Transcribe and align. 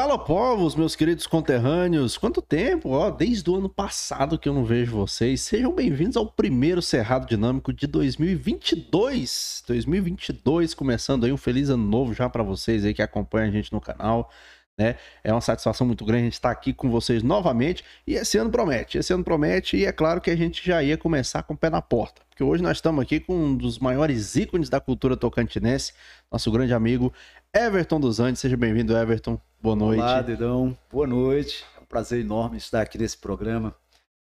Fala, 0.00 0.16
povos, 0.16 0.76
meus 0.76 0.94
queridos 0.94 1.26
conterrâneos. 1.26 2.16
Quanto 2.16 2.40
tempo, 2.40 2.90
ó, 2.90 3.10
desde 3.10 3.50
o 3.50 3.56
ano 3.56 3.68
passado 3.68 4.38
que 4.38 4.48
eu 4.48 4.54
não 4.54 4.64
vejo 4.64 4.92
vocês. 4.92 5.40
Sejam 5.40 5.74
bem-vindos 5.74 6.16
ao 6.16 6.24
primeiro 6.24 6.80
Cerrado 6.80 7.26
Dinâmico 7.26 7.72
de 7.72 7.84
2022. 7.88 9.64
2022, 9.66 10.72
começando 10.72 11.24
aí 11.24 11.32
um 11.32 11.36
feliz 11.36 11.68
ano 11.68 11.82
novo 11.82 12.14
já 12.14 12.28
para 12.28 12.44
vocês 12.44 12.84
aí 12.84 12.94
que 12.94 13.02
acompanham 13.02 13.48
a 13.48 13.50
gente 13.50 13.72
no 13.72 13.80
canal. 13.80 14.30
Né? 14.78 14.94
É 15.24 15.32
uma 15.32 15.40
satisfação 15.40 15.84
muito 15.84 16.04
grande 16.04 16.20
a 16.20 16.24
gente 16.24 16.34
estar 16.34 16.50
aqui 16.50 16.72
com 16.72 16.88
vocês 16.88 17.22
novamente. 17.22 17.84
E 18.06 18.14
esse 18.14 18.38
ano 18.38 18.48
promete, 18.48 18.96
esse 18.96 19.12
ano 19.12 19.24
promete, 19.24 19.76
e 19.76 19.84
é 19.84 19.90
claro 19.90 20.20
que 20.20 20.30
a 20.30 20.36
gente 20.36 20.64
já 20.64 20.82
ia 20.82 20.96
começar 20.96 21.42
com 21.42 21.54
o 21.54 21.56
pé 21.56 21.68
na 21.68 21.82
porta. 21.82 22.22
Porque 22.28 22.44
hoje 22.44 22.62
nós 22.62 22.76
estamos 22.76 23.02
aqui 23.02 23.18
com 23.18 23.34
um 23.34 23.56
dos 23.56 23.80
maiores 23.80 24.36
ícones 24.36 24.68
da 24.68 24.80
cultura 24.80 25.16
tocantinense, 25.16 25.92
nosso 26.30 26.50
grande 26.52 26.72
amigo 26.72 27.12
Everton 27.52 27.98
dos 27.98 28.20
Andes. 28.20 28.40
Seja 28.40 28.56
bem-vindo, 28.56 28.96
Everton. 28.96 29.40
Boa 29.60 29.74
noite. 29.74 30.00
Olá, 30.00 30.22
Dedão. 30.22 30.78
Boa 30.90 31.06
noite. 31.06 31.64
É 31.76 31.80
um 31.80 31.84
prazer 31.84 32.20
enorme 32.20 32.56
estar 32.56 32.80
aqui 32.82 32.96
nesse 32.96 33.18
programa 33.18 33.74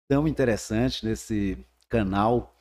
tão 0.06 0.28
interessante, 0.28 1.06
nesse 1.06 1.56
canal 1.88 2.54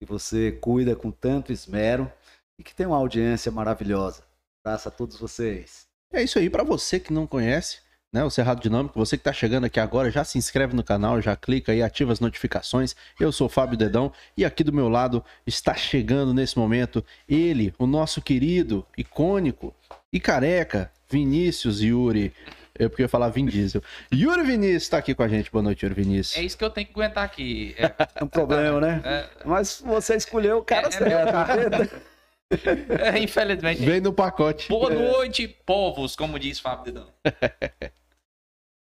que 0.00 0.04
você 0.04 0.50
cuida 0.50 0.96
com 0.96 1.12
tanto 1.12 1.52
esmero 1.52 2.10
e 2.58 2.64
que 2.64 2.74
tem 2.74 2.86
uma 2.86 2.96
audiência 2.96 3.52
maravilhosa. 3.52 4.24
Abraço 4.64 4.88
a 4.88 4.90
todos 4.90 5.16
vocês. 5.16 5.85
É 6.12 6.22
isso 6.22 6.38
aí. 6.38 6.48
Para 6.48 6.62
você 6.62 7.00
que 7.00 7.12
não 7.12 7.26
conhece, 7.26 7.78
né, 8.12 8.24
o 8.24 8.30
Cerrado 8.30 8.62
Dinâmico, 8.62 8.98
você 8.98 9.16
que 9.16 9.20
está 9.20 9.32
chegando 9.32 9.64
aqui 9.64 9.80
agora, 9.80 10.10
já 10.10 10.24
se 10.24 10.38
inscreve 10.38 10.74
no 10.74 10.82
canal, 10.82 11.20
já 11.20 11.36
clica 11.36 11.72
aí, 11.72 11.82
ativa 11.82 12.12
as 12.12 12.20
notificações. 12.20 12.94
Eu 13.18 13.32
sou 13.32 13.46
o 13.46 13.50
Fábio 13.50 13.76
Dedão 13.76 14.12
e 14.36 14.44
aqui 14.44 14.62
do 14.64 14.72
meu 14.72 14.88
lado 14.88 15.24
está 15.46 15.74
chegando 15.74 16.32
nesse 16.32 16.58
momento 16.58 17.04
ele, 17.28 17.74
o 17.78 17.86
nosso 17.86 18.22
querido, 18.22 18.86
icônico 18.96 19.74
e 20.12 20.20
careca, 20.20 20.90
Vinícius 21.10 21.80
Yuri. 21.82 22.32
Eu 22.78 22.90
porque 22.90 23.02
eu 23.02 23.04
ia 23.04 23.08
falar 23.08 23.30
Vin 23.30 23.46
Diesel. 23.46 23.82
Yuri 24.12 24.42
Vinícius 24.42 24.82
está 24.82 24.98
aqui 24.98 25.14
com 25.14 25.22
a 25.22 25.28
gente. 25.28 25.50
Boa 25.50 25.62
noite, 25.62 25.82
Yuri 25.82 25.94
Vinícius. 25.94 26.36
É 26.36 26.44
isso 26.44 26.58
que 26.58 26.64
eu 26.64 26.68
tenho 26.68 26.86
que 26.86 26.92
aguentar 26.92 27.24
aqui. 27.24 27.74
É, 27.78 27.84
É 28.14 28.22
um 28.24 28.28
problema, 28.28 28.80
né? 28.80 29.00
é, 29.02 29.28
Mas 29.44 29.82
você 29.84 30.14
escolheu 30.14 30.58
o 30.58 30.62
cara 30.62 30.84
É, 30.84 30.88
é 30.88 30.90
certo. 30.92 32.06
é, 33.14 33.18
infelizmente. 33.18 33.84
Vem 33.84 34.00
no 34.00 34.12
pacote. 34.12 34.68
Boa 34.68 34.90
noite, 34.90 35.48
povos, 35.48 36.14
como 36.14 36.38
diz 36.38 36.58
Fábio 36.58 36.92
Dedão. 36.92 37.12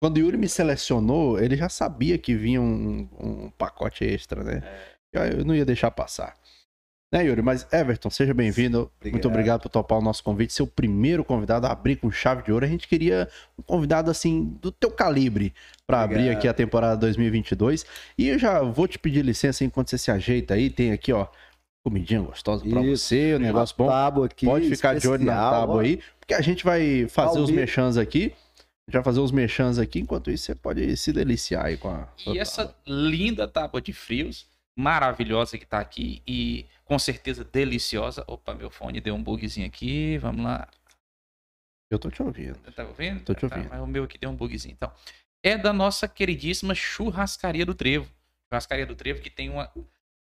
Quando 0.01 0.17
o 0.17 0.19
Yuri 0.19 0.37
me 0.37 0.49
selecionou, 0.49 1.39
ele 1.39 1.55
já 1.55 1.69
sabia 1.69 2.17
que 2.17 2.35
vinha 2.35 2.59
um, 2.59 3.07
um 3.17 3.49
pacote 3.51 4.03
extra, 4.03 4.43
né? 4.43 4.61
Eu 5.13 5.23
eu 5.23 5.45
não 5.45 5.55
ia 5.55 5.63
deixar 5.63 5.91
passar. 5.91 6.35
Né, 7.13 7.25
Yuri? 7.25 7.43
Mas, 7.43 7.65
Everton, 7.71 8.09
seja 8.09 8.33
bem-vindo. 8.33 8.91
Muito 9.05 9.27
obrigado 9.27 9.61
por 9.61 9.69
topar 9.69 9.99
o 9.99 10.01
nosso 10.01 10.23
convite. 10.23 10.51
Ser 10.51 10.63
o 10.63 10.67
primeiro 10.67 11.23
convidado 11.23 11.67
a 11.67 11.71
abrir 11.71 11.97
com 11.97 12.09
chave 12.09 12.41
de 12.41 12.51
ouro. 12.51 12.65
A 12.65 12.67
gente 12.67 12.87
queria 12.87 13.29
um 13.55 13.61
convidado, 13.61 14.09
assim, 14.09 14.57
do 14.59 14.71
teu 14.71 14.89
calibre 14.89 15.53
para 15.85 16.01
abrir 16.01 16.31
aqui 16.31 16.47
a 16.47 16.53
temporada 16.55 16.97
2022. 16.97 17.85
E 18.17 18.29
eu 18.29 18.39
já 18.39 18.63
vou 18.63 18.87
te 18.87 18.97
pedir 18.97 19.23
licença 19.23 19.63
enquanto 19.63 19.91
você 19.91 19.97
se 19.99 20.09
ajeita 20.09 20.55
aí. 20.55 20.71
Tem 20.71 20.91
aqui, 20.91 21.13
ó, 21.13 21.27
comidinha 21.83 22.21
gostosa 22.21 22.63
pra 22.67 22.81
Isso. 22.81 23.05
você, 23.05 23.33
o 23.35 23.39
negócio 23.39 23.75
bom. 23.77 23.87
Tábua 23.87 24.25
aqui, 24.27 24.45
Pode 24.45 24.69
ficar 24.69 24.97
de 24.97 25.07
olho 25.07 25.25
na 25.25 25.33
especial, 25.33 25.51
tábua 25.61 25.75
ó. 25.75 25.79
aí, 25.79 26.01
porque 26.19 26.33
a 26.33 26.41
gente 26.41 26.63
vai 26.63 27.07
fazer 27.09 27.39
os 27.39 27.51
mexãs 27.51 27.97
aqui. 27.97 28.33
A 28.87 28.91
gente 28.91 28.93
vai 28.95 29.03
fazer 29.03 29.19
os 29.19 29.31
mexãs 29.31 29.77
aqui, 29.79 29.99
enquanto 29.99 30.29
isso 30.31 30.45
você 30.45 30.55
pode 30.55 30.95
se 30.97 31.13
deliciar 31.13 31.65
aí 31.65 31.77
com 31.77 31.89
a. 31.89 32.07
E 32.27 32.37
essa 32.39 32.75
linda 32.85 33.47
tábua 33.47 33.81
de 33.81 33.93
frios, 33.93 34.45
maravilhosa 34.77 35.57
que 35.57 35.65
tá 35.65 35.79
aqui 35.79 36.21
e 36.27 36.65
com 36.85 36.97
certeza 36.99 37.43
deliciosa. 37.45 38.23
Opa, 38.27 38.53
meu 38.53 38.69
fone 38.69 38.99
deu 38.99 39.15
um 39.15 39.23
bugzinho 39.23 39.67
aqui. 39.67 40.17
Vamos 40.17 40.43
lá. 40.43 40.67
Eu 41.91 41.99
tô 41.99 42.09
te 42.09 42.21
ouvindo. 42.23 42.57
Tá 42.75 42.83
ouvindo? 42.85 43.21
Tô 43.23 43.33
te 43.33 43.47
Tá, 43.47 43.55
ouvindo. 43.55 43.69
mas 43.69 43.81
o 43.81 43.87
meu 43.87 44.03
aqui 44.03 44.17
deu 44.17 44.29
um 44.29 44.35
bugzinho. 44.35 44.73
Então, 44.73 44.91
é 45.43 45.57
da 45.57 45.71
nossa 45.71 46.07
queridíssima 46.07 46.73
Churrascaria 46.73 47.65
do 47.65 47.73
Trevo. 47.75 48.09
Churrascaria 48.51 48.85
do 48.85 48.95
Trevo 48.95 49.21
que 49.21 49.29
tem 49.29 49.49
uma 49.49 49.71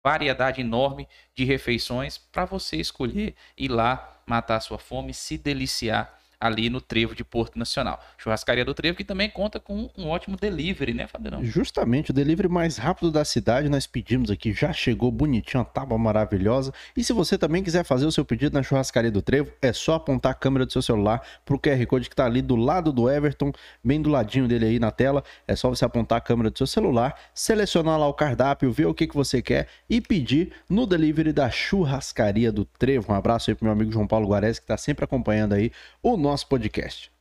variedade 0.04 0.62
enorme 0.62 1.08
de 1.36 1.44
refeições 1.44 2.18
para 2.18 2.46
você 2.46 2.78
escolher 2.78 3.36
ir 3.58 3.70
lá 3.70 4.22
matar 4.26 4.58
a 4.58 4.62
sua 4.62 4.78
fome, 4.78 5.14
se 5.14 5.38
deliciar 5.38 6.21
ali 6.42 6.70
no 6.70 6.82
Trevo 6.82 7.14
de 7.14 7.24
Porto 7.24 7.58
Nacional. 7.58 8.04
Churrascaria 8.18 8.66
do 8.66 8.74
Trevo 8.74 8.98
que 8.98 9.04
também 9.04 9.30
conta 9.30 9.60
com 9.60 9.90
um 9.96 10.08
ótimo 10.08 10.36
delivery, 10.36 10.94
né, 10.94 11.06
Fabiano? 11.08 11.46
Justamente 11.46 12.10
o 12.10 12.14
delivery 12.14 12.50
mais 12.50 12.78
rápido 12.78 13.12
da 13.12 13.24
cidade, 13.24 13.70
nós 13.70 13.86
pedimos 13.86 14.32
aqui, 14.32 14.52
já 14.52 14.74
chegou 14.74 15.12
bonitinho, 15.12 15.62
uma 15.62 15.66
tábua 15.66 15.98
maravilhosa. 15.98 16.74
E 16.98 17.04
se 17.04 17.14
você 17.14 17.38
também 17.38 17.64
quiser 17.64 17.86
fazer 17.86 18.08
o 18.08 18.12
seu 18.12 18.26
pedido 18.26 18.54
na 18.54 18.64
churrascaria 18.64 19.12
do 19.12 19.22
Trevo, 19.22 19.52
é 19.62 19.72
só 19.72 19.94
apontar 19.94 20.32
a 20.32 20.36
câmera 20.36 20.66
do 20.66 20.72
seu 20.72 20.82
celular 20.82 21.22
pro 21.46 21.60
QR 21.60 21.86
Code 21.86 22.10
que 22.10 22.16
tá 22.16 22.26
ali 22.26 22.42
do 22.42 22.56
lado 22.56 22.92
do 22.92 23.10
Everton, 23.10 23.52
bem 23.84 24.02
do 24.02 24.10
ladinho 24.10 24.48
dele 24.48 24.66
aí 24.66 24.80
na 24.80 24.90
tela. 24.90 25.24
É 25.48 25.56
só 25.56 25.70
você 25.70 25.86
apontar 25.86 26.18
a 26.18 26.22
câmera 26.22 26.50
do 26.50 26.58
seu 26.58 26.68
celular, 26.68 27.16
selecionar 27.36 28.00
lá 28.00 28.08
o 28.08 28.14
cardápio, 28.14 28.72
ver 28.72 28.88
o 28.88 28.94
que, 28.94 29.06
que 29.06 29.16
você 29.16 29.42
quer 29.42 29.68
e 29.88 30.02
pedir 30.02 30.52
no 30.68 30.88
delivery 30.88 31.32
da 31.32 31.50
churrascaria 31.50 32.52
do 32.52 32.66
Trevo. 32.66 33.12
Um 33.12 33.16
abraço 33.16 33.52
aí 33.52 33.56
pro 33.56 33.66
meu 33.66 33.74
amigo 33.74 33.92
João 33.92 34.08
Paulo 34.08 34.28
Guarez, 34.28 34.58
que 34.58 34.66
tá 34.66 34.78
sempre 34.78 35.06
acompanhando 35.06 35.54
aí 35.54 35.72
o 36.02 36.18
nosso 36.18 36.31
podcast. 36.48 37.12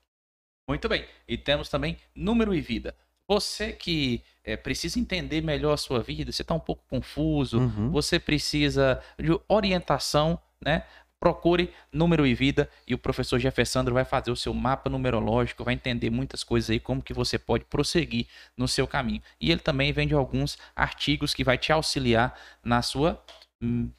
Muito 0.68 0.88
bem. 0.88 1.04
E 1.26 1.36
temos 1.36 1.68
também 1.68 1.96
número 2.14 2.54
e 2.54 2.60
vida. 2.60 2.94
Você 3.28 3.72
que 3.72 4.22
eh, 4.44 4.56
precisa 4.56 4.98
entender 4.98 5.40
melhor 5.42 5.72
a 5.72 5.76
sua 5.76 6.00
vida, 6.02 6.32
você 6.32 6.42
está 6.42 6.54
um 6.54 6.60
pouco 6.60 6.82
confuso, 6.88 7.58
Uhum. 7.58 7.90
você 7.90 8.18
precisa 8.18 9.00
de 9.18 9.30
orientação, 9.48 10.38
né? 10.60 10.84
Procure 11.20 11.70
número 11.92 12.26
e 12.26 12.34
vida 12.34 12.68
e 12.86 12.94
o 12.94 12.98
professor 12.98 13.38
Jeffersandro 13.38 13.92
vai 13.92 14.06
fazer 14.06 14.30
o 14.30 14.36
seu 14.36 14.54
mapa 14.54 14.88
numerológico, 14.88 15.62
vai 15.62 15.74
entender 15.74 16.08
muitas 16.08 16.42
coisas 16.42 16.70
aí, 16.70 16.80
como 16.80 17.02
que 17.02 17.12
você 17.12 17.38
pode 17.38 17.64
prosseguir 17.66 18.26
no 18.56 18.66
seu 18.66 18.86
caminho. 18.86 19.22
E 19.38 19.50
ele 19.52 19.60
também 19.60 19.92
vende 19.92 20.14
alguns 20.14 20.56
artigos 20.74 21.34
que 21.34 21.44
vai 21.44 21.58
te 21.58 21.72
auxiliar 21.72 22.34
na 22.64 22.80
sua 22.80 23.22
hum, 23.62 23.90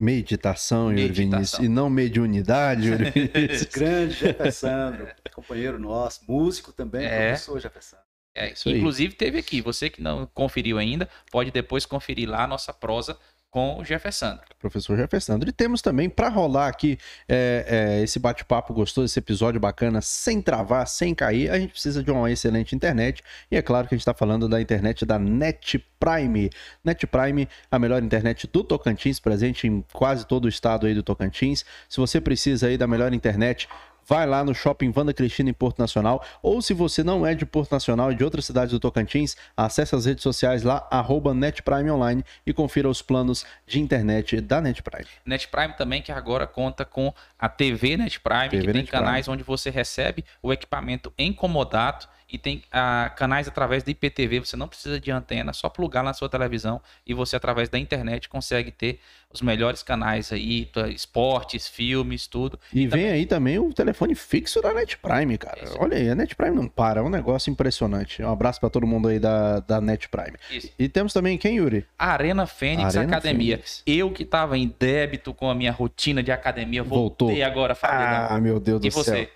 Meditação, 0.00 0.90
Yuri. 0.90 1.08
Vinícius. 1.12 1.62
E 1.62 1.68
não 1.68 1.90
mediunidade, 1.90 2.88
Yuri 2.88 3.10
Vinícius. 3.10 3.64
Grande 3.74 4.14
Jeffersandro, 4.14 5.06
companheiro 5.34 5.78
nosso, 5.78 6.20
músico 6.26 6.72
também, 6.72 7.04
É. 7.06 7.28
professor 7.28 7.60
Jeffersandro. 7.60 8.04
É, 8.34 8.52
Isso 8.52 8.68
aí. 8.68 8.78
inclusive 8.78 9.14
teve 9.14 9.38
aqui, 9.38 9.60
você 9.60 9.90
que 9.90 10.00
não 10.00 10.24
conferiu 10.32 10.78
ainda, 10.78 11.08
pode 11.30 11.50
depois 11.50 11.84
conferir 11.84 12.28
lá 12.30 12.44
a 12.44 12.46
nossa 12.46 12.72
prosa 12.72 13.18
com 13.50 13.78
o 13.80 13.84
Jeffersandro. 13.84 14.44
professor 14.60 14.96
Jeffersandro. 14.96 15.48
E 15.48 15.52
temos 15.52 15.82
também, 15.82 16.08
para 16.08 16.28
rolar 16.28 16.68
aqui 16.68 16.96
é, 17.28 17.98
é, 17.98 18.02
esse 18.02 18.18
bate-papo 18.18 18.72
gostoso, 18.72 19.06
esse 19.06 19.18
episódio 19.18 19.58
bacana, 19.58 20.00
sem 20.00 20.40
travar, 20.40 20.86
sem 20.86 21.14
cair, 21.14 21.50
a 21.50 21.58
gente 21.58 21.72
precisa 21.72 22.02
de 22.02 22.10
uma 22.10 22.30
excelente 22.30 22.74
internet. 22.76 23.22
E 23.50 23.56
é 23.56 23.62
claro 23.62 23.88
que 23.88 23.94
a 23.94 23.96
gente 23.96 24.02
está 24.02 24.14
falando 24.14 24.48
da 24.48 24.60
internet 24.60 25.04
da 25.04 25.18
Net 25.18 25.84
Prime. 25.98 26.50
Net 26.84 27.06
Prime, 27.06 27.48
a 27.70 27.78
melhor 27.78 28.02
internet 28.02 28.48
do 28.52 28.62
Tocantins, 28.62 29.18
presente 29.18 29.66
em 29.66 29.84
quase 29.92 30.26
todo 30.26 30.44
o 30.44 30.48
estado 30.48 30.86
aí 30.86 30.94
do 30.94 31.02
Tocantins. 31.02 31.64
Se 31.88 31.98
você 31.98 32.20
precisa 32.20 32.68
aí 32.68 32.78
da 32.78 32.86
melhor 32.86 33.12
internet, 33.12 33.68
vai 34.10 34.26
lá 34.26 34.42
no 34.42 34.52
Shopping 34.52 34.90
Vanda 34.90 35.14
Cristina 35.14 35.50
em 35.50 35.52
Porto 35.52 35.78
Nacional, 35.78 36.20
ou 36.42 36.60
se 36.60 36.74
você 36.74 37.04
não 37.04 37.24
é 37.24 37.32
de 37.32 37.46
Porto 37.46 37.70
Nacional 37.70 38.10
e 38.10 38.16
de 38.16 38.24
outras 38.24 38.44
cidades 38.44 38.72
do 38.72 38.80
Tocantins, 38.80 39.36
acesse 39.56 39.94
as 39.94 40.04
redes 40.04 40.24
sociais 40.24 40.64
lá, 40.64 40.84
arroba 40.90 41.32
NetPrime 41.32 41.92
Online 41.92 42.24
e 42.44 42.52
confira 42.52 42.88
os 42.88 43.00
planos 43.00 43.46
de 43.68 43.78
internet 43.78 44.40
da 44.40 44.60
NetPrime. 44.60 45.06
Net 45.24 45.46
Prime 45.46 45.74
também, 45.74 46.02
que 46.02 46.10
agora 46.10 46.44
conta 46.44 46.84
com 46.84 47.14
a 47.38 47.48
TV 47.48 47.96
Net 47.96 48.18
Prime, 48.18 48.48
TV 48.48 48.66
que 48.66 48.72
tem 48.72 48.82
Net 48.82 48.90
canais 48.90 49.28
onde 49.28 49.44
você 49.44 49.70
recebe 49.70 50.24
o 50.42 50.52
equipamento 50.52 51.12
em 51.16 51.32
comodato 51.32 52.08
e 52.32 52.38
tem 52.38 52.62
ah, 52.70 53.12
canais 53.16 53.48
através 53.48 53.82
da 53.82 53.90
IPTV, 53.90 54.40
você 54.40 54.56
não 54.56 54.68
precisa 54.68 55.00
de 55.00 55.10
antena, 55.10 55.52
só 55.52 55.68
plugar 55.68 56.02
na 56.02 56.12
sua 56.12 56.28
televisão 56.28 56.80
e 57.06 57.12
você 57.12 57.36
através 57.36 57.68
da 57.68 57.78
internet 57.78 58.28
consegue 58.28 58.70
ter 58.70 59.00
os 59.32 59.40
melhores 59.40 59.82
canais 59.82 60.32
aí, 60.32 60.68
esportes, 60.92 61.68
filmes, 61.68 62.26
tudo. 62.26 62.58
E 62.72 62.86
vem 62.86 63.10
aí 63.10 63.26
também 63.26 63.58
o 63.58 63.72
telefone 63.72 64.14
fixo 64.14 64.60
da 64.60 64.74
Net 64.74 64.98
Prime, 64.98 65.38
cara. 65.38 65.62
Isso. 65.62 65.76
Olha 65.78 65.96
aí, 65.96 66.10
a 66.10 66.14
Net 66.16 66.34
Prime 66.34 66.54
não 66.54 66.66
para, 66.66 67.00
é 67.00 67.02
um 67.02 67.08
negócio 67.08 67.50
impressionante. 67.50 68.22
Um 68.22 68.32
abraço 68.32 68.58
para 68.58 68.68
todo 68.68 68.86
mundo 68.86 69.08
aí 69.08 69.20
da, 69.20 69.60
da 69.60 69.80
Net 69.80 70.08
Prime. 70.08 70.36
Isso. 70.50 70.72
E 70.76 70.88
temos 70.88 71.12
também 71.12 71.38
quem, 71.38 71.56
Yuri? 71.56 71.86
Arena 71.96 72.44
Fênix 72.46 72.96
Arena 72.96 73.16
Academia. 73.16 73.56
Fênix. 73.56 73.82
Eu 73.86 74.10
que 74.10 74.24
estava 74.24 74.58
em 74.58 74.74
débito 74.78 75.32
com 75.32 75.48
a 75.48 75.54
minha 75.54 75.70
rotina 75.70 76.22
de 76.22 76.32
academia, 76.32 76.82
Voltou. 76.82 77.28
voltei 77.28 77.44
agora, 77.44 77.74
Fabiano. 77.76 78.26
Ah, 78.30 78.40
meu 78.40 78.58
Deus 78.58 78.80
do 78.80 78.86
e 78.86 78.90
você? 78.90 79.30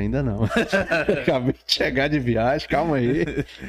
Ainda 0.00 0.22
não. 0.22 0.44
Acabei 1.22 1.52
de 1.52 1.60
chegar 1.66 2.08
de 2.08 2.18
viagem, 2.18 2.68
calma 2.68 2.96
aí. 2.96 3.24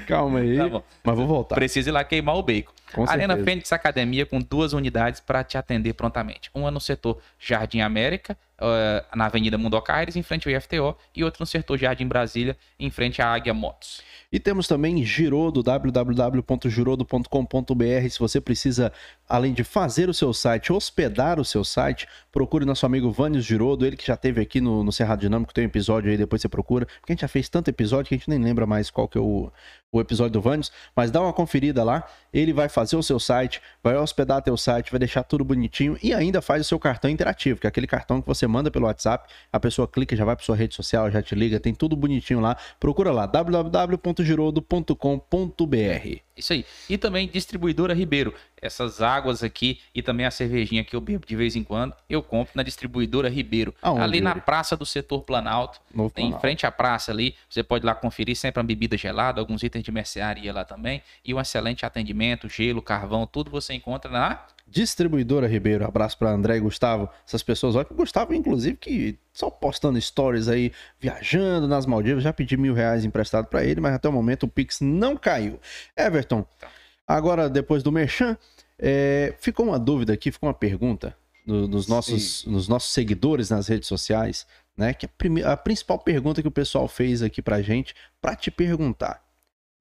Calma 0.07 0.39
aí. 0.39 0.57
Tá 0.57 0.69
bom. 0.69 0.83
Mas 1.03 1.15
vou 1.15 1.27
voltar. 1.27 1.55
Precisa 1.55 1.89
ir 1.89 1.91
lá 1.91 2.03
queimar 2.03 2.35
o 2.35 2.43
bacon. 2.43 2.71
Com 2.93 3.03
Arena 3.03 3.35
certeza. 3.35 3.45
Fênix 3.45 3.71
Academia 3.71 4.25
com 4.25 4.39
duas 4.39 4.73
unidades 4.73 5.19
para 5.19 5.43
te 5.43 5.57
atender 5.57 5.93
prontamente. 5.93 6.49
Uma 6.53 6.69
no 6.69 6.79
setor 6.79 7.19
Jardim 7.39 7.81
América, 7.81 8.37
eh, 8.59 9.03
na 9.15 9.25
Avenida 9.25 9.57
Mundo 9.57 9.81
Aires, 9.87 10.15
em 10.15 10.23
frente 10.23 10.47
ao 10.47 10.55
IFTO, 10.55 10.95
e 11.15 11.23
outra 11.23 11.41
no 11.41 11.45
setor 11.45 11.77
Jardim 11.77 12.07
Brasília, 12.07 12.57
em 12.79 12.89
frente 12.89 13.21
à 13.21 13.27
Águia 13.27 13.53
Motos. 13.53 14.01
E 14.31 14.39
temos 14.39 14.67
também 14.67 15.03
Girodo, 15.03 15.61
www.girodo.com.br. 15.61 18.09
Se 18.09 18.19
você 18.19 18.39
precisa 18.39 18.93
além 19.31 19.53
de 19.53 19.63
fazer 19.63 20.09
o 20.09 20.13
seu 20.13 20.33
site, 20.33 20.73
hospedar 20.73 21.39
o 21.39 21.45
seu 21.45 21.63
site, 21.63 22.05
procure 22.33 22.65
nosso 22.65 22.85
amigo 22.85 23.09
Vânios 23.09 23.45
Girodo, 23.45 23.85
ele 23.85 23.95
que 23.95 24.05
já 24.05 24.17
teve 24.17 24.41
aqui 24.41 24.59
no, 24.59 24.83
no 24.83 24.91
Cerrado 24.91 25.21
Dinâmico, 25.21 25.53
tem 25.53 25.63
um 25.63 25.67
episódio 25.67 26.11
aí, 26.11 26.17
depois 26.17 26.41
você 26.41 26.49
procura, 26.49 26.85
porque 26.85 27.11
a 27.11 27.13
gente 27.13 27.21
já 27.21 27.29
fez 27.29 27.47
tanto 27.47 27.69
episódio 27.69 28.09
que 28.09 28.15
a 28.15 28.17
gente 28.17 28.29
nem 28.29 28.37
lembra 28.37 28.65
mais 28.65 28.91
qual 28.91 29.07
que 29.07 29.17
é 29.17 29.21
o, 29.21 29.49
o 29.89 30.01
episódio 30.01 30.33
do 30.33 30.41
Vânios, 30.41 30.69
mas 30.93 31.11
dá 31.11 31.21
uma 31.21 31.31
conferida 31.31 31.81
lá, 31.81 32.05
ele 32.33 32.51
vai 32.51 32.67
fazer 32.67 32.97
o 32.97 33.03
seu 33.03 33.21
site, 33.21 33.61
vai 33.81 33.95
hospedar 33.95 34.41
teu 34.41 34.57
site, 34.57 34.91
vai 34.91 34.99
deixar 34.99 35.23
tudo 35.23 35.45
bonitinho 35.45 35.97
e 36.03 36.13
ainda 36.13 36.41
faz 36.41 36.65
o 36.65 36.67
seu 36.67 36.77
cartão 36.77 37.09
interativo, 37.09 37.61
que 37.61 37.67
é 37.67 37.69
aquele 37.69 37.87
cartão 37.87 38.21
que 38.21 38.27
você 38.27 38.45
manda 38.47 38.69
pelo 38.69 38.85
WhatsApp, 38.85 39.31
a 39.51 39.59
pessoa 39.61 39.87
clica, 39.87 40.13
já 40.13 40.25
vai 40.25 40.35
para 40.35 40.45
sua 40.45 40.57
rede 40.57 40.75
social, 40.75 41.09
já 41.09 41.21
te 41.21 41.35
liga, 41.35 41.57
tem 41.57 41.73
tudo 41.73 41.95
bonitinho 41.95 42.41
lá. 42.41 42.57
Procura 42.79 43.11
lá 43.11 43.25
www.girodo.com.br. 43.25 46.21
Isso 46.37 46.53
aí. 46.53 46.65
E 46.89 46.97
também 46.97 47.27
distribuidora 47.27 47.93
Ribeiro. 47.93 48.33
Essas 48.61 49.01
águas 49.01 49.41
aqui 49.43 49.79
e 49.93 50.01
também 50.01 50.25
a 50.25 50.31
cervejinha 50.31 50.83
que 50.83 50.95
eu 50.95 51.01
bebo 51.01 51.25
de 51.25 51.35
vez 51.35 51.55
em 51.55 51.63
quando, 51.63 51.95
eu 52.09 52.21
compro 52.21 52.53
na 52.55 52.63
distribuidora 52.63 53.27
Ribeiro. 53.27 53.73
Aonde, 53.81 54.01
ali 54.01 54.21
na 54.21 54.35
praça 54.35 54.77
do 54.77 54.85
setor 54.85 55.23
Planalto. 55.23 55.79
Tem 55.91 56.05
em 56.05 56.09
Planalto. 56.09 56.41
frente 56.41 56.65
à 56.65 56.71
praça 56.71 57.11
ali. 57.11 57.35
Você 57.49 57.63
pode 57.63 57.83
ir 57.83 57.87
lá 57.87 57.95
conferir 57.95 58.35
sempre 58.35 58.59
uma 58.59 58.67
bebida 58.67 58.95
gelada, 58.95 59.41
alguns 59.41 59.63
itens 59.63 59.83
de 59.83 59.91
mercearia 59.91 60.53
lá 60.53 60.63
também. 60.63 61.01
E 61.25 61.33
um 61.33 61.39
excelente 61.39 61.85
atendimento, 61.85 62.47
gelo, 62.47 62.81
carvão, 62.81 63.25
tudo 63.25 63.49
você 63.49 63.73
encontra 63.73 64.11
na. 64.11 64.45
Distribuidora 64.67 65.47
Ribeiro, 65.47 65.85
abraço 65.85 66.17
para 66.17 66.29
André 66.29 66.55
e 66.55 66.59
Gustavo, 66.61 67.09
essas 67.27 67.43
pessoas, 67.43 67.75
olha 67.75 67.83
que 67.83 67.91
o 67.91 67.95
Gustavo, 67.95 68.33
inclusive, 68.33 68.77
que 68.77 69.19
só 69.33 69.49
postando 69.49 69.99
stories 69.99 70.47
aí, 70.47 70.71
viajando 70.97 71.67
nas 71.67 71.85
Maldivas, 71.85 72.23
já 72.23 72.31
pedi 72.31 72.55
mil 72.55 72.73
reais 72.73 73.03
emprestado 73.03 73.47
para 73.47 73.65
ele, 73.65 73.81
mas 73.81 73.93
até 73.93 74.07
o 74.07 74.13
momento 74.13 74.43
o 74.43 74.47
Pix 74.47 74.79
não 74.79 75.17
caiu. 75.17 75.59
Everton, 75.97 76.45
Tá. 76.57 76.69
Agora 77.15 77.49
depois 77.49 77.83
do 77.83 77.91
Merchan, 77.91 78.37
é, 78.79 79.35
ficou 79.39 79.65
uma 79.67 79.79
dúvida 79.79 80.13
aqui, 80.13 80.31
ficou 80.31 80.47
uma 80.47 80.53
pergunta 80.55 81.15
no- 81.45 81.67
nos, 81.67 81.87
nossos, 81.87 82.45
nos 82.45 82.67
nossos 82.67 82.91
seguidores 82.91 83.49
nas 83.49 83.67
redes 83.67 83.87
sociais, 83.87 84.45
né? 84.77 84.93
Que 84.93 85.05
a, 85.05 85.09
prime- 85.09 85.43
a 85.43 85.55
principal 85.57 85.99
pergunta 85.99 86.41
que 86.41 86.47
o 86.47 86.51
pessoal 86.51 86.87
fez 86.87 87.21
aqui 87.21 87.41
pra 87.41 87.61
gente, 87.61 87.93
pra 88.21 88.35
te 88.35 88.49
perguntar. 88.51 89.23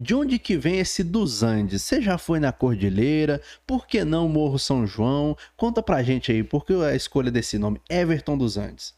De 0.03 0.15
onde 0.15 0.39
que 0.39 0.57
vem 0.57 0.79
esse 0.79 1.05
dos 1.05 1.43
Andes? 1.43 1.83
Você 1.83 2.01
já 2.01 2.17
foi 2.17 2.41
na 2.41 2.51
Cordilheira? 2.53 3.43
Por 3.67 3.87
que 3.87 4.03
não 4.03 4.29
Morro 4.31 4.59
São 4.59 4.87
João? 4.87 5.37
Conta 5.59 5.83
pra 5.83 6.03
gente 6.03 6.33
aí, 6.33 6.43
por 6.43 6.65
que 6.65 6.73
a 6.73 6.95
escolha 6.95 7.31
desse 7.31 7.59
nome, 7.59 7.81
Everton 7.91 8.39
dos 8.39 8.57
Andes? 8.57 8.95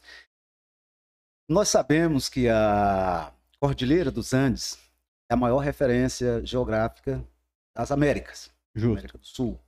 Nós 1.49 1.67
sabemos 1.69 2.29
que 2.29 2.47
a 2.47 3.33
Cordilheira 3.59 4.09
dos 4.11 4.33
Andes 4.33 4.77
é 5.29 5.33
a 5.33 5.37
maior 5.37 5.59
referência 5.59 6.41
geográfica 6.45 7.21
das 7.75 7.91
Américas, 7.91 8.51
Justo. 8.75 8.91
América 8.93 9.17
do 9.17 9.25
Sul. 9.25 9.59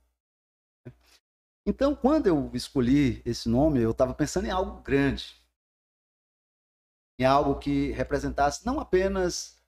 Então, 1.66 1.94
quando 1.96 2.28
eu 2.28 2.50
escolhi 2.54 3.20
esse 3.26 3.48
nome, 3.48 3.80
eu 3.80 3.90
estava 3.90 4.14
pensando 4.14 4.46
em 4.46 4.50
algo 4.50 4.80
grande, 4.82 5.34
em 7.18 7.24
algo 7.24 7.58
que 7.58 7.90
representasse 7.92 8.64
não 8.64 8.78
apenas 8.78 9.60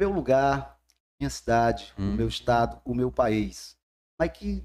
meu 0.00 0.10
lugar, 0.12 0.80
minha 1.20 1.30
cidade, 1.30 1.92
Hum. 1.98 2.12
o 2.12 2.16
meu 2.16 2.28
estado, 2.28 2.80
o 2.84 2.94
meu 2.94 3.10
país, 3.10 3.76
mas 4.20 4.30
que 4.32 4.64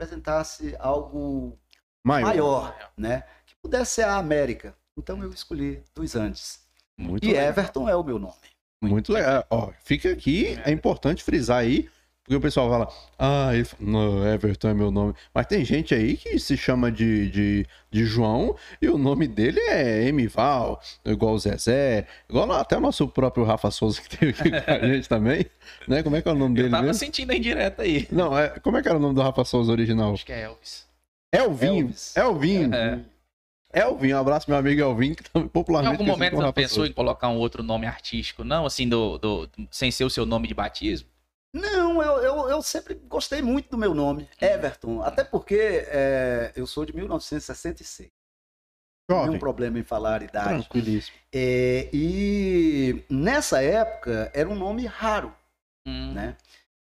representasse 0.00 0.74
algo 0.78 1.58
Maior. 2.04 2.26
maior, 2.26 2.92
né? 2.96 3.22
Que 3.46 3.54
pudesse 3.56 3.92
ser 3.94 4.02
a 4.02 4.16
América. 4.16 4.76
Então 4.98 5.22
eu 5.22 5.30
escolhi 5.30 5.84
dos 5.94 6.16
Andes. 6.16 6.66
Muito 6.98 7.24
E 7.24 7.28
legal. 7.28 7.44
Everton 7.48 7.88
é 7.88 7.94
o 7.94 8.02
meu 8.04 8.18
nome. 8.18 8.34
Muito 8.82 9.12
legal. 9.12 9.44
Ó, 9.50 9.72
fica 9.80 10.10
aqui, 10.12 10.54
é 10.64 10.70
importante 10.70 11.22
frisar 11.22 11.58
aí, 11.58 11.90
porque 12.26 12.34
o 12.34 12.40
pessoal 12.40 12.68
fala, 12.68 12.88
ah, 13.16 13.50
não, 13.78 14.26
Everton 14.26 14.68
é 14.68 14.74
meu 14.74 14.90
nome. 14.90 15.14
Mas 15.32 15.46
tem 15.46 15.64
gente 15.64 15.94
aí 15.94 16.16
que 16.16 16.40
se 16.40 16.56
chama 16.56 16.90
de, 16.90 17.30
de, 17.30 17.66
de 17.88 18.04
João 18.04 18.56
e 18.82 18.88
o 18.88 18.98
nome 18.98 19.28
dele 19.28 19.60
é 19.60 20.08
Emival, 20.08 20.80
igual 21.04 21.34
o 21.34 21.38
Zezé, 21.38 22.08
igual 22.28 22.50
até 22.50 22.76
o 22.76 22.80
nosso 22.80 23.06
próprio 23.06 23.44
Rafa 23.44 23.70
Souza 23.70 24.02
que 24.02 24.08
teve 24.08 24.32
aqui 24.32 24.50
com 24.50 24.70
a 24.72 24.78
gente 24.92 25.08
também, 25.08 25.46
né? 25.86 26.02
Como 26.02 26.16
é 26.16 26.22
que 26.22 26.28
é 26.28 26.32
o 26.32 26.34
nome 26.34 26.54
Eu 26.58 26.62
dele 26.64 26.70
tava 26.70 26.82
mesmo? 26.82 26.98
sentindo 26.98 27.30
a 27.30 27.36
indireta 27.36 27.84
aí. 27.84 28.08
Não, 28.10 28.36
é, 28.36 28.48
como 28.58 28.76
é 28.76 28.82
que 28.82 28.88
era 28.88 28.98
o 28.98 29.00
nome 29.00 29.14
do 29.14 29.22
Rafa 29.22 29.44
Souza 29.44 29.70
original? 29.70 30.12
Acho 30.12 30.26
que 30.26 30.32
é 30.32 30.42
Elvis. 30.42 30.84
Elvin. 31.32 31.66
Elvis. 31.80 32.16
Elvin. 32.16 32.74
É. 32.74 33.00
Elvin, 33.72 34.14
um 34.14 34.18
abraço 34.18 34.50
meu 34.50 34.58
amigo 34.58 34.80
Elvin, 34.80 35.14
que 35.14 35.22
também 35.22 35.46
Em 35.46 35.48
popularmente 35.48 35.92
algum 35.92 36.04
conhecido 36.04 36.34
momento 36.34 36.46
você 36.48 36.52
pensou 36.52 36.76
Souza. 36.76 36.90
em 36.90 36.92
colocar 36.92 37.28
um 37.28 37.36
outro 37.36 37.62
nome 37.62 37.86
artístico? 37.86 38.42
Não, 38.42 38.66
assim, 38.66 38.88
do, 38.88 39.16
do, 39.18 39.48
sem 39.70 39.92
ser 39.92 40.04
o 40.04 40.10
seu 40.10 40.26
nome 40.26 40.48
de 40.48 40.54
batismo? 40.54 41.08
Não, 41.60 42.02
eu, 42.02 42.22
eu, 42.22 42.48
eu 42.50 42.62
sempre 42.62 42.94
gostei 42.94 43.40
muito 43.42 43.70
do 43.70 43.78
meu 43.78 43.94
nome, 43.94 44.28
Everton. 44.40 45.02
Até 45.02 45.24
porque 45.24 45.84
é, 45.88 46.52
eu 46.56 46.66
sou 46.66 46.84
de 46.84 46.94
1966. 46.94 48.10
Não 49.08 49.16
tem 49.16 49.24
Jovem, 49.24 49.36
um 49.36 49.38
problema 49.38 49.78
em 49.78 49.82
falar 49.84 50.20
a 50.22 50.24
idade. 50.24 50.48
tranquilíssimo. 50.48 51.16
É, 51.32 51.88
e 51.92 53.04
nessa 53.08 53.62
época 53.62 54.30
era 54.34 54.48
um 54.48 54.54
nome 54.56 54.84
raro, 54.86 55.32
Hum, 55.86 56.12
né? 56.14 56.36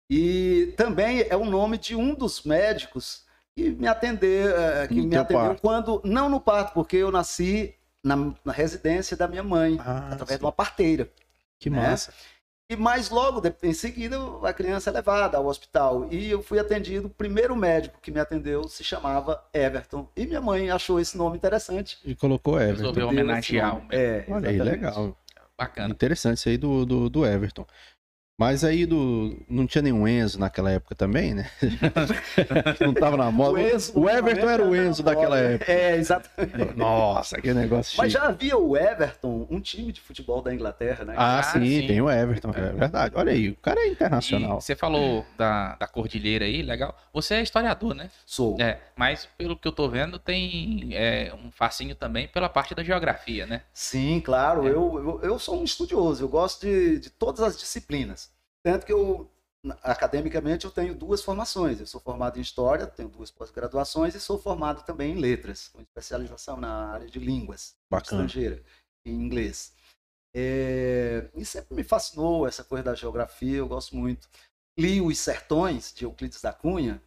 E 0.08 0.72
também 0.76 1.26
é 1.28 1.34
o 1.36 1.44
nome 1.44 1.76
de 1.78 1.96
um 1.96 2.14
dos 2.14 2.44
médicos 2.44 3.24
que 3.56 3.70
me 3.70 3.88
atendeu, 3.88 4.56
eh, 4.56 4.86
que 4.86 4.94
No 4.94 5.08
me 5.08 5.16
atendeu 5.16 5.42
parto. 5.46 5.60
quando 5.62 6.00
não 6.04 6.28
no 6.28 6.40
parto, 6.40 6.72
porque 6.74 6.96
eu 6.98 7.10
nasci 7.10 7.74
na, 8.04 8.14
na 8.44 8.52
residência 8.52 9.16
da 9.16 9.26
minha 9.26 9.42
mãe, 9.42 9.76
Ah, 9.80 10.10
através 10.12 10.32
sim. 10.34 10.38
de 10.38 10.44
uma 10.44 10.52
parteira. 10.52 11.10
que 11.58 11.70
né? 11.70 11.80
massa. 11.80 12.12
E 12.70 12.76
mais 12.76 13.10
logo 13.10 13.42
em 13.62 13.74
seguida 13.74 14.16
a 14.42 14.52
criança 14.52 14.88
é 14.88 14.92
levada 14.92 15.36
ao 15.36 15.46
hospital 15.46 16.08
e 16.10 16.30
eu 16.30 16.42
fui 16.42 16.58
atendido. 16.58 17.08
O 17.08 17.10
primeiro 17.10 17.54
médico 17.54 18.00
que 18.00 18.10
me 18.10 18.18
atendeu 18.18 18.66
se 18.68 18.82
chamava 18.82 19.44
Everton 19.52 20.08
e 20.16 20.26
minha 20.26 20.40
mãe 20.40 20.70
achou 20.70 20.98
esse 20.98 21.16
nome 21.16 21.36
interessante. 21.36 21.98
E 22.04 22.14
colocou 22.14 22.58
Everton. 22.58 22.78
Resolveu 22.78 23.08
homenagear 23.08 23.86
É, 23.92 24.24
Olha 24.28 24.48
aí, 24.48 24.58
legal. 24.58 25.14
Bacana. 25.56 25.92
Interessante 25.92 26.38
isso 26.38 26.48
aí 26.48 26.56
do, 26.56 26.86
do, 26.86 27.10
do 27.10 27.26
Everton. 27.26 27.66
Mas 28.36 28.64
aí 28.64 28.84
do, 28.84 29.40
não 29.48 29.64
tinha 29.64 29.80
nenhum 29.80 30.08
Enzo 30.08 30.40
naquela 30.40 30.68
época 30.68 30.92
também, 30.96 31.34
né? 31.34 31.48
não 32.80 32.92
tava 32.92 33.16
na 33.16 33.30
moda. 33.30 33.62
Enzo, 33.62 33.92
O 33.96 34.10
Everton 34.10 34.50
era 34.50 34.64
o 34.64 34.74
Enzo 34.74 35.04
daquela 35.04 35.38
época. 35.38 35.70
É, 35.70 35.96
exatamente. 35.96 36.76
Nossa, 36.76 37.40
que 37.40 37.54
negócio 37.54 37.94
Mas 37.96 38.10
chique. 38.10 38.22
já 38.22 38.28
havia 38.28 38.58
o 38.58 38.76
Everton, 38.76 39.46
um 39.48 39.60
time 39.60 39.92
de 39.92 40.00
futebol 40.00 40.42
da 40.42 40.52
Inglaterra, 40.52 41.04
né? 41.04 41.14
Ah, 41.16 41.38
Ah, 41.38 41.42
sim, 41.44 41.64
sim. 41.82 41.86
tem 41.86 42.00
o 42.00 42.10
Everton, 42.10 42.50
é 42.50 42.72
verdade. 42.72 43.14
Olha 43.16 43.30
aí, 43.32 43.50
o 43.50 43.56
cara 43.56 43.80
é 43.80 43.86
E 43.86 43.90
internacional. 43.92 44.60
você 44.60 44.74
falou 44.74 45.24
da, 45.38 45.76
da 45.76 45.86
cordilheira 45.86 46.44
aí, 46.44 46.60
legal. 46.60 46.96
Você 47.12 47.34
é 47.36 47.42
historiador, 47.42 47.94
né? 47.94 48.10
Sou. 48.26 48.60
É, 48.60 48.80
mas 48.96 49.28
pelo 49.38 49.56
que 49.56 49.68
eu 49.68 49.72
tô 49.72 49.88
vendo, 49.88 50.18
tem 50.18 50.88
é, 50.92 51.32
um 51.34 51.52
facinho 51.52 51.94
também 51.94 52.26
pela 52.26 52.48
parte 52.48 52.74
da 52.74 52.82
geografia, 52.82 53.46
né? 53.46 53.62
Sim, 53.72 54.20
claro. 54.20 54.66
É. 54.66 54.70
Eu, 54.72 55.20
eu, 55.22 55.30
eu 55.30 55.38
sou 55.38 55.60
um 55.60 55.64
estudioso, 55.64 56.24
eu 56.24 56.28
gosto 56.28 56.62
de, 56.66 56.98
de 56.98 57.10
todas 57.10 57.40
as 57.40 57.56
disciplinas. 57.56 58.33
Tanto 58.64 58.86
que 58.86 58.92
eu, 58.92 59.30
academicamente, 59.82 60.64
eu 60.64 60.70
tenho 60.70 60.94
duas 60.94 61.22
formações. 61.22 61.78
Eu 61.78 61.86
sou 61.86 62.00
formado 62.00 62.38
em 62.38 62.42
História, 62.42 62.86
tenho 62.86 63.10
duas 63.10 63.30
pós-graduações 63.30 64.14
e 64.14 64.20
sou 64.20 64.38
formado 64.38 64.82
também 64.84 65.12
em 65.12 65.20
Letras, 65.20 65.68
com 65.68 65.82
especialização 65.82 66.56
na 66.56 66.92
área 66.92 67.06
de 67.06 67.18
línguas 67.18 67.76
Bacana. 67.90 68.24
estrangeira, 68.24 68.64
em 69.06 69.12
inglês. 69.12 69.74
É, 70.34 71.30
e 71.34 71.44
sempre 71.44 71.76
me 71.76 71.84
fascinou 71.84 72.48
essa 72.48 72.64
coisa 72.64 72.84
da 72.84 72.94
geografia, 72.94 73.58
eu 73.58 73.68
gosto 73.68 73.94
muito. 73.94 74.28
Li 74.78 75.00
Os 75.00 75.18
Sertões, 75.18 75.92
de 75.92 76.04
Euclides 76.04 76.40
da 76.40 76.52
Cunha. 76.52 77.00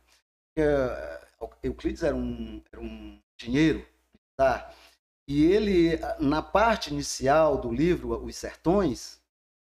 é, 0.57 1.27
Euclides 1.63 2.03
era 2.03 2.15
um, 2.15 2.63
era 2.71 2.81
um 2.81 3.19
engenheiro, 3.39 3.85
tá? 4.35 4.71
E 5.27 5.43
ele, 5.43 5.99
na 6.19 6.41
parte 6.41 6.91
inicial 6.91 7.59
do 7.59 7.71
livro, 7.71 8.23
Os 8.23 8.35
Sertões, 8.35 9.19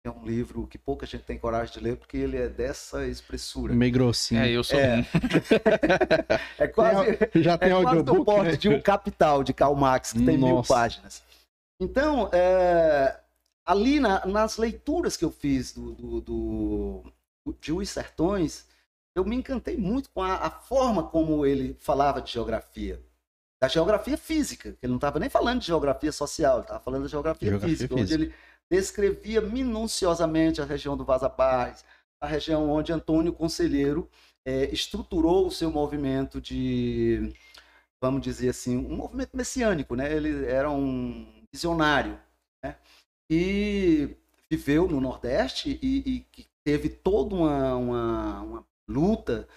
é 0.05 0.11
um 0.11 0.25
livro 0.25 0.67
que 0.67 0.79
pouca 0.79 1.05
gente 1.05 1.25
tem 1.25 1.37
coragem 1.39 1.75
de 1.75 1.81
ler, 1.81 1.97
porque 1.97 2.17
ele 2.17 2.37
é 2.39 2.49
dessa 2.49 3.07
espessura. 3.07 3.75
Meio 3.75 3.93
grossinho. 3.93 4.41
É, 4.43 4.51
eu 4.51 4.65
sou 4.65 4.79
É. 4.79 5.05
É 6.59 6.67
quase, 6.69 7.19
Já 7.37 7.59
tem 7.59 7.71
é 7.73 7.83
quase 7.83 8.03
do 8.03 8.25
porte 8.25 8.51
né? 8.53 8.57
de 8.57 8.69
um 8.69 8.81
Capital, 8.81 9.43
de 9.45 9.53
Karl 9.53 9.75
Marx, 9.75 10.13
que 10.13 10.25
tem 10.25 10.39
mil 10.39 10.49
Nossa. 10.57 10.73
páginas. 10.73 11.23
Então, 11.79 12.31
é, 12.33 13.19
ali 13.67 14.01
na- 14.01 14.25
nas 14.27 14.57
leituras 14.57 15.17
que 15.17 15.25
eu 15.25 15.31
fiz 15.31 15.73
do, 15.73 15.93
do, 15.93 16.21
do- 16.21 17.03
de 17.61 17.73
Os 17.73 17.89
Sertões, 17.91 18.67
eu 19.15 19.25
me 19.25 19.37
encantei 19.37 19.77
muito 19.77 20.09
com 20.11 20.23
a, 20.23 20.35
a 20.37 20.51
forma 20.51 21.03
como 21.03 21.45
ele 21.45 21.75
falava 21.79 22.23
de 22.23 22.33
geografia. 22.33 23.01
Da 23.63 23.69
geografia 23.69 24.17
física, 24.17 24.73
que 24.73 24.79
ele 24.87 24.91
não 24.93 24.97
estava 24.97 25.19
nem 25.19 25.29
falando 25.29 25.61
de 25.61 25.67
geografia 25.67 26.13
social, 26.13 26.55
ele 26.57 26.63
estava 26.63 26.81
falando 26.81 27.05
de 27.05 27.11
geografia, 27.11 27.49
Geografia 27.51 27.77
física, 27.77 27.95
física. 27.95 28.15
onde 28.15 28.25
ele 28.25 28.35
descrevia 28.71 29.41
minuciosamente 29.41 30.63
a 30.63 30.65
região 30.65 30.97
do 30.97 31.05
Vaza 31.05 31.29
Barres, 31.29 31.85
a 32.21 32.27
região 32.27 32.71
onde 32.71 32.93
Antônio 32.93 33.33
Conselheiro 33.33 34.09
eh, 34.45 34.71
estruturou 34.73 35.47
o 35.47 35.51
seu 35.51 35.71
movimento 35.71 36.41
de, 36.41 37.33
vamos 38.01 38.23
dizer 38.23 38.51
assim, 38.51 38.77
um 38.77 38.97
movimento 38.97 39.37
messiânico, 39.37 39.97
né? 39.97 40.15
Ele 40.15 40.47
era 40.47 40.71
um 40.71 41.45
visionário, 41.53 42.19
né? 42.63 42.77
E 43.29 44.17
viveu 44.51 44.89
no 44.89 45.01
Nordeste 45.01 45.79
e, 45.83 46.27
e 46.37 46.47
teve 46.65 46.89
toda 46.89 47.35
uma, 47.35 47.75
uma, 47.77 48.43
uma 48.43 48.67
luta 48.89 49.49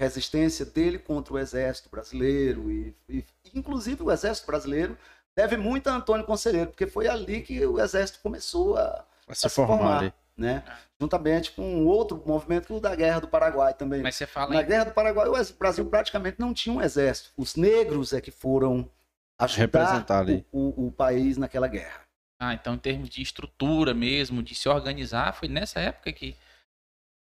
resistência 0.00 0.64
dele 0.64 0.98
contra 0.98 1.34
o 1.34 1.38
exército 1.38 1.90
brasileiro 1.90 2.70
e, 2.70 2.94
e 3.08 3.24
inclusive 3.54 4.02
o 4.02 4.10
exército 4.10 4.46
brasileiro 4.46 4.96
deve 5.36 5.56
muito 5.56 5.88
a 5.88 5.94
Antônio 5.94 6.26
Conselheiro, 6.26 6.70
porque 6.70 6.86
foi 6.86 7.08
ali 7.08 7.42
que 7.42 7.64
o 7.64 7.80
exército 7.80 8.20
começou 8.22 8.76
a, 8.76 9.04
a 9.28 9.34
se, 9.34 9.46
a 9.46 9.50
formar, 9.50 9.76
se 9.76 9.78
formar 9.78 10.14
né? 10.40 10.64
Juntamente 10.98 11.52
com 11.52 11.62
um 11.62 11.86
outro 11.86 12.22
movimento 12.26 12.80
da 12.80 12.94
Guerra 12.94 13.20
do 13.20 13.28
Paraguai 13.28 13.74
também. 13.74 14.02
Mas 14.02 14.16
você 14.16 14.26
fala 14.26 14.54
Na 14.54 14.62
em... 14.62 14.66
Guerra 14.66 14.84
do 14.84 14.92
Paraguai, 14.92 15.28
o 15.28 15.54
Brasil 15.58 15.84
praticamente 15.86 16.40
não 16.40 16.54
tinha 16.54 16.74
um 16.74 16.80
exército. 16.80 17.30
Os 17.36 17.56
negros 17.56 18.12
é 18.12 18.20
que 18.20 18.30
foram 18.30 18.90
ajudar. 19.38 20.04
O, 20.50 20.84
o, 20.84 20.86
o 20.86 20.92
país 20.92 21.36
naquela 21.36 21.68
guerra. 21.68 22.00
Ah, 22.40 22.54
então 22.54 22.74
em 22.74 22.78
termos 22.78 23.10
de 23.10 23.20
estrutura 23.20 23.92
mesmo, 23.92 24.42
de 24.42 24.54
se 24.54 24.68
organizar, 24.68 25.34
foi 25.34 25.46
nessa 25.46 25.78
época 25.78 26.10
que 26.12 26.34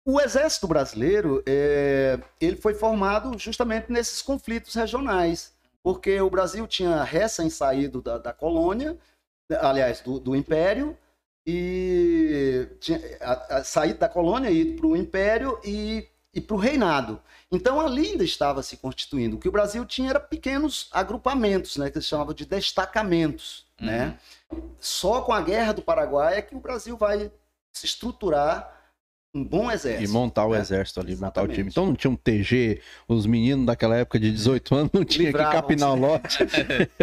o 0.05 0.19
exército 0.21 0.67
brasileiro 0.67 1.43
é, 1.45 2.19
ele 2.39 2.57
foi 2.57 2.73
formado 2.73 3.37
justamente 3.37 3.91
nesses 3.91 4.21
conflitos 4.21 4.73
regionais, 4.73 5.53
porque 5.87 6.19
o 6.19 6.29
Brasil 6.29 6.67
tinha 6.67 7.01
recém 7.01 7.49
saído 7.49 8.01
da, 8.01 8.17
da 8.17 8.33
colônia, 8.33 8.97
aliás, 9.61 10.01
do, 10.01 10.19
do 10.19 10.35
império, 10.35 10.97
e 11.45 12.67
tinha 12.81 12.99
a, 13.21 13.55
a, 13.55 13.63
saído 13.63 13.97
da 13.97 14.09
colônia 14.09 14.51
e 14.51 14.75
para 14.75 14.85
o 14.85 14.97
império 14.97 15.57
e, 15.63 16.05
e 16.33 16.41
para 16.41 16.57
o 16.57 16.59
reinado. 16.59 17.21
Então 17.49 17.79
ali 17.79 18.05
ainda 18.05 18.25
estava 18.25 18.61
se 18.61 18.75
constituindo. 18.75 19.37
O 19.37 19.39
que 19.39 19.47
o 19.47 19.51
Brasil 19.51 19.85
tinha 19.85 20.09
era 20.09 20.19
pequenos 20.19 20.89
agrupamentos, 20.91 21.77
né, 21.77 21.89
que 21.89 22.01
se 22.01 22.07
chamava 22.07 22.33
de 22.33 22.45
destacamentos, 22.45 23.65
uhum. 23.79 23.87
né? 23.87 24.19
Só 24.81 25.21
com 25.21 25.31
a 25.31 25.39
Guerra 25.39 25.71
do 25.71 25.81
Paraguai 25.81 26.39
é 26.39 26.41
que 26.41 26.53
o 26.53 26.59
Brasil 26.59 26.97
vai 26.97 27.31
se 27.71 27.85
estruturar 27.85 28.76
um 29.37 29.43
bom 29.43 29.71
exército. 29.71 30.03
E 30.03 30.07
montar 30.07 30.45
o 30.45 30.53
né? 30.53 30.59
exército 30.59 30.99
ali, 30.99 31.11
Exatamente. 31.13 31.39
montar 31.39 31.51
o 31.51 31.55
time. 31.55 31.69
Então 31.69 31.85
não 31.85 31.95
tinha 31.95 32.11
um 32.11 32.15
TG, 32.15 32.81
os 33.07 33.25
meninos 33.25 33.65
daquela 33.65 33.95
época 33.95 34.19
de 34.19 34.31
18 34.31 34.75
anos 34.75 34.91
não 34.91 35.05
tinha 35.05 35.31
que 35.31 35.37
capinar 35.37 35.93
o 35.93 35.95
lote. 35.95 36.39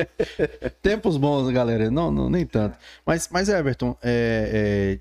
Tempos 0.82 1.16
bons, 1.16 1.50
galera. 1.50 1.90
Não, 1.90 2.10
não 2.10 2.28
nem 2.28 2.44
tanto. 2.44 2.76
Mas, 3.06 3.28
mas 3.30 3.48
Everton, 3.48 3.96
é, 4.02 5.00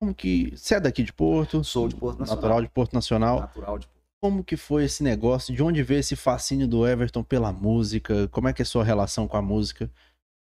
como 0.00 0.14
que. 0.14 0.52
Você 0.56 0.76
é 0.76 0.80
daqui 0.80 1.02
de 1.02 1.12
Porto? 1.12 1.62
Sou 1.62 1.88
de 1.88 1.96
Porto 1.96 2.20
Nacional. 2.20 2.42
Natural 2.42 2.62
de 2.62 2.68
Porto 2.68 2.92
Nacional. 2.94 3.40
Natural 3.40 3.78
de 3.78 3.86
Porto. 3.86 3.94
Como 4.22 4.42
que 4.42 4.56
foi 4.56 4.84
esse 4.84 5.02
negócio? 5.02 5.54
De 5.54 5.62
onde 5.62 5.82
veio 5.82 6.00
esse 6.00 6.16
fascínio 6.16 6.66
do 6.66 6.86
Everton 6.86 7.22
pela 7.22 7.52
música? 7.52 8.26
Como 8.28 8.48
é 8.48 8.54
que 8.54 8.62
é 8.62 8.64
a 8.64 8.66
sua 8.66 8.82
relação 8.82 9.28
com 9.28 9.36
a 9.36 9.42
música? 9.42 9.90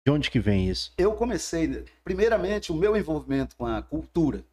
De 0.05 0.12
onde 0.12 0.31
que 0.31 0.38
vem 0.38 0.69
isso? 0.69 0.93
Eu 0.99 1.12
comecei, 1.12 1.85
primeiramente, 2.05 2.71
o 2.71 2.75
meu 2.75 2.95
envolvimento 2.97 3.57
com 3.57 3.64
a 3.64 3.81
cultura 3.81 4.45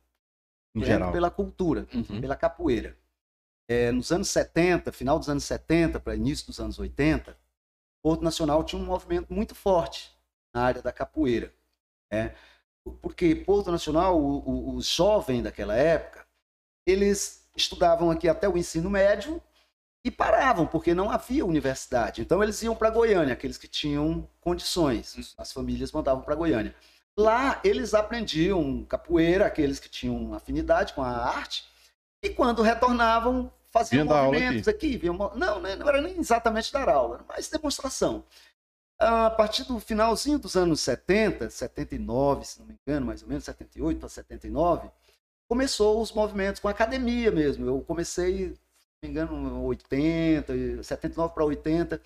em 0.75 0.83
geral. 0.83 1.11
pela 1.11 1.29
cultura, 1.29 1.87
uhum. 1.93 2.21
pela 2.21 2.35
capoeira. 2.35 2.97
É, 3.67 3.91
nos 3.91 4.11
anos 4.11 4.29
70, 4.29 4.91
final 4.91 5.19
dos 5.19 5.29
anos 5.29 5.43
70 5.43 5.99
para 5.99 6.15
início 6.15 6.47
dos 6.47 6.59
anos 6.59 6.79
80, 6.79 7.37
Porto 8.01 8.23
Nacional 8.23 8.63
tinha 8.63 8.81
um 8.81 8.85
movimento 8.85 9.33
muito 9.33 9.53
forte 9.53 10.11
na 10.53 10.63
área 10.63 10.81
da 10.81 10.91
capoeira. 10.91 11.53
É, 12.11 12.33
porque 13.01 13.35
Porto 13.35 13.71
Nacional, 13.71 14.19
o, 14.19 14.39
o, 14.39 14.75
os 14.75 14.87
jovens 14.87 15.43
daquela 15.43 15.75
época, 15.75 16.25
eles 16.87 17.47
estudavam 17.55 18.09
aqui 18.09 18.27
até 18.27 18.47
o 18.47 18.57
ensino 18.57 18.89
médio 18.89 19.41
e 20.03 20.09
paravam, 20.09 20.65
porque 20.65 20.93
não 20.93 21.11
havia 21.11 21.45
universidade. 21.45 22.21
Então 22.21 22.41
eles 22.41 22.61
iam 22.63 22.75
para 22.75 22.89
Goiânia, 22.89 23.33
aqueles 23.33 23.57
que 23.57 23.67
tinham 23.67 24.27
condições. 24.39 25.35
As 25.37 25.51
famílias 25.51 25.91
mandavam 25.91 26.23
para 26.23 26.35
Goiânia. 26.35 26.73
Lá 27.19 27.59
eles 27.65 27.93
aprendiam 27.93 28.85
capoeira, 28.85 29.45
aqueles 29.45 29.77
que 29.77 29.89
tinham 29.89 30.33
afinidade 30.33 30.93
com 30.93 31.03
a 31.03 31.09
arte, 31.09 31.65
e 32.23 32.29
quando 32.29 32.61
retornavam, 32.61 33.51
faziam 33.69 34.05
Vinha 34.05 34.23
movimentos 34.23 34.69
aqui. 34.69 34.95
aqui 34.95 35.07
não, 35.07 35.59
né, 35.59 35.75
não 35.75 35.89
era 35.89 36.01
nem 36.01 36.17
exatamente 36.17 36.71
dar 36.71 36.87
aula, 36.87 37.15
era 37.15 37.25
mais 37.27 37.49
demonstração. 37.49 38.23
A 38.97 39.29
partir 39.29 39.65
do 39.65 39.81
finalzinho 39.81 40.39
dos 40.39 40.55
anos 40.55 40.79
70, 40.79 41.49
79, 41.49 42.45
se 42.45 42.59
não 42.59 42.65
me 42.65 42.77
engano, 42.87 43.07
mais 43.07 43.21
ou 43.21 43.27
menos, 43.27 43.43
78 43.43 43.99
para 43.99 44.07
79, 44.07 44.89
começou 45.45 46.01
os 46.01 46.13
movimentos 46.13 46.61
com 46.61 46.69
academia 46.69 47.31
mesmo. 47.31 47.65
Eu 47.65 47.81
comecei, 47.81 48.53
se 48.53 48.59
não 49.03 49.03
me 49.03 49.09
engano, 49.09 49.63
80, 49.65 50.83
79 50.83 51.33
para 51.33 51.43
80, 51.43 52.01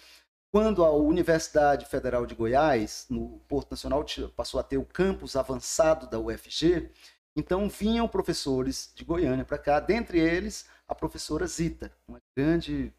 quando 0.54 0.86
a 0.86 0.92
Universidade 0.92 1.88
Federal 1.88 2.28
de 2.28 2.36
Goiás, 2.36 3.08
no 3.10 3.40
Porto 3.48 3.72
Nacional, 3.72 4.06
passou 4.36 4.60
a 4.60 4.64
ter 4.64 4.78
o 4.78 4.86
campus 4.86 5.36
avançado 5.36 6.08
da 6.08 6.20
UFG, 6.20 6.92
então 7.36 7.68
vinham 7.68 8.08
professores 8.08 8.92
de 8.94 9.04
Goiânia 9.04 9.44
para 9.44 9.58
cá, 9.58 9.80
dentre 9.80 10.20
eles 10.20 10.68
a 10.88 10.94
professora 10.94 11.48
Zita, 11.48 11.92
uma 12.08 12.22
grande 12.38 12.94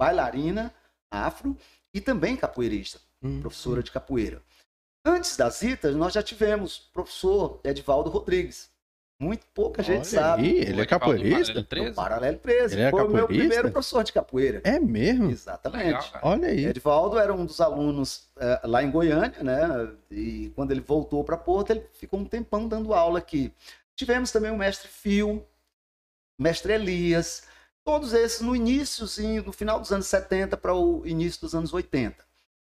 bailarina 0.00 0.74
afro 1.10 1.54
e 1.92 2.00
também 2.00 2.34
capoeirista, 2.34 2.98
hum. 3.22 3.42
professora 3.42 3.82
de 3.82 3.92
capoeira. 3.92 4.42
Antes 5.04 5.36
da 5.36 5.50
Zita, 5.50 5.92
nós 5.92 6.14
já 6.14 6.22
tivemos 6.22 6.78
o 6.78 6.92
professor 6.94 7.60
Edvaldo 7.62 8.08
Rodrigues, 8.08 8.70
muito 9.18 9.46
pouca 9.54 9.82
gente 9.82 9.96
Olha 9.96 10.04
sabe. 10.04 10.42
Aí, 10.42 10.58
ele 10.58 10.80
é 10.80 10.86
capoeirista? 10.86 11.52
Paralelo 11.54 11.66
13. 11.66 11.94
Paralelo 11.94 12.38
13. 12.38 12.74
Ele 12.74 12.82
é 12.82 12.90
Foi 12.90 13.04
o 13.04 13.10
meu 13.10 13.26
primeiro 13.26 13.70
professor 13.70 14.04
de 14.04 14.12
capoeira. 14.12 14.60
É 14.62 14.78
mesmo? 14.78 15.30
Exatamente. 15.30 15.86
Legal, 15.86 16.20
Olha 16.22 16.48
aí. 16.48 16.66
Edvaldo 16.66 17.18
era 17.18 17.32
um 17.32 17.46
dos 17.46 17.60
alunos 17.60 18.28
é, 18.38 18.60
lá 18.64 18.82
em 18.82 18.90
Goiânia, 18.90 19.42
né? 19.42 19.90
E 20.10 20.52
quando 20.54 20.70
ele 20.70 20.82
voltou 20.82 21.24
para 21.24 21.36
Porto, 21.36 21.70
ele 21.70 21.86
ficou 21.94 22.20
um 22.20 22.24
tempão 22.26 22.68
dando 22.68 22.92
aula 22.92 23.18
aqui. 23.18 23.52
Tivemos 23.94 24.30
também 24.30 24.50
o 24.50 24.58
mestre 24.58 24.88
Fio, 24.88 25.42
mestre 26.38 26.74
Elias, 26.74 27.44
todos 27.82 28.12
esses 28.12 28.42
no 28.42 28.54
início, 28.54 29.06
no 29.42 29.52
final 29.52 29.80
dos 29.80 29.92
anos 29.92 30.06
70 30.06 30.58
para 30.58 30.74
o 30.74 31.06
início 31.06 31.40
dos 31.40 31.54
anos 31.54 31.72
80. 31.72 32.22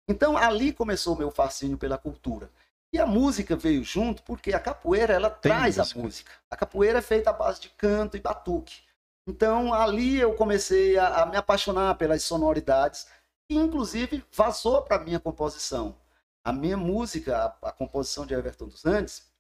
Então 0.09 0.37
ali 0.37 0.73
começou 0.73 1.17
o 1.17 1.19
meu 1.19 1.33
fascínio 1.33 1.77
pela 1.77 1.99
cultura. 1.99 2.49
E 2.93 2.99
a 2.99 3.07
música 3.07 3.55
veio 3.55 3.85
junto 3.85 4.23
porque 4.23 4.53
a 4.53 4.61
capoeira 4.61 5.13
ela 5.13 5.31
Tem 5.31 5.51
traz 5.53 5.77
música. 5.77 5.99
a 5.99 6.03
música. 6.03 6.33
A 6.51 6.57
capoeira 6.57 6.99
é 6.99 7.03
feita 7.03 7.31
à 7.31 7.33
base 7.33 7.61
de 7.61 7.69
canto 7.71 8.17
e 8.17 8.21
batuque. 8.21 8.83
Então 9.27 9.75
ali 9.75 10.19
eu 10.19 10.35
comecei 10.35 10.97
a, 10.97 11.23
a 11.23 11.27
me 11.27 11.37
apaixonar 11.37 11.95
pelas 11.97 12.23
sonoridades 12.23 13.07
e 13.51 13.57
inclusive 13.57 14.25
vazou 14.33 14.83
para 14.83 14.99
minha 15.03 15.21
composição. 15.21 15.97
A 16.43 16.51
minha 16.53 16.79
música, 16.79 17.37
a, 17.37 17.69
a, 17.69 17.73
composição 17.73 18.25
de 18.25 18.33
Everton 18.33 18.69
dos 18.69 18.87
Andes, 18.87 19.31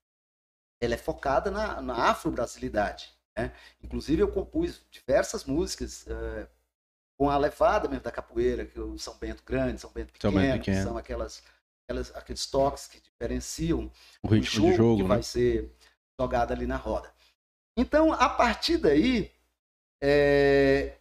ela 0.78 0.92
é 0.94 0.98
focada 0.98 1.50
na, 1.50 1.80
na 1.80 2.10
afro-brasilidade. 2.10 3.14
Né? 3.36 3.52
Inclusive 3.82 4.20
eu 4.20 4.30
compus 4.30 4.82
diversas 4.90 5.44
músicas 5.46 6.06
é, 6.06 6.46
com 7.16 7.30
a 7.30 7.38
levada 7.38 7.88
mesmo 7.88 8.04
da 8.04 8.12
capoeira, 8.12 8.66
que 8.66 8.78
é 8.78 8.82
o 8.82 8.98
São 8.98 9.16
Bento 9.16 9.42
Grande, 9.42 9.80
São 9.80 9.90
Bento 9.90 10.12
Pequeno, 10.12 10.32
São 10.32 10.40
Bento 10.42 10.58
Pequeno. 10.58 10.76
que 10.76 10.82
são 10.82 10.98
aquelas 10.98 11.42
aquelas, 11.88 12.14
aqueles 12.14 12.46
toques 12.46 12.86
que 12.86 13.00
diferenciam 13.00 13.90
o 14.22 14.28
ritmo 14.28 14.66
o 14.66 14.66
jogo, 14.66 14.70
de 14.70 14.76
jogo 14.76 14.96
que 14.96 15.02
né? 15.02 15.08
vai 15.08 15.22
ser 15.22 15.72
jogado 16.20 16.52
ali 16.52 16.66
na 16.66 16.76
roda. 16.76 17.10
Então, 17.76 18.12
a 18.12 18.28
partir 18.28 18.76
daí, 18.76 19.30
é, 20.02 20.96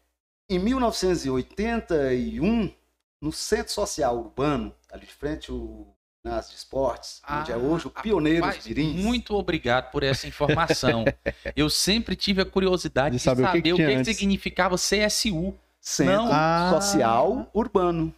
em 0.50 0.60
1981, 0.60 2.74
no 3.22 3.32
Centro 3.32 3.74
Social 3.74 4.18
Urbano, 4.18 4.74
ali 4.90 5.06
de 5.06 5.14
frente 5.14 5.52
ao 5.52 5.94
ginásio 6.24 6.52
de 6.52 6.58
esportes, 6.58 7.22
ah, 7.24 7.42
onde 7.42 7.52
é 7.52 7.58
hoje 7.58 7.88
o 7.88 7.90
Pioneiros 7.90 8.66
Mirins. 8.66 9.04
Muito 9.04 9.36
obrigado 9.36 9.92
por 9.92 10.04
essa 10.04 10.28
informação. 10.28 11.04
Eu 11.56 11.70
sempre 11.70 12.16
tive 12.16 12.42
a 12.42 12.46
curiosidade 12.46 13.16
de, 13.16 13.18
de 13.18 13.24
saber, 13.24 13.44
saber, 13.44 13.60
o 13.60 13.62
que, 13.62 13.62
que, 13.62 13.74
o 13.74 13.78
que, 13.78 13.98
que 13.98 14.06
significava 14.06 14.76
CSU. 14.76 15.54
Centro 15.80 16.14
Não. 16.14 16.30
Ah. 16.32 16.80
Social 16.80 17.50
Urbano. 17.54 18.14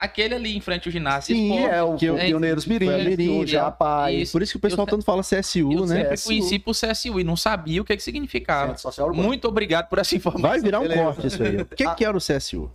Aquele 0.00 0.34
ali 0.34 0.56
em 0.56 0.60
frente 0.60 0.86
ao 0.86 0.92
ginásio. 0.92 1.34
Sim, 1.34 1.58
é 1.58 1.82
o 1.82 1.96
que 1.96 2.06
é, 2.06 2.26
Pioneiros 2.26 2.66
Mirim, 2.66 2.86
Mirim 3.04 3.44
Japaz. 3.44 4.30
Por 4.30 4.42
isso 4.42 4.52
que 4.52 4.58
o 4.58 4.60
pessoal 4.60 4.86
eu, 4.86 4.90
tanto 4.90 5.04
fala 5.04 5.22
CSU, 5.22 5.72
eu 5.72 5.86
né? 5.86 6.12
Eu 6.12 6.16
sempre 6.16 6.22
conheci 6.22 6.58
por 6.60 6.72
CSU 6.72 7.18
e 7.18 7.24
não 7.24 7.36
sabia 7.36 7.82
o 7.82 7.84
que, 7.84 7.96
que 7.96 8.02
significava. 8.02 8.76
Muito 9.12 9.48
obrigado 9.48 9.88
por 9.88 9.98
essa 9.98 10.14
informação. 10.14 10.50
Vai 10.50 10.60
virar 10.60 10.78
um 10.78 10.82
Beleza. 10.82 11.02
corte 11.02 11.26
isso 11.26 11.42
aí. 11.42 11.56
O 11.56 11.66
que, 11.66 11.94
que 11.96 12.04
era 12.04 12.16
o 12.16 12.20
CSU? 12.20 12.70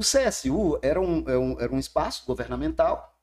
O 0.00 0.02
CSU 0.02 0.78
era 0.80 0.98
um, 0.98 1.20
era 1.20 1.32
é 1.32 1.38
um, 1.38 1.60
era 1.60 1.72
um 1.72 1.78
espaço 1.78 2.24
governamental, 2.26 3.14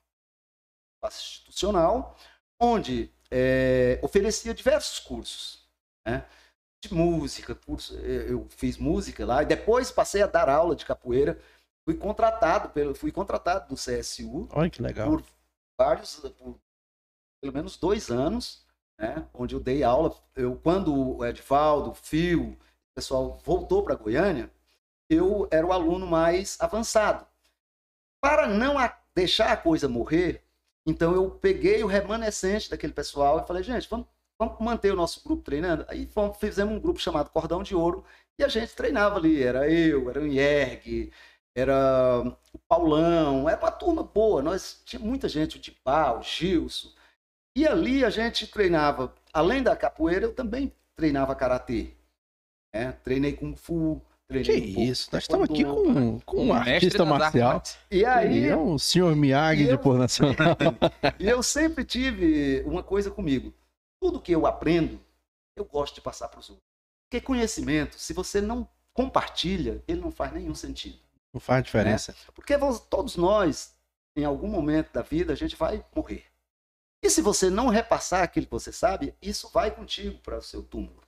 espaço 0.98 1.22
institucional, 1.22 2.16
onde 2.62 3.10
é, 3.32 4.00
oferecia 4.04 4.54
diversos 4.54 5.00
cursos. 5.00 5.66
Né? 6.06 6.24
De 6.84 6.94
música, 6.94 7.56
curso, 7.56 7.96
eu 7.96 8.48
fiz 8.50 8.78
música 8.78 9.26
lá, 9.26 9.42
e 9.42 9.48
depois 9.48 9.92
passei 9.92 10.22
a 10.22 10.28
dar 10.28 10.48
aula 10.48 10.76
de 10.76 10.86
capoeira 10.86 11.40
fui 11.86 11.96
contratado 11.96 12.70
pelo, 12.70 12.96
fui 12.96 13.12
contratado 13.12 13.70
do 13.70 13.76
CSU. 13.76 14.48
Olha 14.52 14.70
que 14.70 14.82
legal. 14.82 15.10
Por 15.10 15.24
vários, 15.78 16.16
por 16.38 16.60
pelo 17.42 17.54
menos 17.54 17.76
dois 17.78 18.10
anos, 18.10 18.66
né? 18.98 19.28
Onde 19.34 19.56
eu 19.56 19.60
dei 19.60 19.84
aula. 19.84 20.16
Eu, 20.36 20.56
quando 20.56 21.18
o 21.18 21.26
Edvaldo, 21.26 21.92
o 21.92 21.96
Fio, 21.96 22.52
o 22.52 22.58
pessoal 22.96 23.40
voltou 23.44 23.84
para 23.84 23.96
Goiânia, 23.96 24.52
eu 25.10 25.48
era 25.52 25.66
o 25.66 25.74
aluno 25.74 26.06
mais 26.06 26.58
avançado. 26.62 27.26
Para 28.22 28.48
não 28.48 28.78
a, 28.78 28.96
deixar 29.16 29.52
a 29.52 29.58
coisa 29.58 29.90
morrer, 29.90 30.44
então 30.86 31.14
eu 31.16 31.32
peguei 31.32 31.84
o 31.84 31.88
remanescente 31.88 32.70
daquele 32.70 32.94
pessoal 32.94 33.40
e 33.40 33.48
falei, 33.48 33.64
gente, 33.64 33.90
vamos, 33.90 34.08
vamos 34.40 34.60
manter 34.60 34.94
o 34.94 34.96
nosso 34.96 35.24
grupo 35.24 35.44
treinando. 35.44 35.86
Aí 35.88 36.06
fomos, 36.06 36.38
fizemos 36.38 36.74
um 36.74 36.80
grupo 36.80 37.00
chamado 37.00 37.32
Cordão 37.32 37.64
de 37.64 37.76
Ouro, 37.76 38.06
E 38.38 38.44
a 38.44 38.48
gente 38.48 38.76
treinava 38.76 39.18
ali, 39.18 39.42
era 39.42 39.70
eu, 39.70 40.10
era 40.10 40.22
o 40.22 40.28
Ierg, 40.28 41.12
era 41.56 42.22
o 42.54 42.60
Paulão, 42.68 43.48
era 43.50 43.60
uma 43.60 43.72
turma 43.72 44.04
boa, 44.04 44.42
nós 44.42 44.82
tinha 44.86 45.00
muita 45.00 45.28
gente, 45.28 45.58
o 45.58 45.60
Dipau, 45.60 46.20
o 46.20 46.24
Gilson. 46.24 46.90
E 47.56 47.68
ali 47.68 48.06
a 48.06 48.10
gente 48.10 48.48
treinava, 48.48 49.14
além 49.34 49.62
da 49.62 49.76
capoeira, 49.76 50.26
eu 50.26 50.34
também 50.34 50.72
treinava 50.96 51.36
karatê. 51.36 51.92
Né? 52.74 52.94
Treinei 53.04 53.34
kung 53.34 53.54
fu, 53.56 54.02
que 54.30 54.42
treinei 54.44 54.76
um 54.78 54.82
isso, 54.84 55.10
nós 55.12 55.24
estamos 55.24 55.50
aqui 55.50 55.66
com, 55.66 56.20
com 56.22 56.46
um 56.46 56.54
artista 56.54 57.04
marcial. 57.04 57.52
artes. 57.56 57.78
E 57.92 58.06
aí, 58.06 58.38
Ele 58.38 58.48
é 58.48 58.56
o 58.56 58.80
senhor 58.80 59.14
Miyagi 59.16 59.64
E 59.64 59.66
de 59.66 59.72
eu- 59.72 59.80
Por 59.80 59.98
Nacional. 59.98 60.36
E 61.20 61.28
eu 61.28 61.44
sempre 61.44 61.84
tive 61.84 62.62
uma 62.66 62.82
coisa 62.82 63.12
comigo. 63.12 63.54
Tudo 64.02 64.22
que 64.22 64.32
eu 64.32 64.46
aprendo, 64.46 64.98
eu 65.58 65.66
gosto 65.66 65.96
de 65.96 66.02
passar 66.02 66.30
para 66.30 66.40
os 66.40 66.50
outros. 66.50 66.66
Porque 67.10 67.24
conhecimento, 67.26 68.00
se 68.00 68.14
você 68.14 68.40
não 68.40 68.66
compartilha, 68.94 69.84
ele 69.86 70.00
não 70.00 70.10
faz 70.12 70.32
nenhum 70.32 70.56
sentido. 70.56 70.98
Não 71.34 71.40
faz 71.40 71.64
diferença. 71.64 72.16
Porque 72.34 72.58
vo- 72.58 72.80
todos 72.80 73.16
nós, 73.16 73.74
em 74.16 74.26
algum 74.26 74.48
momento 74.48 74.92
da 74.92 75.02
vida, 75.02 75.34
a 75.34 75.36
gente 75.36 75.56
vai 75.56 75.86
morrer. 75.96 76.26
E 77.04 77.10
se 77.10 77.22
você 77.22 77.50
não 77.50 77.68
repassar 77.70 78.24
aquilo 78.24 78.46
que 78.46 78.52
você 78.52 78.72
sabe, 78.72 79.16
isso 79.22 79.50
vai 79.50 79.72
contigo 79.74 80.20
para 80.20 80.38
o 80.38 80.42
seu 80.42 80.62
túmulo. 80.62 81.02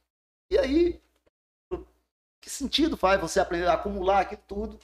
E 0.52 0.58
aí, 0.58 1.02
que 2.42 2.50
sentido 2.50 2.98
faz 2.98 3.20
você 3.22 3.40
aprender 3.40 3.68
a 3.68 3.74
acumular 3.74 4.22
aquilo 4.22 4.42
tudo? 4.48 4.80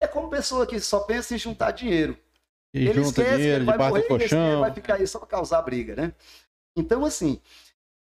É 0.00 0.06
como 0.06 0.28
pessoa 0.30 0.66
que 0.66 0.78
só 0.80 1.00
pensa 1.00 1.34
em 1.34 1.38
juntar 1.38 1.70
dinheiro. 1.72 2.18
E 2.74 2.86
Ele 2.86 2.94
junta 3.02 3.22
esquece 3.22 3.30
que 3.30 3.36
dinheiro 3.36 3.64
ele 3.64 3.64
vai 3.64 3.78
morrer 3.78 4.04
e 4.04 4.08
colchão. 4.08 4.60
vai 4.60 4.72
ficar 4.72 4.94
aí 4.94 5.06
só 5.06 5.18
para 5.18 5.28
causar 5.28 5.62
briga, 5.62 5.96
né? 5.96 6.14
Então, 6.76 7.04
assim, 7.04 7.40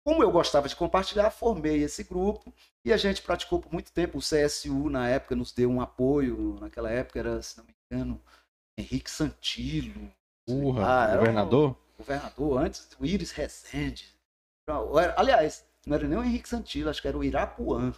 como 0.04 0.22
eu 0.22 0.30
gostava 0.30 0.68
de 0.68 0.76
compartilhar, 0.76 1.30
formei 1.30 1.82
esse 1.82 2.02
grupo 2.04 2.52
e 2.84 2.92
a 2.92 2.96
gente 2.96 3.22
praticou 3.22 3.60
por 3.60 3.72
muito 3.72 3.92
tempo. 3.92 4.18
O 4.18 4.20
CSU, 4.20 4.90
na 4.90 5.08
época, 5.08 5.36
nos 5.36 5.52
deu 5.52 5.70
um 5.70 5.80
apoio. 5.80 6.58
Naquela 6.60 6.90
época 6.90 7.18
era, 7.18 7.40
se 7.42 7.58
não 7.58 7.64
me 7.64 7.74
engano, 7.90 8.20
Henrique 8.78 9.10
Santilo, 9.10 10.10
Urra, 10.48 10.84
Ah, 10.86 11.04
era 11.08 11.18
governador. 11.18 11.76
governador, 11.96 12.60
antes 12.62 12.88
o 12.98 13.06
Iris 13.06 13.30
Rezende. 13.32 14.08
Aliás, 15.16 15.64
não 15.86 15.94
era 15.96 16.06
nem 16.08 16.18
o 16.18 16.24
Henrique 16.24 16.48
Santilo, 16.48 16.90
acho 16.90 17.00
que 17.02 17.08
era 17.08 17.18
o 17.18 17.24
Irapuã. 17.24 17.92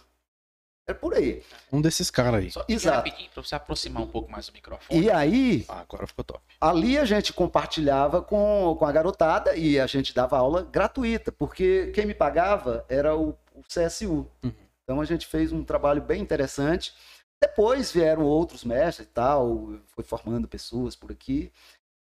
Era 0.87 0.97
por 0.97 1.15
aí. 1.15 1.41
Um 1.71 1.81
desses 1.81 2.11
caras 2.11 2.35
aí. 2.43 2.51
Só 2.51 2.63
Exato. 2.67 2.97
rapidinho, 2.97 3.29
pra 3.31 3.41
você 3.41 3.55
aproximar 3.55 4.03
um 4.03 4.07
pouco 4.07 4.31
mais 4.31 4.47
o 4.49 4.53
microfone. 4.53 5.01
E 5.01 5.09
aí, 5.09 5.65
Ah, 5.67 5.79
agora 5.81 6.05
ficou 6.05 6.23
top. 6.23 6.41
ali 6.61 6.97
a 6.97 7.05
gente 7.05 7.33
compartilhava 7.33 8.21
com, 8.21 8.75
com 8.77 8.85
a 8.85 8.91
garotada 8.91 9.55
e 9.55 9.79
a 9.79 9.87
gente 9.87 10.13
dava 10.13 10.37
aula 10.37 10.61
gratuita, 10.63 11.31
porque 11.31 11.91
quem 11.93 12.05
me 12.05 12.13
pagava 12.13 12.85
era 12.87 13.15
o, 13.15 13.29
o 13.55 13.63
CSU. 13.67 14.29
Uhum. 14.43 14.53
Então 14.83 15.01
a 15.01 15.05
gente 15.05 15.25
fez 15.25 15.51
um 15.51 15.63
trabalho 15.63 16.01
bem 16.03 16.21
interessante. 16.21 16.93
Depois 17.41 17.91
vieram 17.91 18.23
outros 18.23 18.63
mestres 18.63 19.07
e 19.07 19.11
tal, 19.11 19.73
foi 19.87 20.03
formando 20.03 20.47
pessoas 20.47 20.95
por 20.95 21.11
aqui. 21.11 21.51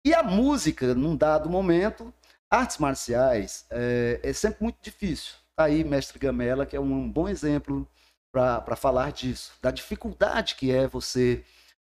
E 0.04 0.14
a 0.14 0.24
música, 0.24 0.94
num 0.96 1.16
dado 1.16 1.50
momento, 1.50 2.12
artes 2.50 2.80
marciais, 2.80 3.66
é, 3.70 4.20
é 4.24 4.34
sempre 4.34 4.64
muito 4.64 4.78
difícil. 4.82 5.36
Tá 5.56 5.66
aí, 5.66 5.84
mestre 5.84 6.18
Gamela, 6.20 6.66
que 6.66 6.76
é 6.76 6.80
um 6.80 7.10
bom 7.10 7.30
exemplo 7.30 7.88
para 8.36 8.76
falar 8.76 9.14
disso, 9.14 9.54
da 9.62 9.72
dificuldade 9.72 10.56
que 10.56 10.70
é 10.70 10.88
você 10.88 11.46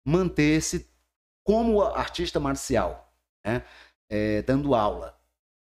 manter-se 0.07 0.89
como 1.45 1.83
artista 1.83 2.39
marcial, 2.39 3.13
né? 3.45 3.65
É, 4.09 4.43
dando 4.43 4.75
aula. 4.75 5.19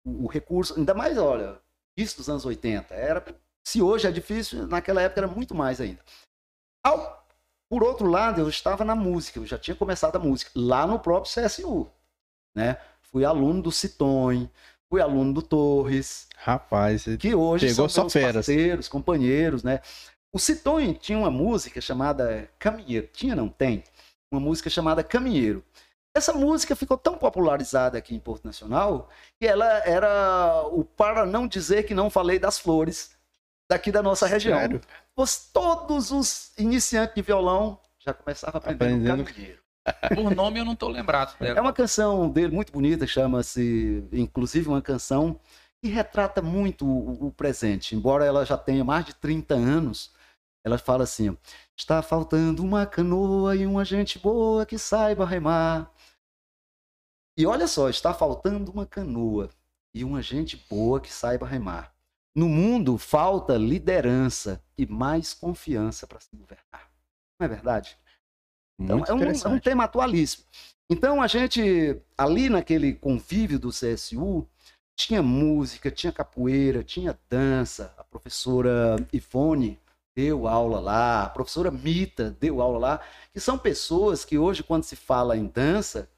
O, 0.06 0.26
o 0.26 0.28
recurso, 0.28 0.76
ainda 0.78 0.94
mais, 0.94 1.18
olha, 1.18 1.60
isso 1.98 2.16
dos 2.18 2.30
anos 2.30 2.46
80, 2.46 2.94
era, 2.94 3.26
se 3.68 3.82
hoje 3.82 4.08
é 4.08 4.12
difícil, 4.12 4.68
naquela 4.68 5.02
época 5.02 5.20
era 5.20 5.28
muito 5.28 5.54
mais 5.54 5.82
ainda. 5.82 6.00
Ao, 6.82 7.28
por 7.70 7.84
outro 7.84 8.08
lado, 8.08 8.40
eu 8.40 8.48
estava 8.48 8.86
na 8.86 8.96
música, 8.96 9.40
eu 9.40 9.46
já 9.46 9.58
tinha 9.58 9.76
começado 9.76 10.16
a 10.16 10.20
música, 10.20 10.52
lá 10.56 10.88
no 10.88 10.98
próprio 11.00 11.34
CSU, 11.34 11.92
né? 12.56 12.78
Fui 13.02 13.26
aluno 13.26 13.62
do 13.62 13.72
Citon, 13.72 14.50
fui 14.90 15.02
aluno 15.02 15.34
do 15.34 15.42
Torres, 15.42 16.30
Rapaz, 16.42 17.04
que 17.20 17.36
hoje 17.36 17.68
Pegou 17.68 17.90
são 17.90 18.10
só 18.10 18.20
meus 18.20 18.34
parceiros, 18.34 18.88
companheiros, 18.88 19.62
né? 19.62 19.82
O 20.34 20.40
Citon 20.40 20.94
tinha 20.94 21.18
uma 21.18 21.32
música 21.32 21.82
chamada 21.82 22.50
Caminheiro. 22.60 23.08
Tinha, 23.12 23.36
não 23.36 23.50
tem? 23.50 23.84
Uma 24.32 24.40
música 24.40 24.70
chamada 24.70 25.04
Caminheiro. 25.04 25.64
Essa 26.16 26.34
música 26.34 26.76
ficou 26.76 26.98
tão 26.98 27.18
popularizada 27.18 27.98
aqui 27.98 28.16
em 28.16 28.20
Porto 28.20 28.46
Nacional 28.46 29.10
que 29.40 29.48
ela 29.48 29.66
era 29.88 30.64
o 30.68 30.84
para 30.84 31.26
não 31.26 31.48
dizer 31.48 31.84
que 31.84 31.94
não 31.94 32.10
falei 32.10 32.38
das 32.40 32.60
flores 32.60 33.12
daqui 33.72 33.92
da 33.92 34.02
nossa 34.04 34.28
região. 34.28 34.58
Sério? 34.60 34.82
Os- 35.16 35.50
todos 35.52 36.12
os 36.12 36.52
iniciantes 36.58 37.16
de 37.16 37.22
violão 37.22 37.80
já 38.00 38.14
começavam 38.14 38.58
aprendendo 38.60 39.12
Aprendendo. 39.12 39.24
Caminheiro. 39.26 39.60
Por 40.16 40.36
nome 40.36 40.60
eu 40.60 40.66
não 40.66 40.76
tô 40.76 40.88
lembrado 40.90 41.38
dela. 41.40 41.58
É 41.58 41.62
uma 41.62 41.74
canção 41.74 42.30
dele 42.30 42.54
muito 42.54 42.72
bonita, 42.72 43.08
chama-se, 43.08 44.04
inclusive, 44.12 44.68
uma 44.68 44.82
canção 44.82 45.40
que 45.82 45.90
retrata 45.90 46.42
muito 46.42 46.86
o, 46.86 47.28
o 47.28 47.32
presente. 47.32 47.96
Embora 47.96 48.26
ela 48.26 48.46
já 48.46 48.58
tenha 48.58 48.84
mais 48.84 49.06
de 49.06 49.14
30 49.16 49.56
anos, 49.56 50.12
ela 50.64 50.78
fala 50.78 51.04
assim: 51.04 51.38
está 51.76 52.02
faltando 52.02 52.64
uma 52.64 52.86
canoa 52.86 53.56
e 53.56 53.66
uma 53.66 53.86
gente 53.86 54.20
boa 54.20 54.66
que 54.66 54.78
saiba 54.78 55.26
remar. 55.26 55.92
E 57.38 57.46
olha 57.46 57.68
só, 57.68 57.90
está 57.90 58.14
faltando 58.14 58.72
uma 58.72 58.86
canoa 58.86 59.50
e 59.94 60.04
uma 60.04 60.22
gente 60.22 60.58
boa 60.70 61.00
que 61.00 61.12
saiba 61.12 61.48
remar. 61.48 61.94
No 62.36 62.48
mundo 62.48 62.98
falta 62.98 63.58
liderança 63.58 64.64
e 64.78 64.86
mais 64.86 65.34
confiança 65.34 66.06
para 66.06 66.20
se 66.20 66.30
governar. 66.36 66.92
Não 67.40 67.46
é 67.46 67.48
verdade? 67.48 67.98
Então, 68.80 69.04
é 69.06 69.14
um, 69.14 69.24
é 69.24 69.48
um 69.48 69.60
tema 69.60 69.86
atualíssimo. 69.86 70.46
Então, 70.90 71.22
a 71.22 71.28
gente, 71.28 72.02
ali 72.18 72.50
naquele 72.50 72.94
convívio 72.94 73.60
do 73.60 73.70
CSU, 73.70 74.48
tinha 74.98 75.22
música, 75.22 75.92
tinha 75.92 76.12
capoeira, 76.12 76.84
tinha 76.84 77.18
dança. 77.30 77.94
A 77.98 78.04
professora 78.04 78.96
Ivone 79.14 79.80
deu 80.16 80.48
aula 80.48 80.80
lá, 80.80 81.24
a 81.24 81.30
professora 81.30 81.72
Mita 81.72 82.36
deu 82.40 82.62
aula 82.62 82.78
lá, 82.78 83.02
que 83.32 83.40
são 83.40 83.58
pessoas 83.58 84.26
que 84.26 84.38
hoje, 84.38 84.64
quando 84.64 84.84
se 84.84 84.96
fala 84.96 85.38
em 85.38 85.46
dança, 85.46 86.10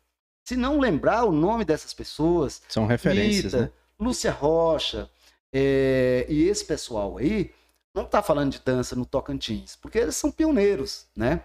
se 0.43 0.55
não 0.55 0.79
lembrar 0.79 1.25
o 1.25 1.31
nome 1.31 1.63
dessas 1.63 1.93
pessoas, 1.93 2.61
São 2.67 2.85
referências, 2.85 3.53
Mita, 3.53 3.65
né? 3.65 3.71
Lúcia 3.99 4.31
Rocha 4.31 5.09
é, 5.53 6.25
e 6.27 6.47
esse 6.47 6.65
pessoal 6.65 7.17
aí 7.17 7.51
não 7.93 8.03
está 8.03 8.21
falando 8.23 8.51
de 8.51 8.59
dança 8.59 8.95
no 8.95 9.05
Tocantins, 9.05 9.75
porque 9.75 9.97
eles 9.97 10.15
são 10.15 10.31
pioneiros, 10.31 11.05
né? 11.15 11.43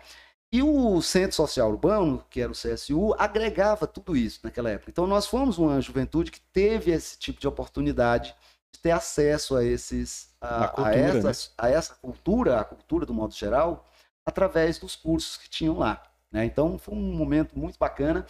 E 0.52 0.62
o 0.62 1.02
Centro 1.02 1.36
Social 1.36 1.68
Urbano, 1.70 2.24
que 2.30 2.40
era 2.40 2.50
o 2.50 2.54
CSU, 2.54 3.14
agregava 3.18 3.86
tudo 3.86 4.16
isso 4.16 4.40
naquela 4.44 4.70
época. 4.70 4.90
Então 4.90 5.06
nós 5.06 5.26
fomos 5.26 5.58
uma 5.58 5.80
juventude 5.80 6.30
que 6.30 6.40
teve 6.52 6.92
esse 6.92 7.18
tipo 7.18 7.40
de 7.40 7.48
oportunidade 7.48 8.30
de 8.30 8.34
ter 8.78 8.90
acesso 8.92 9.56
a 9.56 9.64
esses 9.64 10.28
A 10.40 10.64
a, 10.64 10.68
cultura, 10.68 10.88
a, 10.90 10.94
essas- 10.96 11.52
a 11.58 11.68
essa 11.70 11.94
cultura, 11.94 12.60
a 12.60 12.64
cultura 12.64 13.06
do 13.06 13.14
modo 13.14 13.34
geral, 13.34 13.84
através 14.24 14.78
dos 14.78 14.96
cursos 14.96 15.36
que 15.36 15.48
tinham 15.48 15.78
lá. 15.78 16.02
Né? 16.32 16.44
Então 16.44 16.78
foi 16.78 16.94
um 16.94 17.12
momento 17.14 17.58
muito 17.58 17.78
bacana. 17.78 18.26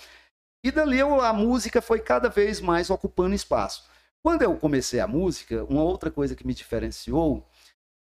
E 0.64 0.70
dali 0.70 1.00
a 1.00 1.32
música 1.32 1.80
foi 1.80 2.00
cada 2.00 2.28
vez 2.28 2.60
mais 2.60 2.90
ocupando 2.90 3.34
espaço. 3.34 3.84
Quando 4.22 4.42
eu 4.42 4.56
comecei 4.56 4.98
a 4.98 5.06
música, 5.06 5.64
uma 5.64 5.82
outra 5.82 6.10
coisa 6.10 6.34
que 6.34 6.46
me 6.46 6.52
diferenciou 6.54 7.46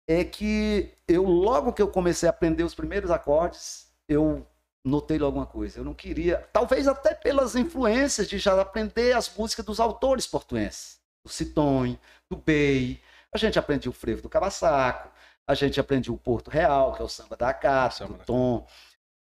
é 0.09 0.23
que 0.23 0.91
eu, 1.07 1.23
logo 1.23 1.73
que 1.73 1.81
eu 1.81 1.87
comecei 1.87 2.27
a 2.27 2.31
aprender 2.31 2.63
os 2.63 2.73
primeiros 2.75 3.11
acordes, 3.11 3.87
eu 4.09 4.45
notei 4.85 5.17
logo 5.17 5.37
uma 5.37 5.45
coisa. 5.45 5.79
Eu 5.79 5.83
não 5.83 5.93
queria, 5.93 6.37
talvez 6.53 6.87
até 6.87 7.13
pelas 7.13 7.55
influências 7.55 8.27
de 8.27 8.37
já 8.37 8.59
aprender 8.59 9.13
as 9.13 9.33
músicas 9.35 9.65
dos 9.65 9.79
autores 9.79 10.25
portuenses, 10.27 10.99
do 11.25 11.29
Citon, 11.29 11.97
do 12.29 12.37
Bey. 12.37 13.01
A 13.33 13.37
gente 13.37 13.59
aprendia 13.59 13.89
o 13.89 13.93
frevo 13.93 14.21
do 14.21 14.29
Cabaçaco, 14.29 15.09
a 15.47 15.53
gente 15.53 15.79
aprendia 15.79 16.13
o 16.13 16.17
Porto 16.17 16.49
Real, 16.49 16.93
que 16.93 17.01
é 17.01 17.05
o 17.05 17.09
samba 17.09 17.35
da 17.35 17.53
Cata, 17.53 18.05
do 18.05 18.13
Tom. 18.25 18.65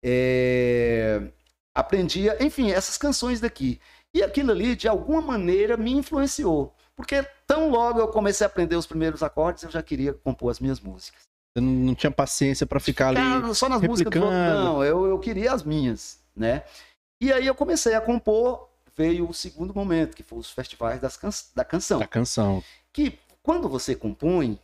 É, 0.04 1.22
aprendia, 1.74 2.36
enfim, 2.44 2.70
essas 2.70 2.98
canções 2.98 3.40
daqui. 3.40 3.80
E 4.14 4.22
aquilo 4.22 4.50
ali, 4.50 4.76
de 4.76 4.88
alguma 4.88 5.22
maneira, 5.22 5.76
me 5.76 5.92
influenciou. 5.92 6.74
Porque 6.94 7.22
tão 7.46 7.70
logo 7.70 8.00
eu 8.00 8.08
comecei 8.08 8.44
a 8.44 8.48
aprender 8.48 8.76
os 8.76 8.86
primeiros 8.86 9.22
acordes, 9.22 9.62
eu 9.62 9.70
já 9.70 9.82
queria 9.82 10.12
compor 10.12 10.50
as 10.50 10.60
minhas 10.60 10.80
músicas. 10.80 11.22
Você 11.54 11.60
não, 11.60 11.94
tinha 11.94 12.10
paciência 12.10 12.66
pra 12.66 12.80
ficar 12.80 13.08
ali. 13.08 13.54
Só 13.54 13.68
nas 13.68 13.80
músicas 13.80 14.12
do 14.12 14.20
outro, 14.20 14.36
replicando. 14.36 14.64
não, 14.64 14.84
eu, 14.84 15.06
eu 15.06 15.18
queria 15.18 15.52
as 15.52 15.62
minhas, 15.62 16.20
né? 16.34 16.64
E 17.20 17.32
aí 17.32 17.46
eu 17.46 17.54
comecei 17.54 17.94
a 17.94 18.00
compor, 18.00 18.68
veio 18.96 19.28
o 19.28 19.34
segundo 19.34 19.74
momento, 19.74 20.16
que 20.16 20.22
foi 20.22 20.38
os 20.38 20.50
festivais 20.50 21.00
das 21.00 21.16
can 21.16 21.30
da 21.54 21.64
canção. 21.64 21.98
Da 21.98 22.06
canção, 22.06 22.64
Que 22.92 23.18
quando 23.42 23.68
você 23.68 23.94
compõe, 23.94 24.58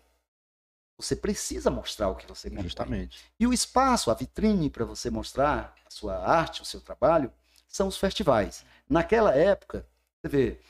você 0.99 1.15
precisa 1.15 1.71
mostrar 1.71 2.09
o 2.09 2.17
que 2.17 2.27
você 2.27 2.49
compõe. 2.49 2.65
justamente. 2.65 3.25
E 3.39 3.47
o 3.47 3.53
espaço, 3.53 4.11
a 4.11 4.15
vitrine 4.15 4.71
para 4.71 4.85
você 4.85 5.11
mostrar 5.11 5.75
a 5.85 5.91
sua 5.91 6.17
arte, 6.19 6.63
o 6.63 6.65
seu 6.65 6.81
trabalho, 6.81 7.33
são 7.69 7.89
os 7.89 7.97
festivais. 7.97 8.65
Naquela 8.89 9.35
época, 9.35 9.87
você 10.21 10.29
vê, 10.29 10.61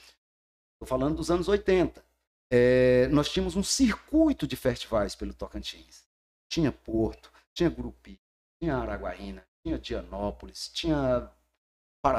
estou 0.74 0.86
falando 0.86 1.16
dos 1.16 1.30
anos 1.30 1.48
80, 1.48 2.04
é, 2.50 3.08
nós 3.08 3.30
tínhamos 3.30 3.56
um 3.56 3.62
circuito 3.62 4.46
de 4.46 4.56
festivais 4.56 5.14
pelo 5.14 5.32
Tocantins. 5.34 6.04
Tinha 6.48 6.70
Porto, 6.70 7.32
tinha 7.54 7.70
Grupi, 7.70 8.20
tinha 8.60 8.76
Araguaína, 8.76 9.42
tinha 9.64 9.78
Dianópolis, 9.78 10.68
tinha 10.72 11.30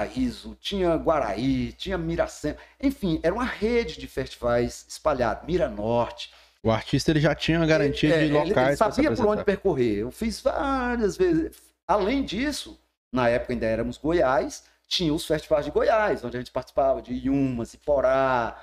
Paraíso, 0.04 0.58
tinha 0.62 0.96
Guaraí, 0.96 1.74
tinha 1.74 1.98
Miracema, 1.98 2.58
enfim, 2.82 3.19
era 3.22 3.34
uma 3.36 3.43
rede 3.43 4.00
de 4.00 4.08
festivais 4.08 4.86
espalhada, 4.88 5.43
Mira 5.46 5.67
Norte. 5.67 6.32
O 6.63 6.72
artista 6.72 7.12
ele 7.12 7.19
já 7.19 7.36
tinha 7.36 7.60
uma 7.60 7.65
garantia 7.67 8.15
É, 8.15 8.19
de 8.19 8.24
ele- 8.26 8.34
locais. 8.34 8.80
Ele 8.80 8.91
sabia 8.93 9.12
por 9.12 9.28
onde 9.28 9.43
percorrer. 9.43 9.98
Eu 9.98 10.12
fiz 10.12 10.39
várias 10.39 11.17
vezes. 11.17 11.62
Além 11.86 12.24
disso, 12.24 12.80
na 13.12 13.28
época 13.28 13.52
ainda 13.52 13.65
éramos 13.65 13.98
Goiás, 13.98 14.63
tinha 14.88 15.13
os 15.13 15.26
festivais 15.26 15.65
de 15.65 15.72
Goiás, 15.72 16.24
onde 16.24 16.38
a 16.38 16.39
gente 16.39 16.52
participava 16.52 17.02
de 17.02 17.13
Iumas, 17.13 17.74
Iporá, 17.74 18.58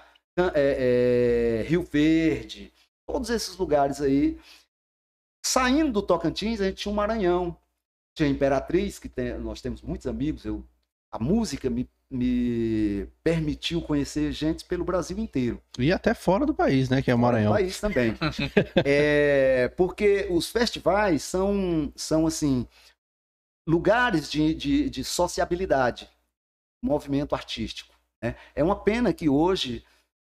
é, 0.55 1.61
é, 1.65 1.69
Rio 1.69 1.83
Verde, 1.83 2.73
todos 3.07 3.29
esses 3.29 3.55
lugares 3.59 4.01
aí. 4.01 4.39
Saindo 5.45 5.93
do 5.93 6.03
Tocantins, 6.03 6.63
a 6.63 6.65
gente 6.65 6.77
tinha 6.79 6.93
o 6.93 6.97
Maranhão, 6.97 7.55
tinha 8.15 8.27
a 8.27 8.33
Imperatriz, 8.33 8.99
que 8.99 9.09
tem- 9.11 9.37
nós 9.39 9.61
temos 9.61 9.83
muitos 9.83 10.07
amigos. 10.07 10.47
Eu, 10.47 10.65
a 11.13 11.19
música 11.19 11.69
me, 11.69 11.89
me 12.11 13.07
permitiu 13.23 13.83
conhecer 13.83 14.33
gente 14.33 14.65
pelo 14.65 14.85
Brasil 14.85 15.19
inteiro. 15.19 15.61
E 15.79 15.93
até 15.93 16.15
fora 16.15 16.47
do 16.47 16.55
país, 16.55 16.89
né? 16.89 17.03
Que 17.03 17.11
é 17.11 17.15
o 17.15 17.19
Fora 17.19 17.29
do 17.29 17.33
Maranhão. 17.33 17.53
país 17.53 17.81
também. 17.81 18.15
É, 18.85 19.69
porque 19.77 20.27
os 20.31 20.49
festivais 20.51 21.23
são, 21.23 21.93
são 21.97 22.27
assim, 22.27 22.67
lugares 23.69 24.31
de, 24.31 24.55
de, 24.55 24.91
de 24.91 25.05
sociabilidade, 25.05 26.09
movimento 26.83 27.35
artístico. 27.35 27.95
né? 28.23 28.35
É 28.55 28.63
uma 28.63 28.77
pena 28.77 29.13
que 29.13 29.29
hoje 29.29 29.85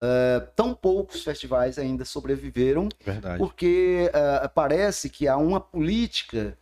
eh, 0.02 0.40
tão 0.54 0.74
poucos 0.74 1.24
festivais 1.24 1.78
ainda 1.78 2.04
sobreviveram, 2.04 2.88
Verdade. 3.04 3.38
porque 3.38 4.10
eh, 4.12 4.48
parece 4.48 5.08
que 5.10 5.26
há 5.26 5.36
uma 5.36 5.60
política 5.60 6.56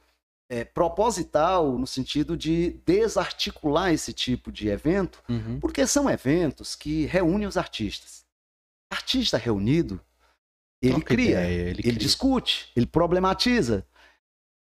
eh, 0.55 0.65
proposital 0.65 1.77
no 1.79 1.87
sentido 1.87 2.37
de 2.37 2.81
desarticular 2.87 3.93
esse 3.93 4.13
tipo 4.13 4.53
de 4.53 4.69
evento 4.69 5.23
Uhum. 5.29 5.59
porque 5.61 5.87
são 5.87 6.09
eventos 6.09 6.77
que 6.77 7.07
reúnem 7.07 7.47
os 7.49 7.57
artistas. 7.57 8.25
Artista 8.91 9.37
reunido, 9.37 10.01
ele 10.81 11.01
cria, 11.03 11.31
ideia, 11.41 11.61
ele 11.63 11.71
ele, 11.71 11.83
cria. 11.83 11.93
discute, 11.95 12.71
ele 12.77 12.87
problematiza. 12.87 13.85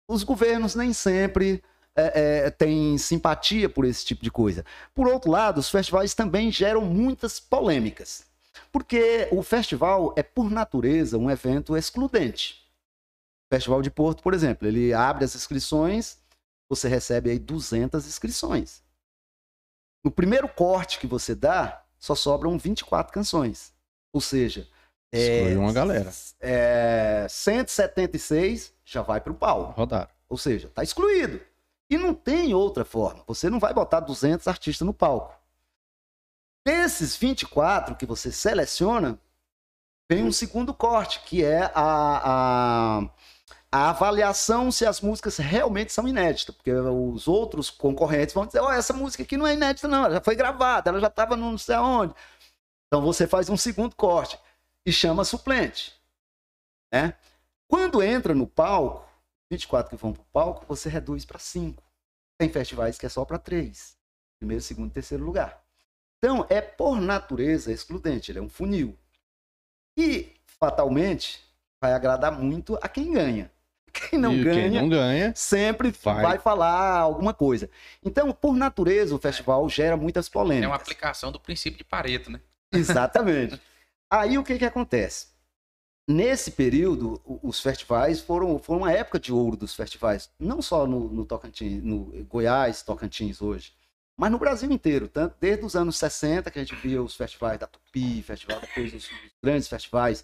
Os 0.08 0.24
governos 0.24 0.76
nem 0.76 0.94
sempre 0.94 1.62
é, 1.96 2.46
é, 2.46 2.50
têm 2.50 2.98
simpatia 2.98 3.68
por 3.68 3.84
esse 3.86 4.06
tipo 4.06 4.24
de 4.24 4.32
coisa. 4.32 4.64
Por 4.94 5.08
outro 5.08 5.30
lado, 5.32 5.60
os 5.60 5.70
festivais 5.70 6.14
também 6.14 6.52
geram 6.52 6.82
muitas 6.82 7.40
polêmicas. 7.40 8.26
Porque 8.72 9.28
o 9.32 9.42
festival 9.44 10.14
é, 10.16 10.24
por 10.24 10.50
natureza, 10.50 11.18
um 11.18 11.30
evento 11.30 11.76
excludente. 11.76 12.63
Festival 13.54 13.84
de 13.84 13.92
Porto, 13.92 14.24
por 14.24 14.34
exemplo, 14.34 14.68
ele 14.68 14.96
abre 14.96 15.24
as 15.24 15.36
inscrições, 15.36 16.18
você 16.68 16.88
recebe 16.88 17.30
aí 17.30 17.38
200 17.38 18.08
inscrições. 18.08 18.82
No 20.04 20.10
primeiro 20.10 20.50
corte 20.50 21.00
que 21.00 21.06
você 21.06 21.36
dá, 21.36 21.86
só 22.00 22.16
sobram 22.16 22.58
24 22.58 23.14
canções. 23.14 23.72
Ou 24.12 24.20
seja, 24.20 24.68
Exclui 25.12 25.56
uma 25.56 25.72
galera. 25.72 26.12
é, 26.40 27.28
176 27.30 28.74
já 28.84 29.04
vai 29.04 29.22
para 29.22 29.32
o 29.32 29.36
pau. 29.36 29.72
Rodaram. 29.78 30.10
Ou 30.28 30.38
seja, 30.38 30.68
está 30.68 30.82
excluído. 30.82 31.40
E 31.92 31.96
não 31.96 32.16
tem 32.16 32.56
outra 32.56 32.84
forma. 32.84 33.24
Você 33.28 33.52
não 33.52 33.60
vai 33.60 33.72
botar 33.72 34.00
200 34.00 34.48
artistas 34.48 34.84
no 34.84 34.96
palco. 34.96 35.40
Desses 36.66 37.16
24 37.16 37.96
que 37.96 38.06
você 38.08 38.32
seleciona, 38.32 39.20
vem 40.10 40.24
um 40.24 40.32
segundo 40.32 40.74
corte, 40.74 41.20
que 41.20 41.46
é 41.46 41.72
a, 41.76 43.02
a, 43.04 43.10
a 43.74 43.90
avaliação 43.90 44.72
se 44.72 44.86
as 44.86 45.02
músicas 45.02 45.38
realmente 45.38 45.92
são 45.92 46.08
inéditas. 46.08 46.54
Porque 46.54 46.72
os 46.72 47.28
outros 47.28 47.72
concorrentes 47.72 48.36
vão 48.36 48.46
dizer: 48.46 48.60
Ó, 48.60 48.72
essa 48.72 48.94
música 48.94 49.24
aqui 49.24 49.36
não 49.36 49.48
é 49.48 49.56
inédita, 49.56 49.88
não. 49.88 50.06
Ela 50.06 50.14
já 50.14 50.22
foi 50.22 50.36
gravada, 50.36 50.92
ela 50.92 51.00
já 51.00 51.08
estava 51.08 51.36
não 51.36 51.58
sei 51.58 51.74
aonde. 51.74 52.14
Então 52.86 53.02
você 53.02 53.26
faz 53.26 53.50
um 53.50 53.58
segundo 53.58 53.96
corte 53.96 54.38
e 54.86 54.92
chama 54.92 55.26
suplente. 55.26 56.00
Né? 56.92 57.16
Quando 57.68 58.04
entra 58.04 58.36
no 58.36 58.46
palco, 58.46 59.10
24 59.50 59.90
que 59.90 59.96
vão 60.00 60.14
para 60.14 60.22
o 60.22 60.26
palco, 60.26 60.66
você 60.68 60.88
reduz 60.88 61.26
para 61.26 61.40
5. 61.40 61.82
Tem 62.38 62.50
festivais 62.50 63.00
que 63.00 63.08
é 63.08 63.10
só 63.10 63.26
para 63.26 63.40
3. 63.40 63.98
Primeiro, 64.38 64.62
segundo 64.62 64.92
e 64.92 64.94
terceiro 64.94 65.24
lugar. 65.24 65.64
Então, 66.20 66.46
é 66.48 66.62
por 66.62 67.02
natureza 67.02 67.72
excludente, 67.72 68.32
ele 68.32 68.38
é 68.38 68.42
um 68.42 68.50
funil. 68.50 68.96
E, 69.98 70.32
fatalmente, 70.46 71.44
vai 71.82 71.94
agradar 71.94 72.32
muito 72.32 72.78
a 72.82 72.88
quem 72.88 73.12
ganha. 73.12 73.52
Quem 73.94 74.20
não 74.20 74.34
e 74.34 74.44
ganha, 74.44 74.70
quem 74.72 74.82
não 74.82 74.90
ganha, 74.90 75.34
sempre 75.36 75.92
Vai. 75.92 76.22
vai. 76.24 76.40
falar 76.40 76.98
alguma 76.98 77.34
coisa. 77.34 77.70
Então, 78.04 78.32
por 78.34 78.56
natureza, 78.56 79.16
o 79.16 79.20
festival 79.20 79.70
gera 79.70 79.96
muitas 79.96 80.28
É 80.28 80.32
polêmicas. 80.32 80.70
uma 80.70 80.76
aplicação 80.76 81.32
do 81.32 81.40
princípio 81.40 81.78
de 81.78 81.84
Pareto, 81.84 82.32
né? 82.32 82.42
Exatamente. 82.72 83.62
Aí 84.12 84.38
o 84.38 84.44
que, 84.44 84.58
que 84.58 84.66
acontece? 84.66 85.28
Nesse 86.08 86.52
período, 86.52 87.22
os 87.42 87.62
festivais 87.62 88.20
foram, 88.20 88.60
foram 88.60 88.82
uma 88.82 88.92
época 88.92 89.20
de 89.20 89.32
ouro 89.32 89.56
dos 89.56 89.74
festivais, 89.74 90.30
não 90.38 90.62
só 90.62 90.86
no, 90.86 91.08
no 91.08 91.26
Tocantins, 91.26 91.82
no 91.82 92.06
Goiás, 92.26 92.82
Tocantins 92.84 93.42
hoje, 93.42 93.74
mas 94.18 94.30
no 94.30 94.38
Brasil 94.38 94.70
inteiro, 94.70 95.08
tanto 95.08 95.36
desde 95.40 95.64
os 95.66 95.76
anos 95.76 95.98
60 95.98 96.52
que 96.52 96.60
a 96.60 96.64
gente 96.64 96.76
via 96.76 97.02
os 97.02 97.16
festivais 97.16 97.58
da 97.58 97.68
Tupi, 97.68 98.22
festival 98.22 98.60
depois 98.60 98.94
os 98.94 99.10
grandes 99.42 99.68
festivais, 99.70 100.24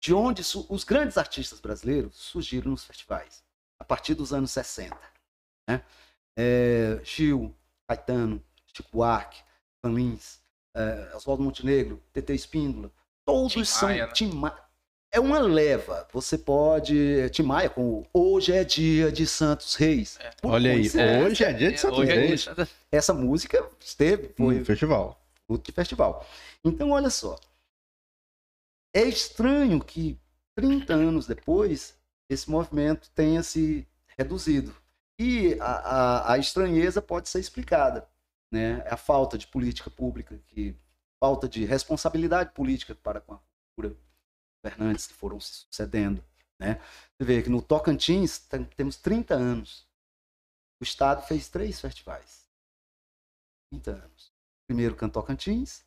de 0.00 0.14
onde 0.14 0.42
os 0.68 0.84
grandes 0.84 1.16
artistas 1.18 1.60
brasileiros 1.60 2.14
surgiram 2.16 2.70
nos 2.70 2.84
festivais, 2.84 3.42
a 3.78 3.84
partir 3.84 4.14
dos 4.14 4.32
anos 4.32 4.50
60. 4.50 4.96
Né? 5.68 5.82
É, 6.38 7.00
Gil, 7.02 7.54
Caetano, 7.88 8.42
Chico 8.74 8.88
Buarque, 8.92 9.40
Van 9.82 9.92
Lins, 9.92 10.40
é, 10.76 11.12
Oswaldo 11.14 11.42
Montenegro, 11.42 12.02
TT 12.12 12.34
Espíndola, 12.34 12.92
todos 13.24 13.52
Tim 13.52 13.64
são 13.64 13.88
Maia, 13.88 14.06
né? 14.06 14.12
Tim 14.12 14.32
Ma- 14.32 14.58
É 15.10 15.18
uma 15.18 15.38
leva. 15.38 16.06
Você 16.12 16.36
pode. 16.36 17.30
Tim 17.30 17.42
Maia 17.42 17.70
com 17.70 17.82
o 18.00 18.06
Hoje 18.12 18.52
é 18.52 18.62
dia 18.64 19.10
de 19.10 19.26
Santos 19.26 19.74
Reis. 19.76 20.18
É. 20.20 20.30
Olha 20.42 20.72
aí, 20.72 20.90
hoje 21.24 21.42
é 21.44 21.52
dia 21.52 21.72
de 21.72 21.78
Santos 21.78 21.98
Hoje 22.00 22.10
é 22.10 22.14
Reis. 22.14 22.46
Essa 22.92 23.14
música 23.14 23.66
esteve, 23.80 24.28
foi 24.36 24.56
no 24.58 24.64
festival. 24.64 25.18
fruto 25.46 25.64
de 25.64 25.72
festival. 25.72 26.26
Então, 26.62 26.90
olha 26.90 27.08
só. 27.08 27.38
É 28.96 29.02
estranho 29.02 29.78
que 29.84 30.18
30 30.54 30.94
anos 30.94 31.26
depois 31.26 32.00
esse 32.30 32.50
movimento 32.50 33.10
tenha 33.10 33.42
se 33.42 33.86
reduzido. 34.16 34.74
E 35.20 35.52
a, 35.60 35.66
a, 35.66 36.32
a 36.32 36.38
estranheza 36.38 37.02
pode 37.02 37.28
ser 37.28 37.38
explicada. 37.38 38.08
Né? 38.50 38.82
A 38.88 38.96
falta 38.96 39.36
de 39.36 39.46
política 39.48 39.90
pública, 39.90 40.38
que, 40.46 40.74
falta 41.20 41.46
de 41.46 41.66
responsabilidade 41.66 42.54
política 42.54 42.94
para 42.94 43.20
com 43.20 43.34
a 43.34 43.40
cultura 43.76 43.94
governantes 44.64 45.06
que 45.06 45.12
foram 45.12 45.38
se 45.40 45.66
sucedendo. 45.70 46.24
Né? 46.58 46.80
Você 47.18 47.24
vê 47.26 47.42
que 47.42 47.50
no 47.50 47.60
Tocantins 47.60 48.38
tem- 48.38 48.64
temos 48.64 48.96
30 48.96 49.34
anos. 49.34 49.86
O 50.80 50.84
Estado 50.84 51.20
fez 51.26 51.50
três 51.50 51.78
festivais. 51.78 52.48
30 53.70 53.90
anos. 53.90 54.32
Primeiro 54.66 54.96
Canto 54.96 55.12
Tocantins, 55.12 55.84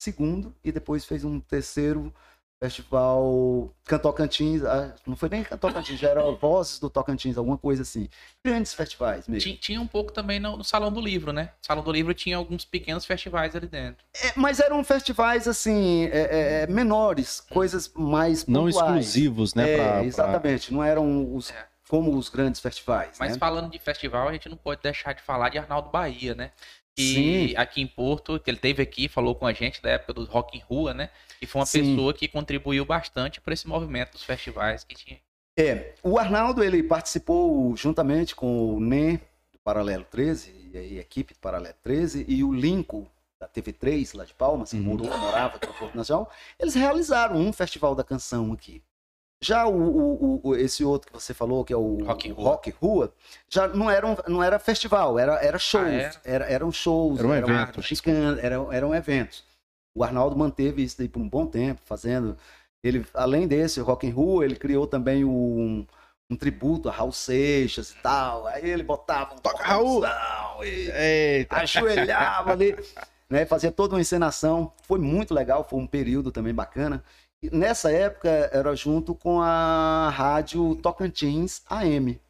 segundo, 0.00 0.54
e 0.62 0.70
depois 0.70 1.04
fez 1.04 1.24
um 1.24 1.40
terceiro 1.40 2.14
festival 2.62 3.74
Canto 3.84 4.02
Tocantins. 4.02 4.62
ah, 4.64 4.94
Não 5.06 5.16
foi 5.16 5.28
nem 5.28 5.42
Canto 5.42 5.60
Tocantins, 5.60 5.98
já 5.98 6.08
era 6.10 6.22
Vozes 6.32 6.78
do 6.78 6.88
Tocantins, 6.88 7.36
alguma 7.36 7.58
coisa 7.58 7.82
assim. 7.82 8.08
Grandes 8.44 8.72
festivais 8.74 9.26
mesmo. 9.28 9.42
Tinha, 9.42 9.56
tinha 9.56 9.80
um 9.80 9.86
pouco 9.86 10.12
também 10.12 10.38
no, 10.40 10.56
no 10.56 10.64
Salão 10.64 10.92
do 10.92 11.00
Livro, 11.00 11.32
né? 11.32 11.50
O 11.62 11.66
Salão 11.66 11.82
do 11.82 11.92
Livro 11.92 12.14
tinha 12.14 12.36
alguns 12.36 12.64
pequenos 12.64 13.04
festivais 13.04 13.54
ali 13.56 13.66
dentro. 13.66 14.04
É, 14.22 14.32
mas 14.36 14.60
eram 14.60 14.82
festivais 14.84 15.46
assim, 15.48 16.04
é, 16.06 16.08
é, 16.18 16.62
é, 16.62 16.66
menores, 16.66 17.40
coisas 17.40 17.90
mais 17.94 18.46
Não 18.46 18.64
pontuais. 18.64 18.88
exclusivos, 19.06 19.54
né? 19.54 19.70
É, 19.70 19.76
pra- 19.76 19.92
pra- 19.92 20.04
exatamente, 20.04 20.72
não 20.72 20.82
eram 20.82 21.34
os, 21.34 21.50
É. 21.50 21.66
como 21.88 22.16
os 22.16 22.28
grandes 22.28 22.60
festivais. 22.60 23.16
Mas 23.18 23.32
né? 23.32 23.38
falando 23.38 23.70
de 23.70 23.78
festival, 23.78 24.28
a 24.28 24.32
gente 24.32 24.48
não 24.48 24.56
pode 24.56 24.80
deixar 24.82 25.12
de 25.14 25.22
falar 25.22 25.48
de 25.48 25.58
Arnaldo 25.58 25.90
Bahia, 25.90 26.34
né? 26.34 26.52
Sim. 26.98 27.14
Que 27.48 27.56
aqui 27.56 27.80
em 27.80 27.86
Porto, 27.86 28.38
que 28.38 28.50
ele 28.50 28.58
teve 28.58 28.82
aqui, 28.82 29.08
falou 29.08 29.34
com 29.34 29.46
a 29.46 29.52
gente 29.52 29.80
da 29.80 29.90
época 29.90 30.12
do 30.12 30.24
Rock 30.26 30.58
em 30.58 30.60
Rua, 30.60 30.92
né? 30.92 31.08
E 31.42 31.46
foi 31.46 31.58
uma 31.60 31.66
Sim. 31.66 31.96
pessoa 31.96 32.14
que 32.14 32.28
contribuiu 32.28 32.84
bastante 32.84 33.40
para 33.40 33.52
esse 33.52 33.66
movimento 33.66 34.12
dos 34.12 34.22
festivais 34.22 34.84
que 34.84 34.94
tinha. 34.94 35.18
É, 35.58 35.92
o 36.02 36.16
Arnaldo 36.16 36.62
ele 36.62 36.82
participou 36.84 37.76
juntamente 37.76 38.34
com 38.34 38.76
o 38.76 38.80
NEM 38.80 39.16
do 39.52 39.58
Paralelo 39.64 40.04
13 40.08 40.70
e 40.72 40.98
a 40.98 41.00
equipe 41.02 41.34
do 41.34 41.40
Paralelo 41.40 41.74
13 41.82 42.24
e 42.28 42.44
o 42.44 42.52
Lincoln 42.52 43.06
da 43.40 43.48
TV3 43.48 44.16
lá 44.16 44.24
de 44.24 44.32
Palmas, 44.34 44.70
que 44.70 44.76
Uhum. 44.76 44.82
morou, 44.84 45.18
morava 45.18 45.56
aqui 45.56 45.66
no 45.66 45.74
Porto 45.74 45.96
Nacional, 45.96 46.30
eles 46.60 46.74
realizaram 46.74 47.34
um 47.36 47.52
festival 47.52 47.94
da 47.96 48.04
canção 48.04 48.52
aqui. 48.52 48.80
Já 49.42 49.66
o, 49.66 49.74
o- 49.76 50.40
o- 50.44 50.54
esse 50.56 50.84
outro 50.84 51.08
que 51.10 51.20
você 51.20 51.34
falou, 51.34 51.64
que 51.64 51.72
é 51.72 51.76
o 51.76 52.04
Rock 52.04 52.30
Rua. 52.30 52.44
Rock 52.50 52.70
Rua, 52.70 53.12
já 53.50 53.66
não 53.66 53.90
era, 53.90 54.06
um- 54.06 54.16
não 54.28 54.40
era 54.40 54.60
festival, 54.60 55.18
era, 55.18 55.34
era 55.44 55.58
shows. 55.58 55.84
Ah, 55.84 55.90
era? 55.90 56.20
era? 56.24 56.44
eram 56.46 56.70
shows, 56.70 57.18
Era 57.18 57.28
um 57.28 57.34
eram, 57.34 57.48
evento. 57.50 57.82
gigan- 57.82 58.38
eram, 58.40 58.72
eram 58.72 58.94
eventos. 58.94 59.42
O 59.94 60.02
Arnaldo 60.02 60.36
manteve 60.36 60.82
isso 60.82 60.98
daí 60.98 61.08
por 61.08 61.20
um 61.20 61.28
bom 61.28 61.46
tempo, 61.46 61.80
fazendo. 61.84 62.36
Ele, 62.82 63.06
além 63.14 63.46
desse 63.46 63.80
Rock 63.80 64.06
em 64.06 64.10
Rua, 64.10 64.44
ele 64.44 64.56
criou 64.56 64.86
também 64.86 65.24
um, 65.24 65.86
um 66.30 66.36
tributo 66.36 66.88
a 66.88 66.92
Raul 66.92 67.12
Seixas 67.12 67.90
e 67.90 67.96
tal. 68.02 68.46
Aí 68.46 68.68
ele 68.68 68.82
botava 68.82 69.34
um 69.34 69.38
Toca, 69.38 69.62
Raul! 69.62 70.02
e 70.64 71.46
ajoelhava 71.50 72.52
ali, 72.52 72.74
né? 73.28 73.44
Fazia 73.44 73.70
toda 73.70 73.94
uma 73.94 74.00
encenação. 74.00 74.72
Foi 74.82 74.98
muito 74.98 75.34
legal, 75.34 75.62
foi 75.62 75.78
um 75.78 75.86
período 75.86 76.32
também 76.32 76.54
bacana. 76.54 77.04
E 77.42 77.50
nessa 77.50 77.90
época 77.90 78.28
era 78.52 78.74
junto 78.74 79.14
com 79.14 79.40
a 79.40 80.08
rádio 80.10 80.76
Tocantins 80.76 81.62
AM, 81.68 82.20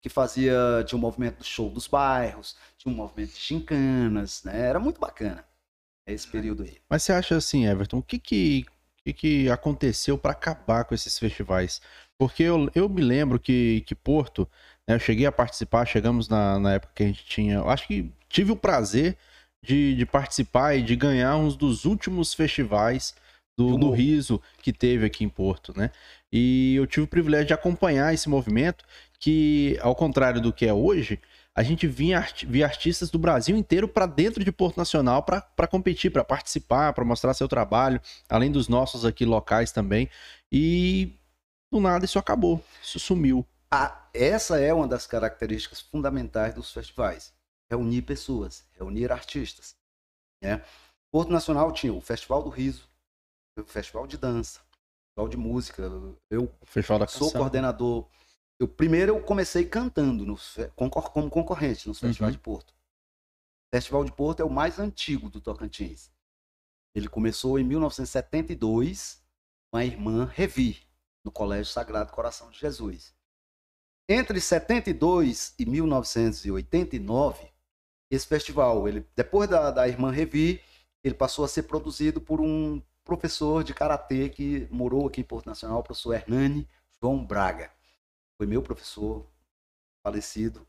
que 0.00 0.08
fazia, 0.08 0.82
tinha 0.86 0.98
um 0.98 1.00
movimento 1.00 1.38
do 1.38 1.44
show 1.44 1.68
dos 1.70 1.86
bairros, 1.86 2.56
tinha 2.78 2.92
um 2.92 2.96
movimento 2.96 3.34
de 3.34 3.40
gincanas, 3.40 4.42
né? 4.44 4.60
Era 4.60 4.80
muito 4.80 4.98
bacana 4.98 5.44
esse 6.06 6.26
período 6.26 6.62
aí. 6.62 6.78
Mas 6.88 7.02
você 7.02 7.12
acha 7.12 7.36
assim, 7.36 7.66
Everton, 7.66 7.98
o 7.98 8.02
que 8.02 8.18
que, 8.18 8.66
que, 9.04 9.12
que 9.12 9.50
aconteceu 9.50 10.18
para 10.18 10.32
acabar 10.32 10.84
com 10.84 10.94
esses 10.94 11.18
festivais? 11.18 11.80
Porque 12.18 12.42
eu, 12.42 12.70
eu 12.74 12.88
me 12.88 13.02
lembro 13.02 13.38
que, 13.38 13.82
que 13.86 13.94
Porto, 13.94 14.48
né, 14.86 14.94
eu 14.94 15.00
cheguei 15.00 15.26
a 15.26 15.32
participar, 15.32 15.86
chegamos 15.86 16.28
na, 16.28 16.58
na 16.58 16.74
época 16.74 16.92
que 16.94 17.02
a 17.02 17.06
gente 17.06 17.24
tinha. 17.24 17.54
eu 17.56 17.70
Acho 17.70 17.86
que 17.86 18.10
tive 18.28 18.52
o 18.52 18.56
prazer 18.56 19.16
de, 19.64 19.94
de 19.94 20.06
participar 20.06 20.74
e 20.76 20.82
de 20.82 20.96
ganhar 20.96 21.36
uns 21.36 21.56
dos 21.56 21.84
últimos 21.84 22.34
festivais 22.34 23.14
do, 23.56 23.76
Do. 23.76 23.90
Riso 23.90 24.40
que 24.62 24.72
teve 24.72 25.04
aqui 25.04 25.24
em 25.24 25.28
Porto, 25.28 25.76
né? 25.76 25.90
E 26.32 26.74
eu 26.74 26.86
tive 26.86 27.04
o 27.04 27.08
privilégio 27.08 27.48
de 27.48 27.54
acompanhar 27.54 28.12
esse 28.14 28.28
movimento 28.28 28.84
que, 29.18 29.78
ao 29.82 29.94
contrário 29.94 30.40
do 30.40 30.52
que 30.52 30.66
é 30.66 30.72
hoje, 30.72 31.20
a 31.54 31.62
gente 31.62 31.86
vinha 31.86 32.18
arti- 32.18 32.46
via 32.46 32.64
artistas 32.66 33.10
do 33.10 33.18
Brasil 33.18 33.56
inteiro 33.56 33.86
para 33.86 34.06
dentro 34.06 34.42
de 34.42 34.50
Porto 34.50 34.76
Nacional 34.78 35.22
para 35.22 35.66
competir, 35.68 36.10
para 36.10 36.24
participar, 36.24 36.92
para 36.92 37.04
mostrar 37.04 37.34
seu 37.34 37.46
trabalho, 37.48 38.00
além 38.28 38.50
dos 38.50 38.68
nossos 38.68 39.04
aqui 39.04 39.24
locais 39.24 39.70
também. 39.70 40.08
E 40.50 41.14
do 41.70 41.80
nada 41.80 42.04
isso 42.04 42.18
acabou, 42.18 42.62
isso 42.82 42.98
sumiu. 42.98 43.46
Ah, 43.70 44.06
essa 44.12 44.58
é 44.58 44.72
uma 44.72 44.86
das 44.86 45.06
características 45.06 45.80
fundamentais 45.80 46.54
dos 46.54 46.72
festivais. 46.72 47.32
Reunir 47.70 48.02
pessoas, 48.02 48.64
reunir 48.78 49.10
artistas. 49.10 49.74
Né? 50.42 50.62
Porto 51.10 51.30
Nacional 51.30 51.72
tinha 51.72 51.92
o 51.92 52.00
Festival 52.00 52.42
do 52.42 52.50
Riso, 52.50 52.86
o 53.58 53.64
Festival 53.64 54.06
de 54.06 54.16
Dança, 54.18 54.60
o 54.60 55.20
Festival 55.22 55.28
de 55.28 55.36
Música. 55.36 55.82
Eu 56.30 56.50
Festival 56.64 56.98
da 56.98 57.06
sou 57.06 57.28
Canção. 57.28 57.40
coordenador. 57.40 58.06
Eu, 58.62 58.68
primeiro 58.68 59.16
eu 59.16 59.20
comecei 59.20 59.64
cantando 59.66 60.24
nos 60.24 60.56
como 60.76 60.88
concorrente 61.28 61.88
nos 61.88 61.98
festivais 61.98 62.32
Uhum. 62.32 62.38
de 62.38 62.42
Porto. 62.44 62.70
O 62.70 63.74
Festival 63.74 64.04
de 64.04 64.12
Porto 64.12 64.38
é 64.38 64.44
o 64.44 64.50
mais 64.50 64.78
antigo 64.78 65.28
do 65.28 65.40
Tocantins. 65.40 66.12
Ele 66.94 67.08
começou 67.08 67.58
em 67.58 67.64
1972 67.64 69.20
com 69.68 69.78
a 69.78 69.84
irmã 69.84 70.30
Revi, 70.32 70.78
no 71.24 71.32
Colégio 71.32 71.72
Sagrado 71.72 72.12
Coração 72.12 72.52
de 72.52 72.60
Jesus. 72.60 73.12
Entre 74.08 74.40
72 74.40 75.56
e 75.58 75.66
1989, 75.66 77.50
esse 78.12 78.28
festival, 78.28 78.86
ele, 78.86 79.04
depois 79.16 79.50
da, 79.50 79.72
da 79.72 79.88
irmã 79.88 80.12
Revi, 80.12 80.62
ele 81.02 81.14
passou 81.14 81.44
a 81.44 81.48
ser 81.48 81.64
produzido 81.64 82.20
por 82.20 82.40
um 82.40 82.80
professor 83.02 83.64
de 83.64 83.74
karatê 83.74 84.28
que 84.28 84.68
morou 84.70 85.08
aqui 85.08 85.20
em 85.20 85.24
Porto 85.24 85.46
Nacional, 85.46 85.80
o 85.80 85.82
professor 85.82 86.14
Hernani 86.14 86.68
João 87.00 87.24
Braga. 87.24 87.72
Foi 88.42 88.46
meu 88.48 88.60
professor, 88.60 89.24
falecido, 90.04 90.66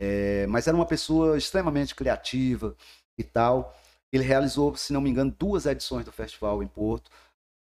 é, 0.00 0.46
mas 0.46 0.66
era 0.66 0.74
uma 0.74 0.86
pessoa 0.86 1.36
extremamente 1.36 1.94
criativa 1.94 2.74
e 3.18 3.22
tal. 3.22 3.78
Ele 4.10 4.24
realizou, 4.24 4.74
se 4.74 4.90
não 4.90 5.02
me 5.02 5.10
engano, 5.10 5.30
duas 5.38 5.66
edições 5.66 6.06
do 6.06 6.10
festival 6.10 6.62
em 6.62 6.66
Porto. 6.66 7.10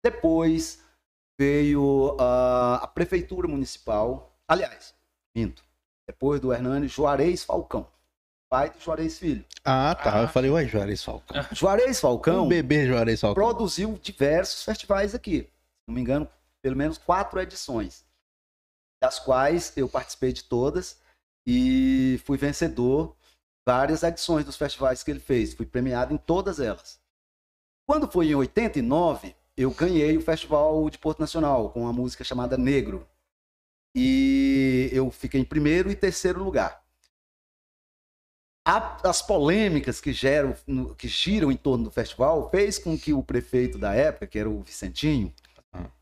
Depois 0.00 0.80
veio 1.36 2.16
ah, 2.20 2.78
a 2.84 2.86
prefeitura 2.86 3.48
municipal, 3.48 4.32
aliás, 4.46 4.94
minto, 5.36 5.64
depois 6.06 6.40
do 6.40 6.52
Hernani, 6.52 6.86
Juarez 6.86 7.42
Falcão, 7.42 7.84
pai 8.48 8.70
do 8.70 8.78
Juarez 8.78 9.18
Filho. 9.18 9.44
Ah, 9.64 9.96
tá. 9.96 10.20
Ah. 10.20 10.22
Eu 10.22 10.28
falei, 10.28 10.52
ué, 10.52 10.68
Juarez 10.68 11.02
Falcão. 11.02 11.44
Juarez 11.50 11.98
Falcão 11.98 12.44
Um 12.44 12.48
bebê 12.48 12.86
Juarez 12.86 13.20
Falcão. 13.20 13.42
produziu 13.42 13.98
diversos 14.00 14.62
festivais 14.62 15.16
aqui. 15.16 15.40
Se 15.40 15.88
não 15.88 15.96
me 15.96 16.00
engano, 16.00 16.28
pelo 16.62 16.76
menos 16.76 16.96
quatro 16.96 17.40
edições, 17.40 18.06
das 19.00 19.18
quais 19.18 19.72
eu 19.76 19.88
participei 19.88 20.32
de 20.32 20.44
todas 20.44 21.00
e 21.46 22.20
fui 22.24 22.36
vencedor 22.36 23.16
várias 23.66 24.02
edições 24.02 24.44
dos 24.44 24.56
festivais 24.56 25.02
que 25.02 25.10
ele 25.10 25.20
fez. 25.20 25.54
Fui 25.54 25.66
premiado 25.66 26.12
em 26.12 26.16
todas 26.16 26.58
elas. 26.58 27.00
Quando 27.86 28.10
foi 28.10 28.28
em 28.28 28.34
89, 28.34 29.34
eu 29.56 29.70
ganhei 29.70 30.16
o 30.16 30.22
Festival 30.22 30.88
de 30.90 30.98
Porto 30.98 31.20
Nacional 31.20 31.70
com 31.70 31.82
uma 31.82 31.92
música 31.92 32.22
chamada 32.22 32.56
Negro. 32.56 33.08
E 33.94 34.90
eu 34.92 35.10
fiquei 35.10 35.40
em 35.40 35.44
primeiro 35.44 35.90
e 35.90 35.96
terceiro 35.96 36.42
lugar. 36.42 36.84
As 38.64 39.22
polêmicas 39.22 39.98
que 40.00 40.12
geram, 40.12 40.54
que 40.98 41.08
giram 41.08 41.50
em 41.50 41.56
torno 41.56 41.84
do 41.84 41.90
festival, 41.90 42.50
fez 42.50 42.78
com 42.78 42.98
que 42.98 43.14
o 43.14 43.22
prefeito 43.22 43.78
da 43.78 43.94
época, 43.94 44.26
que 44.26 44.38
era 44.38 44.50
o 44.50 44.62
Vicentinho, 44.62 45.32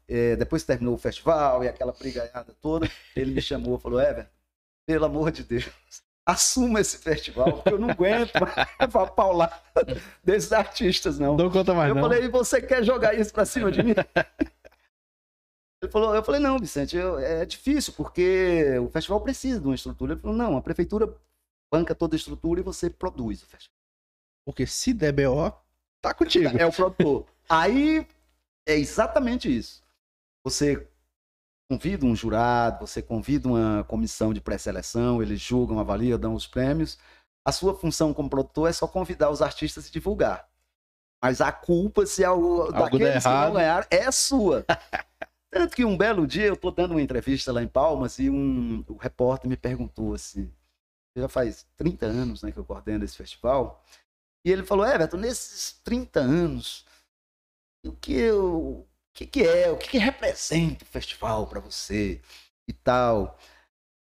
Eh, 0.08 0.36
depois 0.36 0.62
que 0.62 0.68
terminou 0.68 0.94
o 0.94 0.98
festival 0.98 1.64
e 1.64 1.68
aquela 1.68 1.92
brigaiada 1.92 2.54
toda, 2.60 2.88
ele 3.14 3.32
me 3.32 3.42
chamou 3.42 3.76
e 3.76 3.80
falou: 3.80 4.00
Ever, 4.00 4.28
pelo 4.86 5.04
amor 5.04 5.32
de 5.32 5.42
Deus, 5.42 5.68
assuma 6.24 6.80
esse 6.80 6.98
festival, 6.98 7.52
porque 7.54 7.72
eu 7.72 7.78
não 7.78 7.90
aguento 7.90 8.30
a 8.78 8.86
paulada 9.08 9.60
desses 10.22 10.52
artistas, 10.52 11.18
não. 11.18 11.36
Não 11.36 11.50
conta 11.50 11.74
mais, 11.74 11.88
Eu 11.88 11.94
não. 11.96 12.02
falei, 12.02 12.24
e 12.24 12.28
você 12.28 12.60
quer 12.62 12.84
jogar 12.84 13.14
isso 13.18 13.32
pra 13.32 13.44
cima 13.44 13.70
de 13.72 13.82
mim? 13.82 13.94
Ele 15.82 15.92
falou, 15.92 16.14
eu 16.14 16.22
falei, 16.24 16.40
não, 16.40 16.58
Vicente, 16.58 16.96
eu- 16.96 17.18
é 17.18 17.44
difícil, 17.44 17.92
porque 17.92 18.78
o 18.80 18.88
festival 18.88 19.20
precisa 19.20 19.60
de 19.60 19.66
uma 19.66 19.74
estrutura. 19.74 20.14
Ele 20.14 20.20
falou, 20.20 20.36
não, 20.36 20.56
a 20.56 20.62
prefeitura 20.62 21.12
banca 21.72 21.94
toda 21.94 22.14
a 22.14 22.18
estrutura 22.18 22.60
e 22.60 22.62
você 22.62 22.88
produz 22.88 23.42
o 23.42 23.46
festival. 23.46 23.76
Porque 24.46 24.66
se 24.66 24.94
der 24.94 25.12
BO, 25.12 25.52
tá 26.00 26.14
contigo. 26.14 26.56
É 26.58 26.64
o 26.66 26.72
produtor. 26.72 27.26
Aí 27.48 28.06
é 28.66 28.74
exatamente 28.74 29.54
isso. 29.54 29.82
Você 30.44 30.88
convida 31.70 32.04
um 32.04 32.14
jurado, 32.14 32.86
você 32.86 33.02
convida 33.02 33.48
uma 33.48 33.84
comissão 33.84 34.32
de 34.32 34.40
pré-seleção, 34.40 35.22
eles 35.22 35.40
julgam, 35.40 35.78
avaliam, 35.78 36.18
dão 36.18 36.34
os 36.34 36.46
prêmios. 36.46 36.98
A 37.44 37.52
sua 37.52 37.74
função 37.74 38.12
como 38.12 38.30
produtor 38.30 38.68
é 38.68 38.72
só 38.72 38.86
convidar 38.86 39.30
os 39.30 39.42
artistas 39.42 39.88
e 39.88 39.92
divulgar. 39.92 40.48
Mas 41.22 41.40
a 41.40 41.50
culpa, 41.50 42.04
se 42.06 42.24
algo, 42.24 42.70
der 42.70 42.78
daqueles 42.80 43.22
que 43.22 43.28
não 43.28 43.52
ganharam, 43.52 43.86
é 43.90 44.10
sua. 44.10 44.64
Tanto 45.50 45.74
que 45.74 45.84
um 45.84 45.96
belo 45.96 46.26
dia 46.26 46.46
eu 46.46 46.54
estou 46.54 46.70
dando 46.70 46.90
uma 46.90 47.00
entrevista 47.00 47.52
lá 47.52 47.62
em 47.62 47.68
Palmas 47.68 48.18
e 48.18 48.28
um, 48.28 48.84
o 48.88 48.96
repórter 48.96 49.48
me 49.48 49.56
perguntou 49.56 50.12
assim, 50.12 50.52
já 51.16 51.28
faz 51.28 51.66
30 51.76 52.04
anos 52.04 52.42
né, 52.42 52.52
que 52.52 52.58
eu 52.58 52.64
coordeno 52.64 53.04
esse 53.04 53.16
festival, 53.16 53.82
e 54.44 54.50
ele 54.50 54.64
falou, 54.64 54.86
Everton, 54.86 55.16
nesses 55.16 55.80
30 55.82 56.20
anos, 56.20 56.84
o 57.86 57.92
que, 57.92 58.30
o 58.30 58.84
que, 59.14 59.26
que 59.26 59.42
é, 59.42 59.70
o 59.70 59.76
que, 59.76 59.88
que 59.88 59.98
representa 59.98 60.84
o 60.84 60.88
festival 60.88 61.46
para 61.46 61.60
você 61.60 62.20
e 62.68 62.72
tal? 62.72 63.38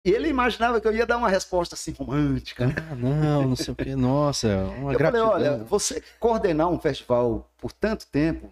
E 0.05 0.12
ele 0.12 0.29
imaginava 0.29 0.79
que 0.79 0.88
eu 0.88 0.95
ia 0.95 1.05
dar 1.05 1.17
uma 1.17 1.29
resposta 1.29 1.75
assim 1.75 1.91
romântica, 1.91 2.67
né? 2.67 2.73
Ah, 2.89 2.95
não, 2.95 3.49
não 3.49 3.55
sei 3.55 3.73
o 3.73 3.75
que. 3.75 3.95
Nossa, 3.95 4.47
uma 4.47 4.93
Eu 4.93 4.97
falei, 4.99 5.21
gratidão. 5.21 5.29
olha, 5.29 5.58
você 5.63 6.01
coordenar 6.19 6.69
um 6.69 6.79
festival 6.79 7.51
por 7.58 7.71
tanto 7.73 8.08
tempo 8.08 8.49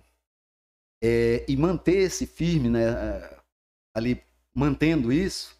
é, 1.02 1.46
e 1.48 1.56
manter-se 1.56 2.26
firme, 2.26 2.70
né, 2.70 2.90
é, 2.90 3.38
ali 3.96 4.22
mantendo 4.54 5.12
isso, 5.12 5.56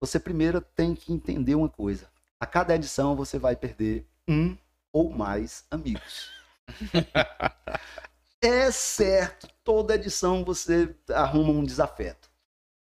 você 0.00 0.18
primeiro 0.18 0.60
tem 0.60 0.94
que 0.94 1.12
entender 1.12 1.54
uma 1.54 1.68
coisa. 1.68 2.10
A 2.38 2.46
cada 2.46 2.74
edição 2.74 3.16
você 3.16 3.38
vai 3.38 3.56
perder 3.56 4.06
um 4.28 4.56
ou 4.92 5.10
mais 5.10 5.64
amigos. 5.70 6.30
é 8.42 8.70
certo, 8.70 9.48
toda 9.62 9.94
edição 9.94 10.44
você 10.44 10.94
arruma 11.10 11.50
um 11.50 11.64
desafeto. 11.64 12.30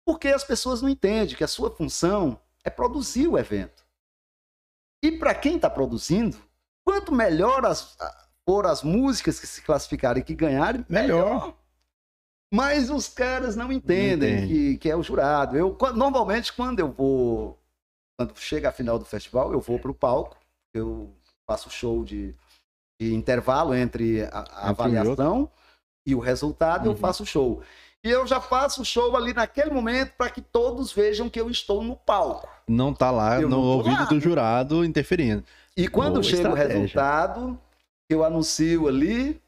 Porque 0.05 0.29
as 0.29 0.43
pessoas 0.43 0.81
não 0.81 0.89
entendem 0.89 1.35
que 1.35 1.43
a 1.43 1.47
sua 1.47 1.69
função 1.69 2.39
é 2.63 2.69
produzir 2.69 3.27
o 3.27 3.37
evento. 3.37 3.85
E 5.03 5.11
para 5.11 5.35
quem 5.35 5.57
está 5.57 5.69
produzindo, 5.69 6.37
quanto 6.83 7.13
melhor 7.13 7.65
as, 7.65 7.97
for 8.45 8.65
as 8.65 8.83
músicas 8.83 9.39
que 9.39 9.47
se 9.47 9.61
classificarem 9.61 10.21
e 10.21 10.25
que 10.25 10.33
ganharem, 10.33 10.85
Melhor. 10.89 11.55
Mas 12.53 12.89
os 12.89 13.09
caras 13.09 13.55
não 13.55 13.71
entendem 13.71 14.37
entende. 14.37 14.53
que, 14.53 14.77
que 14.77 14.89
é 14.89 14.95
o 14.95 15.03
jurado. 15.03 15.57
Eu, 15.57 15.77
normalmente, 15.93 16.53
quando 16.53 16.79
eu 16.79 16.89
vou. 16.89 17.59
Quando 18.17 18.37
chega 18.39 18.69
a 18.69 18.71
final 18.71 18.97
do 18.97 19.05
festival, 19.05 19.51
eu 19.51 19.59
vou 19.59 19.77
para 19.77 19.91
o 19.91 19.95
palco. 19.95 20.37
Eu 20.73 21.13
faço 21.45 21.69
show 21.69 22.05
de 22.05 22.33
intervalo 22.99 23.73
entre 23.75 24.23
a, 24.23 24.39
a 24.51 24.69
avaliação 24.69 25.49
e 26.05 26.15
o 26.15 26.19
resultado, 26.19 26.85
eu 26.87 26.91
Uhum. 26.91 26.97
faço 26.97 27.25
show. 27.25 27.61
E 28.03 28.09
eu 28.09 28.25
já 28.25 28.39
faço 28.39 28.81
o 28.81 28.85
show 28.85 29.15
ali 29.17 29.33
naquele 29.33 29.71
momento 29.71 30.13
para 30.17 30.29
que 30.29 30.41
todos 30.41 30.91
vejam 30.93 31.29
que 31.29 31.39
eu 31.39 31.49
estou 31.49 31.83
no 31.83 31.95
palco. 31.95 32.47
Não 32.67 32.93
tá 32.93 33.11
lá 33.11 33.41
Eu 33.41 33.49
no 33.49 33.59
ouvido 33.59 33.99
lá. 33.99 34.05
do 34.05 34.19
jurado 34.19 34.85
interferindo. 34.85 35.43
E 35.75 35.87
quando 35.87 36.13
Boa 36.13 36.23
chega 36.23 36.43
estratégia. 36.49 36.75
o 36.75 36.79
resultado, 36.81 37.59
eu 38.09 38.23
anuncio 38.23 38.87
ali, 38.87 39.41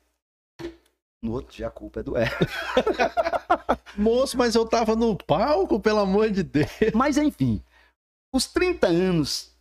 No 1.22 1.34
outro 1.34 1.54
dia 1.54 1.68
a 1.68 1.72
culpa 1.72 2.00
é 2.00 2.04
do 2.04 2.16
Hélio. 2.18 2.32
Moço, 3.98 4.38
mas 4.38 4.56
eu 4.56 4.66
tava 4.66 4.96
no 4.96 5.16
palco, 5.18 5.80
pelo 5.80 6.00
amor 6.00 6.30
de 6.32 6.44
Deus. 6.44 6.70
Mas 6.94 7.18
enfim, 7.18 7.62
os 8.34 8.46
30 8.48 8.88
anos 8.88 9.52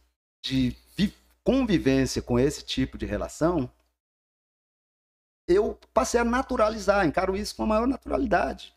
de 0.45 0.77
vi- 0.97 1.13
convivência 1.43 2.23
com 2.23 2.39
esse 2.39 2.65
tipo 2.65 2.97
de 2.97 3.07
relação, 3.07 3.69
eu 5.49 5.77
passei 5.93 6.21
a 6.21 6.25
naturalizar, 6.25 7.05
encaro 7.07 7.37
isso 7.37 7.57
com 7.57 7.65
a 7.65 7.67
maior 7.67 7.87
naturalidade. 7.89 8.73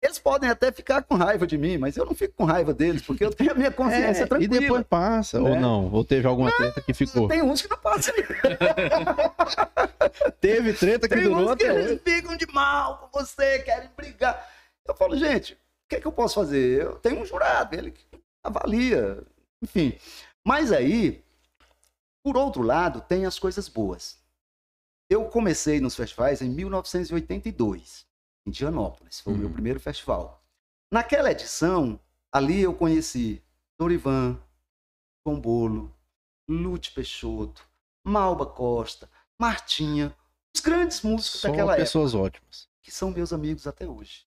Eles 0.00 0.18
podem 0.18 0.50
até 0.50 0.72
ficar 0.72 1.02
com 1.04 1.14
raiva 1.14 1.46
de 1.46 1.56
mim, 1.56 1.78
mas 1.78 1.96
eu 1.96 2.04
não 2.04 2.12
fico 2.14 2.34
com 2.34 2.44
raiva 2.44 2.74
deles, 2.74 3.02
porque 3.02 3.24
eu 3.24 3.32
tenho 3.32 3.52
a 3.52 3.54
minha 3.54 3.70
consciência 3.74 4.22
É, 4.22 4.24
e 4.24 4.28
tranquila. 4.28 4.60
depois 4.60 4.84
passa, 4.88 5.40
né? 5.40 5.50
ou 5.50 5.60
não? 5.60 5.92
Ou 5.92 6.04
teve 6.04 6.26
alguma 6.26 6.50
treta 6.50 6.80
que 6.80 6.92
ficou? 6.92 7.28
Tem 7.28 7.40
uns 7.40 7.62
que 7.62 7.70
não 7.70 7.78
passam. 7.78 8.12
Teve 10.40 10.72
treta 10.74 11.08
que 11.08 11.14
Tem 11.14 11.24
durou 11.24 11.52
uns 11.52 11.56
que 11.56 11.64
até 11.66 11.80
eles 11.80 12.00
ficam 12.02 12.36
de 12.36 12.46
mal 12.52 12.98
com 12.98 13.18
você, 13.20 13.60
querem 13.60 13.88
brigar. 13.96 14.44
Eu 14.86 14.94
falo, 14.96 15.16
gente, 15.16 15.54
o 15.54 15.56
que, 15.88 15.96
é 15.96 16.00
que 16.00 16.06
eu 16.06 16.12
posso 16.12 16.34
fazer? 16.34 16.82
Eu 16.82 16.96
tenho 16.96 17.20
um 17.20 17.26
jurado, 17.26 17.74
ele 17.76 17.92
que 17.92 18.04
avalia, 18.42 19.22
enfim. 19.62 19.96
Mas 20.44 20.72
aí, 20.72 21.22
por 22.24 22.36
outro 22.36 22.62
lado, 22.62 23.00
tem 23.00 23.24
as 23.24 23.38
coisas 23.38 23.68
boas. 23.68 24.16
Eu 25.12 25.28
comecei 25.28 25.78
nos 25.78 25.94
festivais 25.94 26.40
em 26.40 26.48
1982, 26.48 28.06
em 28.46 28.50
Dianópolis. 28.50 29.20
Foi 29.20 29.34
o 29.34 29.36
meu 29.36 29.48
Uhum. 29.48 29.52
primeiro 29.52 29.78
festival. 29.78 30.42
Naquela 30.90 31.30
edição, 31.30 32.00
ali 32.32 32.62
eu 32.62 32.74
conheci 32.74 33.44
Dorivan, 33.78 34.42
João 35.26 35.38
Bolo, 35.38 35.94
Lute 36.48 36.92
Peixoto, 36.92 37.68
Malba 38.02 38.46
Costa, 38.46 39.06
Martinha, 39.38 40.16
os 40.54 40.62
grandes 40.62 41.02
músicos 41.02 41.40
Só 41.40 41.48
daquela 41.48 41.72
época 41.72 41.84
pessoas 41.84 42.14
ótimas. 42.14 42.66
que 42.82 42.90
são 42.90 43.10
meus 43.10 43.34
amigos 43.34 43.66
até 43.66 43.86
hoje. 43.86 44.26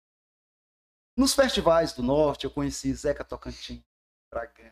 Nos 1.18 1.34
festivais 1.34 1.94
do 1.94 2.04
Norte, 2.04 2.44
eu 2.44 2.52
conheci 2.52 2.94
Zeca 2.94 3.24
Tocantins, 3.26 3.82
Bragan, 4.32 4.72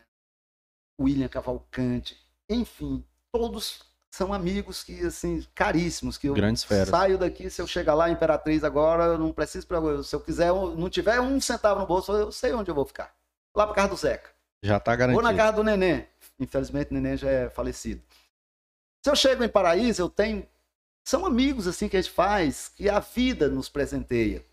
William 1.00 1.28
Cavalcante, 1.28 2.16
enfim, 2.48 3.04
todos 3.32 3.82
são 4.14 4.32
amigos 4.32 4.84
que, 4.84 5.04
assim, 5.04 5.44
caríssimos, 5.56 6.16
que 6.16 6.28
eu 6.28 6.34
Grandes 6.34 6.62
feras. 6.62 6.88
saio 6.88 7.18
daqui, 7.18 7.50
se 7.50 7.60
eu 7.60 7.66
chegar 7.66 7.94
lá, 7.94 8.08
Imperatriz, 8.08 8.62
agora, 8.62 9.04
eu 9.06 9.18
não 9.18 9.32
preciso, 9.32 9.66
pra, 9.66 9.80
se 10.04 10.14
eu 10.14 10.20
quiser, 10.20 10.48
eu 10.50 10.76
não 10.76 10.88
tiver 10.88 11.20
um 11.20 11.40
centavo 11.40 11.80
no 11.80 11.86
bolso, 11.86 12.12
eu 12.12 12.30
sei 12.30 12.52
onde 12.52 12.70
eu 12.70 12.76
vou 12.76 12.84
ficar. 12.84 13.12
Lá 13.56 13.66
pra 13.66 13.74
casa 13.74 13.88
do 13.88 13.96
Zeca. 13.96 14.30
Já 14.62 14.78
tá 14.78 14.92
Ou 14.92 14.98
garantido. 14.98 15.22
na 15.22 15.34
casa 15.34 15.56
do 15.56 15.64
Neném. 15.64 16.06
Infelizmente, 16.38 16.92
o 16.92 16.94
Neném 16.94 17.16
já 17.16 17.28
é 17.28 17.50
falecido. 17.50 18.02
Se 19.04 19.10
eu 19.10 19.16
chego 19.16 19.42
em 19.42 19.48
Paraíso, 19.48 20.02
eu 20.02 20.08
tenho. 20.08 20.46
São 21.04 21.26
amigos 21.26 21.66
assim 21.66 21.88
que 21.88 21.96
a 21.96 22.00
gente 22.00 22.12
faz, 22.12 22.68
que 22.68 22.88
a 22.88 23.00
vida 23.00 23.48
nos 23.48 23.68
presenteia, 23.68 24.44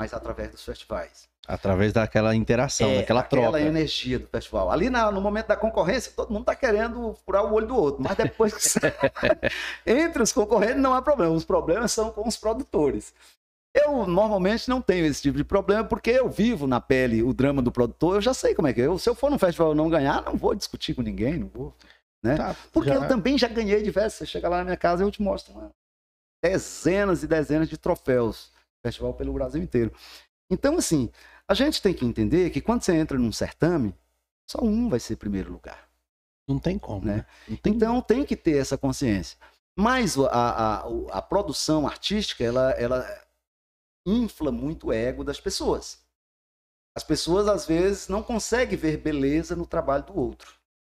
mas 0.00 0.14
através 0.14 0.50
dos 0.50 0.64
festivais. 0.64 1.28
Através 1.46 1.92
daquela 1.92 2.34
interação, 2.34 2.88
É, 2.88 3.00
daquela 3.00 3.20
aquela 3.20 3.42
troca. 3.50 3.60
energia 3.60 4.18
do 4.18 4.26
festival. 4.26 4.70
Ali 4.70 4.88
na- 4.88 5.10
no 5.10 5.20
momento 5.20 5.48
da 5.48 5.56
concorrência, 5.56 6.10
todo 6.16 6.30
mundo 6.32 6.42
está 6.42 6.54
querendo 6.54 7.14
furar 7.26 7.44
o 7.44 7.52
olho 7.52 7.66
do 7.66 7.76
outro, 7.76 8.02
mas 8.02 8.16
depois 8.16 8.54
que 8.54 8.66
sai- 8.66 8.94
entre 9.86 10.22
os 10.22 10.32
concorrentes 10.32 10.78
não 10.80 10.94
há 10.94 11.02
problema. 11.02 11.34
Os 11.34 11.44
problemas 11.44 11.92
são 11.92 12.10
com 12.10 12.26
os 12.26 12.36
produtores. 12.36 13.12
Eu 13.74 14.06
normalmente 14.06 14.68
não 14.70 14.80
tenho 14.80 15.04
esse 15.06 15.20
tipo 15.22 15.36
de 15.36 15.44
problema 15.44 15.84
porque 15.84 16.10
eu 16.10 16.30
vivo 16.30 16.66
na 16.66 16.80
pele 16.80 17.22
o 17.22 17.34
drama 17.34 17.60
do 17.60 17.70
produtor. 17.70 18.14
Eu 18.16 18.20
já 18.22 18.32
sei 18.32 18.54
como 18.54 18.68
é 18.68 18.72
que 18.72 18.80
é. 18.80 18.86
Eu, 18.86 18.98
se 18.98 19.08
eu 19.08 19.14
for 19.14 19.30
num 19.30 19.38
festival 19.38 19.72
e 19.72 19.76
não 19.76 19.90
ganhar, 19.90 20.22
não 20.22 20.36
vou 20.36 20.54
discutir 20.54 20.94
com 20.94 21.02
ninguém, 21.02 21.38
não 21.38 21.48
vou. 21.48 21.74
Tá, 22.36 22.54
Porque 22.72 22.88
já- 22.90 22.94
eu 22.96 23.06
também 23.08 23.36
já 23.38 23.48
ganhei 23.48 23.82
diversos. 23.82 24.18
Você 24.20 24.26
chega 24.26 24.48
lá 24.48 24.58
na 24.58 24.64
minha 24.64 24.76
casa, 24.76 25.02
eu 25.02 25.10
te 25.10 25.20
mostro 25.22 25.52
uma- 25.52 25.70
dezenas 26.42 27.22
e 27.22 27.26
dezenas 27.26 27.68
de 27.68 27.76
troféus. 27.76 28.50
Festival 28.84 29.14
pelo 29.14 29.32
Brasil 29.32 29.62
inteiro. 29.62 29.92
Então, 30.50 30.76
assim, 30.76 31.10
a 31.46 31.54
gente 31.54 31.80
tem 31.82 31.94
que 31.94 32.04
entender 32.04 32.50
que 32.50 32.60
quando 32.60 32.82
você 32.82 32.94
entra 32.94 33.18
num 33.18 33.32
certame, 33.32 33.94
só 34.48 34.62
um 34.62 34.88
vai 34.88 34.98
ser 34.98 35.16
primeiro 35.16 35.52
lugar. 35.52 35.88
Não 36.48 36.58
tem 36.58 36.78
como, 36.78 37.06
Né? 37.06 37.16
né? 37.18 37.26
Não 37.48 37.56
tem 37.56 37.72
Então, 37.74 38.02
tem 38.02 38.24
que 38.24 38.36
ter 38.36 38.56
essa 38.58 38.76
consciência. 38.76 39.38
Mas 39.78 40.18
a, 40.18 40.28
a, 40.80 40.84
a 41.12 41.22
produção 41.22 41.86
artística, 41.86 42.42
ela, 42.42 42.72
ela 42.72 43.06
infla 44.06 44.50
muito 44.50 44.88
o 44.88 44.92
ego 44.92 45.22
das 45.22 45.40
pessoas. 45.40 46.04
As 46.96 47.04
pessoas, 47.04 47.46
às 47.46 47.66
vezes, 47.66 48.08
não 48.08 48.22
conseguem 48.22 48.76
ver 48.76 48.96
beleza 48.96 49.54
no 49.54 49.64
trabalho 49.66 50.04
do 50.04 50.18
outro. 50.18 50.52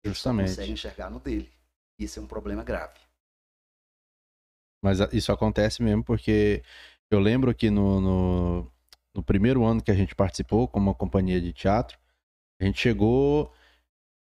Justamente. 0.04 0.48
conseguem 0.48 0.72
enxergar 0.72 1.10
no 1.10 1.20
dele. 1.20 1.52
Isso 1.98 2.18
é 2.18 2.22
um 2.22 2.26
problema 2.26 2.64
grave. 2.64 2.98
Mas 4.82 5.00
a- 5.00 5.08
isso 5.12 5.30
acontece 5.32 5.82
mesmo 5.82 6.02
porque 6.02 6.62
eu 7.14 7.20
lembro 7.20 7.54
que 7.54 7.70
no, 7.70 8.00
no, 8.00 8.72
no 9.14 9.22
primeiro 9.22 9.64
ano 9.64 9.82
que 9.82 9.90
a 9.90 9.94
gente 9.94 10.14
participou 10.14 10.68
como 10.68 10.90
uma 10.90 10.94
companhia 10.94 11.40
de 11.40 11.52
teatro, 11.52 11.98
a 12.60 12.64
gente 12.64 12.80
chegou. 12.80 13.52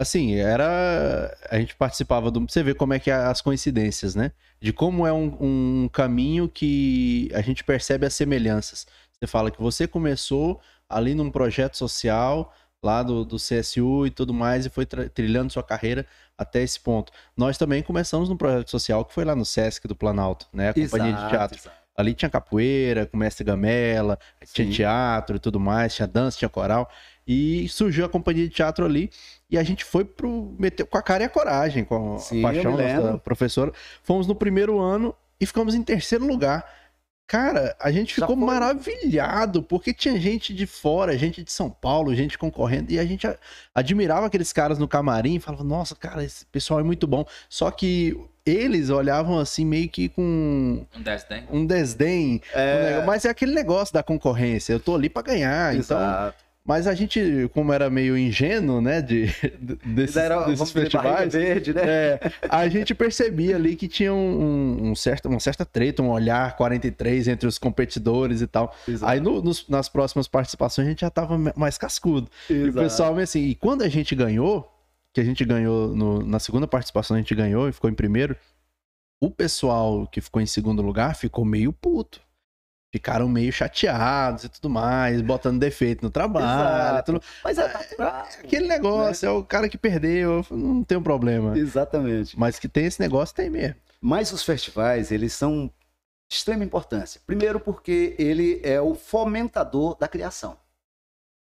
Assim, 0.00 0.34
era. 0.34 1.36
A 1.50 1.58
gente 1.58 1.76
participava 1.76 2.30
do. 2.30 2.40
Você 2.40 2.62
vê 2.62 2.74
como 2.74 2.94
é 2.94 2.98
que 2.98 3.10
é 3.10 3.14
as 3.14 3.40
coincidências, 3.40 4.14
né? 4.14 4.32
De 4.60 4.72
como 4.72 5.06
é 5.06 5.12
um, 5.12 5.84
um 5.84 5.88
caminho 5.88 6.48
que 6.48 7.30
a 7.32 7.40
gente 7.40 7.62
percebe 7.62 8.06
as 8.06 8.14
semelhanças. 8.14 8.86
Você 9.12 9.26
fala 9.26 9.50
que 9.50 9.60
você 9.60 9.86
começou 9.86 10.60
ali 10.88 11.14
num 11.14 11.30
projeto 11.30 11.76
social, 11.76 12.52
lá 12.82 13.02
do, 13.02 13.24
do 13.24 13.36
CSU 13.36 14.06
e 14.06 14.10
tudo 14.10 14.34
mais, 14.34 14.66
e 14.66 14.70
foi 14.70 14.84
trilhando 14.84 15.52
sua 15.52 15.62
carreira 15.62 16.06
até 16.36 16.62
esse 16.62 16.78
ponto. 16.78 17.12
Nós 17.36 17.56
também 17.56 17.82
começamos 17.82 18.28
num 18.28 18.36
projeto 18.36 18.70
social 18.70 19.04
que 19.04 19.14
foi 19.14 19.24
lá 19.24 19.34
no 19.34 19.44
Sesc 19.44 19.86
do 19.86 19.94
Planalto, 19.96 20.46
né? 20.52 20.70
A 20.70 20.74
companhia 20.74 21.12
de 21.12 21.18
Exato, 21.18 21.30
teatro. 21.30 21.58
exato. 21.58 21.83
Ali 21.96 22.14
tinha 22.14 22.28
capoeira, 22.28 23.06
com 23.06 23.16
mestre 23.16 23.44
Gamela, 23.44 24.18
tinha 24.52 24.66
Sim. 24.66 24.72
teatro 24.72 25.36
e 25.36 25.38
tudo 25.38 25.60
mais, 25.60 25.94
tinha 25.94 26.08
dança, 26.08 26.36
tinha 26.36 26.48
coral. 26.48 26.90
E 27.26 27.68
surgiu 27.68 28.04
a 28.04 28.08
companhia 28.08 28.48
de 28.48 28.54
teatro 28.54 28.84
ali. 28.84 29.10
E 29.48 29.56
a 29.56 29.62
gente 29.62 29.84
foi 29.84 30.04
pro. 30.04 30.54
Meteu 30.58 30.86
com 30.86 30.98
a 30.98 31.02
cara 31.02 31.22
e 31.22 31.26
a 31.26 31.28
coragem, 31.28 31.84
com 31.84 32.16
a 32.16 32.18
Sim, 32.18 32.42
paixão 32.42 32.76
da 32.76 33.18
professora. 33.18 33.72
Fomos 34.02 34.26
no 34.26 34.34
primeiro 34.34 34.78
ano 34.80 35.14
e 35.40 35.46
ficamos 35.46 35.74
em 35.74 35.82
terceiro 35.82 36.26
lugar. 36.26 36.64
Cara, 37.26 37.74
a 37.80 37.90
gente 37.90 38.10
Já 38.20 38.26
ficou 38.26 38.36
foi? 38.36 38.46
maravilhado, 38.46 39.62
porque 39.62 39.94
tinha 39.94 40.18
gente 40.20 40.52
de 40.54 40.66
fora, 40.66 41.16
gente 41.16 41.42
de 41.42 41.50
São 41.50 41.70
Paulo, 41.70 42.14
gente 42.14 42.36
concorrendo, 42.36 42.92
e 42.92 42.98
a 42.98 43.04
gente 43.04 43.26
admirava 43.74 44.26
aqueles 44.26 44.52
caras 44.52 44.78
no 44.78 44.86
camarim 44.86 45.36
e 45.36 45.40
falava, 45.40 45.64
nossa, 45.64 45.94
cara, 45.96 46.22
esse 46.22 46.44
pessoal 46.46 46.80
é 46.80 46.82
muito 46.82 47.06
bom. 47.06 47.24
Só 47.48 47.70
que 47.70 48.14
eles 48.44 48.90
olhavam 48.90 49.38
assim, 49.38 49.64
meio 49.64 49.88
que 49.88 50.10
com 50.10 50.84
Um 50.94 51.02
desdém. 51.02 51.44
um 51.50 51.66
desdém. 51.66 52.42
um 52.54 52.58
É, 52.58 52.84
negócio- 52.90 53.06
Mas 53.06 53.24
é 53.24 53.30
aquele 53.30 53.54
negócio 53.54 53.94
da 53.94 54.02
concorrência. 54.02 54.74
Eu 54.74 54.80
tô 54.80 54.94
ali 54.94 55.08
pra 55.08 55.22
ganhar. 55.22 55.74
Então, 55.74 55.96
exato. 55.98 56.43
Mas 56.66 56.86
a 56.86 56.94
gente, 56.94 57.20
como 57.52 57.72
era 57.74 57.90
meio 57.90 58.16
ingênuo, 58.16 58.80
né, 58.80 59.02
de, 59.02 59.26
de- 59.60 59.76
desses, 59.84 60.16
Era, 60.16 60.44
desses 60.46 60.70
festivais, 60.72 61.32
verde, 61.34 61.74
né? 61.74 61.82
é, 61.84 62.20
a 62.48 62.66
gente 62.68 62.94
percebia 62.94 63.56
ali 63.56 63.76
que 63.76 63.86
tinha 63.86 64.14
um, 64.14 64.16
um- 64.80 64.90
um 64.90 64.94
certo, 64.94 65.28
uma 65.28 65.38
certa 65.40 65.66
treta, 65.66 66.02
um 66.02 66.08
olhar 66.10 66.56
43 66.56 67.28
entre 67.28 67.46
os 67.46 67.58
competidores 67.58 68.40
e 68.40 68.46
tal. 68.46 68.74
Exato. 68.88 69.12
Aí 69.12 69.20
no- 69.20 69.42
nos- 69.42 69.68
nas 69.68 69.90
próximas 69.90 70.26
participações 70.26 70.86
a 70.86 70.90
gente 70.90 71.02
já 71.02 71.10
tava 71.10 71.36
mais 71.54 71.76
cascudo. 71.76 72.30
E 72.48 72.54
o 72.54 72.66
Exato. 72.68 72.78
pessoal, 72.84 73.18
assim, 73.18 73.42
e 73.42 73.54
quando 73.54 73.82
a 73.82 73.88
gente 73.88 74.14
ganhou, 74.14 74.70
que 75.12 75.20
a 75.20 75.24
gente 75.24 75.44
ganhou 75.44 75.94
no- 75.94 76.24
na 76.26 76.38
segunda 76.38 76.66
participação, 76.66 77.14
a 77.16 77.20
gente 77.20 77.34
ganhou 77.34 77.68
e 77.68 77.72
ficou 77.72 77.90
em 77.90 77.94
primeiro, 77.94 78.34
o 79.20 79.30
pessoal 79.30 80.06
que 80.06 80.20
ficou 80.20 80.40
em 80.40 80.46
segundo 80.46 80.80
lugar 80.80 81.14
ficou 81.14 81.44
meio 81.44 81.72
puto. 81.74 82.20
Ficaram 82.94 83.28
meio 83.28 83.52
chateados 83.52 84.44
e 84.44 84.48
tudo 84.48 84.70
mais, 84.70 85.20
botando 85.20 85.58
defeito 85.58 86.00
no 86.04 86.10
trabalho. 86.10 87.02
Tudo- 87.02 87.20
Mas 87.42 87.58
é 87.58 87.66
natural. 87.66 88.28
Aquele 88.38 88.68
negócio, 88.68 89.26
é 89.26 89.30
o 89.32 89.42
cara 89.42 89.68
que 89.68 89.76
perdeu, 89.76 90.46
não 90.48 90.84
tem 90.84 90.96
um 90.96 91.02
problema. 91.02 91.58
Exatamente. 91.58 92.38
Mas 92.38 92.56
que 92.56 92.68
tem 92.68 92.84
esse 92.86 93.00
negócio, 93.00 93.34
tem 93.34 93.50
mesmo. 93.50 93.74
Mas 94.00 94.30
os 94.32 94.44
festivais, 94.44 95.10
eles 95.10 95.32
são 95.32 95.66
de 96.30 96.36
extrema 96.36 96.62
importância. 96.62 97.20
Primeiro 97.26 97.58
porque 97.58 98.14
ele 98.16 98.60
é 98.62 98.80
o 98.80 98.94
fomentador 98.94 99.96
da 99.98 100.06
criação. 100.06 100.56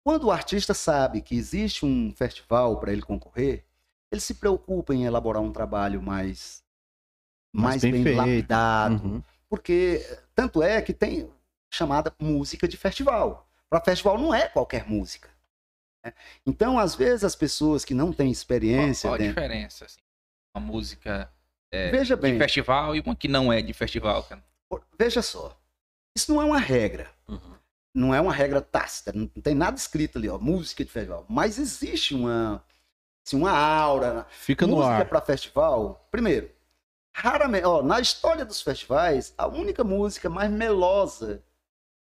Quando 0.04 0.24
o 0.24 0.30
artista 0.30 0.74
sabe 0.74 1.22
que 1.22 1.34
existe 1.34 1.86
um 1.86 2.12
festival 2.14 2.78
para 2.78 2.92
ele 2.92 3.00
concorrer, 3.00 3.64
ele 4.12 4.20
se 4.20 4.34
preocupa 4.34 4.94
em 4.94 5.06
elaborar 5.06 5.40
um 5.42 5.50
trabalho 5.50 6.02
mais 6.02 6.62
Mais 7.54 7.82
mais, 7.82 7.82
bem 7.82 8.02
bem, 8.02 8.14
lapidado, 8.16 9.02
Uhum. 9.02 9.22
porque 9.48 10.04
tanto 10.34 10.62
é 10.62 10.82
que 10.82 10.92
tem 10.92 11.26
chamada 11.70 12.12
música 12.20 12.66
de 12.66 12.76
festival. 12.76 13.48
Para 13.70 13.80
festival 13.80 14.18
não 14.18 14.34
é 14.34 14.48
qualquer 14.48 14.88
música. 14.88 15.28
né? 16.04 16.12
Então, 16.46 16.78
às 16.78 16.94
vezes 16.94 17.24
as 17.24 17.36
pessoas 17.36 17.84
que 17.84 17.94
não 17.94 18.12
têm 18.12 18.26
Qual, 18.26 18.32
experiência 18.32 19.08
qual 19.08 19.14
a 19.14 19.18
dentro- 19.18 19.34
diferença? 19.34 19.84
Assim? 19.84 20.00
Uma 20.56 20.64
música 20.66 21.30
é, 21.70 21.90
veja 21.90 22.16
de 22.16 22.22
bem, 22.22 22.38
festival 22.38 22.96
e 22.96 23.00
uma 23.00 23.14
que 23.14 23.28
não 23.28 23.52
é 23.52 23.60
de 23.60 23.72
festival, 23.74 24.22
cara. 24.24 24.42
veja 24.98 25.20
só, 25.22 25.56
isso 26.16 26.32
não 26.32 26.40
é 26.40 26.44
uma 26.44 26.58
regra. 26.58 27.10
não 27.94 28.14
é 28.14 28.20
uma 28.20 28.32
regra 28.32 28.60
tácita, 28.62 29.12
não 29.12 29.26
tem 29.26 29.54
nada 29.54 29.76
escrito 29.76 30.18
ali, 30.18 30.28
ó, 30.28 30.38
música 30.38 30.84
de 30.84 30.90
festival. 30.90 31.26
Mas 31.28 31.58
existe 31.58 32.14
uma, 32.14 32.64
assim, 33.26 33.36
uma 33.36 33.50
aura. 33.50 34.26
Fica 34.30 34.66
no 34.66 34.76
música 34.76 34.94
ar. 34.94 35.08
para 35.08 35.20
festival, 35.20 36.06
primeiro, 36.10 36.50
raramente, 37.14 37.66
ó, 37.66 37.82
na 37.82 38.00
história 38.00 38.44
dos 38.44 38.62
festivais, 38.62 39.34
a 39.36 39.46
única 39.46 39.82
música 39.84 40.30
mais 40.30 40.50
melosa 40.50 41.42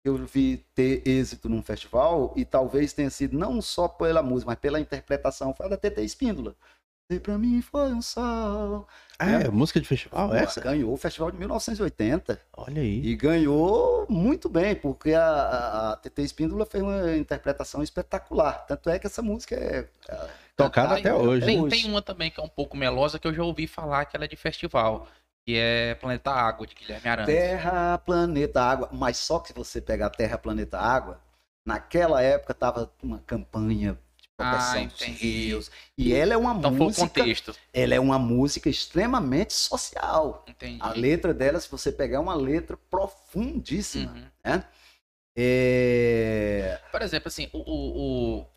eu 0.08 0.16
vi 0.18 0.64
ter 0.74 1.02
êxito 1.08 1.50
num 1.50 1.62
festival, 1.62 2.34
e 2.36 2.46
talvez 2.46 2.94
tenha 2.94 3.10
sido 3.10 3.38
não 3.38 3.62
só 3.62 3.88
pela 3.88 4.22
música, 4.22 4.52
mas 4.52 4.60
pela 4.60 4.80
interpretação, 4.80 5.54
foi 5.54 5.66
a 5.66 5.70
da 5.70 5.78
TT 5.78 6.02
Espíndola. 6.04 6.56
E 7.10 7.20
pra 7.20 7.38
mim 7.38 7.62
foi 7.62 7.94
um 7.94 8.02
sol. 8.02 8.88
Ah, 9.20 9.32
é, 9.32 9.48
música 9.50 9.80
de 9.80 9.88
festival 9.88 10.30
Pô, 10.30 10.36
essa? 10.36 10.60
Ganhou 10.60 10.92
o 10.92 10.98
festival 10.98 11.30
de 11.30 11.38
1980. 11.38 12.42
Olha 12.58 12.82
aí. 12.82 13.06
E 13.06 13.16
ganhou 13.16 14.08
muito 14.10 14.50
bem, 14.50 14.76
porque 14.76 15.14
a, 15.14 15.24
a, 15.24 15.92
a 15.92 15.96
TT 15.98 16.24
Espíndola 16.24 16.66
fez 16.66 16.84
uma 16.84 17.16
interpretação 17.16 17.84
espetacular. 17.84 18.66
Tanto 18.66 18.90
é 18.90 18.98
que 18.98 19.06
essa 19.06 19.22
música 19.22 19.56
é. 19.56 19.88
é 20.10 20.30
Tocada 20.56 20.98
até 20.98 21.14
hoje. 21.14 21.46
Tem, 21.46 21.62
hoje. 21.62 21.76
tem 21.76 21.90
uma 21.90 22.02
também 22.02 22.32
que 22.32 22.40
é 22.40 22.44
um 22.44 22.50
pouco 22.50 22.76
melosa 22.76 23.20
que 23.20 23.28
eu 23.28 23.34
já 23.34 23.44
ouvi 23.44 23.68
falar 23.68 24.06
que 24.06 24.16
ela 24.16 24.26
é 24.26 24.28
de 24.28 24.36
festival. 24.36 25.08
Que 25.46 25.58
é 25.58 25.96
Planeta 25.96 26.32
Água, 26.32 26.66
de 26.66 26.74
Guilherme 26.74 27.08
Arantes. 27.08 27.34
Terra, 27.34 27.98
Planeta, 28.00 28.62
Água. 28.64 28.90
Mas 28.92 29.18
só 29.18 29.40
que 29.40 29.50
se 29.50 29.54
você 29.54 29.80
pegar 29.80 30.10
Terra, 30.10 30.38
Planeta, 30.40 30.80
Água, 30.80 31.22
naquela 31.66 32.22
época 32.22 32.54
tava 32.54 32.92
uma 33.04 33.20
campanha 33.20 33.98
de 34.20 34.28
proteção 34.36 34.82
Ah, 34.84 34.86
dos 34.88 35.02
rios. 35.02 35.72
E 35.96 36.14
ela 36.16 36.34
é 36.34 36.38
uma 36.38 36.54
Então 36.56 36.72
foi 36.72 36.80
o 36.82 36.84
música. 36.86 37.08
contexto. 37.08 37.56
Ela 37.72 37.94
é 37.94 38.00
uma 38.00 38.18
música 38.18 38.70
extremamente 38.70 39.54
social. 39.54 40.44
Entendi. 40.48 40.80
A 40.82 40.90
letra 40.94 41.32
dela, 41.34 41.60
se 41.60 41.70
você 41.70 41.92
pegar, 41.92 42.18
é 42.18 42.20
uma 42.20 42.36
letra 42.36 42.76
profundíssima. 42.90 44.12
Uhum. 44.44 44.64
É... 45.38 46.80
Por 46.92 47.02
exemplo, 47.02 47.28
assim, 47.28 47.50
o, 47.54 47.60
o, 47.60 48.40
o 48.42 48.48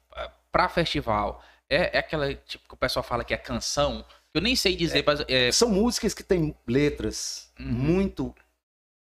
para 0.50 0.68
festival 0.68 1.42
é, 1.68 1.96
é 1.96 1.98
aquela 1.98 2.34
tipo 2.34 2.66
que 2.66 2.74
o 2.74 2.76
pessoal 2.76 3.02
fala 3.02 3.24
que 3.24 3.34
é 3.34 3.36
canção. 3.36 4.04
Eu 4.34 4.40
nem 4.42 4.54
sei 4.54 4.76
dizer, 4.76 5.02
mas 5.06 5.20
é, 5.28 5.50
São 5.50 5.68
músicas 5.70 6.14
que 6.14 6.22
têm 6.22 6.54
letras 6.66 7.50
Uhum. 7.58 7.66
muito 7.66 8.34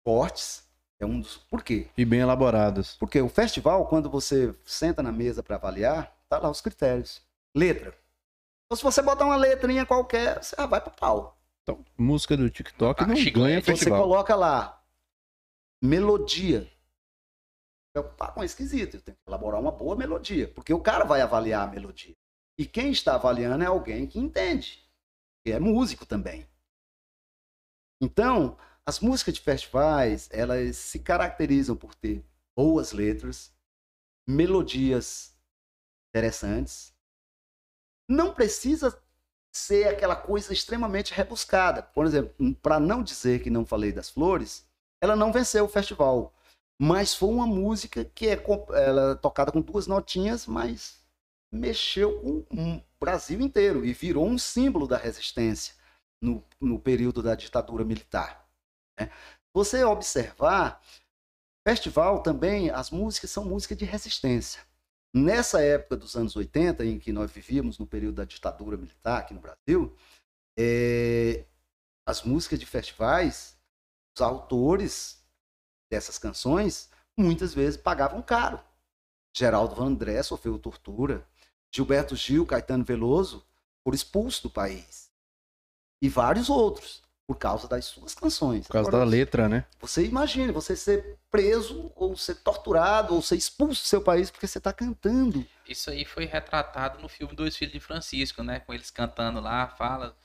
fortes. 0.07 0.65
É 1.01 1.05
um 1.07 1.21
dos. 1.21 1.37
Por 1.37 1.63
quê? 1.63 1.89
E 1.97 2.05
bem 2.05 2.21
elaboradas. 2.21 2.97
Porque 2.97 3.21
o 3.21 3.29
festival, 3.29 3.87
quando 3.87 4.09
você 4.09 4.55
senta 4.65 5.03
na 5.03 5.13
mesa 5.13 5.43
para 5.43 5.57
avaliar, 5.57 6.17
tá 6.29 6.39
lá 6.39 6.49
os 6.51 6.61
critérios. 6.61 7.21
Letra. 7.55 7.95
Então, 8.67 8.77
se 8.77 8.83
você 8.83 9.03
botar 9.03 9.25
uma 9.27 9.37
letrinha 9.37 9.85
qualquer, 9.85 10.43
você 10.43 10.57
já 10.57 10.67
vai 10.67 10.81
pro 10.81 10.91
pau. 10.91 11.39
Então, 11.63 11.85
música 11.99 12.37
do 12.37 12.49
TikTok 12.49 13.03
Ah, 13.03 13.07
não 13.07 13.15
ganha 13.33 13.61
Você 13.61 13.73
festival. 13.73 14.01
coloca 14.01 14.35
lá 14.35 14.83
melodia. 15.83 16.71
Tá 18.17 18.29
com 18.29 18.45
esquisito. 18.45 18.95
Eu 18.97 19.01
tenho 19.01 19.17
que 19.17 19.23
elaborar 19.29 19.61
uma 19.61 19.73
boa 19.73 19.97
melodia. 19.97 20.49
Porque 20.49 20.73
o 20.73 20.81
cara 20.81 21.05
vai 21.05 21.21
avaliar 21.21 21.67
a 21.67 21.71
melodia. 21.71 22.15
E 22.59 22.65
quem 22.67 22.91
está 22.91 23.15
avaliando 23.15 23.65
é 23.65 23.67
alguém 23.67 24.07
que 24.07 24.19
entende. 24.19 24.86
É 25.53 25.61
músico 25.61 26.05
também. 26.05 26.49
Então, 28.01 28.59
as 28.85 29.01
músicas 29.01 29.35
de 29.35 29.41
festivais, 29.41 30.29
elas 30.33 30.77
se 30.77 30.99
caracterizam 30.99 31.77
por 31.77 31.95
ter 31.95 32.25
boas 32.57 32.93
letras, 32.93 33.53
melodias 34.29 35.37
interessantes. 36.11 36.95
Não 38.09 38.35
precisa 38.35 39.01
ser 39.55 39.89
aquela 39.89 40.17
coisa 40.17 40.53
extremamente 40.53 41.15
rebuscada. 41.15 41.83
Por 41.83 42.07
exemplo, 42.07 42.55
para 42.57 42.79
não 42.79 43.03
dizer 43.03 43.43
que 43.43 43.51
não 43.51 43.65
falei 43.65 43.93
das 43.93 44.11
flores, 44.11 44.69
ela 45.01 45.17
não 45.17 45.33
venceu 45.33 45.65
o 45.65 45.69
festival, 45.69 46.35
mas 46.81 47.15
foi 47.15 47.31
uma 47.31 47.47
música 47.47 48.05
que 48.05 48.29
é 48.29 48.43
ela 48.75 49.13
é 49.13 49.15
tocada 49.15 49.51
com 49.51 49.61
duas 49.61 49.87
notinhas, 49.87 50.47
mas 50.47 51.03
mexeu 51.57 52.21
o 52.25 52.83
Brasil 53.01 53.41
inteiro 53.41 53.85
e 53.85 53.93
virou 53.93 54.27
um 54.27 54.39
símbolo 54.39 54.87
da 54.87 54.97
resistência 54.97 55.75
no, 56.21 56.45
no 56.61 56.79
período 56.79 57.23
da 57.23 57.35
ditadura 57.35 57.85
militar. 57.85 58.49
né? 58.99 59.11
Você 59.55 59.85
observar, 59.85 60.83
festival 61.67 62.23
também, 62.23 62.71
as 62.71 62.91
músicas 62.91 63.31
são 63.31 63.45
músicas 63.45 63.79
de 63.79 63.85
resistência. 63.85 64.63
Nessa 65.15 65.63
época 65.63 65.97
dos 65.97 66.15
anos 66.15 66.37
80, 66.37 66.85
em 66.85 66.99
que 66.99 67.13
nós 67.13 67.31
vivíamos 67.31 67.79
no 67.79 67.87
período 67.87 68.17
da 68.17 68.25
ditadura 68.25 68.77
militar 68.77 69.21
aqui 69.21 69.33
no 69.33 69.41
Brasil, 69.41 69.97
é, 70.59 71.45
as 72.07 72.23
músicas 72.23 72.59
de 72.59 72.67
festivais, 72.67 73.59
os 74.15 74.23
autores 74.23 75.25
dessas 75.91 76.19
canções, 76.19 76.91
muitas 77.17 77.55
vezes 77.55 77.81
pagavam 77.81 78.21
caro. 78.21 78.61
Geraldo 79.35 79.75
Vandré 79.75 80.23
sofreu 80.23 80.59
tortura, 80.59 81.27
Gilberto 81.77 82.17
Gil, 82.17 82.47
Caetano 82.47 82.85
Veloso 82.85 83.45
foram 83.85 83.95
expulsos 83.95 84.41
do 84.43 84.51
país. 84.51 85.11
E 86.03 86.09
vários 86.09 86.49
outros, 86.51 87.03
por 87.27 87.37
causa 87.37 87.69
das 87.69 87.85
suas 87.85 88.15
canções. 88.15 88.67
Por 88.67 88.73
causa 88.75 88.89
Agora, 88.89 89.05
da 89.05 89.11
letra, 89.11 89.49
né? 89.49 89.65
você 89.81 90.05
imagina, 90.05 90.53
você 90.53 90.75
ser 90.77 91.19
preso, 91.31 91.91
ou 91.95 92.17
ser 92.17 92.37
torturado, 92.37 93.15
ou 93.15 93.23
ser 93.23 93.37
expulso 93.37 93.83
do 93.83 93.87
seu 93.87 94.01
país 94.01 94.31
porque 94.31 94.47
você 94.47 94.59
está 94.59 94.73
cantando. 94.73 95.45
Isso 95.69 95.91
aí 95.91 96.05
foi 96.05 96.25
retratado 96.25 97.01
no 97.01 97.09
filme 97.09 97.35
Dois 97.35 97.57
Filhos 97.57 97.73
de 97.73 97.81
Francisco, 97.81 98.43
né? 98.43 98.61
Com 98.61 98.73
eles 98.73 98.91
cantando 98.91 99.41
lá, 99.41 99.69
fala 99.69 100.17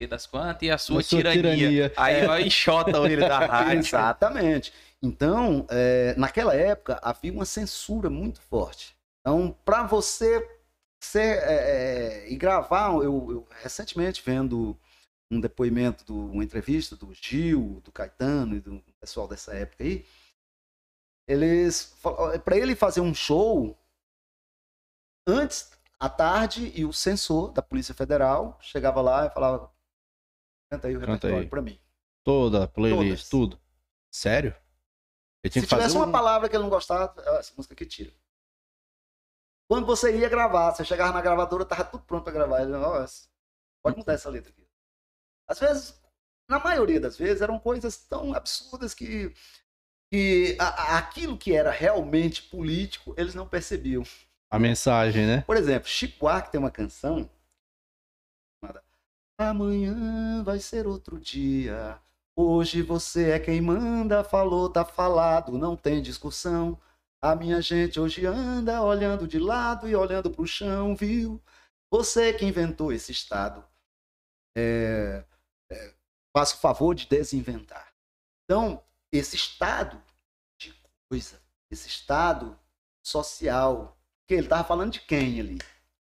e 0.00 0.06
das 0.06 0.26
quantas 0.26 0.62
e 0.62 0.70
a 0.70 0.78
sua, 0.78 1.00
A 1.00 1.02
sua 1.02 1.18
tirania. 1.18 1.42
tirania. 1.42 1.92
Aí 1.96 2.26
vai 2.26 2.42
enxota 2.44 2.96
ele 3.00 3.16
da 3.16 3.38
rádio. 3.46 3.80
Exatamente. 3.80 4.72
Então, 5.02 5.66
é, 5.68 6.14
naquela 6.16 6.54
época, 6.54 6.98
havia 7.02 7.32
uma 7.32 7.44
censura 7.44 8.08
muito 8.08 8.40
forte. 8.40 8.96
Então, 9.20 9.54
para 9.64 9.82
você 9.82 10.40
ser, 11.00 11.38
é, 11.42 12.24
é, 12.24 12.30
e 12.30 12.36
gravar, 12.36 12.92
eu, 12.94 13.30
eu 13.30 13.48
recentemente 13.62 14.22
vendo 14.22 14.78
um 15.30 15.40
depoimento, 15.40 16.04
do, 16.04 16.16
uma 16.16 16.44
entrevista 16.44 16.96
do 16.96 17.12
Gil, 17.14 17.80
do 17.84 17.92
Caetano 17.92 18.56
e 18.56 18.60
do 18.60 18.82
pessoal 18.98 19.28
dessa 19.28 19.54
época 19.54 19.84
aí, 19.84 20.04
eles, 21.28 21.96
para 22.44 22.56
ele 22.56 22.74
fazer 22.74 23.00
um 23.00 23.14
show, 23.14 23.78
antes, 25.26 25.70
à 25.98 26.08
tarde, 26.08 26.72
e 26.74 26.84
o 26.84 26.92
censor 26.92 27.52
da 27.52 27.62
Polícia 27.62 27.94
Federal 27.94 28.58
chegava 28.60 29.00
lá 29.00 29.26
e 29.26 29.30
falava, 29.30 29.72
canta 30.70 30.88
aí 30.88 30.96
o 30.96 31.00
Canta 31.00 31.12
repertório 31.12 31.48
para 31.48 31.62
mim. 31.62 31.80
Toda, 32.24 32.66
playlist, 32.66 33.28
Todas. 33.30 33.56
tudo. 33.56 33.62
Sério? 34.12 34.54
Se 35.46 35.60
que 35.60 35.66
tivesse 35.66 35.96
uma 35.96 36.06
um- 36.06 36.12
palavra 36.12 36.48
que 36.48 36.56
ele 36.56 36.64
não 36.64 36.70
gostava, 36.70 37.14
ah, 37.16 37.38
essa 37.38 37.54
música 37.56 37.74
aqui 37.74 37.86
tira. 37.86 38.12
Quando 39.70 39.86
você 39.86 40.18
ia 40.18 40.28
gravar, 40.28 40.72
você 40.72 40.84
chegava 40.84 41.12
na 41.12 41.20
gravadora, 41.22 41.64
tava 41.64 41.84
tudo 41.84 42.02
pronto 42.02 42.24
para 42.24 42.32
gravar. 42.32 42.62
Ele, 42.62 42.74
essa- 43.04 43.28
pode 43.80 43.96
mudar 43.96 44.14
essa 44.14 44.28
letra 44.28 44.50
aqui. 44.50 44.66
Às 45.48 45.60
vezes, 45.60 46.02
na 46.48 46.58
maioria 46.58 46.98
das 46.98 47.16
vezes, 47.16 47.40
eram 47.40 47.56
coisas 47.56 47.96
tão 47.96 48.34
absurdas 48.34 48.94
que, 48.94 49.32
que 50.12 50.56
a- 50.58 50.94
a- 50.94 50.98
aquilo 50.98 51.38
que 51.38 51.54
era 51.54 51.70
realmente 51.70 52.42
político, 52.42 53.14
eles 53.16 53.32
não 53.32 53.46
percebiam. 53.46 54.02
a 54.52 54.58
mensagem, 54.58 55.24
né? 55.24 55.42
Por 55.42 55.56
exemplo, 55.56 55.88
Chico 55.88 56.18
Buarque 56.18 56.50
tem 56.50 56.58
uma 56.58 56.72
canção 56.72 57.30
chamada 58.60 58.82
Amanhã 59.38 60.42
vai 60.42 60.58
ser 60.58 60.88
outro 60.88 61.16
dia. 61.20 61.96
Hoje 62.34 62.82
você 62.82 63.30
é 63.30 63.38
quem 63.38 63.60
manda, 63.60 64.24
falou, 64.24 64.68
tá 64.68 64.84
falado, 64.84 65.56
não 65.56 65.76
tem 65.76 66.02
discussão. 66.02 66.76
A 67.22 67.36
minha 67.36 67.60
gente 67.60 68.00
hoje 68.00 68.24
anda 68.24 68.82
olhando 68.82 69.28
de 69.28 69.38
lado 69.38 69.88
e 69.88 69.94
olhando 69.94 70.30
pro 70.30 70.46
chão, 70.46 70.96
viu? 70.96 71.42
Você 71.92 72.32
que 72.32 72.46
inventou 72.46 72.92
esse 72.92 73.12
estado. 73.12 73.64
É, 74.56 75.24
é, 75.70 75.94
faça 76.34 76.56
o 76.56 76.60
favor 76.60 76.94
de 76.94 77.06
desinventar. 77.06 77.92
Então, 78.44 78.82
esse 79.12 79.36
estado 79.36 80.02
de 80.58 80.74
coisa, 81.10 81.40
esse 81.70 81.88
estado 81.88 82.58
social, 83.04 83.96
que 84.26 84.34
ele 84.34 84.44
estava 84.44 84.64
falando 84.66 84.92
de 84.92 85.00
quem 85.00 85.40
ali? 85.40 85.58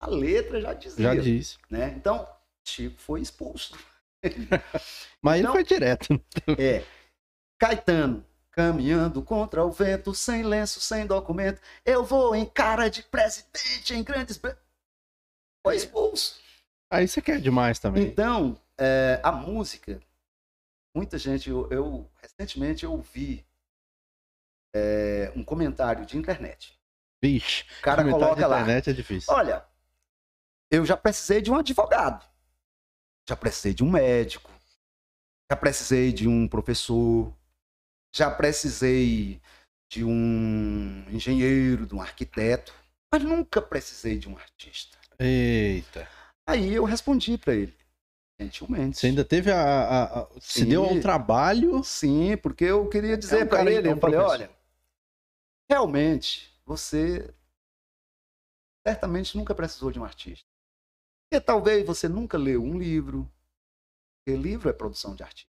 A 0.00 0.08
letra 0.08 0.60
já 0.60 0.72
dizia, 0.74 1.14
Já 1.14 1.20
disse. 1.22 1.58
né? 1.70 1.88
Então, 1.96 2.28
Chico 2.66 2.98
foi 3.00 3.20
expulso. 3.20 3.76
Mas 5.22 5.38
ele 5.38 5.46
Não. 5.46 5.52
foi 5.52 5.62
direto. 5.64 6.08
É. 6.58 6.84
Caetano, 7.60 8.26
caminhando 8.53 9.22
contra 9.22 9.64
o 9.64 9.72
vento, 9.72 10.14
sem 10.14 10.42
lenço, 10.42 10.80
sem 10.80 11.07
documento, 11.07 11.61
eu 11.84 12.05
vou 12.05 12.34
em 12.34 12.44
cara 12.44 12.88
de 12.88 13.03
presidente, 13.03 13.94
em 13.94 14.05
grandes... 14.05 14.38
Foi 15.66 15.76
expulso. 15.76 16.40
Aí 16.92 17.09
você 17.09 17.22
quer 17.22 17.40
demais 17.40 17.78
também. 17.78 18.05
Então, 18.07 18.61
é, 18.78 19.20
a 19.22 19.32
música, 19.32 20.00
muita 20.94 21.16
gente, 21.18 21.48
eu, 21.48 21.70
eu- 21.70 22.11
recentemente 22.20 22.84
eu 22.84 22.92
ouvi 22.92 23.46
é, 24.74 25.32
um 25.34 25.42
comentário 25.44 26.05
de 26.05 26.18
internet. 26.18 26.78
Vixe, 27.22 27.64
O 27.78 27.82
cara 27.82 28.03
coloca 28.05 28.46
lá, 28.46 28.61
internet 28.62 28.90
é 28.90 28.92
difícil. 28.92 29.32
olha, 29.32 29.64
eu 30.70 30.84
já 30.84 30.96
precisei 30.96 31.40
de 31.40 31.50
um 31.53 31.57
advogado, 31.57 32.28
já 33.28 33.36
precisei 33.36 33.72
de 33.72 33.84
um 33.84 33.90
médico, 33.90 34.50
já 35.50 35.57
precisei 35.57 36.12
de 36.12 36.26
um 36.26 36.48
professor, 36.48 37.32
já 38.14 38.30
precisei 38.30 39.40
de 39.90 40.04
um 40.04 41.04
engenheiro, 41.10 41.86
de 41.86 41.94
um 41.94 42.00
arquiteto, 42.00 42.72
mas 43.12 43.22
nunca 43.22 43.60
precisei 43.60 44.18
de 44.18 44.28
um 44.28 44.36
artista. 44.36 44.98
Eita. 45.18 46.08
Aí 46.46 46.74
eu 46.74 46.84
respondi 46.84 47.38
para 47.38 47.54
ele, 47.54 47.76
gentilmente. 48.40 48.98
Você 48.98 49.06
ainda 49.06 49.24
teve 49.24 49.50
a. 49.50 49.60
a- 49.62 50.20
a- 50.22 50.28
se 50.40 50.60
Sim. 50.60 50.68
deu 50.68 50.84
ao 50.84 51.00
trabalho. 51.00 51.82
Sim, 51.84 52.36
porque 52.36 52.64
eu 52.64 52.88
queria 52.88 53.14
É 53.14 53.16
dizer 53.16 53.44
um 53.44 53.48
para 53.48 53.70
ele, 53.70 53.88
é 53.88 53.90
um 53.90 53.94
eu 53.96 54.00
falei, 54.00 54.18
olha, 54.18 54.50
realmente 55.70 56.52
você 56.64 57.34
certamente 58.86 59.36
nunca 59.36 59.54
precisou 59.54 59.90
de 59.92 60.00
um 60.00 60.04
artista. 60.04 60.46
Porque 61.30 61.44
talvez 61.44 61.86
você 61.86 62.08
nunca 62.08 62.36
leu 62.36 62.62
um 62.62 62.78
livro, 62.78 63.30
porque 64.18 64.36
livro 64.36 64.68
é 64.68 64.72
produção 64.72 65.14
de 65.14 65.22
artista. 65.22 65.50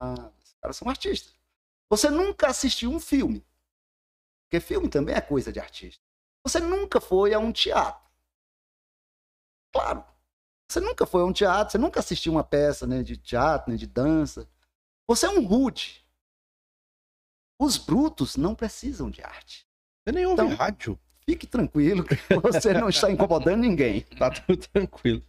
Ah, 0.00 0.30
os 0.42 0.54
caras 0.60 0.76
são 0.76 0.88
artistas. 0.88 1.35
Você 1.90 2.10
nunca 2.10 2.48
assistiu 2.48 2.90
um 2.90 2.98
filme, 3.00 3.46
porque 4.44 4.60
filme 4.60 4.88
também 4.88 5.14
é 5.14 5.20
coisa 5.20 5.52
de 5.52 5.60
artista. 5.60 6.02
Você 6.44 6.60
nunca 6.60 7.00
foi 7.00 7.32
a 7.34 7.38
um 7.38 7.52
teatro. 7.52 8.08
Claro. 9.72 10.04
Você 10.70 10.80
nunca 10.80 11.06
foi 11.06 11.22
a 11.22 11.24
um 11.24 11.32
teatro, 11.32 11.72
você 11.72 11.78
nunca 11.78 12.00
assistiu 12.00 12.32
uma 12.32 12.42
peça 12.44 12.86
né, 12.86 13.02
de 13.02 13.16
teatro, 13.16 13.70
nem 13.70 13.78
de 13.78 13.86
dança. 13.86 14.48
Você 15.08 15.26
é 15.26 15.30
um 15.30 15.44
rude. 15.44 16.04
Os 17.60 17.76
brutos 17.76 18.36
não 18.36 18.54
precisam 18.54 19.08
de 19.10 19.22
arte. 19.22 19.66
Você 20.04 20.12
nem 20.12 20.26
ouve 20.26 20.42
Então- 20.42 20.56
rádio. 20.56 20.98
Fique 21.28 21.44
tranquilo 21.44 22.04
que 22.04 22.14
você 22.40 22.72
não 22.72 22.88
está 22.88 23.10
incomodando 23.10 23.58
ninguém. 23.60 24.02
Tá 24.16 24.30
tudo 24.30 24.56
tranquilo. 24.68 25.24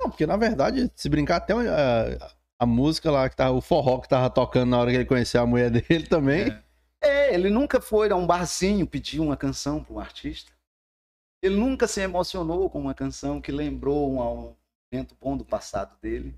Não, 0.00 0.08
porque 0.08 0.26
na 0.26 0.36
verdade, 0.38 0.90
se 0.96 1.06
brincar 1.08 1.36
até 1.36 1.52
a, 1.52 2.34
a 2.58 2.66
música 2.66 3.10
lá, 3.10 3.28
que 3.28 3.36
tá, 3.36 3.50
o 3.50 3.60
forró 3.60 3.98
que 3.98 4.08
tava 4.08 4.30
tocando 4.30 4.70
na 4.70 4.78
hora 4.78 4.90
que 4.90 4.96
ele 4.96 5.04
conheceu 5.04 5.42
a 5.42 5.46
mulher 5.46 5.70
dele 5.70 6.06
também. 6.06 6.50
É. 6.50 6.64
É, 7.06 7.34
ele 7.34 7.50
nunca 7.50 7.80
foi 7.82 8.10
a 8.10 8.16
um 8.16 8.26
barzinho 8.26 8.86
pedir 8.86 9.20
uma 9.20 9.36
canção 9.36 9.82
para 9.84 9.94
um 9.94 9.98
artista. 10.00 10.52
Ele 11.42 11.56
nunca 11.56 11.86
se 11.86 12.00
emocionou 12.00 12.70
com 12.70 12.80
uma 12.80 12.94
canção 12.94 13.40
que 13.40 13.52
lembrou 13.52 14.10
um, 14.10 14.20
um 14.22 14.54
momento 14.92 15.14
bom 15.20 15.36
do 15.36 15.44
passado 15.44 15.94
dele. 16.00 16.34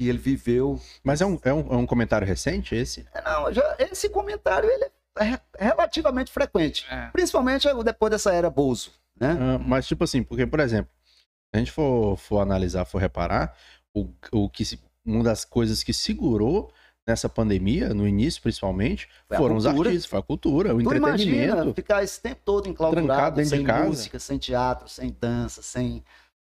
E 0.00 0.08
ele 0.08 0.16
viveu. 0.18 0.80
Mas 1.02 1.20
é 1.20 1.26
um, 1.26 1.38
é, 1.44 1.52
um, 1.52 1.72
é 1.74 1.76
um 1.76 1.86
comentário 1.86 2.26
recente 2.26 2.74
esse? 2.74 3.06
É, 3.12 3.20
Não, 3.22 3.52
já- 3.52 3.76
esse 3.78 4.08
comentário 4.08 4.70
ele 4.70 4.90
é 5.18 5.24
re- 5.24 5.40
relativamente 5.58 6.32
frequente. 6.32 6.86
É. 6.90 7.10
Principalmente 7.10 7.68
depois 7.84 8.10
dessa 8.10 8.32
era 8.32 8.48
Bozo. 8.48 8.90
Né? 9.20 9.36
Ah, 9.38 9.58
mas, 9.58 9.86
tipo 9.86 10.02
assim, 10.04 10.22
porque, 10.22 10.46
por 10.46 10.60
exemplo, 10.60 10.90
se 11.12 11.26
a 11.54 11.58
gente 11.58 11.70
for, 11.70 12.16
for 12.16 12.40
analisar, 12.40 12.86
for 12.86 12.98
reparar, 12.98 13.54
o, 13.94 14.08
o 14.32 14.48
que 14.48 14.64
se- 14.64 14.80
uma 15.04 15.22
das 15.22 15.44
coisas 15.44 15.82
que 15.82 15.92
segurou 15.92 16.72
nessa 17.06 17.28
pandemia, 17.28 17.92
no 17.92 18.08
início 18.08 18.40
principalmente, 18.40 19.08
Foi 19.28 19.36
a 19.36 19.40
foram 19.40 19.56
os 19.56 19.66
artistas, 19.66 20.06
foi 20.06 20.18
a 20.18 20.22
cultura, 20.22 20.74
o 20.74 20.82
Tu 20.82 20.94
imagina 20.94 21.36
entretenimento. 21.36 21.74
ficar 21.74 22.02
esse 22.02 22.20
tempo 22.20 22.40
todo 22.44 22.68
enclausurado, 22.68 23.36
dentro 23.36 23.50
de 23.50 23.56
sem 23.58 23.64
casa. 23.66 23.84
música, 23.88 24.18
sem 24.18 24.38
teatro, 24.38 24.88
sem 24.88 25.14
dança, 25.20 25.60
sem, 25.60 26.02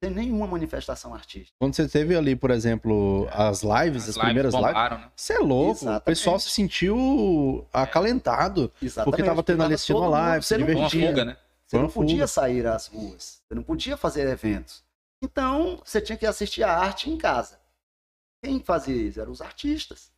sem 0.03 0.11
nenhuma 0.13 0.45
manifestação 0.45 1.11
artística. 1.11 1.53
Quando 1.59 1.73
você 1.75 1.87
teve 1.87 2.15
ali, 2.15 2.35
por 2.35 2.51
exemplo, 2.51 3.27
as 3.31 3.63
lives, 3.63 4.03
as, 4.03 4.09
As 4.09 4.17
primeiras 4.19 4.53
lives, 4.53 4.67
bombaram, 4.67 4.97
né? 4.99 5.07
você 5.15 5.33
é 5.33 5.39
louco, 5.39 5.71
o 5.71 5.73
Exatamente. 5.73 6.03
pessoal 6.03 6.39
se 6.39 6.49
sentiu 6.51 7.65
acalentado. 7.73 8.71
Exatamente. 8.79 9.23
tava 9.23 9.41
tendo 9.41 9.63
ali 9.63 9.73
assistindo 9.73 9.99
mundo- 10.01 10.11
live, 10.11 10.45
você 10.45 10.55
se 10.55 10.61
divertindo. 10.63 11.07
fuga, 11.07 11.25
né? 11.25 11.37
Você 11.65 11.79
não 11.79 11.89
podia 11.89 12.27
sair 12.27 12.67
às 12.67 12.85
ruas, 12.85 13.41
você 13.47 13.55
não 13.55 13.63
podia 13.63 13.97
fazer 13.97 14.27
eventos. 14.27 14.83
Então, 15.23 15.81
você 15.83 15.99
tinha 15.99 16.15
que 16.15 16.27
assistir 16.27 16.61
a 16.61 16.77
arte 16.77 17.09
em 17.09 17.17
casa. 17.17 17.57
Quem 18.43 18.59
fazia 18.59 18.93
isso? 18.95 19.21
Eram 19.21 19.31
os 19.31 19.41
artistas. 19.41 20.11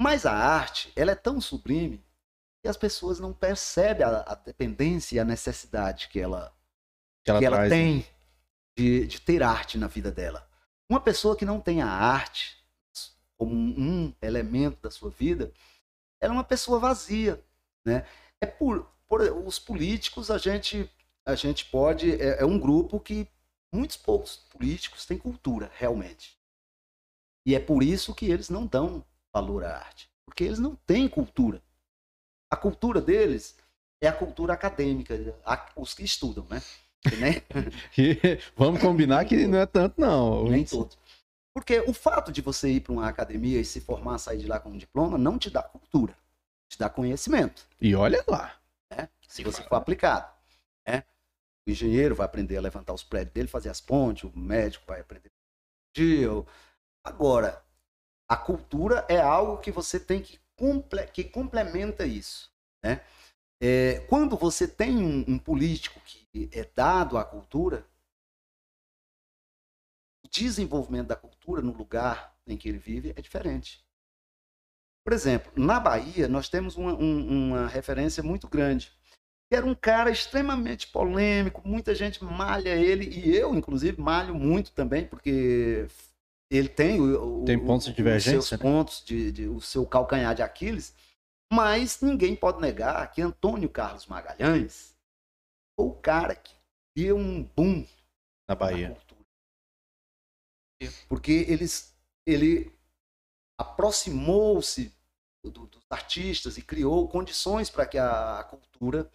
Mas 0.00 0.24
a 0.24 0.32
arte, 0.32 0.90
ela 0.96 1.12
é 1.12 1.14
tão 1.14 1.38
sublime 1.38 2.02
que 2.62 2.68
as 2.68 2.78
pessoas 2.78 3.20
não 3.20 3.32
percebem 3.32 4.06
a, 4.06 4.20
a 4.20 4.34
dependência 4.34 5.16
e 5.16 5.18
a 5.18 5.24
necessidade 5.24 6.08
que 6.08 6.18
ela, 6.18 6.50
Que 7.22 7.30
ela, 7.30 7.38
que 7.38 7.44
ela 7.44 7.58
né? 7.64 7.68
tem 7.68 8.06
de, 8.76 9.06
de 9.06 9.20
ter 9.20 9.42
arte 9.42 9.76
na 9.76 9.86
vida 9.86 10.10
dela. 10.10 10.48
Uma 10.88 10.98
pessoa 10.98 11.36
que 11.36 11.44
não 11.44 11.60
tem 11.60 11.82
a 11.82 11.88
arte 11.88 12.56
como 13.36 13.54
um 13.54 14.14
elemento 14.22 14.80
da 14.80 14.90
sua 14.90 15.10
vida, 15.10 15.52
ela 16.20 16.32
é 16.32 16.36
uma 16.36 16.44
pessoa 16.44 16.78
vazia, 16.78 17.44
né? 17.84 18.06
É 18.40 18.46
por, 18.46 18.90
por 19.06 19.20
os 19.20 19.58
políticos 19.58 20.30
a 20.30 20.38
gente 20.38 20.90
a 21.24 21.34
gente 21.34 21.66
pode 21.66 22.10
é, 22.20 22.40
é 22.40 22.44
um 22.44 22.58
grupo 22.58 22.98
que 22.98 23.28
muitos 23.70 23.98
poucos 23.98 24.36
políticos 24.50 25.04
têm 25.04 25.18
cultura 25.18 25.70
realmente. 25.74 26.37
E 27.48 27.54
é 27.54 27.58
por 27.58 27.82
isso 27.82 28.14
que 28.14 28.26
eles 28.30 28.50
não 28.50 28.66
dão 28.66 29.02
valor 29.32 29.64
à 29.64 29.74
arte, 29.78 30.10
porque 30.26 30.44
eles 30.44 30.58
não 30.58 30.76
têm 30.86 31.08
cultura. 31.08 31.62
A 32.52 32.56
cultura 32.58 33.00
deles 33.00 33.56
é 34.02 34.06
a 34.06 34.12
cultura 34.12 34.52
acadêmica, 34.52 35.14
a- 35.46 35.70
os 35.74 35.94
que 35.94 36.04
estudam, 36.04 36.44
né? 36.50 36.62
E 37.96 38.38
vamos 38.54 38.82
combinar 38.82 39.24
que 39.24 39.46
não 39.46 39.56
é 39.58 39.64
tanto, 39.64 39.98
não. 39.98 40.44
Nem 40.44 40.62
todos. 40.62 40.98
Porque 41.54 41.80
o 41.80 41.94
fato 41.94 42.30
de 42.30 42.42
você 42.42 42.70
ir 42.70 42.80
para 42.80 42.92
uma 42.92 43.08
academia 43.08 43.58
e 43.58 43.64
se 43.64 43.80
formar, 43.80 44.18
sair 44.18 44.40
de 44.40 44.46
lá 44.46 44.60
com 44.60 44.68
um 44.68 44.76
diploma, 44.76 45.16
não 45.16 45.38
te 45.38 45.48
dá 45.48 45.62
cultura, 45.62 46.14
te 46.68 46.78
dá 46.78 46.90
conhecimento, 46.90 47.66
E 47.80 47.94
olha 47.94 48.22
lá. 48.28 48.60
né? 48.90 49.08
Se 49.26 49.42
você 49.42 49.62
for 49.62 49.76
aplicado, 49.76 50.30
né? 50.86 51.02
O 51.66 51.70
engenheiro 51.70 52.14
vai 52.14 52.26
aprender 52.26 52.58
a 52.58 52.60
levantar 52.60 52.92
os 52.92 53.02
prédios 53.02 53.32
dele, 53.32 53.48
fazer 53.48 53.70
as 53.70 53.80
pontes, 53.80 54.24
o 54.24 54.38
médico 54.38 54.84
vai 54.86 55.00
aprender 55.00 55.30
o- 56.28 56.46
Agora, 57.08 57.64
a 58.28 58.36
cultura 58.36 59.06
é 59.08 59.18
algo 59.18 59.58
que 59.62 59.72
você 59.72 59.98
tem 59.98 60.22
que, 60.22 60.38
comple... 60.56 61.06
que 61.08 61.24
complementa 61.24 62.06
isso, 62.06 62.52
né? 62.84 63.00
É, 63.60 64.00
quando 64.08 64.36
você 64.36 64.68
tem 64.68 64.98
um, 64.98 65.24
um 65.26 65.38
político 65.38 66.00
que 66.00 66.50
é 66.52 66.64
dado 66.64 67.16
à 67.18 67.24
cultura, 67.24 67.86
o 70.22 70.28
desenvolvimento 70.28 71.08
da 71.08 71.16
cultura 71.16 71.62
no 71.62 71.72
lugar 71.72 72.36
em 72.46 72.56
que 72.56 72.68
ele 72.68 72.78
vive 72.78 73.14
é 73.16 73.22
diferente. 73.22 73.84
Por 75.04 75.12
exemplo, 75.14 75.50
na 75.56 75.80
Bahia, 75.80 76.28
nós 76.28 76.48
temos 76.48 76.76
uma, 76.76 76.92
um- 76.94 77.48
uma 77.48 77.66
referência 77.66 78.22
muito 78.22 78.46
grande. 78.46 78.92
Era 79.50 79.64
um 79.64 79.74
cara 79.74 80.10
extremamente 80.10 80.88
polêmico, 80.88 81.62
muita 81.66 81.94
gente 81.94 82.22
malha 82.22 82.76
ele, 82.76 83.08
e 83.08 83.34
eu, 83.34 83.54
inclusive, 83.54 84.00
malho 84.00 84.34
muito 84.34 84.72
também, 84.72 85.06
porque 85.06 85.86
ele 86.50 86.68
tem, 86.68 87.00
o, 87.00 87.44
Tem 87.44 87.58
pontos 87.58 87.86
de 87.86 87.92
o- 87.92 87.94
divergência, 87.96 88.38
os 88.38 88.46
seus 88.48 88.60
né? 88.60 88.62
pontos, 88.62 89.04
de, 89.04 89.30
de- 89.32 89.48
o 89.48 89.60
seu 89.60 89.86
calcanhar 89.86 90.34
de 90.34 90.42
Aquiles, 90.42 90.94
mas 91.52 92.00
ninguém 92.00 92.34
pode 92.36 92.60
negar 92.60 93.10
que 93.10 93.20
Antônio 93.22 93.68
Carlos 93.68 94.06
Magalhães 94.06 94.94
foi 95.78 95.86
o 95.86 95.94
cara 95.94 96.34
que 96.34 96.54
deu 96.96 97.16
um 97.16 97.42
boom 97.42 97.80
Na 98.48 98.54
na 98.54 98.56
Bahia. 98.56 98.90
cultura. 98.90 99.18
Porque 101.08 101.44
eles, 101.48 101.94
ele 102.26 102.72
aproximou-se 103.58 104.92
do- 105.44 105.66
dos 105.66 105.82
artistas 105.90 106.56
e 106.56 106.62
criou 106.62 107.08
condições 107.08 107.70
para 107.70 107.86
que 107.86 107.98
a, 107.98 108.44
cultura 108.44 109.10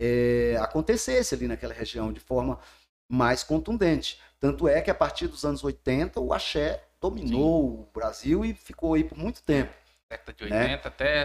eh, 0.00 0.56
acontecesse 0.60 1.34
ali 1.34 1.46
naquela 1.48 1.72
região 1.72 2.12
de 2.12 2.20
forma 2.20 2.60
mais 3.08 3.42
contundente. 3.42 4.20
Tanto 4.38 4.68
é 4.68 4.80
que 4.80 4.90
a 4.90 4.94
partir 4.94 5.28
dos 5.28 5.44
anos 5.44 5.62
80 5.64 6.20
o 6.20 6.32
axé 6.32 6.84
dominou 7.00 7.80
o 7.80 7.90
Brasil 7.92 8.44
e 8.44 8.54
ficou 8.54 8.94
aí 8.94 9.04
por 9.04 9.16
muito 9.16 9.42
tempo. 9.42 9.72
Década 10.10 10.32
de 10.32 10.50
Né? 10.50 10.62
80 10.62 10.88
até 10.88 11.24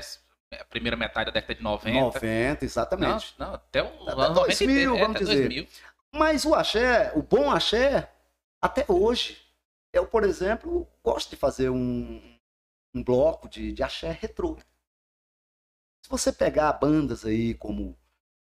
a 0.59 0.65
primeira 0.65 0.97
metade 0.97 1.27
da 1.27 1.31
década 1.31 1.55
de 1.55 1.63
90. 1.63 1.99
90, 1.99 2.65
exatamente. 2.65 3.35
Não, 3.37 3.47
não, 3.47 3.53
até 3.55 3.81
o 3.83 3.85
Até 3.85 4.11
ano 4.11 4.33
90 4.33 4.33
2000, 4.33 4.69
inteiro, 4.71 4.95
é, 4.95 4.99
vamos 4.99 5.15
até 5.15 5.25
dizer. 5.25 5.47
2000. 5.47 5.67
Mas 6.13 6.45
o 6.45 6.53
axé, 6.53 7.11
o 7.15 7.21
bom 7.21 7.49
axé, 7.49 8.11
até 8.61 8.85
hoje, 8.87 9.41
eu, 9.93 10.05
por 10.05 10.23
exemplo, 10.23 10.87
gosto 11.03 11.29
de 11.29 11.35
fazer 11.37 11.69
um, 11.69 12.21
um 12.93 13.03
bloco 13.03 13.47
de, 13.47 13.71
de 13.71 13.81
axé 13.81 14.11
retrô. 14.11 14.57
Se 16.03 16.09
você 16.09 16.33
pegar 16.33 16.73
bandas 16.73 17.25
aí 17.25 17.53
como 17.53 17.97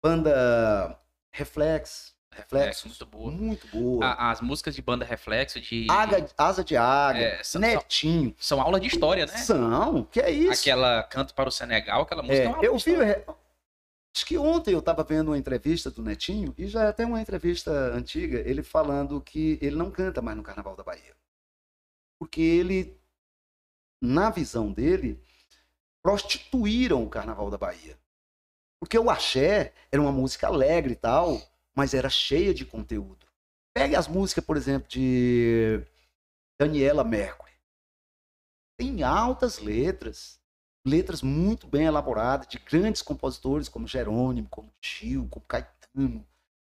banda 0.03 1.01
Reflex, 1.33 2.14
É, 2.35 2.41
Reflexos, 2.41 2.85
muito 2.87 3.07
boa. 3.07 3.31
muito 3.31 3.67
boa. 3.69 4.05
A- 4.07 4.31
as 4.31 4.41
músicas 4.41 4.75
de 4.75 4.83
banda 4.83 5.05
reflexo 5.05 5.61
de 5.61 5.87
Ága- 5.91 6.27
Asa 6.37 6.65
de 6.65 6.77
Águia, 6.77 7.27
É, 7.27 7.43
são- 7.45 7.61
Netinho. 7.61 8.35
são 8.39 8.61
aula 8.61 8.81
de 8.81 8.89
história, 8.89 9.27
né? 9.27 9.37
São, 9.39 10.05
que 10.05 10.21
é 10.21 10.31
isso? 10.31 10.61
Aquela 10.63 11.03
canto 11.05 11.35
para 11.35 11.49
o 11.49 11.53
Senegal, 11.53 12.03
aquela 12.03 12.23
música 12.23 12.43
é, 12.49 12.65
É, 12.65 12.67
eu 12.69 12.77
vi. 12.79 12.95
Acho 14.17 14.27
que 14.27 14.39
ontem 14.39 14.73
eu 14.73 14.79
estava 14.79 15.03
vendo 15.03 15.29
uma 15.29 15.39
entrevista 15.39 15.91
do 15.91 16.01
Netinho, 16.03 16.55
e 16.57 16.69
já 16.69 16.93
tem 16.93 17.05
uma 17.05 17.21
entrevista 17.21 17.71
antiga, 17.93 18.39
ele 18.49 18.63
falando 18.63 19.21
que 19.21 19.59
ele 19.61 19.75
não 19.75 19.91
canta 19.91 20.23
mais 20.23 20.37
no 20.37 20.43
Carnaval 20.43 20.77
da 20.77 20.85
Bahia. 20.85 21.15
Porque 22.21 22.41
ele, 22.41 22.97
na 24.01 24.31
visão 24.31 24.71
dele, 24.71 25.21
prostituíram 26.03 27.03
o 27.03 27.09
Carnaval 27.11 27.51
da 27.51 27.59
Bahia. 27.59 27.99
Porque 28.81 28.99
o 28.99 29.11
axé 29.11 29.73
era 29.91 30.01
uma 30.01 30.13
música 30.13 30.47
alegre 30.47 30.93
e 30.93 30.97
tal, 30.97 31.41
mas 31.75 31.95
era 31.95 32.09
cheia 32.09 32.55
de 32.55 32.65
conteúdo. 32.65 33.27
Pegue 33.75 33.97
as 33.97 34.07
músicas, 34.07 34.45
por 34.45 34.57
exemplo, 34.57 34.89
de 34.89 35.83
Daniela 36.61 37.03
Mercury. 37.03 37.53
Tem 38.79 39.03
altas 39.03 39.59
letras, 39.59 40.41
letras 40.87 41.23
muito 41.23 41.67
bem 41.67 41.87
elaboradas 41.87 42.47
de 42.49 42.59
grandes 42.59 43.03
compositores 43.03 43.69
como 43.69 43.87
Jerônimo, 43.87 44.49
como 44.49 44.73
Gil, 44.83 45.27
como 45.29 45.45
Caetano 45.47 46.27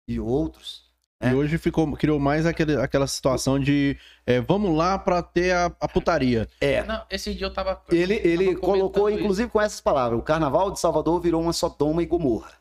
e 0.08 0.20
outros. 0.20 0.86
E 1.22 1.34
hoje 1.34 1.58
ficou, 1.58 1.92
criou 1.96 2.20
mais 2.20 2.46
aquele, 2.46 2.76
aquela 2.76 3.08
situação 3.08 3.58
de 3.58 3.98
é, 4.26 4.42
vamos 4.42 4.76
lá 4.76 5.00
pra 5.00 5.24
ter 5.24 5.52
a, 5.54 5.66
a 5.80 5.88
putaria. 5.88 6.48
É. 6.60 6.84
Não, 6.84 7.06
esse 7.10 7.34
dia 7.34 7.48
eu 7.48 7.54
tava. 7.54 7.82
Ele, 7.90 8.16
ele 8.16 8.48
tava 8.48 8.60
colocou, 8.60 8.90
comentando 8.90 9.10
isso. 9.10 9.20
inclusive, 9.22 9.50
com 9.50 9.62
essas 9.62 9.82
palavras: 9.82 10.20
o 10.20 10.24
carnaval 10.24 10.72
de 10.72 10.80
Salvador 10.80 11.20
virou 11.22 11.42
uma 11.42 11.54
Sodoma 11.54 12.04
e 12.04 12.06
Gomorra. 12.06 12.54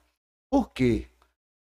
Por 0.51 0.73
quê? 0.73 1.09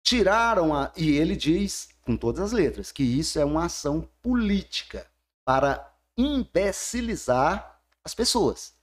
Tiraram 0.03 0.74
a. 0.74 0.92
E 0.96 1.11
ele 1.11 1.36
diz, 1.36 1.88
com 2.03 2.16
todas 2.16 2.40
as 2.40 2.53
letras, 2.53 2.90
que 2.92 3.03
isso 3.03 3.38
é 3.38 3.44
uma 3.44 3.66
ação 3.66 4.09
política 4.20 5.07
para 5.44 5.92
imbecilizar 6.16 7.80
as 8.05 8.14
pessoas. 8.14 8.74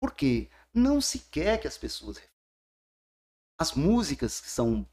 Por 0.00 0.12
quê? 0.12 0.48
Não 0.72 1.00
se 1.00 1.20
quer 1.20 1.60
que 1.60 1.68
as 1.68 1.78
pessoas. 1.78 2.20
As 3.58 3.72
músicas 3.72 4.40
que 4.40 4.50
são 4.50 4.86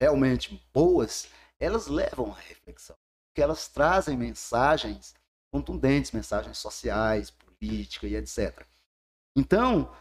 realmente 0.00 0.62
boas, 0.72 1.28
elas 1.58 1.86
levam 1.86 2.32
à 2.32 2.38
reflexão. 2.38 2.96
Porque 3.28 3.42
elas 3.42 3.68
trazem 3.68 4.16
mensagens 4.16 5.14
contundentes, 5.50 6.10
mensagens 6.10 6.58
sociais, 6.58 7.30
políticas 7.30 8.10
e 8.10 8.16
etc. 8.16 8.66
Então, 9.36 9.94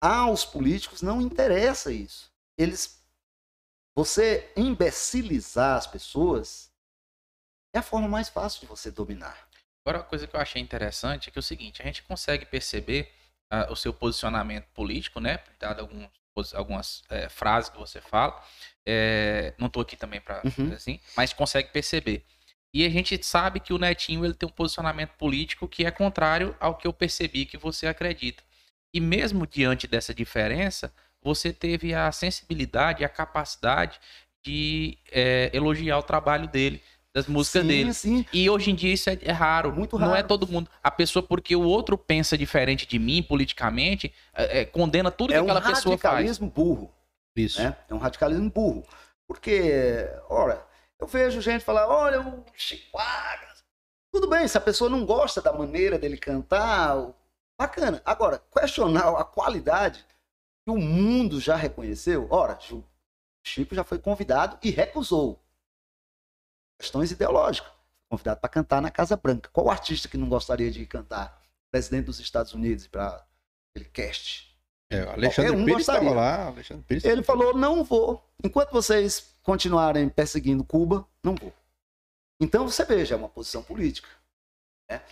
aos 0.00 0.44
políticos 0.44 1.02
não 1.02 1.20
interessa 1.20 1.92
isso. 1.92 2.32
Eles. 2.58 2.95
Você 3.96 4.52
imbecilizar 4.54 5.78
as 5.78 5.86
pessoas 5.86 6.70
é 7.74 7.78
a 7.78 7.82
forma 7.82 8.06
mais 8.06 8.28
fácil 8.28 8.60
de 8.60 8.66
você 8.66 8.90
dominar. 8.90 9.48
Agora, 9.84 9.98
uma 10.02 10.04
coisa 10.04 10.26
que 10.26 10.36
eu 10.36 10.40
achei 10.40 10.60
interessante 10.60 11.28
é 11.28 11.32
que 11.32 11.38
é 11.38 11.40
o 11.40 11.42
seguinte: 11.42 11.80
a 11.80 11.84
gente 11.84 12.02
consegue 12.02 12.44
perceber 12.44 13.10
ah, 13.50 13.68
o 13.70 13.76
seu 13.76 13.94
posicionamento 13.94 14.66
político, 14.74 15.18
né? 15.18 15.42
Dado 15.58 15.80
alguns, 15.80 16.54
algumas 16.54 17.02
eh, 17.08 17.28
frases 17.30 17.70
que 17.70 17.78
você 17.78 18.00
fala. 18.00 18.38
Eh, 18.84 19.54
não 19.58 19.68
estou 19.68 19.80
aqui 19.82 19.96
também 19.96 20.20
para 20.20 20.42
Uhum. 20.44 20.72
assim, 20.74 21.00
mas 21.16 21.32
consegue 21.32 21.70
perceber. 21.70 22.22
E 22.74 22.84
a 22.84 22.90
gente 22.90 23.22
sabe 23.24 23.60
que 23.60 23.72
o 23.72 23.78
Netinho 23.78 24.24
ele 24.24 24.34
tem 24.34 24.46
um 24.46 24.52
posicionamento 24.52 25.12
político 25.12 25.66
que 25.66 25.86
é 25.86 25.90
contrário 25.90 26.54
ao 26.60 26.76
que 26.76 26.86
eu 26.86 26.92
percebi 26.92 27.46
que 27.46 27.56
você 27.56 27.86
acredita. 27.86 28.42
E 28.92 29.00
mesmo 29.00 29.46
diante 29.46 29.86
dessa 29.86 30.12
diferença, 30.12 30.92
você 31.26 31.52
teve 31.52 31.92
a 31.92 32.12
sensibilidade, 32.12 33.04
a 33.04 33.08
capacidade 33.08 33.98
de 34.44 34.96
eh, 35.10 35.50
elogiar 35.52 35.98
o 35.98 36.02
trabalho 36.04 36.46
dele, 36.46 36.80
das 37.12 37.26
músicas 37.26 37.62
sim, 37.62 37.68
dele. 37.68 37.92
sim. 37.92 38.26
E 38.32 38.48
hoje 38.48 38.70
em 38.70 38.76
dia 38.76 38.94
isso 38.94 39.10
é, 39.10 39.18
é 39.22 39.32
raro. 39.32 39.72
Muito 39.74 39.98
Não 39.98 40.12
é 40.12 40.16
raro. 40.18 40.28
todo 40.28 40.46
mundo. 40.46 40.70
A 40.80 40.90
pessoa, 40.90 41.22
porque 41.22 41.56
o 41.56 41.62
outro 41.62 41.98
pensa 41.98 42.38
diferente 42.38 42.86
de 42.86 42.96
mim 42.96 43.24
politicamente, 43.24 44.14
é, 44.32 44.60
é, 44.60 44.64
condena 44.64 45.10
tudo 45.10 45.30
que 45.30 45.34
É 45.34 45.40
um 45.42 45.44
aquela 45.46 45.60
pessoa 45.60 45.98
faz. 45.98 46.14
radicalismo 46.14 46.48
burro. 46.48 46.92
Isso. 47.34 47.60
né? 47.60 47.76
É 47.88 47.94
um 47.94 47.98
radicalismo 47.98 48.48
burro. 48.48 48.84
Porque, 49.26 50.08
ora, 50.28 50.64
eu 51.00 51.08
vejo 51.08 51.40
gente 51.40 51.64
falar, 51.64 51.88
olha, 51.88 52.20
o 52.20 52.44
Chico. 52.54 52.96
Tudo 54.12 54.28
bem, 54.28 54.46
se 54.46 54.56
a 54.56 54.60
pessoa 54.60 54.88
não 54.88 55.04
gosta 55.04 55.42
da 55.42 55.52
maneira 55.52 55.98
dele 55.98 56.16
cantar, 56.16 57.08
bacana. 57.58 58.00
Agora, 58.04 58.40
questionar 58.56 59.08
a 59.08 59.24
qualidade 59.24 60.04
que 60.66 60.70
o 60.70 60.76
mundo 60.76 61.40
já 61.40 61.54
reconheceu, 61.54 62.26
ora, 62.28 62.58
o 62.72 62.84
Chico 63.46 63.72
já 63.72 63.84
foi 63.84 64.00
convidado 64.00 64.58
e 64.64 64.70
recusou. 64.70 65.40
Questões 66.80 67.12
ideológicas. 67.12 67.72
Convidado 68.10 68.40
para 68.40 68.48
cantar 68.48 68.82
na 68.82 68.90
Casa 68.90 69.16
Branca. 69.16 69.48
Qual 69.52 69.70
artista 69.70 70.08
que 70.08 70.16
não 70.16 70.28
gostaria 70.28 70.70
de 70.70 70.84
cantar? 70.84 71.40
Presidente 71.70 72.06
dos 72.06 72.18
Estados 72.18 72.52
Unidos 72.52 72.88
para 72.88 73.24
aquele 73.70 73.88
cast. 73.90 74.56
É, 74.90 75.02
Alexandre 75.02 75.52
um 75.52 75.64
Pires 75.64 75.80
estava 75.82 76.10
lá. 76.10 76.46
Alexandre 76.46 76.84
Pires 76.84 77.04
Ele 77.04 77.22
falou: 77.22 77.56
não 77.56 77.84
vou. 77.84 78.24
Enquanto 78.42 78.72
vocês 78.72 79.36
continuarem 79.42 80.08
perseguindo 80.08 80.64
Cuba, 80.64 81.06
não 81.22 81.34
vou. 81.34 81.52
Então 82.40 82.68
você 82.68 82.84
veja, 82.84 83.14
é 83.14 83.18
uma 83.18 83.28
posição 83.28 83.62
política. 83.62 84.08
né? 84.90 85.02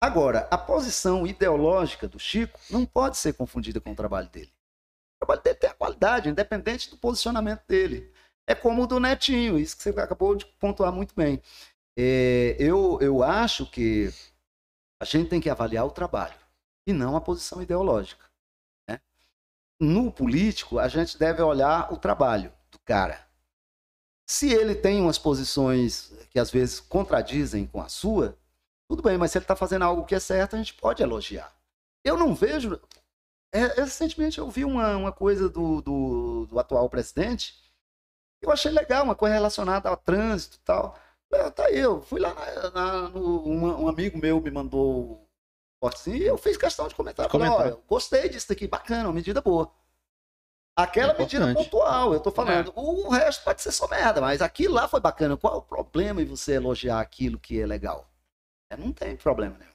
Agora, 0.00 0.48
a 0.50 0.58
posição 0.58 1.26
ideológica 1.26 2.08
do 2.08 2.18
Chico 2.18 2.58
não 2.70 2.84
pode 2.86 3.16
ser 3.16 3.34
confundida 3.34 3.80
com 3.80 3.92
o 3.92 3.96
trabalho 3.96 4.28
dele. 4.28 4.52
Trabalho 5.20 5.42
dele 5.42 5.56
tem 5.56 5.70
a 5.70 5.74
qualidade, 5.74 6.28
independente 6.28 6.90
do 6.90 6.96
posicionamento 6.96 7.62
dele. 7.66 8.12
É 8.46 8.54
como 8.54 8.82
o 8.82 8.86
do 8.86 8.98
Netinho, 8.98 9.58
isso 9.58 9.76
que 9.76 9.82
você 9.82 9.90
acabou 9.90 10.34
de 10.34 10.46
pontuar 10.46 10.92
muito 10.92 11.14
bem. 11.14 11.40
É, 11.96 12.56
eu, 12.58 12.98
eu 13.00 13.22
acho 13.22 13.70
que 13.70 14.12
a 15.00 15.04
gente 15.04 15.28
tem 15.28 15.40
que 15.40 15.50
avaliar 15.50 15.86
o 15.86 15.90
trabalho 15.90 16.38
e 16.86 16.92
não 16.92 17.16
a 17.16 17.20
posição 17.20 17.62
ideológica 17.62 18.30
no 19.80 20.12
político, 20.12 20.78
a 20.78 20.86
gente 20.88 21.18
deve 21.18 21.40
olhar 21.40 21.90
o 21.90 21.96
trabalho 21.96 22.52
do 22.70 22.78
cara. 22.80 23.26
Se 24.28 24.52
ele 24.52 24.74
tem 24.74 25.00
umas 25.00 25.18
posições 25.18 26.12
que 26.30 26.38
às 26.38 26.50
vezes 26.50 26.78
contradizem 26.78 27.66
com 27.66 27.80
a 27.80 27.88
sua, 27.88 28.36
tudo 28.88 29.02
bem, 29.02 29.16
mas 29.16 29.32
se 29.32 29.38
ele 29.38 29.44
está 29.44 29.56
fazendo 29.56 29.82
algo 29.82 30.04
que 30.04 30.14
é 30.14 30.20
certo, 30.20 30.54
a 30.54 30.58
gente 30.58 30.74
pode 30.74 31.02
elogiar. 31.02 31.52
Eu 32.04 32.16
não 32.18 32.34
vejo. 32.34 32.78
É, 33.52 33.66
recentemente 33.82 34.38
eu 34.38 34.48
vi 34.50 34.64
uma, 34.64 34.96
uma 34.96 35.12
coisa 35.12 35.48
do, 35.48 35.80
do, 35.82 36.46
do 36.46 36.58
atual 36.58 36.88
presidente, 36.88 37.54
eu 38.42 38.50
achei 38.50 38.70
legal, 38.70 39.04
uma 39.04 39.14
coisa 39.14 39.34
relacionada 39.34 39.88
ao 39.88 39.96
trânsito 39.96 40.56
e 40.56 40.60
tal. 40.60 40.98
É, 41.32 41.50
tá 41.50 41.66
aí, 41.66 41.78
eu 41.78 42.00
fui 42.02 42.20
lá 42.20 42.34
na, 42.34 42.70
na- 42.70 43.08
no, 43.08 43.46
um, 43.46 43.84
um 43.84 43.88
amigo 43.88 44.18
meu 44.18 44.40
me 44.40 44.50
mandou 44.50 45.12
um 45.12 45.26
cortezinho 45.80 46.16
e 46.16 46.26
eu 46.26 46.36
fiz 46.38 46.56
questão 46.56 46.88
de 46.88 46.94
comentar. 46.94 47.26
De 47.26 47.32
Falei, 47.32 47.48
comentar. 47.48 47.72
olha, 47.72 47.82
gostei 47.88 48.28
disso 48.28 48.48
daqui, 48.48 48.66
bacana, 48.66 49.04
uma 49.08 49.12
medida 49.14 49.40
boa. 49.40 49.70
Aquela 50.76 51.12
medida 51.12 51.44
Importante. 51.44 51.64
pontual, 51.70 52.14
eu 52.14 52.20
tô 52.20 52.30
falando. 52.30 52.72
O 52.74 53.10
resto 53.10 53.44
pode 53.44 53.60
ser 53.60 53.70
só 53.72 53.86
merda, 53.88 54.20
mas 54.20 54.40
aquilo 54.40 54.74
lá 54.74 54.88
foi 54.88 55.00
bacana. 55.00 55.36
Qual 55.36 55.58
o 55.58 55.62
problema 55.62 56.22
em 56.22 56.24
você 56.24 56.54
elogiar 56.54 57.00
aquilo 57.00 57.38
que 57.38 57.60
é 57.60 57.66
legal? 57.66 58.08
É, 58.72 58.76
não 58.76 58.90
tem 58.92 59.14
problema 59.16 59.56
nenhum. 59.58 59.70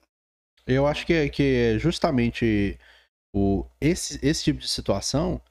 Eu 0.65 0.87
acho 0.87 1.05
que 1.05 1.13
é, 1.13 1.29
que 1.29 1.73
é 1.75 1.79
justamente 1.79 2.79
o, 3.35 3.65
esse, 3.81 4.17
esse 4.25 4.45
tipo 4.45 4.61
de 4.61 4.69
situação 4.69 5.41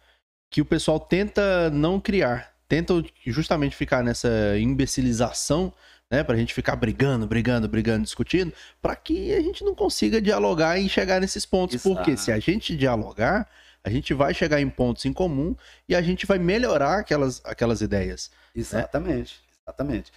que 0.50 0.62
o 0.62 0.64
pessoal 0.64 0.98
tenta 0.98 1.68
não 1.68 2.00
criar. 2.00 2.54
Tenta 2.66 2.94
justamente 3.26 3.76
ficar 3.76 4.02
nessa 4.02 4.58
imbecilização, 4.58 5.70
né? 6.10 6.24
Pra 6.24 6.34
gente 6.34 6.54
ficar 6.54 6.76
brigando, 6.76 7.26
brigando, 7.26 7.68
brigando, 7.68 8.04
discutindo, 8.04 8.54
pra 8.80 8.96
que 8.96 9.34
a 9.34 9.40
gente 9.42 9.62
não 9.62 9.74
consiga 9.74 10.22
dialogar 10.22 10.78
e 10.78 10.88
chegar 10.88 11.20
nesses 11.20 11.44
pontos. 11.44 11.82
Porque 11.82 12.12
Exato. 12.12 12.24
se 12.24 12.32
a 12.32 12.38
gente 12.38 12.74
dialogar, 12.74 13.46
a 13.84 13.90
gente 13.90 14.14
vai 14.14 14.32
chegar 14.32 14.62
em 14.62 14.70
pontos 14.70 15.04
em 15.04 15.12
comum 15.12 15.54
e 15.86 15.94
a 15.94 16.00
gente 16.00 16.24
vai 16.24 16.38
melhorar 16.38 17.00
aquelas, 17.00 17.42
aquelas 17.44 17.82
ideias. 17.82 18.30
Exatamente, 18.54 19.42
exatamente. 19.60 20.10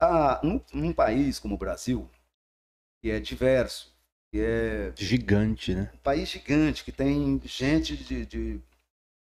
Ah, 0.00 0.40
num, 0.42 0.60
num 0.74 0.92
país 0.92 1.38
como 1.38 1.54
o 1.54 1.58
Brasil, 1.58 2.10
que 3.00 3.12
é 3.12 3.20
diverso, 3.20 3.91
que 4.32 4.40
é 4.40 4.94
Gigante, 4.96 5.74
né? 5.74 5.90
um 5.92 5.98
país 5.98 6.26
gigante, 6.30 6.82
que 6.82 6.90
tem 6.90 7.38
gente 7.44 7.94
de, 7.94 8.24
de 8.24 8.60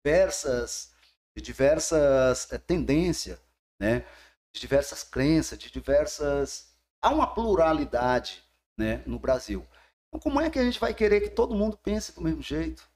diversas, 0.05 0.93
de 1.35 1.43
diversas 1.43 2.51
eh, 2.51 2.59
tendências, 2.59 3.41
né? 3.81 4.05
de 4.53 4.61
diversas 4.61 5.03
crenças, 5.03 5.57
de 5.57 5.71
diversas. 5.71 6.71
Há 7.01 7.09
uma 7.09 7.33
pluralidade 7.33 8.43
né, 8.77 9.01
no 9.07 9.17
Brasil. 9.17 9.65
Então, 10.07 10.19
como 10.19 10.39
é 10.39 10.49
que 10.49 10.59
a 10.59 10.63
gente 10.63 10.79
vai 10.79 10.93
querer 10.93 11.21
que 11.21 11.29
todo 11.29 11.55
mundo 11.55 11.75
pense 11.77 12.13
do 12.13 12.21
mesmo 12.21 12.41
jeito? 12.41 12.87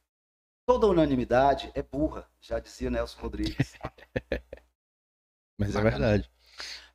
Toda 0.68 0.88
unanimidade 0.88 1.72
é 1.74 1.82
burra, 1.82 2.30
já 2.40 2.60
dizia 2.60 2.92
Nelson 2.92 3.20
Rodrigues. 3.20 3.74
Mas 5.60 5.76
é 5.76 5.82
verdade. 5.82 6.30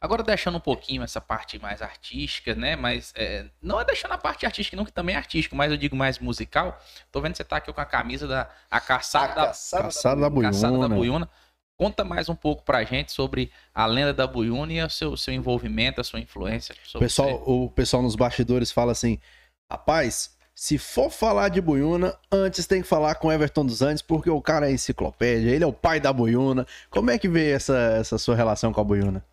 Agora 0.01 0.23
deixando 0.23 0.59
um 0.59 0.61
pouquinho 0.61 1.03
essa 1.03 1.21
parte 1.21 1.59
mais 1.59 1.83
artística, 1.83 2.55
né? 2.55 2.77
Mas 2.77 3.13
é, 3.17 3.47
não 3.61 3.81
é 3.81 3.85
deixando 3.85 4.13
a 4.13 4.19
parte 4.19 4.47
artística, 4.47 4.77
não, 4.77 4.85
que 4.85 4.93
também 4.93 5.17
é 5.17 5.19
artístico, 5.19 5.57
mas 5.57 5.73
eu 5.73 5.77
digo 5.77 5.97
mais 5.97 6.21
musical. 6.21 6.81
Tô 7.11 7.21
vendo 7.21 7.33
que 7.33 7.39
você 7.39 7.45
tá 7.45 7.57
aqui 7.57 7.73
com 7.73 7.81
a 7.81 7.85
camisa 7.85 8.29
da 8.29 8.49
a 8.71 8.81
caçada, 8.81 9.35
da, 9.35 9.47
caçada 9.49 9.85
Caçada 9.85 10.21
da 10.21 10.41
caçada 10.41 10.79
da 10.79 10.89
Buiuna. 10.89 10.95
Buiuna. 10.95 11.31
Conta 11.77 12.05
mais 12.05 12.29
um 12.29 12.35
pouco 12.35 12.63
pra 12.63 12.85
gente 12.85 13.13
sobre 13.13 13.51
a 13.75 13.87
lenda 13.87 14.13
da 14.13 14.27
Buiuna 14.27 14.73
e 14.73 14.83
o 14.83 14.91
seu, 14.91 15.17
seu 15.17 15.35
envolvimento, 15.35 16.01
a 16.01 16.05
sua 16.05 16.21
influência. 16.21 16.75
Pessoal, 16.99 17.31
você. 17.31 17.51
o 17.51 17.69
pessoal 17.69 18.03
nos 18.03 18.15
bastidores 18.15 18.71
fala 18.71 18.93
assim: 18.93 19.19
rapaz, 19.71 20.37
se 20.55 20.79
for 20.79 21.11
falar 21.11 21.49
de 21.49 21.61
Buiuna, 21.61 22.17
antes 22.31 22.67
tem 22.67 22.83
que 22.83 22.89
falar 22.89 23.17
com 23.17 23.33
Everton 23.33 23.67
dos 23.67 23.83
Andes, 23.83 24.03
porque 24.03 24.31
o 24.31 24.43
cara 24.43 24.69
é 24.69 24.73
enciclopédia, 24.73 25.51
ele 25.51 25.65
é 25.65 25.67
o 25.67 25.73
pai 25.73 25.99
da 25.99 26.13
Buiuna. 26.13 26.67
Como 26.89 27.11
é 27.11 27.19
que 27.19 27.29
vê 27.29 27.51
essa, 27.51 27.77
essa 27.99 28.17
sua 28.17 28.37
relação 28.37 28.73
com 28.73 28.81
a 28.81 28.85
Buiuna? 28.85 29.25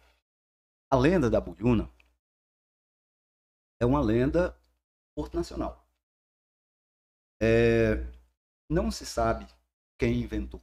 A 0.96 0.98
lenda 0.98 1.30
da 1.30 1.42
Buiuna 1.42 1.90
é 3.82 3.86
uma 3.86 4.00
lenda 4.00 4.58
porto 5.14 5.36
nacional. 5.36 5.86
É, 7.44 8.02
não 8.70 8.90
se 8.90 9.06
sabe 9.06 9.46
quem 10.00 10.22
inventou, 10.22 10.62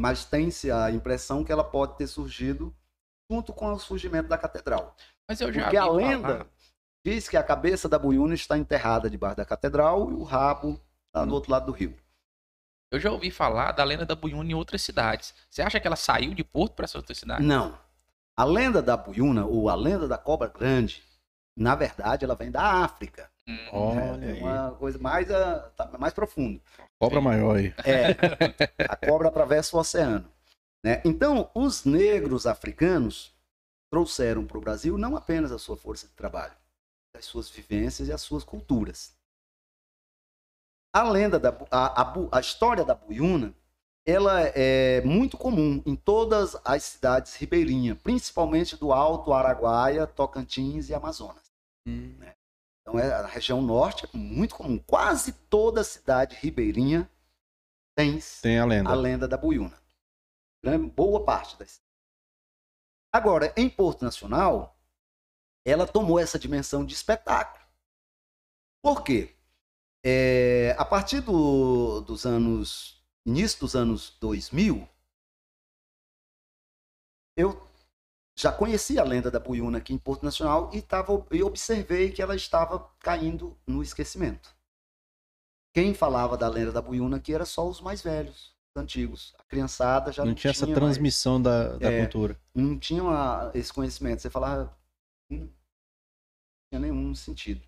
mas 0.00 0.24
tem-se 0.24 0.70
a 0.70 0.90
impressão 0.90 1.44
que 1.44 1.52
ela 1.52 1.62
pode 1.62 1.98
ter 1.98 2.06
surgido 2.06 2.74
junto 3.30 3.52
com 3.52 3.70
o 3.70 3.78
surgimento 3.78 4.30
da 4.30 4.38
catedral. 4.38 4.96
Mas 5.28 5.42
eu 5.42 5.52
já 5.52 5.64
Porque 5.64 5.76
a 5.76 5.82
falar- 5.84 5.96
lenda 5.98 6.50
diz 7.04 7.28
que 7.28 7.36
a 7.36 7.44
cabeça 7.44 7.90
da 7.90 7.98
Buiuna 7.98 8.32
está 8.32 8.56
enterrada 8.56 9.10
debaixo 9.10 9.36
da 9.36 9.44
catedral 9.44 10.10
e 10.10 10.14
o 10.14 10.22
rabo 10.22 10.80
está 11.08 11.22
do 11.26 11.34
outro 11.34 11.52
lado 11.52 11.66
do 11.66 11.72
rio. 11.72 11.94
Eu 12.90 12.98
já 12.98 13.10
ouvi 13.12 13.30
falar 13.30 13.72
da 13.72 13.84
lenda 13.84 14.06
da 14.06 14.14
Buiuna 14.14 14.50
em 14.50 14.54
outras 14.54 14.80
cidades. 14.80 15.34
Você 15.50 15.60
acha 15.60 15.78
que 15.78 15.86
ela 15.86 15.96
saiu 15.96 16.32
de 16.32 16.42
Porto 16.42 16.72
para 16.74 16.86
essa 16.86 16.96
outra 16.96 17.14
cidade? 17.14 17.42
Não. 17.44 17.78
A 18.36 18.44
lenda 18.44 18.82
da 18.82 18.96
buiuna, 18.96 19.44
ou 19.44 19.68
a 19.68 19.74
lenda 19.74 20.08
da 20.08 20.16
cobra 20.16 20.48
grande, 20.48 21.02
na 21.56 21.74
verdade, 21.74 22.24
ela 22.24 22.34
vem 22.34 22.50
da 22.50 22.62
África. 22.84 23.30
Olha 23.72 24.24
é 24.24 24.32
aí. 24.32 24.40
uma 24.40 24.72
coisa 24.72 24.98
mais, 24.98 25.28
tá 25.28 25.90
mais 25.98 26.14
profunda. 26.14 26.60
Cobra 27.00 27.20
maior 27.20 27.56
aí. 27.56 27.74
É, 27.84 28.84
a 28.88 28.96
cobra 28.96 29.28
atravessa 29.28 29.76
o 29.76 29.80
oceano. 29.80 30.30
Né? 30.84 31.02
Então, 31.04 31.50
os 31.54 31.84
negros 31.84 32.46
africanos 32.46 33.34
trouxeram 33.90 34.46
para 34.46 34.58
o 34.58 34.60
Brasil 34.60 34.96
não 34.96 35.16
apenas 35.16 35.52
a 35.52 35.58
sua 35.58 35.76
força 35.76 36.06
de 36.06 36.14
trabalho, 36.14 36.56
as 37.14 37.24
suas 37.24 37.50
vivências 37.50 38.08
e 38.08 38.12
as 38.12 38.22
suas 38.22 38.44
culturas. 38.44 39.14
A 40.94 41.02
lenda 41.02 41.38
da 41.38 41.50
a, 41.70 42.02
a 42.02 42.14
a 42.32 42.40
história 42.40 42.84
da 42.84 42.94
buiuna, 42.94 43.54
ela 44.06 44.40
é 44.54 45.00
muito 45.02 45.36
comum 45.38 45.82
em 45.86 45.94
todas 45.94 46.56
as 46.64 46.82
cidades 46.82 47.34
ribeirinhas, 47.36 47.98
principalmente 48.02 48.76
do 48.76 48.92
Alto 48.92 49.32
Araguaia, 49.32 50.06
Tocantins 50.06 50.88
e 50.88 50.94
Amazonas. 50.94 51.52
Então, 51.86 52.98
é, 52.98 53.12
a 53.12 53.26
região 53.26 53.62
norte 53.62 54.04
é 54.06 54.16
muito 54.16 54.56
comum. 54.56 54.78
Quase 54.78 55.32
toda 55.32 55.84
cidade 55.84 56.34
ribeirinha 56.36 57.08
tem 57.96 58.18
Tem 58.40 58.58
a 58.58 58.64
lenda. 58.64 58.90
a 58.90 58.94
lenda 58.94 59.28
da 59.28 59.36
Buiuna. 59.36 59.80
Grande- 60.64 60.90
Boa 60.90 61.24
parte 61.24 61.56
das. 61.58 61.80
Agora, 63.14 63.52
em 63.56 63.68
Porto 63.68 64.02
Nacional, 64.04 64.76
ela 65.64 65.86
tomou 65.86 66.18
essa 66.18 66.38
dimensão 66.38 66.84
de 66.84 66.94
espetáculo. 66.94 67.62
Por 68.82 69.04
quê? 69.04 69.36
É, 70.04 70.74
a 70.78 70.84
partir 70.84 71.20
do- 71.20 72.00
dos 72.00 72.26
anos. 72.26 73.00
Início 73.26 73.60
dos 73.60 73.74
anos 73.76 74.10
2000, 74.20 74.88
eu 77.36 77.66
já 78.36 78.52
conhecia 78.52 79.00
a 79.00 79.04
lenda 79.04 79.30
da 79.30 79.38
Buiuna 79.38 79.78
aqui 79.78 79.92
em 79.92 79.98
Porto 79.98 80.22
Nacional 80.24 80.70
e, 80.74 80.82
tava, 80.82 81.12
e 81.30 81.42
observei 81.42 82.10
que 82.12 82.20
ela 82.22 82.34
estava 82.34 82.78
caindo 82.98 83.56
no 83.66 83.82
esquecimento. 83.82 84.54
Quem 85.74 85.94
falava 85.94 86.36
da 86.36 86.48
lenda 86.48 86.72
da 86.72 86.82
Buiuna 86.82 87.16
aqui 87.16 87.32
era 87.34 87.46
só 87.46 87.66
os 87.66 87.80
mais 87.80 88.02
velhos, 88.02 88.54
os 88.74 88.82
antigos. 88.82 89.34
A 89.38 89.44
criançada 89.44 90.12
já 90.12 90.22
Não, 90.22 90.30
não, 90.30 90.34
tinha 90.34 90.50
essa 90.50 90.66
mais- 90.66 90.78
transmissão 90.78 91.40
da, 91.40 91.76
da 91.78 91.90
É. 91.90 92.00
cultura. 92.00 92.38
não 92.54 92.78
tinha 92.78 93.02
uma- 93.02 93.50
esse 93.54 93.72
conhecimento. 93.72 94.20
Você 94.20 94.28
falava, 94.30 94.76
"Hum, 95.30 95.46
não 95.46 95.48
tinha 96.70 96.80
nenhum 96.80 97.14
sentido. 97.14 97.66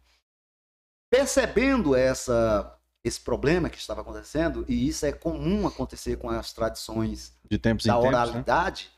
Percebendo 1.11 1.95
essa, 1.95 2.79
esse 3.05 3.21
problema 3.21 3.71
que 3.71 3.79
estava 3.79 4.01
acontecendo, 4.03 4.65
e 4.69 4.89
isso 4.89 5.07
é 5.07 5.13
comum 5.13 5.67
acontecer 5.67 6.17
com 6.19 6.31
as 6.31 6.53
tradições 6.53 7.35
De 7.49 7.59
tempos 7.59 7.87
em 7.87 7.95
da 7.95 7.99
tempos, 7.99 8.33
né? 8.35 8.45
oralidade, 8.45 8.91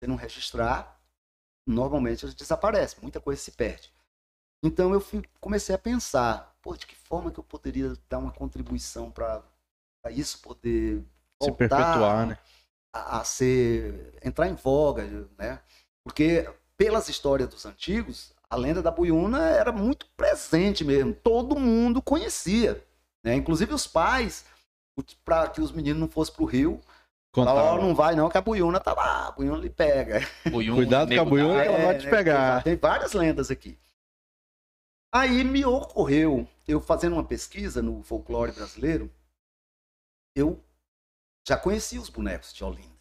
você 0.00 0.08
não 0.08 0.16
registrar, 0.16 1.00
normalmente 1.66 2.24
elas 2.24 2.34
desaparecem, 2.34 3.00
muita 3.02 3.20
coisa 3.20 3.40
se 3.42 3.52
perde. 3.52 3.92
Então 4.62 4.92
eu 4.94 5.00
fui- 5.00 5.22
comecei 5.40 5.74
a 5.74 5.78
pensar, 5.78 6.56
pô, 6.62 6.76
de 6.76 6.86
que 6.86 6.96
forma 6.96 7.30
que 7.32 7.40
eu 7.40 7.44
poderia 7.44 7.94
dar 8.08 8.18
uma 8.18 8.32
contribuição 8.32 9.10
para 9.10 9.42
isso 10.10 10.40
poder 10.42 11.04
Se 11.40 11.52
voltar 11.52 11.52
perpetuar, 11.52 12.26
né? 12.26 12.38
a, 12.92 13.20
a 13.20 13.24
ser 13.24 14.18
entrar 14.24 14.48
em 14.48 14.54
voga, 14.54 15.28
né? 15.38 15.60
Porque 16.02 16.48
pelas 16.76 17.08
histórias 17.08 17.48
dos 17.48 17.64
antigos, 17.66 18.32
a 18.50 18.56
lenda 18.56 18.82
da 18.82 18.90
Buiuna 18.90 19.40
era 19.48 19.72
muito 19.72 20.06
presente 20.16 20.84
mesmo, 20.84 21.14
todo 21.14 21.58
mundo 21.58 22.02
conhecia, 22.02 22.84
né? 23.24 23.34
Inclusive 23.34 23.72
os 23.72 23.86
pais, 23.86 24.44
para 25.24 25.48
que 25.48 25.60
os 25.60 25.72
meninos 25.72 26.00
não 26.00 26.08
fossem 26.08 26.34
pro 26.34 26.44
rio, 26.44 26.80
Contava. 27.32 27.80
não 27.80 27.94
vai 27.94 28.14
não 28.14 28.28
que 28.28 28.38
a 28.38 28.40
Buiuna 28.40 28.78
tá 28.78 28.92
lá, 28.92 29.28
a 29.28 29.32
Buiuna 29.32 29.60
lhe 29.60 29.70
pega. 29.70 30.20
Buiuna, 30.48 30.76
Cuidado 30.76 31.14
com 31.14 31.20
a 31.20 31.24
buiuna 31.24 31.64
ela 31.64 31.84
vai 31.86 31.98
te 31.98 32.04
né? 32.04 32.10
pegar. 32.10 32.62
Tem 32.62 32.76
várias 32.76 33.12
lendas 33.12 33.50
aqui. 33.50 33.76
Aí 35.12 35.42
me 35.42 35.64
ocorreu, 35.64 36.46
eu 36.68 36.80
fazendo 36.80 37.14
uma 37.14 37.24
pesquisa 37.24 37.80
no 37.80 38.02
folclore 38.02 38.52
brasileiro, 38.52 39.12
eu 40.36 40.62
já 41.46 41.56
conhecia 41.56 42.00
os 42.00 42.08
bonecos 42.08 42.52
de 42.52 42.62
Olinda. 42.64 42.94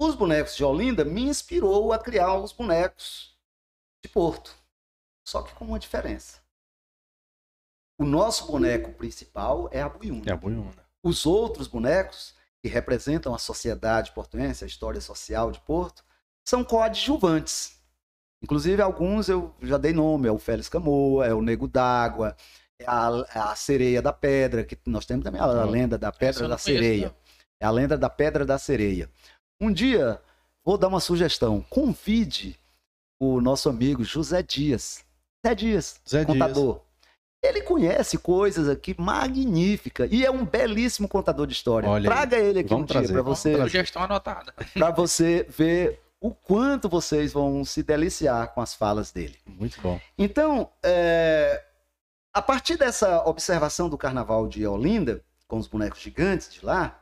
Os 0.00 0.14
bonecos 0.14 0.56
de 0.56 0.64
Olinda 0.64 1.04
me 1.04 1.22
inspirou 1.22 1.92
a 1.92 1.98
criar 1.98 2.34
os 2.38 2.52
bonecos 2.52 3.36
de 4.02 4.08
Porto. 4.10 4.56
Só 5.26 5.42
que 5.42 5.54
com 5.54 5.64
uma 5.64 5.78
diferença. 5.78 6.39
O 8.00 8.04
nosso 8.06 8.46
boneco 8.46 8.94
principal 8.94 9.68
é 9.70 9.82
a 9.82 9.88
buiuna. 9.88 10.22
É 10.24 10.32
a 10.32 10.36
buiuna. 10.36 10.70
Os 11.02 11.26
outros 11.26 11.66
bonecos, 11.66 12.34
que 12.62 12.66
representam 12.66 13.34
a 13.34 13.38
sociedade 13.38 14.12
portuense, 14.12 14.64
a 14.64 14.66
história 14.66 15.02
social 15.02 15.50
de 15.50 15.60
Porto, 15.60 16.02
são 16.42 16.64
coadjuvantes. 16.64 17.78
Inclusive, 18.42 18.80
alguns 18.80 19.28
eu 19.28 19.54
já 19.60 19.76
dei 19.76 19.92
nome: 19.92 20.26
é 20.26 20.32
o 20.32 20.38
Félix 20.38 20.66
Camoa, 20.66 21.26
é 21.26 21.34
o 21.34 21.42
Nego 21.42 21.68
d'Água, 21.68 22.34
é 22.80 22.86
a, 22.86 23.50
a 23.50 23.54
Sereia 23.54 24.00
da 24.00 24.14
Pedra, 24.14 24.64
que 24.64 24.78
nós 24.86 25.04
temos 25.04 25.22
também 25.22 25.38
a, 25.38 25.44
a 25.44 25.64
lenda 25.64 25.98
da 25.98 26.10
Pedra 26.10 26.48
da 26.48 26.56
Sereia. 26.56 27.08
não. 27.08 27.14
É 27.60 27.66
a 27.66 27.70
lenda 27.70 27.98
da 27.98 28.08
Pedra 28.08 28.46
da 28.46 28.56
Sereia. 28.56 29.10
Um 29.60 29.70
dia, 29.70 30.22
vou 30.64 30.78
dar 30.78 30.88
uma 30.88 31.00
sugestão: 31.00 31.60
convide 31.68 32.58
o 33.20 33.42
nosso 33.42 33.68
amigo 33.68 34.02
José 34.02 34.42
Dias. 34.42 35.04
Zé 35.46 35.54
Dias, 35.54 36.00
Zé 36.08 36.24
Dias. 36.24 36.56
Ele 37.42 37.62
conhece 37.62 38.18
coisas 38.18 38.68
aqui 38.68 38.94
magníficas 38.98 40.10
e 40.12 40.24
é 40.24 40.30
um 40.30 40.44
belíssimo 40.44 41.08
contador 41.08 41.46
de 41.46 41.54
história. 41.54 41.88
Olha 41.88 42.02
aí. 42.02 42.14
Traga 42.14 42.36
ele 42.36 42.60
aqui 42.60 42.68
Vamos 42.68 42.82
um 42.82 42.86
dia 42.86 42.94
trazer, 42.94 43.12
para 43.14 43.22
vamos 43.22 43.38
você. 43.38 43.56
Sugestão 43.56 44.02
anotada. 44.02 44.52
pra 44.74 44.90
você 44.90 45.46
ver 45.48 46.00
o 46.20 46.32
quanto 46.34 46.88
vocês 46.88 47.32
vão 47.32 47.64
se 47.64 47.82
deliciar 47.82 48.48
com 48.48 48.60
as 48.60 48.74
falas 48.74 49.10
dele. 49.10 49.38
Muito 49.46 49.80
bom. 49.80 49.98
Então, 50.18 50.68
é, 50.82 51.64
a 52.34 52.42
partir 52.42 52.76
dessa 52.76 53.24
observação 53.24 53.88
do 53.88 53.96
carnaval 53.96 54.46
de 54.46 54.66
Olinda, 54.66 55.24
com 55.48 55.56
os 55.56 55.66
bonecos 55.66 56.00
gigantes 56.00 56.52
de 56.52 56.64
lá, 56.64 56.99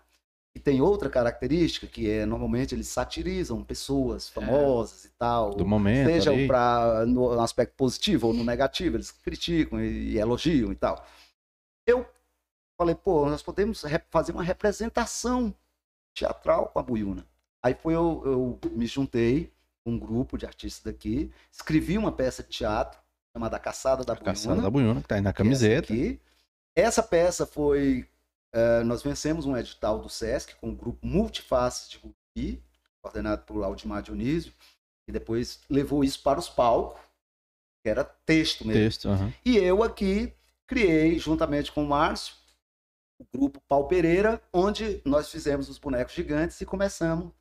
e 0.54 0.60
tem 0.60 0.80
outra 0.80 1.08
característica 1.08 1.86
que 1.86 2.10
é 2.10 2.26
normalmente 2.26 2.74
eles 2.74 2.88
satirizam 2.88 3.62
pessoas 3.62 4.28
famosas 4.28 5.04
e 5.04 5.10
tal. 5.10 5.54
Do 5.54 5.66
momento 5.66 6.06
Seja 6.08 6.32
pra, 6.46 7.04
no 7.06 7.38
aspecto 7.40 7.74
positivo 7.76 8.28
ou 8.28 8.32
no 8.34 8.44
negativo, 8.44 8.96
eles 8.96 9.10
criticam 9.10 9.80
e, 9.80 10.12
e 10.12 10.18
elogiam 10.18 10.72
e 10.72 10.74
tal. 10.74 11.04
Eu 11.86 12.06
falei, 12.80 12.94
pô, 12.94 13.26
nós 13.26 13.42
podemos 13.42 13.84
fazer 14.10 14.32
uma 14.32 14.42
representação 14.42 15.54
teatral 16.14 16.68
com 16.68 16.78
a 16.78 16.82
Buiuna. 16.82 17.26
Aí 17.62 17.74
foi 17.74 17.94
eu, 17.94 18.22
eu 18.24 18.70
me 18.72 18.86
juntei 18.86 19.52
com 19.84 19.92
um 19.92 19.98
grupo 19.98 20.36
de 20.36 20.46
artistas 20.46 20.82
daqui, 20.92 21.30
escrevi 21.52 21.96
uma 21.98 22.12
peça 22.12 22.42
de 22.42 22.48
teatro 22.48 23.00
chamada 23.32 23.58
Caçada 23.58 24.04
da 24.04 24.14
A 24.14 24.16
caçada 24.16 24.48
Buiuna. 24.54 24.62
da 24.62 24.70
buiuna, 24.70 25.02
que 25.02 25.08
tá 25.08 25.14
aí 25.16 25.20
na 25.20 25.28
é 25.28 25.30
essa 25.30 25.36
camiseta. 25.36 25.92
aqui. 25.92 26.20
Essa 26.76 27.02
peça 27.02 27.46
foi. 27.46 28.08
Eh, 28.52 28.82
nós 28.84 29.02
vencemos 29.02 29.46
um 29.46 29.56
edital 29.56 29.98
do 29.98 30.08
SESC 30.08 30.54
com 30.56 30.70
o 30.70 30.74
grupo 30.76 31.06
Multifaces 31.06 31.88
de 31.90 31.98
Gupi, 31.98 32.62
coordenado 33.02 33.42
por 33.42 33.62
Aldimar 33.62 34.02
Dionísio, 34.02 34.52
e 35.08 35.12
depois 35.12 35.60
levou 35.70 36.02
isso 36.04 36.22
para 36.22 36.38
os 36.38 36.48
palcos, 36.48 37.00
que 37.82 37.88
era 37.88 38.04
texto 38.04 38.66
mesmo. 38.66 38.82
Texto. 38.82 39.08
E 39.44 39.56
eu 39.56 39.82
aqui 39.82 40.32
criei, 40.66 41.18
juntamente 41.18 41.72
com 41.72 41.84
o 41.84 41.88
Márcio, 41.88 42.34
o 43.20 43.24
grupo 43.38 43.60
Pau 43.68 43.88
Pereira, 43.88 44.40
onde 44.52 45.00
nós 45.04 45.30
fizemos 45.30 45.68
os 45.68 45.78
bonecos 45.78 46.14
gigantes 46.14 46.60
e 46.60 46.66
começamos 46.66 47.32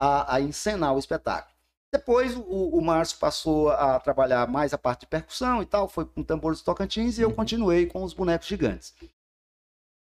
a, 0.00 0.34
a 0.36 0.40
encenar 0.40 0.94
o 0.94 0.98
espetáculo. 0.98 1.52
Depois 1.94 2.34
o, 2.36 2.40
o 2.42 2.80
Márcio 2.82 3.18
passou 3.18 3.70
a 3.70 4.00
trabalhar 4.00 4.48
mais 4.48 4.72
a 4.72 4.78
parte 4.78 5.00
de 5.00 5.06
percussão 5.06 5.62
e 5.62 5.66
tal, 5.66 5.86
foi 5.88 6.04
com 6.06 6.22
tambores 6.22 6.62
Tocantins 6.62 7.18
e 7.18 7.22
eu 7.22 7.28
Uhum. 7.28 7.34
continuei 7.36 7.86
com 7.86 8.02
os 8.02 8.12
bonecos 8.14 8.48
gigantes. 8.48 8.94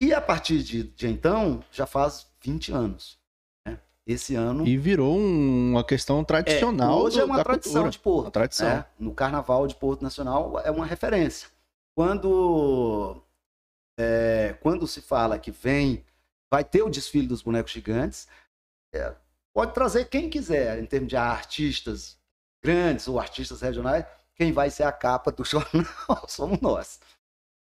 E 0.01 0.13
a 0.13 0.19
partir 0.19 0.63
de, 0.63 0.83
de 0.83 1.07
então, 1.07 1.63
já 1.71 1.85
faz 1.85 2.27
20 2.41 2.71
anos. 2.71 3.19
né? 3.67 3.79
Esse 4.05 4.33
ano. 4.35 4.67
E 4.67 4.75
virou 4.75 5.15
um- 5.15 5.71
uma 5.71 5.83
questão 5.83 6.23
tradicional. 6.23 6.99
hoje 7.01 7.17
do- 7.17 7.21
é 7.21 7.25
uma 7.25 7.43
tradição 7.43 7.73
cultura. 7.83 7.91
de 7.91 7.99
Porto. 7.99 8.25
Uma 8.25 8.31
tradição. 8.31 8.67
né? 8.67 8.85
No 8.99 9.13
Carnaval 9.13 9.67
de 9.67 9.75
Porto 9.75 10.01
Nacional 10.01 10.59
é 10.61 10.71
uma 10.71 10.85
referência. 10.87 11.47
Quando, 11.95 13.21
é, 13.99 14.57
quando 14.61 14.87
se 14.87 15.01
fala 15.01 15.37
que 15.37 15.51
vem, 15.51 16.03
vai 16.51 16.63
ter 16.63 16.81
o 16.81 16.89
desfile 16.89 17.27
dos 17.27 17.41
bonecos 17.41 17.71
gigantes, 17.71 18.27
é, 18.93 19.13
pode 19.53 19.73
trazer 19.73 20.05
quem 20.05 20.29
quiser, 20.29 20.79
em 20.79 20.85
termos 20.85 21.09
de 21.09 21.15
artistas 21.17 22.17
grandes 22.63 23.07
ou 23.07 23.19
artistas 23.19 23.61
regionais, 23.61 24.05
quem 24.35 24.51
vai 24.51 24.69
ser 24.71 24.83
a 24.83 24.91
capa 24.91 25.31
do 25.31 25.43
jornal 25.45 26.25
somos 26.27 26.59
nós. 26.59 26.99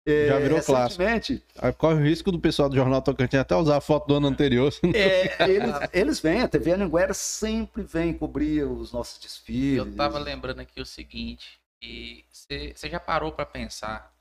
É, 0.06 0.28
Já 0.28 0.38
virou 0.38 0.62
clássico. 0.62 1.02
recentemente, 1.02 1.44
Aí 1.58 1.72
Corre 1.74 1.94
o 2.00 2.02
risco 2.04 2.32
do 2.32 2.38
pessoal 2.40 2.68
do 2.68 2.74
Jornal 2.76 3.02
Tocantins 3.02 3.38
até 3.40 3.54
usar 3.54 3.76
a 3.76 3.80
foto 3.80 4.06
do 4.08 4.14
ano 4.14 4.28
anterior. 4.28 4.72
é, 4.94 5.48
eles, 5.50 5.74
eles 5.92 6.20
vêm, 6.20 6.40
a 6.40 6.48
TV 6.48 6.72
Anhanguera 6.72 7.12
sempre 7.12 7.82
vem 7.82 8.12
cobrir 8.14 8.64
os 8.64 8.92
nossos 8.92 9.20
desfiles. 9.20 9.76
Eu 9.78 9.94
tava 9.94 10.18
lembrando 10.18 10.60
aqui 10.60 10.80
o 10.80 10.86
seguinte, 10.86 11.58
e 11.82 12.24
você 12.30 12.74
já 12.88 12.98
parou 12.98 13.32
pra 13.32 13.44
pensar 13.44 14.12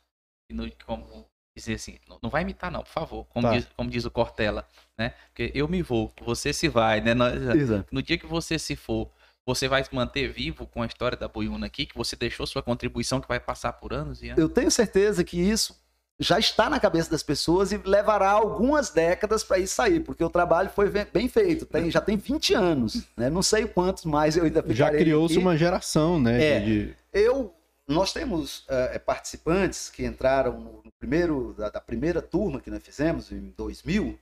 no- 0.52 0.70
como 0.86 1.26
dizer 1.58 1.76
assim, 1.76 1.98
não, 2.08 2.20
não 2.22 2.30
vai 2.30 2.42
imitar 2.44 2.72
não, 2.72 2.84
por 2.84 2.90
favor, 2.92 3.26
como, 3.30 3.48
Tá. 3.48 3.54
diz, 3.56 3.68
como 3.76 3.90
diz 3.90 4.06
o 4.06 4.12
Cortella, 4.12 4.68
né? 4.98 5.14
Porque 5.28 5.52
eu 5.56 5.68
me 5.68 5.82
vou, 5.82 6.12
você 6.22 6.54
se 6.54 6.68
vai, 6.70 7.02
né? 7.02 7.12
Exato. 7.56 7.88
no 7.92 8.02
dia 8.02 8.18
que 8.18 8.26
você 8.28 8.58
se 8.60 8.76
for, 8.76 9.10
você 9.46 9.68
vai 9.68 9.84
se 9.84 9.94
manter 9.94 10.32
vivo 10.32 10.68
com 10.68 10.82
a 10.82 10.86
história 10.86 11.18
da 11.18 11.28
Boiuna 11.28 11.66
aqui, 11.66 11.86
que 11.86 11.96
você 11.98 12.16
deixou 12.16 12.46
sua 12.46 12.62
contribuição 12.62 13.20
que 13.20 13.28
vai 13.28 13.40
passar 13.40 13.74
por 13.74 13.94
anos 13.94 14.22
e 14.22 14.28
anos. 14.30 14.40
Eu 14.42 14.50
tenho 14.50 14.70
certeza 14.70 15.24
que 15.24 15.40
isso 15.40 15.76
já 16.20 16.38
está 16.38 16.70
na 16.70 16.80
cabeça 16.80 17.10
das 17.10 17.24
pessoas 17.24 17.72
e 17.72 17.78
levará 17.78 18.30
algumas 18.32 18.90
décadas 18.90 19.42
para 19.44 19.58
isso 19.58 19.74
sair, 19.76 20.02
porque 20.02 20.24
o 20.24 20.30
trabalho 20.30 20.70
foi 20.70 20.90
bem 20.90 21.30
feito, 21.30 21.66
tem- 21.66 21.90
já 21.90 22.02
tem 22.02 22.18
20 22.18 22.54
anos, 22.54 23.08
né? 23.16 23.30
Não 23.30 23.42
sei 23.42 23.66
quantos 23.66 24.04
mais 24.06 24.36
eu 24.36 24.44
ainda 24.44 24.64
Já 24.68 24.90
criou-se 24.92 25.38
uma 25.38 25.56
geração, 25.58 26.20
né? 26.20 26.44
É. 26.44 26.60
de- 26.60 26.96
Eu, 27.14 27.54
nós 27.88 28.12
temos 28.14 28.66
eh, 28.68 29.00
participantes 29.00 29.90
que 29.90 30.06
entraram 30.06 30.60
no, 30.60 30.84
no 30.84 30.92
primeiro 31.00 31.54
da, 31.58 31.70
da 31.70 31.80
primeira 31.82 32.22
turma 32.22 32.60
que 32.60 32.70
nós 32.70 32.84
fizemos 32.84 33.32
em 33.32 33.50
2000, 33.58 34.20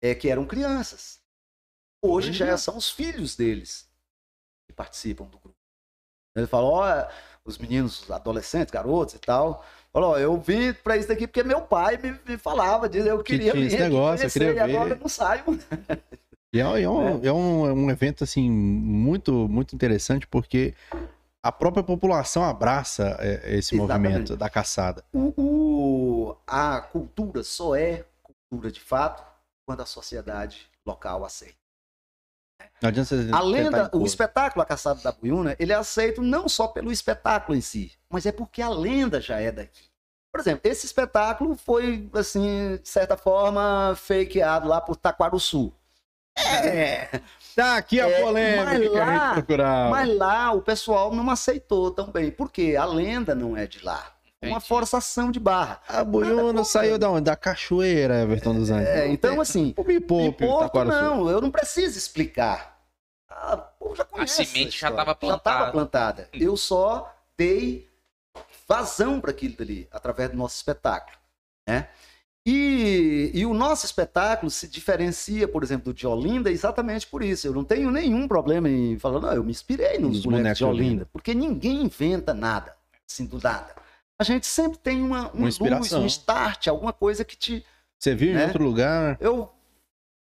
é 0.00 0.14
que 0.14 0.28
eram 0.30 0.46
crianças. 0.46 1.18
Hoje 2.00 2.32
já 2.32 2.56
são 2.56 2.76
os 2.76 2.88
filhos 2.88 3.34
deles 3.34 3.86
que 4.68 4.74
participam 4.74 5.24
do 5.26 5.38
grupo. 5.38 5.54
Ele 6.36 6.46
fala, 6.46 6.66
ó, 6.66 7.08
os 7.44 7.56
meninos, 7.56 8.02
os 8.02 8.10
adolescentes, 8.10 8.70
garotos 8.70 9.14
e 9.14 9.18
tal. 9.18 9.64
Falou, 9.92 10.18
eu 10.18 10.36
vim 10.38 10.74
para 10.74 10.96
isso 10.98 11.08
daqui 11.08 11.26
porque 11.26 11.42
meu 11.42 11.62
pai 11.62 11.96
me, 11.96 12.18
me 12.28 12.36
falava, 12.36 12.88
dizia, 12.88 13.10
eu 13.12 13.18
Que 13.22 13.38
queria 13.38 13.52
tinha 13.52 13.66
esse 13.66 13.78
negócio, 13.78 14.26
eu 14.26 14.30
queria 14.30 14.52
e 14.52 14.58
agora 14.58 14.90
ver. 14.90 14.96
eu 14.96 15.00
não 15.00 15.08
saio. 15.08 15.42
E 16.52 16.60
é, 16.60 16.82
é 16.82 16.88
um, 16.90 17.24
é 17.24 17.32
um, 17.32 17.66
é 17.66 17.72
um 17.72 17.90
evento, 17.90 18.22
assim, 18.24 18.50
muito, 18.50 19.32
muito 19.48 19.74
interessante, 19.74 20.26
porque 20.26 20.74
a 21.42 21.50
própria 21.50 21.82
população 21.82 22.44
abraça 22.44 23.16
é, 23.20 23.56
esse 23.56 23.74
Exatamente. 23.74 24.02
movimento 24.12 24.36
da 24.36 24.50
caçada. 24.50 25.02
O, 25.14 25.32
o- 25.36 26.36
a 26.46 26.80
cultura 26.82 27.42
só 27.42 27.74
é 27.74 28.04
cultura 28.22 28.70
de 28.70 28.80
fato 28.80 29.24
quando 29.66 29.80
a 29.80 29.86
sociedade 29.86 30.68
local 30.86 31.24
aceita. 31.24 31.56
Não 32.82 32.88
adianta 32.88 33.16
você 33.16 33.30
A 33.32 33.40
lenda, 33.40 33.90
o 33.94 34.04
espetáculo 34.04 34.62
A 34.62 34.66
Caçada 34.66 35.00
da 35.02 35.12
Buiuna, 35.12 35.56
ele 35.58 35.72
é 35.72 35.76
aceito 35.76 36.20
não 36.22 36.48
só 36.48 36.68
pelo 36.68 36.92
espetáculo 36.92 37.56
em 37.56 37.60
si, 37.60 37.92
mas 38.10 38.26
é 38.26 38.32
porque 38.32 38.60
a 38.60 38.68
lenda 38.68 39.20
já 39.20 39.40
é 39.40 39.50
daqui. 39.50 39.84
Por 40.32 40.40
exemplo, 40.40 40.60
esse 40.70 40.84
espetáculo 40.84 41.56
foi, 41.56 42.08
assim, 42.12 42.76
de 42.82 42.88
certa 42.88 43.16
forma, 43.16 43.94
fakeado 43.96 44.68
lá 44.68 44.80
por 44.80 44.96
Taquaruçu. 44.96 45.72
É, 46.38 47.20
Tá 47.54 47.76
aqui 47.78 47.98
a 47.98 48.06
É, 48.06 48.20
polêmica 48.20 48.64
mas 48.66 48.78
que 48.80 48.86
a 48.86 48.90
lá- 49.06 49.24
gente 49.24 49.32
procurava. 49.34 49.90
mas 49.90 50.14
lá 50.18 50.52
o 50.52 50.60
pessoal 50.60 51.10
não 51.14 51.30
aceitou 51.30 51.90
também, 51.90 52.30
porque 52.30 52.76
a 52.76 52.84
lenda 52.84 53.34
não 53.34 53.56
é 53.56 53.66
de 53.66 53.82
lá. 53.82 54.12
Uma 54.42 54.60
forçação 54.60 55.30
de 55.30 55.40
barra. 55.40 55.80
A 55.88 56.04
Buiuna 56.04 56.62
saiu 56.62 56.98
da 56.98 57.10
onde? 57.10 57.22
Da 57.24 57.34
cachoeira, 57.36 58.22
Everton 58.22 58.54
dos 58.54 58.70
Anjos. 58.70 58.86
É, 58.88 59.08
então, 59.08 59.40
assim, 59.40 59.74
O 59.76 59.84
Porto, 60.32 60.60
Taquaraçu. 60.60 61.00
não, 61.02 61.30
eu 61.30 61.40
não 61.40 61.50
preciso 61.50 61.96
explicar. 61.98 62.76
Ah, 63.28 63.66
já 63.96 64.04
conhece 64.04 64.44
semente 64.44 64.78
já 64.78 64.88
história. 64.88 64.96
tava 64.96 65.10
Já 65.10 65.14
plantada. 65.16 65.38
estava 65.56 65.72
plantada. 65.72 66.28
Eu 66.32 66.56
só 66.56 67.12
dei 67.36 67.88
vazão 68.68 69.20
para 69.20 69.30
aquilo 69.30 69.56
dali, 69.56 69.88
através 69.90 70.30
do 70.30 70.36
nosso 70.36 70.56
espetáculo. 70.56 71.16
Né? 71.66 71.88
E, 72.44 73.30
e 73.34 73.44
o 73.46 73.52
nosso 73.52 73.86
espetáculo 73.86 74.50
se 74.50 74.68
diferencia, 74.68 75.48
por 75.48 75.64
exemplo, 75.64 75.92
do 75.92 75.94
de 75.96 76.06
Olinda 76.06 76.50
exatamente 76.50 77.06
por 77.06 77.22
isso. 77.22 77.46
Eu 77.46 77.52
não 77.52 77.64
tenho 77.64 77.90
nenhum 77.90 78.28
problema 78.28 78.68
em 78.68 78.98
falar, 78.98 79.18
não, 79.20 79.32
eu 79.32 79.42
me 79.42 79.50
inspirei 79.50 79.98
nos 79.98 80.16
Nos 80.18 80.24
bonecos, 80.24 80.24
bonecos 80.42 80.58
de 80.58 80.64
de 80.64 80.70
Olinda, 80.70 80.84
Olinda. 80.90 81.08
porque 81.12 81.34
ninguém 81.34 81.82
inventa 81.82 82.32
nada, 82.32 82.76
assim, 83.08 83.26
do 83.26 83.40
nada. 83.42 83.74
A 84.18 84.24
gente 84.24 84.46
sempre 84.46 84.78
tem 84.78 85.02
uma, 85.02 85.30
uma, 85.30 85.42
luz, 85.42 85.54
inspiração. 85.56 86.02
um 86.02 86.06
start, 86.06 86.68
alguma 86.68 86.92
coisa 86.92 87.24
que 87.24 87.36
te, 87.36 87.64
Você 87.98 88.14
viu 88.14 88.30
em 88.30 88.34
né? 88.34 88.46
outro 88.46 88.64
lugar? 88.64 89.16
eu 89.20 89.52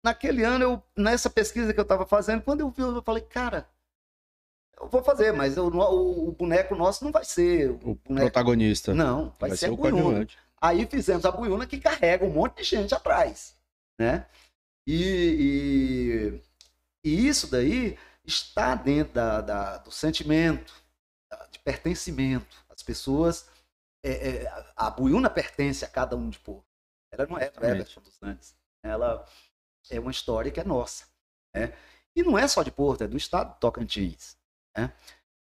naquele 0.06 0.44
ano 0.44 0.64
eu 0.66 0.84
nessa 0.98 1.30
pesquisa 1.30 1.74
que 1.74 1.80
eu 1.80 1.84
estava 1.84 2.06
fazendo 2.06 2.42
quando 2.42 2.60
eu 2.62 2.70
vi 2.70 2.82
eu 2.82 3.02
falei 3.04 3.24
cara 3.24 3.66
eu 4.82 4.90
vou 4.90 5.02
fazer 5.04 5.32
mas 5.32 5.56
eu- 5.56 5.68
o, 5.68 6.28
o 6.28 6.32
boneco 6.34 6.76
nosso 6.76 7.06
não 7.06 7.12
vai 7.12 7.24
ser 7.24 7.70
o, 7.70 7.76
O 7.92 7.96
boneco 7.96 8.26
protagonista. 8.32 8.94
não 8.94 9.34
vai, 9.40 9.56
ser, 9.56 9.70
o 9.70 9.74
a 9.74 9.78
buiuna 9.78 9.92
coadjuvante. 10.02 10.38
aí 10.62 10.86
fizemos 10.88 11.24
a 11.24 11.32
buiuna 11.32 11.66
que 11.66 11.80
carrega 11.80 12.26
um 12.26 12.32
monte 12.32 12.58
de 12.58 12.64
gente 12.64 12.94
atrás 12.94 13.56
né 13.98 14.26
e, 14.86 16.42
e, 17.06 17.10
e 17.10 17.28
isso 17.28 17.48
daí 17.50 17.98
está 18.26 18.76
dentro 18.76 19.14
da, 19.14 19.40
da- 19.40 19.78
do 19.78 19.92
sentimento 19.92 20.74
de 21.52 21.60
pertencimento 21.60 22.58
as 22.70 22.84
pessoas 22.84 23.48
é, 24.04 24.12
é, 24.44 24.48
a- 24.76 24.90
buiuna 24.90 25.30
pertence 25.30 25.84
a 25.86 25.88
cada 25.88 26.16
um 26.16 26.30
de 26.30 26.40
povo 26.40 26.64
ela 27.12 27.26
não 27.28 27.38
é 27.38 27.50
do. 27.50 27.64
Everton 27.66 28.02
dos 28.02 28.22
Andes 28.22 28.56
ela 28.84 29.26
é 29.90 30.00
uma 30.00 30.12
história 30.12 30.52
que 30.52 30.60
é 30.60 30.64
nossa. 30.64 31.06
Né? 31.56 31.72
E 32.16 32.22
não 32.24 32.38
é 32.38 32.48
só 32.48 32.62
de 32.64 32.72
Porto, 32.72 33.04
é 33.04 33.08
do 33.08 33.16
estado 33.18 33.54
do 33.54 33.60
Tocantins. 33.60 34.36
Né? 34.78 34.92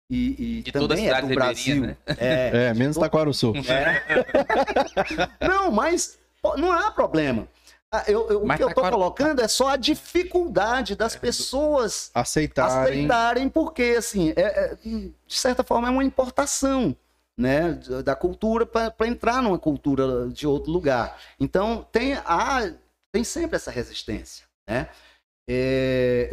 E, 0.10 0.60
e 0.60 0.64
De 0.64 0.72
toda 0.74 0.94
a 0.94 0.98
também 0.98 1.06
é 1.06 1.08
cidade 1.08 1.28
do 1.28 1.34
Brasil. 1.36 1.82
né? 1.82 1.98
É, 2.06 2.68
É, 2.70 2.74
menos 2.74 2.98
Taquaraçu. 2.98 3.54
é. 3.56 4.02
não, 5.48 5.72
mas 5.72 6.20
não 6.58 6.72
há 6.72 6.92
problema. 6.92 7.48
Ah, 7.94 8.04
eu- 8.08 8.30
eu- 8.30 8.44
o 8.44 8.46
que 8.46 8.52
eu 8.64 8.68
estou 8.70 8.84
Taquara- 8.84 8.92
colocando 8.96 9.42
é 9.42 9.48
só 9.48 9.70
a 9.70 9.76
dificuldade 9.78 10.96
das 10.96 11.16
pessoas 11.16 12.10
Aceitarem. 12.14 13.06
aceitarem, 13.06 13.50
porque, 13.50 13.96
assim, 13.98 14.32
é- 14.36 14.42
é, 14.42 14.76
de 14.76 15.14
certa 15.28 15.64
forma, 15.64 15.88
é 15.88 15.92
uma 15.92 16.04
importação 16.04 16.96
né, 17.42 17.74
da 18.04 18.16
cultura 18.16 18.66
para 18.66 19.08
entrar 19.08 19.42
numa 19.42 19.58
cultura 19.58 20.30
de 20.30 20.46
outro 20.46 20.72
lugar. 20.72 21.20
Então, 21.40 21.86
tem, 21.92 22.14
a, 22.14 22.72
tem 23.12 23.24
sempre 23.24 23.56
essa 23.56 23.72
resistência. 23.72 24.46
Né? 24.70 24.88
É, 25.50 26.30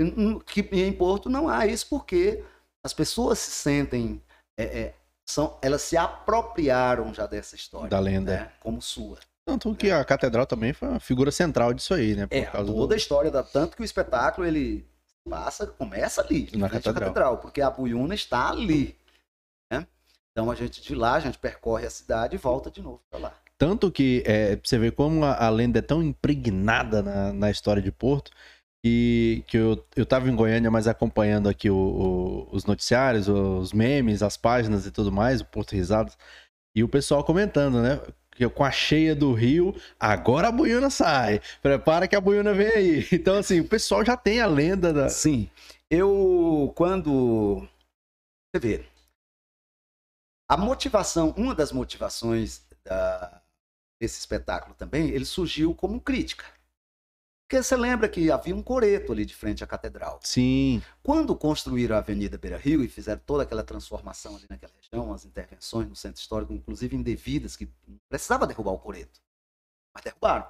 que 0.47 0.61
em 0.73 0.93
Porto 0.93 1.31
não 1.31 1.49
há 1.49 1.67
isso, 1.67 1.89
porque 1.89 2.45
as 2.85 2.93
pessoas 2.93 3.39
se 3.39 3.51
sentem. 3.51 4.23
é, 4.59 4.65
é, 4.65 4.95
são, 5.29 5.59
elas 5.61 5.83
se 5.83 5.97
apropriaram 5.97 7.13
já 7.13 7.27
dessa 7.27 7.55
história. 7.55 7.89
Da 7.89 7.99
lenda. 7.99 8.33
né, 8.33 8.53
como 8.61 8.81
sua. 8.81 9.19
Tanto 9.47 9.75
que 9.75 9.91
a 9.91 10.05
catedral 10.05 10.47
também 10.47 10.75
foi 10.75 10.89
uma 10.89 11.01
figura 11.01 11.31
central 11.31 11.73
disso 11.73 11.95
aí, 11.95 12.15
né? 12.15 12.27
É, 12.31 12.43
toda 12.45 12.85
a 12.85 12.87
do... 12.87 12.95
história 12.95 13.31
da 13.31 13.43
tanto 13.43 13.77
que 13.77 13.83
o 13.83 13.85
espetáculo 13.85 14.47
ele 14.47 14.87
passa, 15.29 15.67
começa 15.67 16.21
ali, 16.21 16.51
Na 16.55 16.67
à 16.67 16.71
catedral. 16.71 17.39
porque 17.39 17.61
a 17.61 17.71
Buiuna 17.71 18.15
está 18.15 18.51
ali? 18.51 18.99
Então 20.39 20.53
a 20.53 20.55
gente 20.55 20.81
de 20.81 20.95
lá, 20.95 21.15
a 21.15 21.21
gente 21.21 21.37
percorre 21.37 21.85
a 21.85 21.91
cidade 21.91 22.37
e 22.37 22.39
volta 22.39 22.71
de 22.71 22.81
novo 22.81 23.01
para 23.11 23.19
lá. 23.19 23.35
Tanto 23.59 23.91
que 23.91 24.23
é, 24.25 24.57
você 24.63 24.79
vê 24.79 24.89
como 24.93 25.25
a, 25.25 25.35
a 25.47 25.51
lenda 25.51 25.81
é 25.81 25.83
tão 25.83 26.01
impregnada 26.01 27.03
na, 27.03 27.33
na 27.33 27.51
história 27.51 27.83
de 27.83 27.91
Porto, 27.91 28.31
que, 28.81 29.43
que 29.49 29.57
eu, 29.57 29.85
eu 29.97 30.07
tava 30.07 30.31
em 30.31 30.37
Goiânia, 30.37 30.71
mas 30.71 30.87
acompanhando 30.87 31.49
aqui 31.49 31.69
o- 31.69 31.75
o- 31.77 32.49
os 32.53 32.65
noticiários, 32.67 33.27
os 33.27 33.73
memes, 33.73 34.23
as 34.23 34.37
páginas 34.37 34.87
e 34.87 34.93
tudo 34.93 35.11
mais, 35.11 35.41
o 35.41 35.45
Porto 35.45 35.73
Risadas, 35.73 36.17
e 36.73 36.85
o 36.85 36.89
pessoal 36.89 37.25
comentando, 37.25 37.83
né? 37.83 38.01
Que 38.31 38.49
com 38.49 38.63
a 38.65 38.71
cheia 38.71 39.17
do 39.17 39.33
rio, 39.33 39.75
agora 39.99 40.47
a 40.47 40.53
buiuna 40.53 40.89
sai. 40.89 41.41
Prepara 41.61 42.07
que 42.07 42.15
a 42.15 42.21
buiuna 42.21 42.55
vem 42.55 42.69
aí. 42.69 43.07
Então, 43.11 43.35
assim, 43.39 43.59
o 43.59 43.65
pessoal 43.69 44.05
já 44.05 44.17
tem 44.17 44.41
a 44.41 44.47
lenda 44.47 44.93
da. 44.93 45.09
Sim. 45.09 45.51
Eu 45.91 46.73
quando 46.77 47.67
você 48.55 48.61
vê 48.61 48.85
a 50.49 50.57
motivação, 50.57 51.31
uma 51.37 51.55
das 51.55 51.71
motivações 51.73 52.63
da- 52.85 53.43
desse 54.01 54.19
espetáculo 54.19 54.75
também, 54.75 55.11
ele 55.11 55.25
surgiu 55.25 55.75
como 55.75 56.01
crítica. 56.01 56.45
Porque 57.47 57.63
você 57.63 57.77
lembra 57.77 58.09
que 58.09 58.31
havia 58.31 58.55
um 58.55 58.63
coreto 58.63 59.11
ali 59.11 59.25
de 59.25 59.35
frente 59.35 59.65
à 59.65 59.67
catedral. 59.67 60.21
Sim, 60.23 60.83
Quando 61.03 61.35
construíram 61.35 61.97
a 61.97 61.99
Avenida 61.99 62.37
Beira 62.37 62.59
Rio 62.59 62.85
e 62.85 62.89
fizeram 62.89 63.23
toda 63.25 63.43
aquela 63.43 63.65
transformação 63.65 64.37
ali 64.37 64.45
naquela 64.51 64.73
região, 64.75 65.13
as 65.15 65.25
intervenções 65.25 65.89
no 65.89 65.97
centro 65.97 66.21
histórico, 66.21 66.53
inclusive 66.53 66.95
indevidas, 66.95 67.57
que 67.57 67.67
precisava 68.09 68.47
derrubar 68.47 68.73
o 68.73 68.79
coreto. 68.79 69.19
Mas 69.95 70.05
derrubaram. 70.05 70.47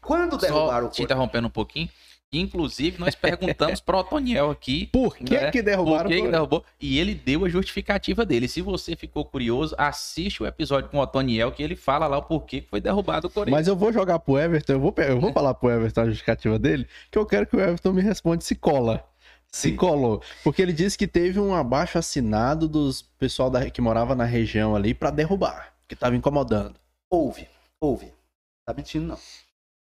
Quando 0.00 0.36
derrubaram 0.36 0.86
Só 0.86 0.88
o 0.88 0.90
te 0.90 0.96
coreto. 0.96 1.02
interrompendo 1.02 1.46
um 1.48 1.50
pouquinho. 1.50 1.88
Inclusive, 2.32 2.98
nós 2.98 3.14
perguntamos 3.14 3.80
pro 3.80 3.98
Otoniel 3.98 4.50
aqui 4.50 4.86
por 4.92 5.16
que 5.16 5.34
Né? 5.34 5.50
que 5.50 5.58
por 5.58 5.64
derrubaram 5.64 6.10
que 6.10 6.20
que 6.20 6.28
o 6.28 6.30
derrubou. 6.30 6.64
E 6.80 6.98
ele 6.98 7.14
deu 7.14 7.44
a 7.44 7.48
justificativa 7.48 8.24
dele. 8.26 8.46
Se 8.46 8.60
você 8.60 8.94
ficou 8.94 9.24
curioso, 9.24 9.74
assiste 9.78 10.42
o 10.42 10.46
episódio 10.46 10.90
com 10.90 10.98
o 10.98 11.00
Otoniel, 11.00 11.50
que 11.52 11.62
ele 11.62 11.74
fala 11.74 12.06
lá 12.06 12.18
o 12.18 12.22
porquê 12.22 12.60
que 12.60 12.68
foi 12.68 12.80
derrubado 12.80 13.28
o 13.28 13.30
Coreia. 13.30 13.56
Mas 13.56 13.66
eu 13.66 13.74
vou 13.74 13.92
jogar 13.92 14.18
pro 14.18 14.38
Everton, 14.38 14.74
eu 14.74 14.80
vou, 14.80 14.94
eu 14.98 15.20
vou 15.20 15.32
falar 15.32 15.54
pro 15.54 15.70
Everton 15.70 16.02
a 16.02 16.06
justificativa 16.06 16.58
dele, 16.58 16.86
que 17.10 17.18
eu 17.18 17.24
quero 17.24 17.46
que 17.46 17.56
o 17.56 17.60
Everton 17.60 17.92
me 17.92 18.02
responda 18.02 18.42
se 18.42 18.54
cola. 18.54 19.04
Se 19.50 19.70
Sim. 19.70 19.76
colou. 19.76 20.22
Porque 20.44 20.60
ele 20.60 20.74
disse 20.74 20.98
que 20.98 21.06
teve 21.06 21.40
um 21.40 21.54
abaixo 21.54 21.96
assinado 21.96 22.68
dos 22.68 23.00
pessoal 23.00 23.48
da, 23.48 23.70
que 23.70 23.80
morava 23.80 24.14
na 24.14 24.24
região 24.24 24.76
ali 24.76 24.92
pra 24.92 25.10
derrubar, 25.10 25.72
que 25.88 25.96
tava 25.96 26.14
incomodando. 26.14 26.74
Houve, 27.10 27.48
houve. 27.80 28.12
Tá 28.66 28.74
mentindo, 28.74 29.06
não. 29.06 29.18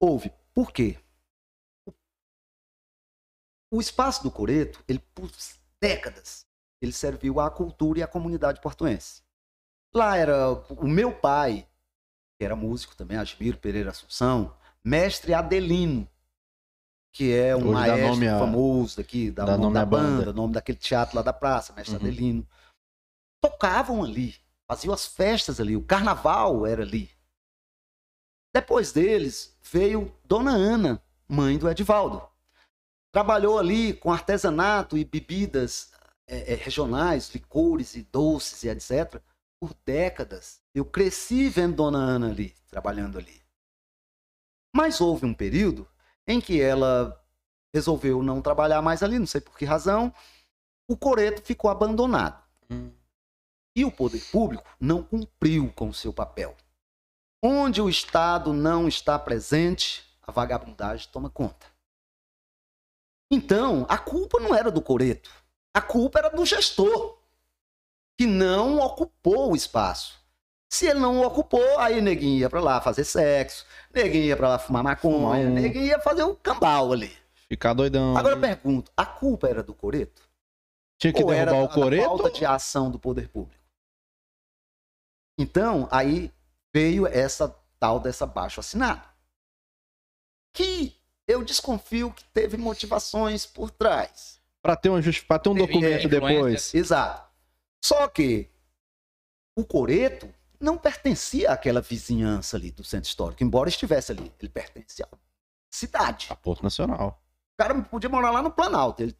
Houve. 0.00 0.32
Por 0.52 0.72
quê? 0.72 0.96
O 3.74 3.80
espaço 3.80 4.22
do 4.22 4.30
Coreto, 4.30 4.84
ele 4.86 5.00
por 5.00 5.28
décadas, 5.80 6.46
ele 6.80 6.92
serviu 6.92 7.40
à 7.40 7.50
cultura 7.50 7.98
e 7.98 8.02
à 8.04 8.06
comunidade 8.06 8.60
portuense. 8.60 9.20
Lá 9.92 10.16
era 10.16 10.52
o 10.52 10.86
meu 10.86 11.12
pai, 11.12 11.68
que 12.38 12.44
era 12.44 12.54
músico 12.54 12.94
também, 12.94 13.16
Asmiro 13.16 13.58
Pereira 13.58 13.90
Assunção, 13.90 14.56
mestre 14.84 15.34
Adelino, 15.34 16.08
que 17.12 17.32
é 17.34 17.56
um 17.56 17.62
Hoje 17.70 17.72
maestro 17.72 18.28
a- 18.30 18.38
famoso 18.38 18.96
daqui, 18.96 19.32
dá 19.32 19.56
nome 19.56 19.74
da 19.74 19.84
banda. 19.84 20.18
banda, 20.18 20.32
nome 20.32 20.54
daquele 20.54 20.78
teatro 20.78 21.16
lá 21.16 21.22
da 21.22 21.32
praça, 21.32 21.72
mestre 21.72 21.96
Uhum. 21.96 22.00
Adelino. 22.00 22.48
Tocavam 23.42 24.04
ali, 24.04 24.36
faziam 24.70 24.94
as 24.94 25.04
festas 25.04 25.58
ali, 25.58 25.76
o 25.76 25.84
carnaval 25.84 26.64
era 26.64 26.82
ali. 26.82 27.10
Depois 28.54 28.92
deles 28.92 29.58
veio 29.62 30.16
Dona 30.24 30.52
Ana, 30.52 31.02
mãe 31.28 31.58
do 31.58 31.68
Edivaldo. 31.68 32.32
Trabalhou 33.14 33.60
ali 33.60 33.94
com 33.94 34.10
artesanato 34.10 34.98
e 34.98 35.04
bebidas 35.04 35.92
eh, 36.26 36.52
eh, 36.52 36.56
regionais, 36.56 37.32
licores 37.32 37.94
e 37.94 38.02
doces 38.02 38.64
e 38.64 38.68
etc. 38.68 39.22
por 39.60 39.72
décadas. 39.86 40.60
Eu 40.74 40.84
cresci 40.84 41.48
vendo 41.48 41.76
Dona 41.76 41.98
Ana 41.98 42.30
ali, 42.30 42.52
trabalhando 42.66 43.16
ali. 43.16 43.40
Mas 44.74 45.00
houve 45.00 45.26
um 45.26 45.32
período 45.32 45.88
em 46.26 46.40
que 46.40 46.60
ela 46.60 47.16
resolveu 47.72 48.20
não 48.20 48.42
trabalhar 48.42 48.82
mais 48.82 49.00
ali, 49.00 49.16
não 49.16 49.28
sei 49.28 49.40
por 49.40 49.56
que 49.56 49.64
razão. 49.64 50.12
O 50.90 50.96
coreto 50.96 51.40
ficou 51.40 51.70
abandonado. 51.70 52.42
Hum. 52.68 52.90
E 53.76 53.84
o 53.84 53.92
poder 53.92 54.24
público 54.32 54.68
não 54.80 55.04
cumpriu 55.04 55.72
com 55.76 55.88
o 55.88 55.94
seu 55.94 56.12
papel. 56.12 56.56
Onde 57.40 57.80
o 57.80 57.88
Estado 57.88 58.52
não 58.52 58.88
está 58.88 59.16
presente, 59.20 60.02
a 60.20 60.32
vagabundagem 60.32 61.08
toma 61.12 61.30
conta. 61.30 61.73
Então, 63.30 63.86
a 63.88 63.98
culpa 63.98 64.38
não 64.40 64.54
era 64.54 64.70
do 64.70 64.80
coreto. 64.82 65.30
A 65.74 65.80
culpa 65.80 66.18
era 66.20 66.28
do 66.30 66.44
gestor, 66.46 67.18
que 68.18 68.26
não 68.26 68.78
ocupou 68.78 69.52
o 69.52 69.56
espaço. 69.56 70.22
Se 70.70 70.86
ele 70.86 71.00
não 71.00 71.20
ocupou, 71.22 71.78
aí 71.78 72.00
neguinho 72.00 72.38
ia 72.40 72.50
pra 72.50 72.60
lá 72.60 72.80
fazer 72.80 73.04
sexo, 73.04 73.64
neguinho 73.92 74.24
ia 74.24 74.36
pra 74.36 74.48
lá 74.50 74.58
fumar 74.58 74.82
maconha, 74.82 75.16
Fumar 75.16 75.38
um- 75.38 75.54
neguinho 75.54 75.84
ia 75.86 76.00
fazer 76.00 76.22
o 76.24 76.34
cambal 76.36 76.92
ali. 76.92 77.16
Ficar 77.48 77.74
doidão. 77.74 78.16
Agora 78.16 78.34
eu 78.34 78.40
pergunto, 78.40 78.90
a 78.96 79.04
culpa 79.06 79.48
era 79.48 79.62
do 79.62 79.74
coreto? 79.74 80.22
Tinha 80.98 81.12
que 81.12 81.22
ou 81.22 81.32
era 81.32 81.50
derrubar 81.52 81.64
o 81.64 81.68
da 81.68 81.74
coreto. 81.82 82.04
falta 82.04 82.30
de 82.30 82.44
ação 82.46 82.90
do 82.90 82.98
poder 82.98 83.28
público. 83.28 83.62
Então, 85.38 85.88
aí 85.90 86.32
veio 86.72 87.06
essa 87.06 87.48
tal 87.78 87.98
dessa 88.00 88.26
baixo 88.26 88.60
assinado. 88.60 89.02
Que 90.54 90.96
eu 91.26 91.44
desconfio 91.44 92.12
que 92.12 92.24
teve 92.24 92.56
motivações 92.56 93.46
por 93.46 93.70
trás. 93.70 94.40
Pra 94.62 94.76
ter, 94.76 94.88
uma 94.88 95.02
justi... 95.02 95.24
pra 95.24 95.38
ter 95.38 95.48
um 95.50 95.54
Teve 95.54 95.66
documento 95.66 96.08
depois. 96.08 96.74
Exato. 96.74 97.30
Só 97.84 98.08
que 98.08 98.48
o 99.58 99.64
Coreto 99.64 100.32
não 100.58 100.78
pertencia 100.78 101.50
àquela 101.50 101.80
vizinhança 101.80 102.56
ali 102.56 102.70
do 102.70 102.82
centro 102.82 103.08
histórico, 103.08 103.44
embora 103.44 103.68
estivesse 103.68 104.12
ali. 104.12 104.32
Ele 104.40 104.48
pertence 104.48 105.02
à 105.02 105.08
cidade. 105.72 106.28
A 106.30 106.34
Porto 106.34 106.62
Nacional. 106.62 107.22
O 107.52 107.62
cara 107.62 107.82
podia 107.82 108.08
morar 108.08 108.30
lá 108.30 108.42
no 108.42 108.50
Planalto. 108.50 109.02
Ele 109.02 109.14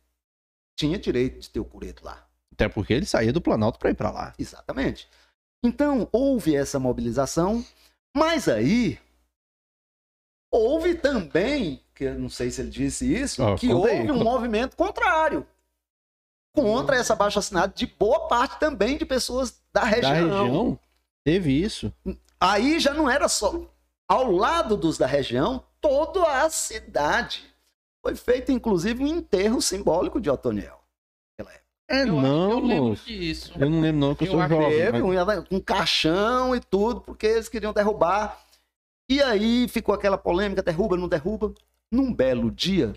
tinha 0.79 0.99
direito 0.99 1.41
de 1.41 1.51
ter 1.51 1.61
o 1.61 1.65
Coreto 1.65 2.05
lá. 2.05 2.27
Até 2.53 2.69
porque 2.69 2.95
ele 2.95 3.05
saía 3.05 3.33
do 3.33 3.41
Planalto 3.41 3.79
pra 3.79 3.91
ir 3.91 3.95
pra 3.95 4.11
lá. 4.11 4.33
Exatamente. 4.39 5.09
Então, 5.63 6.09
houve 6.11 6.55
essa 6.57 6.79
mobilização, 6.79 7.65
mas 8.17 8.49
aí 8.49 8.99
houve 10.51 10.95
também, 10.95 11.84
que 11.95 12.05
eu 12.05 12.19
não 12.19 12.29
sei 12.29 12.51
se 12.51 12.61
ele 12.61 12.71
disse 12.71 13.13
isso, 13.15 13.43
Ó, 13.43 13.57
que 13.57 13.69
conta 13.69 13.89
aí. 13.89 14.01
houve 14.01 14.11
um 14.13 14.23
movimento 14.25 14.77
contrário. 14.77 15.47
Contra 16.55 16.97
essa 16.97 17.15
baixa 17.17 17.41
assinada 17.41 17.73
de 17.75 17.87
boa 17.87 18.29
parte 18.29 18.59
também 18.61 18.97
de 18.97 19.05
pessoas 19.05 19.61
da 19.73 19.83
região. 19.85 20.29
Da 20.29 20.43
região, 20.43 20.79
teve 21.25 21.53
isso. 21.53 21.93
Aí 22.41 22.79
já 22.79 22.95
não 22.95 23.11
era 23.11 23.29
só 23.29 23.61
ao 24.09 24.31
lado 24.31 24.77
dos 24.77 24.97
da 24.97 25.07
região, 25.07 25.65
toda 25.81 26.23
a 26.45 26.49
cidade. 26.51 27.45
Foi 28.03 28.15
feito, 28.15 28.53
inclusive, 28.53 29.03
um 29.03 29.07
enterro 29.07 29.61
simbólico 29.63 30.21
de 30.21 30.31
Otoniel. 30.31 30.81
É, 31.87 32.01
Eu, 32.03 32.07
não, 32.07 32.51
eu 32.51 32.61
lembro 32.61 32.97
disso. 32.97 33.53
Eu 33.59 33.69
não 33.69 33.81
lembro, 33.83 34.01
não, 34.01 34.15
que 34.15 34.25
eu, 34.25 34.29
Eu 34.33 34.33
sou 34.39 34.49
jovem. 34.49 34.71
Teve 34.71 35.03
mas- 35.03 35.39
um, 35.51 35.57
um 35.57 35.61
caixão 35.61 36.57
e 36.57 36.61
tudo, 36.61 37.03
porque 37.03 37.27
eles 37.27 37.47
queriam 37.49 37.75
derrubar. 37.75 38.41
E 39.07 39.23
aí 39.23 39.69
ficou 39.69 39.95
aquela 39.95 40.17
polêmica, 40.17 40.63
derruba, 40.63 40.97
não 40.97 41.07
derruba. 41.09 41.53
Num 41.95 42.13
belo 42.13 42.51
dia, 42.51 42.93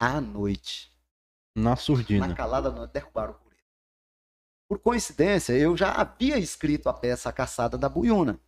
à 0.00 0.20
noite, 0.20 0.90
Na 1.54 1.70
na 1.70 1.76
surdina. 1.76 2.34
calada 2.34 2.72
da 2.72 2.76
noite, 2.76 2.90
derrubaram 2.90 3.34
o 3.34 3.34
Coreto. 3.36 3.62
Por 4.68 4.80
coincidência, 4.80 5.52
eu 5.52 5.76
já 5.76 5.92
havia 5.92 6.36
escrito 6.38 6.88
a 6.88 6.92
peça 6.92 7.28
A 7.28 7.32
Caçada 7.32 7.78
da 7.78 7.88
Buiuna. 7.88 8.40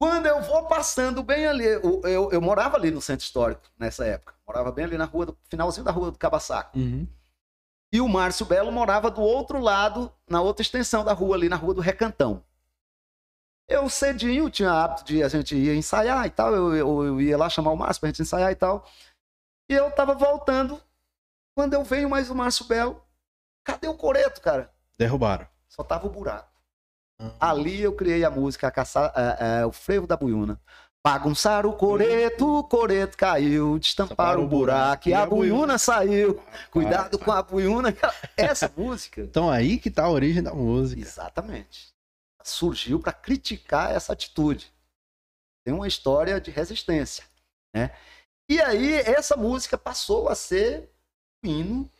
Quando 0.00 0.26
eu 0.26 0.42
vou 0.42 0.66
passando 0.66 1.22
bem 1.22 1.46
ali, 1.46 1.64
eu, 1.64 2.00
eu, 2.02 2.32
eu 2.32 2.40
morava 2.40 2.76
ali 2.76 2.90
no 2.90 3.00
centro 3.00 3.24
histórico 3.24 3.62
nessa 3.78 4.04
época. 4.04 4.34
Morava 4.44 4.72
bem 4.72 4.84
ali 4.86 4.98
na 4.98 5.04
rua, 5.04 5.26
do 5.26 5.38
finalzinho 5.48 5.84
da 5.84 5.92
rua 5.92 6.10
do 6.10 6.18
Cabaçaco. 6.18 6.76
Uhum. 6.76 7.06
E 7.92 8.00
o 8.00 8.08
Márcio 8.08 8.44
Belo 8.44 8.72
morava 8.72 9.08
do 9.08 9.20
outro 9.20 9.60
lado, 9.60 10.12
na 10.28 10.42
outra 10.42 10.62
extensão 10.62 11.04
da 11.04 11.12
rua, 11.12 11.36
ali 11.36 11.48
na 11.48 11.54
rua 11.54 11.74
do 11.74 11.80
Recantão. 11.80 12.44
Eu 13.72 13.88
cedinho 13.88 14.50
tinha 14.50 14.70
hábito 14.70 15.04
de 15.04 15.22
a 15.22 15.28
gente 15.28 15.56
ia 15.56 15.74
ensaiar 15.74 16.26
e 16.26 16.30
tal. 16.30 16.54
Eu, 16.54 16.74
eu, 16.76 17.04
eu 17.04 17.20
ia 17.20 17.38
lá 17.38 17.48
chamar 17.48 17.72
o 17.72 17.76
Márcio 17.76 18.00
pra 18.00 18.08
gente 18.10 18.22
ensaiar 18.22 18.52
e 18.52 18.54
tal. 18.54 18.84
E 19.70 19.74
eu 19.74 19.90
tava 19.90 20.14
voltando. 20.14 20.78
Quando 21.56 21.74
eu 21.74 21.82
venho 21.82 22.08
mais 22.08 22.28
o 22.30 22.34
Márcio 22.34 22.66
Belo, 22.66 23.02
cadê 23.64 23.88
o 23.88 23.94
coreto, 23.94 24.40
cara? 24.40 24.70
Derrubaram. 24.98 25.46
Só 25.68 25.82
tava 25.82 26.06
o 26.06 26.10
buraco. 26.10 26.52
Ali 27.40 27.80
eu 27.80 27.94
criei 27.94 28.24
a 28.24 28.30
música, 28.30 28.66
a 28.68 28.70
caça, 28.70 29.12
é, 29.16 29.60
é, 29.60 29.66
o 29.66 29.72
frevo 29.72 30.06
da 30.06 30.16
buiuna. 30.16 30.60
Bagunçaram 31.04 31.70
o 31.70 31.76
coreto, 31.76 32.58
o 32.58 32.64
coreto 32.64 33.16
caiu, 33.16 33.78
destamparam 33.78 34.44
o 34.44 34.48
buraco 34.48 35.08
e 35.08 35.14
a 35.14 35.26
buiuna 35.26 35.78
saiu. 35.78 36.40
Cuidado 36.70 37.18
com 37.18 37.32
a 37.32 37.42
buiuna. 37.42 37.94
Essa 38.36 38.70
música, 38.76 39.22
Então 39.22 39.50
aí 39.50 39.78
que 39.78 39.90
tá 39.90 40.04
a 40.04 40.10
origem 40.10 40.42
da 40.42 40.54
música. 40.54 41.00
exatamente, 41.00 41.92
surgiu 42.44 42.98
para 43.00 43.12
criticar 43.12 43.90
essa 43.92 44.12
atitude. 44.12 44.72
Tem 45.64 45.72
uma 45.74 45.86
história 45.88 46.40
de 46.40 46.50
resistência, 46.50 47.24
né? 47.74 47.94
E 48.50 48.60
aí 48.60 48.94
essa 48.94 49.36
música 49.36 49.78
passou 49.78 50.28
a 50.28 50.34
ser 50.34 50.90
o 51.44 51.48
hino 51.48 51.84
do 51.84 51.90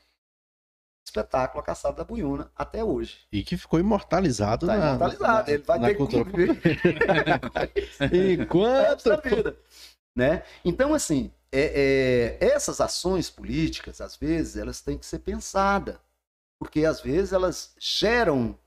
espetáculo 1.06 1.60
A 1.60 1.64
Caçada 1.64 1.96
da 1.96 2.04
Buiuna 2.04 2.50
até 2.56 2.82
hoje. 2.84 3.26
E 3.32 3.42
que 3.44 3.56
ficou 3.56 3.78
imortalizado 3.78 4.66
Tá 4.66 4.76
na, 4.76 4.86
imortalizado, 4.88 5.46
na- 5.48 5.54
ele 5.54 5.62
vai 5.62 5.78
na 5.78 5.86
ter 5.88 5.92
que 5.94 5.98
cultura 5.98 6.24
conviver. 6.24 6.60
Enquanto. 8.42 9.04
da 9.08 9.16
vida. 9.16 9.56
Né? 10.16 10.42
Então, 10.64 10.92
assim, 10.92 11.32
é- 11.50 12.38
é, 12.40 12.46
essas 12.46 12.80
ações 12.80 13.30
políticas, 13.30 14.00
às 14.00 14.16
vezes, 14.16 14.56
elas 14.56 14.80
têm 14.80 14.98
que 14.98 15.06
ser 15.06 15.20
pensadas. 15.20 15.96
Porque, 16.60 16.84
às 16.84 17.00
vezes, 17.00 17.32
elas 17.32 17.74
geram 17.78 18.58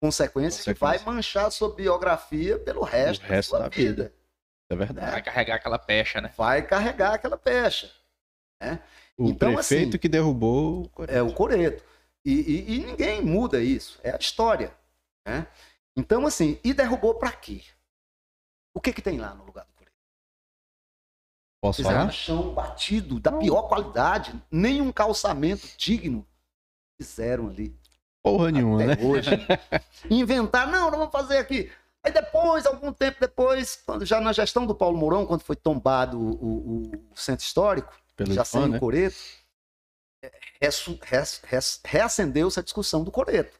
consequências 0.00 0.64
que 0.64 0.72
vai 0.74 0.92
Consequência. 0.98 1.12
manchar 1.12 1.46
a 1.46 1.50
sua 1.50 1.74
biografia 1.74 2.58
pelo 2.58 2.82
resto, 2.82 3.22
resto 3.22 3.52
da 3.52 3.58
sua 3.58 3.58
da 3.60 3.68
vida. 3.68 4.02
vida. 4.04 4.14
É 4.72 4.76
verdade. 4.76 5.10
Vai 5.10 5.22
carregar 5.22 5.54
aquela 5.56 5.78
pecha, 5.78 6.20
né? 6.20 6.32
Vai 6.36 6.66
carregar 6.66 7.14
aquela 7.14 7.36
pecha. 7.36 7.92
O 9.16 9.28
Então, 9.28 9.54
prefeito 9.54 9.88
assim, 9.90 9.98
que 9.98 10.08
derrubou 10.08 10.84
o 10.84 10.88
Coreto. 10.88 11.16
É 11.18 11.22
o 11.22 11.32
coreto. 11.34 11.84
E, 12.24 12.32
e- 12.32 12.74
e 12.76 12.84
ninguém 12.86 13.22
muda 13.22 13.62
isso. 13.62 13.98
É 14.02 14.10
a 14.12 14.16
história. 14.16 14.74
Né? 15.26 15.46
Então, 15.96 16.26
assim, 16.26 16.58
e 16.64 16.72
derrubou 16.72 17.14
pra 17.14 17.32
quê? 17.32 17.62
O 18.74 18.80
que 18.80 18.92
que 18.92 19.02
tem 19.02 19.18
lá 19.18 19.34
no 19.34 19.44
lugar 19.44 19.64
do 19.66 19.72
coreto? 19.72 19.96
Posso 21.62 21.76
Fizeram 21.78 21.96
falar? 21.98 22.08
um 22.08 22.12
chão 22.12 22.54
batido, 22.54 23.18
da 23.20 23.32
pior 23.32 23.62
qualidade, 23.62 24.32
nenhum 24.50 24.92
calçamento 24.92 25.66
digno 25.76 26.26
fizeram 27.00 27.48
ali. 27.48 27.76
Porra 28.22 28.50
nenhuma, 28.50 28.84
né? 28.84 28.92
até 28.94 29.02
hoje. 29.04 29.30
Inventar, 30.10 30.66
não, 30.70 30.90
não 30.90 30.98
vamos 30.98 31.12
fazer 31.12 31.38
aqui. 31.38 31.70
Aí 32.02 32.12
depois, 32.12 32.66
algum 32.66 32.92
tempo 32.92 33.18
depois, 33.20 33.76
quando 33.84 34.04
já 34.06 34.20
na 34.20 34.32
gestão 34.32 34.66
do 34.66 34.74
Paulo 34.74 34.96
Mourão, 34.96 35.26
quando 35.26 35.42
foi 35.42 35.56
tombado 35.56 36.18
o, 36.18 36.32
o- 36.32 36.90
o 37.12 37.16
centro 37.16 37.44
histórico, 37.44 37.92
Pelo 38.16 38.32
já 38.32 38.44
sem 38.44 38.68
né? 38.68 38.76
o 38.76 38.80
coreto, 38.80 39.16
é, 40.22 40.30
ressu- 40.60 40.98
res- 41.02 41.40
res- 41.44 41.80
reacendeu-se 41.84 42.58
a 42.58 42.62
discussão 42.62 43.04
do 43.04 43.10
coreto. 43.10 43.58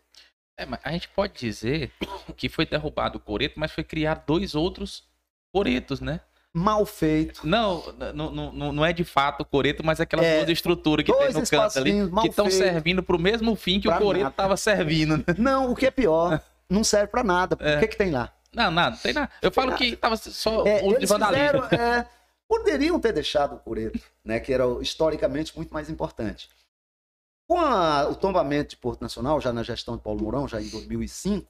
É, 0.58 0.64
mas 0.66 0.80
a 0.84 0.92
gente 0.92 1.08
pode 1.08 1.34
dizer 1.38 1.92
que 2.36 2.48
foi 2.48 2.66
derrubado 2.66 3.18
o 3.18 3.20
coreto, 3.20 3.58
mas 3.58 3.72
foi 3.72 3.84
criar 3.84 4.24
dois 4.26 4.54
outros 4.54 5.08
coretos, 5.54 6.00
né? 6.00 6.20
Mal 6.52 6.84
feito. 6.84 7.46
Não, 7.46 7.80
não, 8.12 8.30
não, 8.52 8.72
não 8.72 8.84
é 8.84 8.92
de 8.92 9.04
fato 9.04 9.42
o 9.42 9.44
coreto, 9.44 9.84
mas 9.86 10.00
aquelas 10.00 10.26
É, 10.26 10.38
duas 10.38 10.50
estruturas 10.50 11.06
que 11.06 11.12
tem 11.12 11.32
no 11.32 11.46
canto 11.46 11.78
ali, 11.78 11.92
que 12.22 12.28
estão 12.28 12.50
servindo 12.50 13.02
pro 13.04 13.18
mesmo 13.20 13.54
fim 13.54 13.78
que 13.80 13.86
Pra 13.86 13.98
o 13.98 14.00
coreto 14.00 14.22
nada. 14.24 14.32
estava 14.32 14.56
servindo. 14.56 15.18
né? 15.18 15.24
Não, 15.38 15.70
o 15.70 15.76
que 15.76 15.86
é 15.86 15.90
pior, 15.92 16.42
não 16.68 16.82
serve 16.82 17.06
pra 17.06 17.22
nada. 17.22 17.56
É. 17.60 17.76
O 17.76 17.80
que, 17.80 17.88
que 17.88 17.96
tem 17.96 18.10
lá? 18.10 18.32
Não, 18.52 18.68
nada, 18.70 18.96
não 18.96 18.98
tem 19.02 19.12
nada. 19.12 19.30
Eu 19.40 19.52
falo 19.52 19.76
que 19.76 19.94
tava 19.94 20.16
só 20.16 20.66
É, 20.66 20.82
uso 20.84 20.98
de 20.98 21.06
vandalismo. 21.06 21.62
fizeram, 21.68 21.84
é, 21.98 22.08
poderiam 22.48 22.98
ter 22.98 23.12
deixado 23.12 23.54
o 23.54 23.58
coreto, 23.60 24.00
né, 24.24 24.40
que 24.40 24.52
era 24.52 24.64
historicamente 24.80 25.54
muito 25.56 25.72
mais 25.72 25.88
importante. 25.88 26.48
Com 27.48 27.60
a- 27.60 28.08
o 28.08 28.16
tombamento 28.16 28.70
de 28.70 28.76
Porto 28.76 29.02
Nacional, 29.02 29.40
já 29.40 29.52
na 29.52 29.62
gestão 29.62 29.96
de 29.96 30.02
Paulo 30.02 30.20
Mourão, 30.20 30.48
já 30.48 30.60
em 30.60 30.68
2005, 30.68 31.46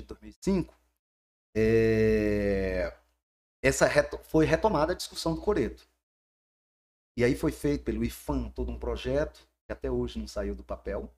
de 0.00 0.04
2005, 0.04 0.74
é, 1.56 2.92
essa 3.62 3.86
reto, 3.86 4.18
foi 4.24 4.44
retomada 4.44 4.92
a 4.92 4.96
discussão 4.96 5.34
do 5.34 5.40
Coreto. 5.40 5.86
E 7.16 7.24
aí 7.24 7.34
foi 7.36 7.52
feito 7.52 7.84
pelo 7.84 8.04
IFAM 8.04 8.50
todo 8.50 8.70
um 8.70 8.78
projeto 8.78 9.46
que 9.66 9.72
até 9.72 9.90
hoje 9.90 10.18
não 10.18 10.26
saiu 10.26 10.54
do 10.54 10.64
papel. 10.64 11.12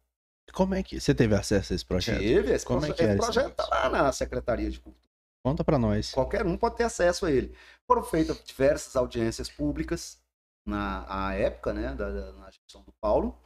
Como 0.52 0.74
é 0.74 0.82
que 0.82 1.00
você 1.00 1.14
teve 1.14 1.34
acesso 1.34 1.72
a 1.72 1.76
esse 1.76 1.84
projeto? 1.84 2.18
Teve, 2.18 2.52
esse, 2.52 2.66
Como 2.66 2.84
é 2.84 2.92
que 2.92 3.02
esse 3.02 3.16
projeto 3.16 3.50
está 3.50 3.66
lá 3.68 3.88
na 3.88 4.12
Secretaria 4.12 4.70
de 4.70 4.78
Cultura. 4.78 5.08
Conta 5.42 5.64
pra 5.64 5.78
nós. 5.78 6.10
Qualquer 6.12 6.46
um 6.46 6.56
pode 6.56 6.76
ter 6.76 6.84
acesso 6.84 7.26
a 7.26 7.30
ele. 7.30 7.54
Foram 7.86 8.02
feitas 8.02 8.42
diversas 8.44 8.96
audiências 8.96 9.48
públicas 9.48 10.18
na 10.66 11.04
à 11.08 11.34
época, 11.34 11.72
né, 11.72 11.94
da, 11.94 12.10
da- 12.10 12.32
na 12.32 12.50
gestão 12.50 12.82
do 12.82 12.92
Paulo, 12.92 13.38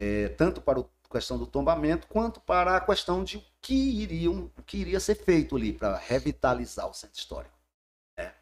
é, 0.00 0.28
tanto 0.30 0.60
para 0.60 0.80
a 0.80 0.84
questão 1.10 1.38
do 1.38 1.46
tombamento 1.46 2.06
quanto 2.06 2.40
para 2.40 2.76
a 2.76 2.80
questão 2.80 3.22
de 3.22 3.36
o 3.38 3.44
que 3.60 3.74
iriam, 4.02 4.50
o 4.56 4.62
que 4.62 4.78
iria 4.78 4.98
ser 5.00 5.14
feito 5.14 5.56
ali 5.56 5.72
para 5.72 5.96
revitalizar 5.98 6.88
o 6.88 6.94
centro 6.94 7.18
histórico, 7.18 7.55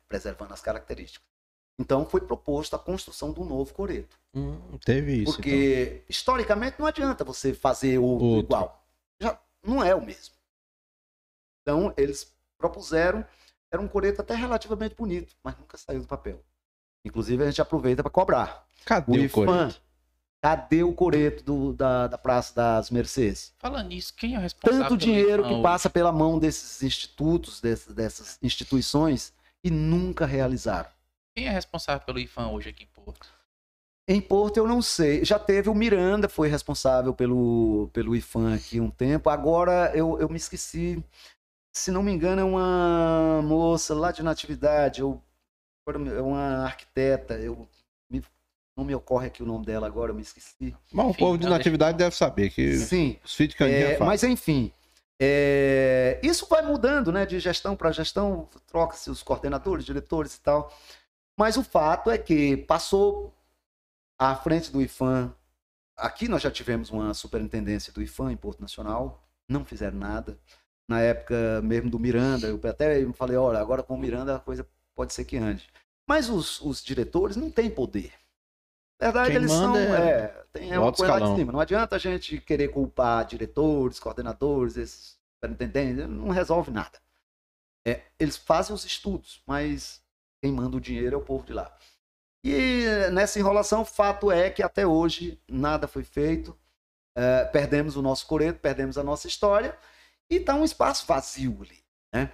preservando 0.09 0.53
as 0.55 0.61
características. 0.61 1.27
Então 1.79 2.07
foi 2.07 2.21
proposto 2.21 2.77
a 2.77 2.79
construção 2.79 3.33
do 3.33 3.45
novo 3.45 3.73
coreto. 3.75 4.17
Hum, 4.35 4.79
teve 4.85 5.13
isso. 5.23 5.23
então. 5.23 5.35
Porque 5.35 6.05
historicamente 6.09 6.79
não 6.79 6.87
adianta 6.87 7.25
você 7.25 7.53
fazer 7.53 7.99
outro, 7.99 8.27
Outro. 8.27 8.47
igual. 8.57 8.87
Já 9.21 9.39
não 9.63 9.83
é 9.83 9.95
o 9.95 10.05
mesmo. 10.05 10.35
Então 11.63 11.93
eles 11.97 12.33
propuseram, 12.59 13.25
era 13.73 13.81
um 13.83 13.89
coreto 13.89 14.21
até 14.21 14.35
relativamente 14.35 14.95
bonito, 14.95 15.35
mas 15.43 15.57
nunca 15.59 15.77
saiu 15.77 16.01
do 16.01 16.07
papel. 16.07 16.41
Inclusive 17.05 17.43
a 17.43 17.47
gente 17.47 17.61
aproveita 17.61 18.03
para 18.03 18.11
cobrar. 18.11 18.67
então. 18.83 18.85
Cadê 18.87 19.11
O 19.13 19.15
o, 19.15 19.25
IFAM, 19.25 19.45
Coreto? 19.47 19.83
cadê 20.43 20.83
o 20.85 20.93
coreto 20.95 21.43
do- 21.43 21.73
da, 21.73 22.07
da 22.07 22.19
Praça 22.19 22.55
das 22.55 22.91
Mercês? 22.91 23.53
Falando 23.59 23.89
nisso, 23.89 24.15
quem 24.15 24.35
é 24.35 24.39
o 24.39 24.41
responsável 24.43 24.83
Tanto 24.85 24.97
dinheiro 24.97 25.43
que 25.43 25.55
hoje? 25.55 25.63
passa 25.63 25.91
pela 25.91 26.13
mão 26.13 26.39
desses 26.39 26.83
institutos, 26.83 27.61
dessas, 27.61 27.95
dessas 27.95 28.39
instituições 28.43 29.33
e 29.65 29.71
nunca 29.71 30.27
realizaram. 30.27 30.89
Quem 31.35 31.47
é 31.49 31.51
responsável 31.51 32.05
pelo 32.05 32.19
IFAM 32.21 32.49
hoje 32.51 32.69
aqui 32.69 32.85
em 32.85 32.87
Porto? 32.87 33.27
Em 34.07 34.21
Porto 34.21 34.59
eu 34.59 34.69
não 34.69 34.83
sei. 34.83 35.25
Já 35.25 35.39
teve 35.39 35.71
o 35.71 35.75
Miranda, 35.75 36.29
foi 36.29 36.49
responsável 36.49 37.15
pelo, 37.15 37.89
pelo 37.93 38.15
IFAM 38.15 38.55
aqui 38.55 38.79
um 38.79 38.91
tempo. 38.91 39.31
Agora 39.31 39.91
eu, 39.97 40.21
eu 40.21 40.29
me 40.29 40.37
esqueci. 40.37 41.03
Se 41.75 41.91
não 41.91 42.03
me 42.03 42.13
engano, 42.13 42.41
é 42.41 42.45
uma 42.45 43.41
moça 43.43 43.95
lá 43.95 44.13
de 44.13 44.23
Natividade. 44.23 45.01
Eu, 45.01 45.21
agora 45.89 46.11
é 46.17 46.21
uma 46.21 46.65
arquiteta. 46.65 47.35
Eu, 47.35 47.67
me- 48.11 48.23
não 48.77 48.85
me 48.85 48.95
ocorre 48.95 49.29
aqui 49.29 49.43
o 49.43 49.47
nome 49.47 49.65
dela 49.65 49.87
agora, 49.87 50.13
eu 50.13 50.15
me 50.15 50.23
esqueci. 50.23 50.77
Mas 50.93 51.07
o 51.07 51.11
Enfim, 51.11 51.19
povo 51.19 51.33
de 51.39 51.45
deixa- 51.45 51.57
natividade 51.59 51.97
deve 51.99 52.15
saber 52.15 52.51
que 52.51 52.77
Sim, 52.77 53.19
os 53.25 53.35
filhos 53.35 53.55
de 53.55 53.65
é, 53.65 53.99
mas 53.99 54.23
enfim. 54.23 54.71
É, 55.21 56.21
isso 56.23 56.47
vai 56.49 56.63
mudando, 56.63 57.13
né? 57.13 57.25
De 57.25 57.39
gestão 57.39 57.77
para 57.77 57.93
gestão, 57.93 58.49
troca-se 58.67 59.11
os 59.11 59.23
coordenadores, 59.23 59.85
diretores 59.85 60.35
e 60.35 60.41
tal. 60.41 60.73
Mas 61.37 61.57
o 61.57 61.65
fato 61.65 62.11
é 62.11 62.19
que 62.19 62.57
passou 62.57 63.35
à 64.19 64.35
frente 64.37 64.71
do 64.71 64.83
IFAM. 64.83 65.35
Aqui 65.97 66.29
nós 66.29 66.43
já 66.43 66.51
tivemos 66.51 66.91
uma 66.91 67.15
superintendência 67.15 67.93
do 67.93 68.03
IFAM 68.03 68.33
em 68.33 68.37
Porto 68.37 68.61
Nacional, 68.61 69.27
não 69.49 69.65
fizeram 69.65 69.99
nada. 69.99 70.39
Na 70.89 71.01
época 71.01 71.63
mesmo 71.63 71.91
do 71.91 71.99
Miranda, 71.99 72.49
eu 72.49 72.61
até 72.69 73.11
falei: 73.13 73.37
olha, 73.37 73.59
agora 73.59 73.83
com 73.83 73.95
o 73.95 73.99
Miranda 73.99 74.37
a 74.37 74.41
coisa 74.41 74.67
pode 74.95 75.13
ser 75.13 75.25
que 75.25 75.37
ande. 75.37 75.69
Mas 76.07 76.29
os, 76.29 76.61
os 76.61 76.83
diretores 76.83 77.37
não 77.37 77.51
têm 77.51 77.71
poder. 77.71 78.13
Verdade, 79.05 79.29
Quem 79.29 79.37
eles 79.37 79.51
são. 79.53 79.77
é 79.77 80.11
É, 80.11 80.45
tem 80.53 80.73
é 80.73 80.79
uma 80.79 80.93
coisa 80.93 81.13
lá 81.13 81.19
de 81.19 81.25
escalão. 81.25 81.37
cima. 81.37 81.53
Não 81.53 81.61
adianta 81.61 81.97
a 81.97 81.99
gente 81.99 82.39
querer 82.41 82.69
culpar 82.69 83.25
diretores, 83.27 84.01
coordenadores, 84.01 84.77
esses 84.77 85.19
superintendentes, 85.35 86.09
não 86.09 86.31
resolve 86.31 86.71
nada. 86.71 86.99
É, 87.87 88.03
eles 88.19 88.37
fazem 88.37 88.75
os 88.75 88.85
estudos, 88.85 89.43
mas 89.47 90.03
quem 90.43 90.51
manda 90.53 90.77
o 90.77 90.81
dinheiro 90.81 91.15
é 91.15 91.19
o 91.19 91.23
povo 91.25 91.45
de 91.45 91.53
lá. 91.53 91.71
E 92.43 92.85
nessa 93.13 93.39
enrolação, 93.39 93.83
o 93.83 93.87
fato 93.87 94.31
é 94.31 94.49
que 94.51 94.63
até 94.63 94.87
hoje 94.87 95.39
nada 95.49 95.87
foi 95.87 96.03
feito. 96.05 96.57
É, 97.17 97.45
perdemos 97.45 97.97
o 97.97 98.03
nosso 98.03 98.27
coreto, 98.27 98.59
perdemos 98.61 98.97
a 98.99 99.03
nossa 99.05 99.27
história 99.29 99.79
e 100.31 100.37
está 100.37 100.55
um 100.55 100.65
espaço 100.65 101.07
vazio 101.07 101.59
ali. 101.63 101.85
Né? 102.13 102.33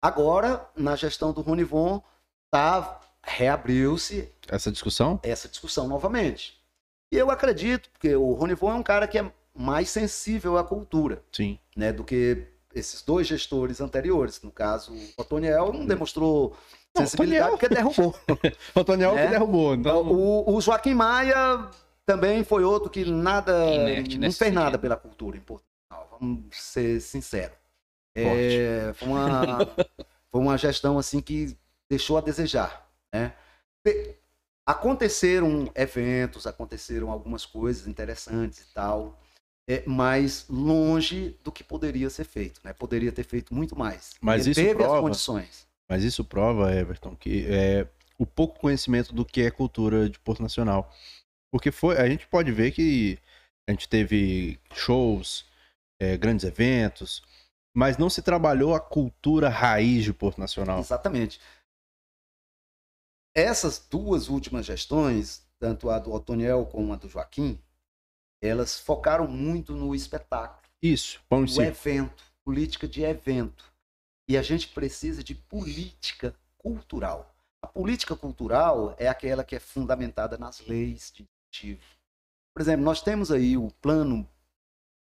Agora, 0.00 0.68
na 0.76 0.94
gestão 0.96 1.32
do 1.32 1.40
Ronivon, 1.42 2.02
tá, 2.50 3.00
reabriu-se 3.26 4.30
Essa 4.48 4.70
discussão? 4.70 5.18
essa 5.22 5.48
discussão 5.48 5.86
novamente. 5.88 6.56
E 7.12 7.16
eu 7.18 7.30
acredito, 7.30 7.90
porque 7.90 8.14
o 8.16 8.32
Ronivon 8.32 8.70
é 8.70 8.74
um 8.74 8.82
cara 8.82 9.06
que 9.06 9.18
é 9.18 9.30
mais 9.54 9.90
sensível 9.90 10.56
à 10.56 10.64
cultura, 10.64 11.22
Sim. 11.32 11.58
né, 11.76 11.92
do 11.92 12.04
que 12.04 12.46
esses 12.74 13.02
dois 13.02 13.26
gestores 13.26 13.80
anteriores. 13.80 14.40
No 14.42 14.50
caso, 14.50 14.92
o 14.92 15.20
Otoniel 15.22 15.72
não 15.72 15.86
demonstrou 15.86 16.56
Não, 16.94 17.02
sensibilidade 17.02 17.52
Otoniel- 17.54 17.58
porque 17.58 17.74
derrubou. 17.74 18.14
O 18.74 18.84
Toniel 18.84 19.16
É. 19.18 19.24
que 19.26 19.30
derrubou. 19.32 19.74
Então, 19.74 20.02
O, 20.02 20.54
o 20.56 20.60
Joaquim 20.60 20.94
Maia 20.94 21.68
também 22.04 22.44
foi 22.44 22.64
outro 22.64 22.90
que 22.90 23.04
nada 23.04 23.52
Inerte 23.74 24.14
não 24.18 24.26
nesse 24.26 24.38
fez 24.38 24.52
nada 24.52 24.78
pela 24.78 24.96
cultura 24.96 25.36
em 25.36 25.40
Portugal. 25.40 26.08
Vamos 26.20 26.44
ser 26.52 27.00
sinceros. 27.00 27.56
É, 28.14 28.92
foi, 28.94 29.08
uma, 29.08 29.58
foi 30.30 30.40
uma 30.40 30.56
gestão 30.58 30.98
assim 30.98 31.20
que 31.20 31.56
deixou 31.90 32.16
a 32.18 32.20
desejar. 32.20 32.85
Né? 33.14 33.32
Te- 33.84 34.16
Aconteceram 34.68 35.70
eventos, 35.76 36.44
aconteceram 36.44 37.10
algumas 37.12 37.46
coisas 37.46 37.86
interessantes 37.86 38.58
e 38.62 38.74
tal, 38.74 39.16
é, 39.68 39.84
mas 39.86 40.44
longe 40.50 41.38
do 41.44 41.52
que 41.52 41.62
poderia 41.62 42.10
ser 42.10 42.24
feito. 42.24 42.60
Né? 42.64 42.72
Poderia 42.72 43.12
ter 43.12 43.22
feito 43.22 43.54
muito 43.54 43.78
mais. 43.78 44.14
Mas 44.20 44.44
isso 44.44 44.60
teve 44.60 44.74
prova- 44.74 44.96
as 44.96 45.00
condições. 45.00 45.66
Mas 45.88 46.02
isso 46.02 46.24
prova, 46.24 46.74
Everton, 46.74 47.14
que 47.14 47.46
é 47.48 47.86
o 48.18 48.26
pouco 48.26 48.58
conhecimento 48.58 49.14
do 49.14 49.24
que 49.24 49.42
é 49.42 49.52
cultura 49.52 50.10
de 50.10 50.18
Porto 50.18 50.42
Nacional. 50.42 50.92
Porque 51.52 51.70
foi, 51.70 51.96
a 51.96 52.08
gente 52.08 52.26
pode 52.26 52.50
ver 52.50 52.72
que 52.72 53.20
a 53.68 53.72
gente 53.72 53.88
teve 53.88 54.58
shows, 54.74 55.44
é, 56.02 56.16
grandes 56.16 56.44
eventos, 56.44 57.22
mas 57.72 57.96
não 57.98 58.10
se 58.10 58.20
trabalhou 58.20 58.74
a 58.74 58.80
cultura 58.80 59.48
raiz 59.48 60.02
de 60.02 60.12
Porto 60.12 60.38
Nacional. 60.38 60.80
Exatamente. 60.80 61.40
Essas 63.36 63.78
duas 63.78 64.30
últimas 64.30 64.64
gestões, 64.64 65.46
tanto 65.58 65.90
a 65.90 65.98
do 65.98 66.10
Otoniel 66.10 66.64
como 66.64 66.94
a 66.94 66.96
do 66.96 67.06
Joaquim, 67.06 67.60
elas 68.42 68.80
focaram 68.80 69.28
muito 69.28 69.74
no 69.74 69.94
espetáculo, 69.94 70.66
Isso, 70.80 71.20
no 71.30 71.46
circo. 71.46 71.68
evento, 71.68 72.24
política 72.42 72.88
de 72.88 73.02
evento. 73.02 73.70
E 74.26 74.38
a 74.38 74.42
gente 74.42 74.68
precisa 74.68 75.22
de 75.22 75.34
política 75.34 76.34
cultural. 76.56 77.36
A 77.62 77.66
política 77.66 78.16
cultural 78.16 78.96
é 78.98 79.06
aquela 79.06 79.44
que 79.44 79.54
é 79.54 79.60
fundamentada 79.60 80.38
nas 80.38 80.60
leis 80.60 81.12
de 81.14 81.22
incentivo. 81.22 81.84
Por 82.54 82.62
exemplo, 82.62 82.86
nós 82.86 83.02
temos 83.02 83.30
aí 83.30 83.58
o 83.58 83.70
plano 83.82 84.26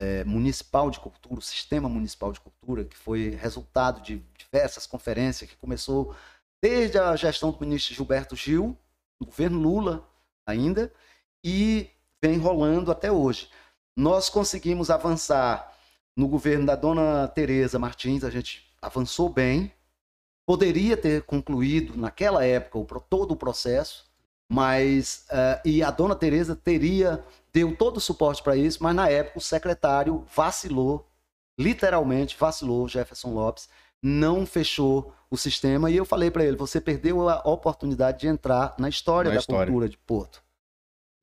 eh, 0.01 0.25
municipal 0.25 0.91
de 0.91 0.99
cultura, 0.99 1.39
o 1.39 1.43
sistema 1.43 1.89
municipal 1.89 2.33
de 2.33 2.41
cultura, 2.41 2.85
que 2.85 2.97
foi 2.97 3.31
resultado 3.31 4.03
de 4.03 4.19
diversas 4.37 4.89
conferências 4.89 5.49
que 5.49 5.57
começou 5.57 6.17
desde 6.65 6.99
a 6.99 7.15
gestão 7.15 7.51
do 7.51 7.61
ministro 7.61 7.95
Gilberto 7.95 8.35
Gil, 8.35 8.75
do 9.21 9.27
governo 9.27 9.61
Lula 9.61 10.09
ainda, 10.47 10.91
e 11.45 11.91
vem 12.23 12.39
rolando 12.39 12.91
até 12.91 13.13
hoje. 13.13 13.51
Nós 13.95 14.31
conseguimos 14.31 14.89
avançar 14.89 15.77
no 16.17 16.27
governo 16.27 16.65
da 16.65 16.75
dona 16.75 17.29
Tereza 17.29 17.79
Martins, 17.79 18.25
a 18.25 18.31
gente 18.31 18.67
avançou 18.81 19.29
bem. 19.29 19.71
Poderia 20.47 20.97
ter 20.97 21.25
concluído 21.25 21.99
naquela 21.99 22.43
época 22.47 22.79
o, 22.79 23.01
todo 23.11 23.33
o 23.33 23.37
processo, 23.37 24.11
mas 24.51 25.27
eh, 25.29 25.61
e 25.67 25.83
a 25.83 25.91
dona 25.91 26.15
Tereza 26.15 26.57
teria 26.57 27.23
deu 27.53 27.77
todo 27.77 27.99
o 27.99 28.01
suporte 28.01 28.43
para 28.43 28.57
isso, 28.57 28.83
mas 28.83 28.97
na 28.97 29.11
época 29.11 29.37
o 29.37 29.43
secretário 29.43 30.25
vacilou, 30.35 31.07
literalmente 31.59 32.39
vacilou, 32.39 32.89
Jefferson 32.89 33.35
Lopes, 33.35 33.69
não 34.07 34.45
fechou 34.45 35.15
o 35.31 35.37
sistema 35.39 35.91
e 35.91 35.97
eu 35.97 36.05
falei 36.05 36.31
para 36.31 36.45
ele, 36.45 36.59
você 36.59 36.79
perdeu 36.79 37.27
a 37.27 37.39
oportunidade 37.49 38.19
de 38.21 38.29
entrar 38.29 38.75
na 38.79 38.87
história 38.87 39.31
Na 39.31 39.37
da 39.37 39.41
história. 39.41 39.67
cultura 39.67 39.89
de 39.89 39.97
Porto. 39.97 40.45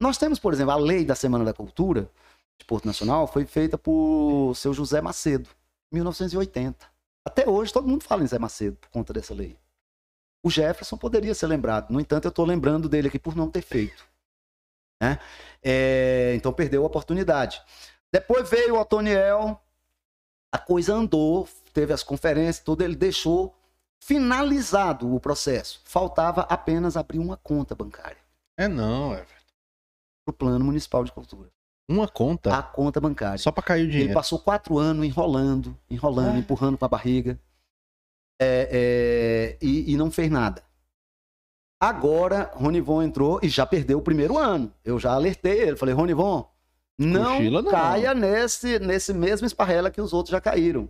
Nós 0.01 0.17
temos, 0.17 0.39
por 0.39 0.51
exemplo, 0.51 0.71
a 0.71 0.75
lei 0.77 1.05
da 1.05 1.13
Semana 1.13 1.45
da 1.45 1.53
Cultura 1.53 2.09
de 2.57 2.65
Porto 2.65 2.85
Nacional 2.85 3.27
foi 3.27 3.45
feita 3.45 3.77
por 3.77 4.55
seu 4.55 4.73
José 4.73 4.99
Macedo, 4.99 5.47
em 5.91 5.97
1980. 5.97 6.87
Até 7.23 7.47
hoje 7.47 7.71
todo 7.71 7.87
mundo 7.87 8.03
fala 8.03 8.23
em 8.23 8.27
Zé 8.27 8.39
Macedo 8.39 8.77
por 8.77 8.89
conta 8.89 9.13
dessa 9.13 9.33
lei. 9.35 9.55
O 10.43 10.49
Jefferson 10.49 10.97
poderia 10.97 11.35
ser 11.35 11.45
lembrado, 11.45 11.91
no 11.91 11.99
entanto, 11.99 12.25
eu 12.25 12.29
estou 12.29 12.45
lembrando 12.45 12.89
dele 12.89 13.09
aqui 13.09 13.19
por 13.19 13.35
não 13.35 13.47
ter 13.51 13.61
feito. 13.61 14.03
né? 14.99 15.19
É, 15.61 16.33
então 16.35 16.51
perdeu 16.51 16.81
a 16.81 16.87
oportunidade. 16.87 17.61
Depois 18.11 18.49
veio 18.49 18.73
o 18.75 18.79
Otoniel, 18.79 19.61
a 20.51 20.57
coisa 20.57 20.95
andou, 20.95 21.47
teve 21.71 21.93
as 21.93 22.03
conferências, 22.03 22.59
tudo, 22.59 22.83
ele 22.83 22.95
deixou 22.95 23.55
finalizado 24.03 25.13
o 25.13 25.19
processo. 25.19 25.79
Faltava 25.85 26.41
apenas 26.43 26.97
abrir 26.97 27.19
uma 27.19 27.37
conta 27.37 27.75
bancária 27.75 28.17
É 28.57 28.67
não, 28.67 29.13
Everton. 29.13 29.33
para 30.25 30.31
o 30.31 30.33
Plano 30.33 30.65
Municipal 30.65 31.03
de 31.03 31.11
Cultura. 31.11 31.49
Uma 31.89 32.07
conta 32.07 32.55
A 32.57 32.63
conta 32.63 32.99
bancária. 33.01 33.37
só 33.37 33.51
pra 33.51 33.61
cair 33.63 33.81
o 33.81 33.83
Ele 33.85 33.91
dinheiro. 33.91 34.13
passou 34.13 34.39
quatro 34.39 34.77
anos 34.79 35.05
enrolando, 35.05 35.77
enrolando, 35.89 36.35
É. 36.35 36.39
empurrando 36.39 36.77
com 36.77 36.85
a 36.85 36.89
barriga. 36.89 37.39
é, 38.43 38.69
é, 38.71 39.57
e, 39.65 39.93
e 39.93 39.97
não 39.97 40.09
fez 40.09 40.31
nada. 40.31 40.63
Agora, 41.79 42.51
Ronivon 42.55 43.01
entrou 43.03 43.39
e 43.43 43.49
já 43.49 43.65
perdeu 43.65 43.99
o 43.99 44.01
primeiro 44.01 44.37
ano. 44.37 44.73
Eu 44.83 44.99
já 44.99 45.13
alertei 45.13 45.59
ele. 45.61 45.75
Falei, 45.77 45.93
Ronivon, 45.93 46.47
não, 46.97 47.39
não. 47.39 47.65
caia 47.71 48.13
nesse, 48.13 48.77
nesse 48.79 49.13
mesmo 49.13 49.45
esparrela 49.47 49.89
que 49.91 50.01
os 50.01 50.13
outros 50.13 50.31
já 50.31 50.39
caíram. 50.41 50.87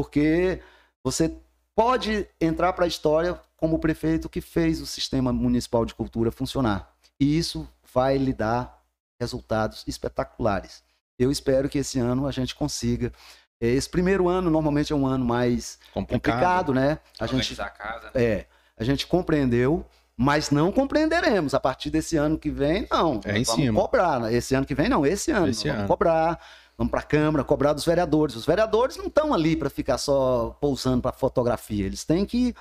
Porque 0.00 0.62
você 1.04 1.30
pode 1.76 2.26
entrar 2.40 2.72
para 2.72 2.86
a 2.86 2.88
história 2.88 3.38
como 3.54 3.76
o 3.76 3.78
prefeito 3.78 4.30
que 4.30 4.40
fez 4.40 4.80
o 4.80 4.86
sistema 4.86 5.30
municipal 5.30 5.84
de 5.84 5.94
cultura 5.94 6.32
funcionar. 6.32 6.90
E 7.20 7.36
isso 7.36 7.68
vai 7.92 8.16
lhe 8.16 8.32
dar 8.32 8.82
resultados 9.20 9.84
espetaculares. 9.86 10.82
Eu 11.18 11.30
espero 11.30 11.68
que 11.68 11.76
esse 11.76 11.98
ano 11.98 12.26
a 12.26 12.30
gente 12.30 12.54
consiga. 12.54 13.12
Esse 13.60 13.90
primeiro 13.90 14.26
ano 14.26 14.48
normalmente 14.50 14.90
é 14.90 14.96
um 14.96 15.06
ano 15.06 15.22
mais 15.22 15.78
Complicado. 15.92 16.68
complicado, 16.68 16.74
né? 16.74 16.98
A 17.18 17.26
gente 17.26 17.60
a 17.60 17.68
casa. 17.68 18.10
é, 18.14 18.46
a 18.78 18.84
gente 18.84 19.06
compreendeu, 19.06 19.84
mas 20.16 20.50
não 20.50 20.72
compreenderemos 20.72 21.52
a 21.52 21.60
partir 21.60 21.90
desse 21.90 22.16
ano 22.16 22.38
que 22.38 22.48
vem, 22.50 22.86
não. 22.90 23.20
É 23.22 23.36
em 23.36 23.44
vamos 23.44 23.62
cima. 23.62 23.78
cobrar, 23.78 24.18
né? 24.20 24.32
esse 24.32 24.54
ano 24.54 24.64
que 24.64 24.74
vem 24.74 24.88
não, 24.88 25.04
esse 25.04 25.30
ano. 25.30 25.48
Esse 25.48 25.64
vamos 25.68 25.80
ano. 25.80 25.88
cobrar, 25.88 26.40
vamos 26.80 26.90
para 26.90 27.00
a 27.00 27.04
Câmara, 27.04 27.44
cobrar 27.44 27.74
dos 27.74 27.84
vereadores. 27.84 28.34
Os 28.34 28.46
vereadores 28.46 28.96
não 28.96 29.08
estão 29.08 29.34
ali 29.34 29.54
para 29.54 29.68
ficar 29.68 29.98
só 29.98 30.56
pousando 30.62 31.02
para 31.02 31.12
fotografia, 31.12 31.84
eles 31.84 32.04
têm 32.04 32.24
que 32.24 32.54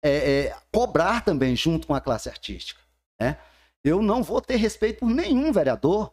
é, 0.00 0.44
é, 0.46 0.56
cobrar 0.70 1.24
também 1.24 1.56
junto 1.56 1.88
com 1.88 1.94
a 1.94 2.00
classe 2.00 2.28
artística, 2.28 2.80
né? 3.20 3.36
Eu 3.82 4.00
não 4.00 4.22
vou 4.22 4.40
ter 4.40 4.56
respeito 4.56 5.00
por 5.00 5.10
nenhum 5.10 5.52
vereador 5.52 6.12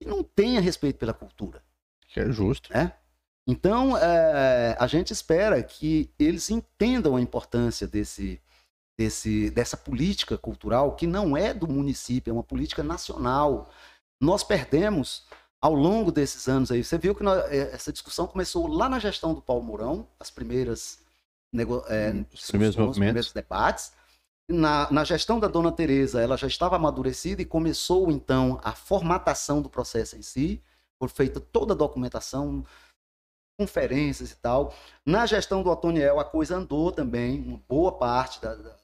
que 0.00 0.08
não 0.08 0.22
tenha 0.22 0.60
respeito 0.60 0.98
pela 0.98 1.12
cultura. 1.12 1.62
Que 2.08 2.20
é 2.20 2.30
justo. 2.30 2.70
Então, 3.46 3.98
é, 3.98 4.76
a 4.78 4.86
gente 4.86 5.12
espera 5.12 5.62
que 5.62 6.10
eles 6.18 6.48
entendam 6.50 7.16
a 7.16 7.20
importância 7.20 7.86
desse, 7.86 8.40
desse, 8.98 9.50
dessa 9.50 9.76
política 9.76 10.38
cultural, 10.38 10.94
que 10.94 11.06
não 11.06 11.36
é 11.36 11.52
do 11.52 11.68
município, 11.68 12.30
é 12.30 12.32
uma 12.32 12.42
política 12.42 12.82
nacional. 12.82 13.68
Nós 14.22 14.42
perdemos, 14.42 15.26
ao 15.62 15.74
longo 15.74 16.10
desses 16.10 16.48
anos 16.48 16.70
aí, 16.70 16.82
você 16.82 16.96
viu 16.96 17.14
que 17.14 17.22
nós- 17.22 17.44
é, 17.50 17.72
essa 17.74 17.92
discussão 17.92 18.26
começou 18.26 18.66
lá 18.66 18.88
na 18.88 18.98
gestão 18.98 19.34
do 19.34 19.42
Paulo 19.42 19.62
Mourão, 19.62 20.06
as 20.18 20.30
primeiras 20.30 21.00
nego, 21.52 21.84
é, 21.88 22.12
Hum, 22.12 22.24
Os 22.32 22.46
primeiros 22.48 22.74
os 22.76 22.78
movimentos. 22.78 22.94
primeiros 22.96 23.32
debates. 23.32 23.92
Na, 24.48 24.90
na 24.90 25.04
gestão 25.04 25.38
da 25.38 25.46
dona 25.48 25.70
Tereza, 25.70 26.20
ela 26.20 26.36
já 26.36 26.46
estava 26.46 26.76
amadurecida 26.76 27.40
e 27.42 27.44
começou, 27.44 28.10
então, 28.10 28.58
a 28.64 28.72
formatação 28.72 29.60
do 29.62 29.68
processo 29.70 30.16
em 30.16 30.22
si. 30.22 30.62
Foi 30.98 31.08
feita 31.08 31.38
toda 31.40 31.72
a 31.72 31.76
documentação, 31.76 32.64
conferências 33.58 34.32
e 34.32 34.36
tal. 34.36 34.74
Na 35.04 35.24
gestão 35.26 35.62
do 35.62 35.70
Otoniel, 35.70 36.18
a 36.18 36.24
coisa 36.24 36.56
andou 36.56 36.90
também, 36.90 37.40
uma 37.42 37.60
boa 37.68 37.92
parte 37.92 38.40
da- 38.40 38.54
da- 38.54 38.76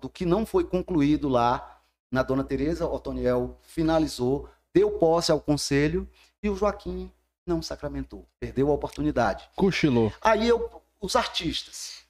do 0.00 0.08
que 0.08 0.24
não 0.26 0.44
foi 0.44 0.64
concluído 0.64 1.28
lá 1.28 1.80
na 2.12 2.22
Dona 2.22 2.42
Tereza, 2.44 2.86
o 2.86 2.94
Otoniel 2.94 3.56
finalizou, 3.62 4.48
deu 4.74 4.90
posse 4.98 5.30
ao 5.30 5.40
conselho 5.40 6.08
e 6.42 6.48
o 6.48 6.56
Joaquim 6.56 7.10
não 7.46 7.60
sacramentou, 7.60 8.26
perdeu 8.40 8.70
a 8.70 8.74
oportunidade. 8.74 9.48
Cochilou. 9.56 10.12
Aí 10.20 10.46
eu, 10.46 10.82
os 11.00 11.16
artistas, 11.16 12.04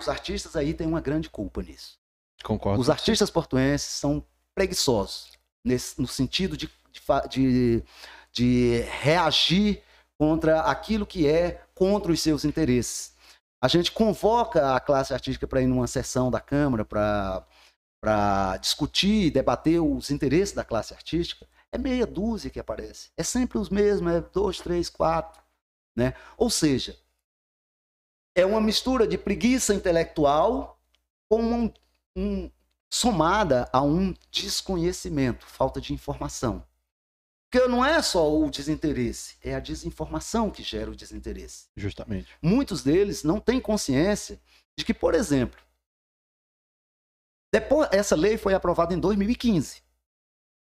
os 0.00 0.08
artistas 0.08 0.56
aí 0.56 0.72
têm 0.72 0.86
uma 0.86 1.00
grande 1.00 1.28
culpa 1.28 1.62
nisso. 1.62 1.98
Concordo. 2.42 2.80
Os 2.80 2.88
artistas 2.88 3.30
portuenses 3.30 3.88
são 3.88 4.24
preguiçosos 4.54 5.32
nesse, 5.64 6.00
no 6.00 6.06
sentido 6.08 6.56
de, 6.56 6.70
de, 7.30 7.82
de- 8.32 8.80
reagir 9.00 9.82
contra 10.18 10.62
aquilo 10.62 11.06
que 11.06 11.26
é 11.28 11.62
contra 11.74 12.10
os 12.10 12.20
seus 12.20 12.44
interesses. 12.44 13.14
A 13.62 13.68
gente 13.68 13.90
convoca 13.92 14.74
a 14.74 14.80
classe 14.80 15.12
artística 15.12 15.46
para 15.46 15.60
ir 15.60 15.66
numa 15.66 15.86
sessão 15.86 16.30
da 16.30 16.40
Câmara 16.40 16.84
para 16.84 18.56
discutir 18.58 19.26
e 19.26 19.30
debater 19.30 19.80
os 19.80 20.10
interesses 20.10 20.54
da 20.54 20.64
classe 20.64 20.94
artística. 20.94 21.46
É 21.72 21.78
meia 21.78 22.06
dúzia 22.06 22.50
que 22.50 22.58
aparece. 22.60 23.10
É 23.16 23.22
sempre 23.22 23.58
os 23.58 23.68
mesmos, 23.68 24.12
é 24.12 24.20
dois, 24.20 24.58
três, 24.58 24.88
quatro. 24.88 25.42
Né? 25.96 26.14
Ou 26.36 26.48
seja, 26.48 26.98
é 28.34 28.46
uma 28.46 28.60
mistura 28.60 29.06
de 29.06 29.18
preguiça 29.18 29.74
intelectual 29.74 30.80
com 31.28 31.42
um, 31.42 31.72
um- 32.16 32.50
somada 32.92 33.68
a 33.72 33.82
um 33.82 34.14
desconhecimento, 34.30 35.44
falta 35.46 35.80
de 35.80 35.92
informação. 35.92 36.66
Porque 37.50 37.66
não 37.66 37.84
é 37.84 38.00
só 38.02 38.30
o 38.30 38.50
desinteresse, 38.50 39.36
é 39.42 39.54
a 39.54 39.60
desinformação 39.60 40.50
que 40.50 40.62
gera 40.62 40.90
o 40.90 40.96
desinteresse. 40.96 41.68
Justamente. 41.76 42.30
Muitos 42.42 42.82
deles 42.82 43.22
não 43.24 43.40
têm 43.40 43.60
consciência 43.60 44.40
de 44.78 44.84
que, 44.84 44.94
por 44.94 45.14
exemplo, 45.14 45.58
depois 47.52 47.88
essa 47.90 48.14
lei 48.14 48.36
foi 48.36 48.54
aprovada 48.54 48.94
em 48.94 49.00
2015. 49.00 49.82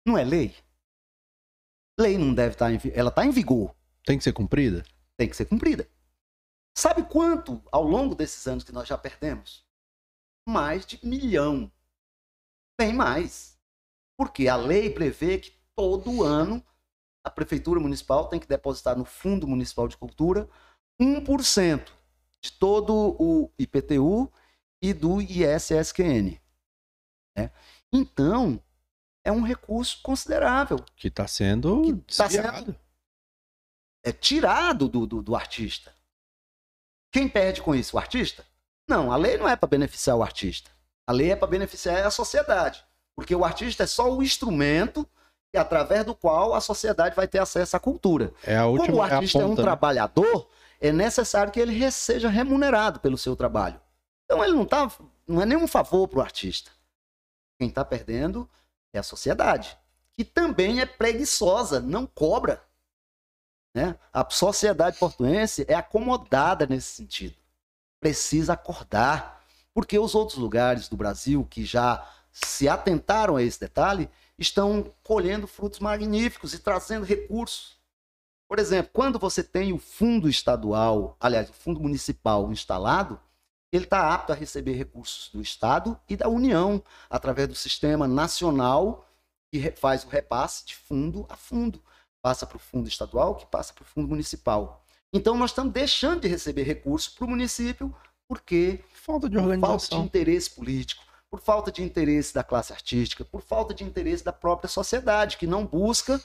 Não 0.07 0.17
é 0.17 0.25
lei? 0.25 0.55
Lei 1.99 2.17
não 2.19 2.35
deve 2.35 2.55
estar 2.55 2.73
em, 2.73 2.79
vi- 2.79 2.93
ela 2.95 3.11
está 3.11 3.25
em 3.25 3.31
vigor 3.31 3.75
Tem 4.05 4.17
que 4.19 4.25
ser 4.25 4.33
cumprida? 4.33 4.85
tem 5.17 5.29
que 5.29 5.37
ser 5.37 5.45
cumprida. 5.47 5.89
Sabe 6.77 7.03
quanto 7.05 7.63
ao 7.71 7.85
longo 7.85 8.15
desses 8.15 8.47
anos 8.49 8.65
que 8.65 8.73
nós 8.73 8.89
já 8.89 8.97
perdemos? 8.99 9.65
Mais 10.49 10.85
de 10.87 10.99
milhão. 11.07 11.71
Bem 12.81 12.93
mais. 12.95 13.59
Porque 14.19 14.49
a 14.49 14.57
lei 14.57 14.91
prevê 14.91 15.39
que 15.39 15.53
todo 15.77 16.25
ano 16.25 16.65
a 17.25 17.31
Prefeitura 17.31 17.79
Municipal 17.79 18.29
tem 18.29 18.41
que 18.41 18.49
depositar 18.49 18.97
no 18.97 19.05
Fundo 19.05 19.47
Municipal 19.47 19.87
de 19.87 19.97
Cultura 19.97 20.49
1% 21.01 21.93
de 22.43 22.53
todo 22.53 23.17
o 23.21 23.53
IPTU 23.59 24.33
e 24.83 24.93
do 24.93 25.21
ISSQN. 25.23 26.41
né? 27.37 27.53
Então, 27.93 28.61
é 29.25 29.31
um 29.31 29.43
recurso 29.43 30.01
considerável 30.03 30.79
Que 30.97 31.11
tá 31.11 31.27
sendo 31.27 31.83
Que 31.83 32.17
tá 32.17 32.27
desviado. 32.27 32.75
é 34.05 34.13
tirado 34.13 34.89
do, 34.89 35.07
do, 35.07 35.23
do 35.23 35.35
artista. 35.37 35.95
Quem 37.13 37.29
perde 37.29 37.63
com 37.63 37.75
isso? 37.75 37.97
O 37.97 37.99
artista? 37.99 38.45
Não, 38.89 39.13
a 39.13 39.17
lei 39.17 39.37
não 39.37 39.49
é 39.49 39.55
para 39.55 39.69
beneficiar 39.69 40.17
o 40.17 40.23
artista. 40.23 40.71
A 41.07 41.13
lei 41.13 41.31
é 41.31 41.37
para 41.37 41.47
beneficiar 41.49 42.05
a 42.05 42.11
sociedade. 42.11 42.85
Porque 43.15 43.35
o 43.35 43.45
artista 43.45 43.85
é 43.85 43.87
só 43.87 44.11
o 44.13 44.23
instrumento 44.23 45.07
e 45.55 45.59
através 45.59 46.05
do 46.05 46.15
qual 46.15 46.55
a 46.55 46.61
sociedade 46.61 47.15
vai 47.15 47.29
ter 47.29 47.39
acesso 47.39 47.77
à 47.77 47.81
cultura. 47.81 48.33
É 48.43 48.57
a 48.57 48.67
última 48.67 48.87
Como 48.87 48.99
o 49.03 49.07
é 49.07 49.13
artista 49.13 49.39
é, 49.39 49.45
um 49.45 49.49
ponta, 49.51 49.63
né? 49.63 49.67
trabalhador, 49.67 50.49
é 50.81 50.91
necessário 50.91 51.53
que 51.53 51.61
ele 51.61 51.91
seja 51.93 52.29
remunerado 52.29 52.99
pelo 53.01 53.19
seu 53.19 53.37
trabalho. 53.37 53.79
Então 54.25 54.43
ele 54.43 54.55
não 54.55 54.65
tá, 54.65 54.91
não 55.27 55.43
é 55.43 55.47
nenhum 55.47 55.69
favor 55.69 56.09
para 56.09 56.19
o 56.21 56.23
artista. 56.23 56.71
Quem 57.61 57.69
está 57.69 57.85
perdendo 57.85 58.49
é 58.93 58.99
a 58.99 59.03
sociedade, 59.03 59.77
que 60.13 60.25
também 60.25 60.81
é 60.81 60.87
preguiçosa, 60.87 61.81
não 61.81 62.07
cobra. 62.07 62.63
Né? 63.75 63.99
A 64.13 64.29
sociedade 64.29 64.99
portuense 64.99 65.65
é 65.67 65.75
acomodada 65.75 66.67
nesse 66.67 66.89
sentido. 66.89 67.37
Precisa 68.01 68.53
acordar, 68.53 69.45
porque 69.73 69.99
os 69.99 70.15
outros 70.15 70.39
lugares 70.39 70.89
do 70.89 70.97
Brasil 70.97 71.47
que 71.49 71.65
já 71.65 72.07
se 72.31 72.69
atentaram 72.69 73.37
a 73.37 73.43
esse 73.43 73.61
detalhe 73.61 74.09
estão 74.39 74.93
colhendo 75.03 75.47
frutos 75.47 75.79
magníficos 75.79 76.53
e 76.53 76.59
trazendo 76.59 77.05
recursos. 77.05 77.81
Por 78.49 78.59
exemplo, 78.59 78.91
quando 78.93 79.19
você 79.19 79.43
tem 79.43 79.73
o 79.73 79.79
fundo 79.79 80.29
estadual, 80.29 81.17
aliás, 81.19 81.49
o 81.49 81.55
fundo 81.55 81.81
municipal 81.81 82.51
instalado, 82.53 83.19
ele 83.73 83.85
está 83.85 84.13
apto 84.13 84.33
a 84.33 84.37
receber 84.37 84.75
recursos 84.75 85.31
do 85.33 85.41
Estado 85.41 85.99
e 86.09 86.17
da 86.17 86.29
União, 86.29 86.83
através 87.09 87.49
do 87.49 87.55
sistema 87.55 88.07
nacional 88.07 89.09
que 89.51 89.71
faz 89.73 90.05
o 90.05 90.09
repasse 90.09 90.67
de 90.67 90.77
fundo 90.77 91.27
a 91.29 91.37
fundo. 91.37 91.83
Passa 92.23 92.47
para 92.47 92.57
o 92.57 92.61
fundo 92.61 92.89
estadual, 92.89 93.35
que 93.35 93.47
passa 93.47 93.73
para 93.73 93.83
o 93.83 93.87
fundo 93.87 94.09
municipal. 94.09 94.85
Então, 95.13 95.37
nós 95.37 95.51
estamos 95.51 95.73
deixando 95.73 96.21
de 96.21 96.29
receber 96.29 96.63
recursos 96.63 97.13
para 97.13 97.25
o 97.25 97.31
município 97.31 97.95
porque 98.29 98.83
Falta 98.95 99.29
de 99.29 99.37
por 99.37 99.43
falta 99.43 99.59
de 99.59 99.65
organização. 99.65 100.05
interesse 100.05 100.51
político, 100.51 101.03
por 101.31 101.41
falta 101.41 101.73
de 101.73 101.83
interesse 101.83 102.33
da 102.33 102.43
classe 102.43 102.73
artística, 102.73 103.25
por 103.25 103.43
falta 103.43 103.75
de 103.75 103.85
interesse 103.85 104.25
da 104.25 104.33
própria 104.33 104.69
sociedade, 104.69 105.37
que 105.37 105.47
não 105.47 105.67
busca 105.67 106.19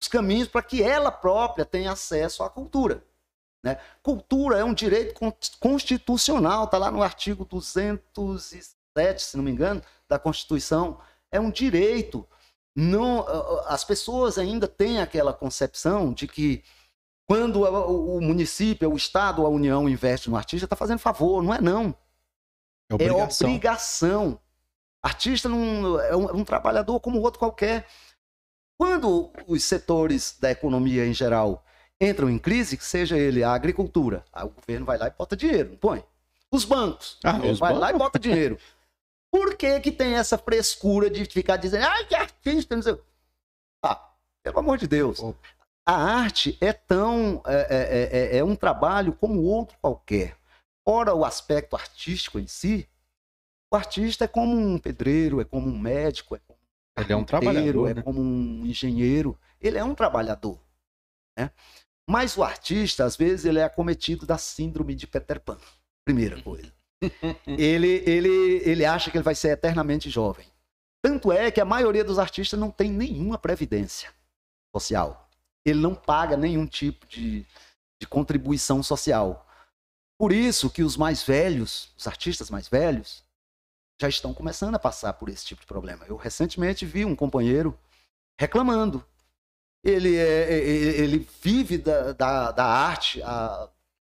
os 0.00 0.08
caminhos 0.08 0.48
para 0.48 0.62
que 0.62 0.82
ela 0.82 1.10
própria 1.12 1.64
tenha 1.64 1.92
acesso 1.92 2.42
à 2.42 2.50
cultura. 2.50 3.04
Né? 3.64 3.78
Cultura 4.02 4.58
é 4.58 4.64
um 4.64 4.74
direito 4.74 5.14
con- 5.14 5.32
constitucional, 5.60 6.64
está 6.64 6.78
lá 6.78 6.90
no 6.90 7.02
artigo 7.02 7.44
207, 7.44 9.22
se 9.22 9.36
não 9.36 9.44
me 9.44 9.50
engano, 9.50 9.82
da 10.08 10.18
Constituição. 10.18 11.00
É 11.30 11.40
um 11.40 11.50
direito. 11.50 12.26
Não, 12.74 13.26
as 13.66 13.84
pessoas 13.84 14.38
ainda 14.38 14.68
têm 14.68 15.00
aquela 15.00 15.32
concepção 15.32 16.12
de 16.12 16.28
que 16.28 16.62
quando 17.28 17.62
o 17.64 18.20
município, 18.20 18.90
o 18.92 18.96
Estado 18.96 19.44
a 19.44 19.48
União 19.48 19.88
investe 19.88 20.30
no 20.30 20.36
artista, 20.36 20.66
está 20.66 20.76
fazendo 20.76 20.98
favor. 21.00 21.42
Não 21.42 21.52
é 21.52 21.60
não. 21.60 21.86
É 22.88 22.92
É 22.92 22.94
obrigação. 22.94 23.48
obrigação. 23.48 24.40
Artista 25.02 25.48
não, 25.48 26.00
é, 26.00 26.14
um, 26.16 26.28
é 26.28 26.32
um 26.32 26.44
trabalhador 26.44 27.00
como 27.00 27.20
outro 27.20 27.38
qualquer. 27.40 27.86
Quando 28.78 29.32
os 29.46 29.64
setores 29.64 30.36
da 30.38 30.50
economia 30.50 31.06
em 31.06 31.12
geral 31.14 31.64
entram 32.00 32.28
em 32.30 32.38
crise, 32.38 32.76
que 32.76 32.84
seja 32.84 33.16
ele 33.16 33.42
a 33.42 33.52
agricultura, 33.52 34.24
aí 34.32 34.44
o 34.44 34.50
governo 34.50 34.84
vai 34.86 34.98
lá 34.98 35.06
e 35.06 35.10
bota 35.10 35.36
dinheiro, 35.36 35.70
não 35.70 35.76
põe. 35.76 36.04
Os 36.50 36.64
bancos, 36.64 37.18
Ah, 37.24 37.38
os 37.38 37.58
vai 37.58 37.72
lá 37.72 37.86
bancos. 37.86 37.94
e 37.94 37.98
bota 37.98 38.18
dinheiro. 38.18 38.58
Por 39.32 39.56
que 39.56 39.80
que 39.80 39.90
tem 39.92 40.14
essa 40.14 40.38
frescura 40.38 41.10
de 41.10 41.24
ficar 41.24 41.56
dizendo, 41.56 41.84
ai, 41.84 42.06
que 42.06 42.14
artista, 42.14 42.74
não 42.76 42.82
sei 42.82 42.92
o-" 42.92 43.04
Ah, 43.84 44.10
pelo 44.42 44.58
amor 44.60 44.78
de 44.78 44.86
Deus. 44.86 45.20
A 45.84 45.94
arte 45.94 46.56
é 46.60 46.72
tão. 46.72 47.42
É, 47.46 47.66
é- 47.70 48.18
é- 48.36 48.38
é 48.38 48.44
um 48.44 48.56
trabalho 48.56 49.12
como 49.12 49.42
outro 49.42 49.76
qualquer. 49.80 50.36
Ora, 50.84 51.14
o 51.14 51.24
aspecto 51.24 51.76
artístico 51.76 52.38
em 52.38 52.46
si, 52.46 52.88
o 53.72 53.76
artista 53.76 54.24
é 54.24 54.28
como 54.28 54.56
um 54.56 54.78
pedreiro, 54.78 55.40
é 55.40 55.44
como 55.44 55.68
um 55.68 55.78
médico, 55.78 56.34
é 56.36 56.38
como 56.40 56.58
um 56.58 57.02
Ele 57.02 57.12
é 57.12 57.16
um 57.16 57.24
trabalhador, 57.24 57.90
é 57.90 57.94
né? 57.94 58.02
como 58.02 58.20
um 58.20 58.64
engenheiro. 58.66 59.38
Ele 59.60 59.76
é 59.78 59.84
um 59.84 59.94
trabalhador. 59.94 60.58
Né? 61.38 61.50
Mas 62.08 62.36
o 62.36 62.42
artista, 62.42 63.04
às 63.04 63.16
vezes, 63.16 63.44
ele 63.44 63.58
é 63.58 63.64
acometido 63.64 64.24
da 64.24 64.38
síndrome 64.38 64.94
de 64.94 65.06
Peter 65.06 65.40
Pan. 65.40 65.58
Primeira 66.04 66.40
coisa. 66.40 66.72
ele, 67.46 68.02
ele, 68.06 68.62
ele 68.64 68.84
acha 68.84 69.10
que 69.10 69.16
ele 69.16 69.24
vai 69.24 69.34
ser 69.34 69.48
eternamente 69.48 70.08
jovem. 70.08 70.46
Tanto 71.04 71.32
é 71.32 71.50
que 71.50 71.60
a 71.60 71.64
maioria 71.64 72.04
dos 72.04 72.18
artistas 72.18 72.58
não 72.58 72.70
tem 72.70 72.90
nenhuma 72.90 73.38
previdência 73.38 74.12
social. 74.74 75.28
Ele 75.64 75.80
não 75.80 75.94
paga 75.94 76.36
nenhum 76.36 76.66
tipo 76.66 77.06
de, 77.06 77.44
de 78.00 78.06
contribuição 78.06 78.82
social. 78.82 79.46
Por 80.18 80.32
isso 80.32 80.70
que 80.70 80.82
os 80.82 80.96
mais 80.96 81.22
velhos, 81.22 81.92
os 81.96 82.06
artistas 82.06 82.50
mais 82.50 82.68
velhos, 82.68 83.24
já 84.00 84.08
estão 84.08 84.32
começando 84.32 84.74
a 84.74 84.78
passar 84.78 85.12
por 85.14 85.28
esse 85.28 85.44
tipo 85.44 85.60
de 85.60 85.66
problema. 85.66 86.04
Eu 86.06 86.16
recentemente 86.16 86.86
vi 86.86 87.04
um 87.04 87.16
companheiro 87.16 87.78
reclamando. 88.38 89.04
Ele, 89.88 90.16
é, 90.16 90.52
ele 90.52 91.28
vive 91.40 91.78
da, 91.78 92.12
da, 92.12 92.50
da 92.50 92.64
arte 92.64 93.22
há 93.22 93.68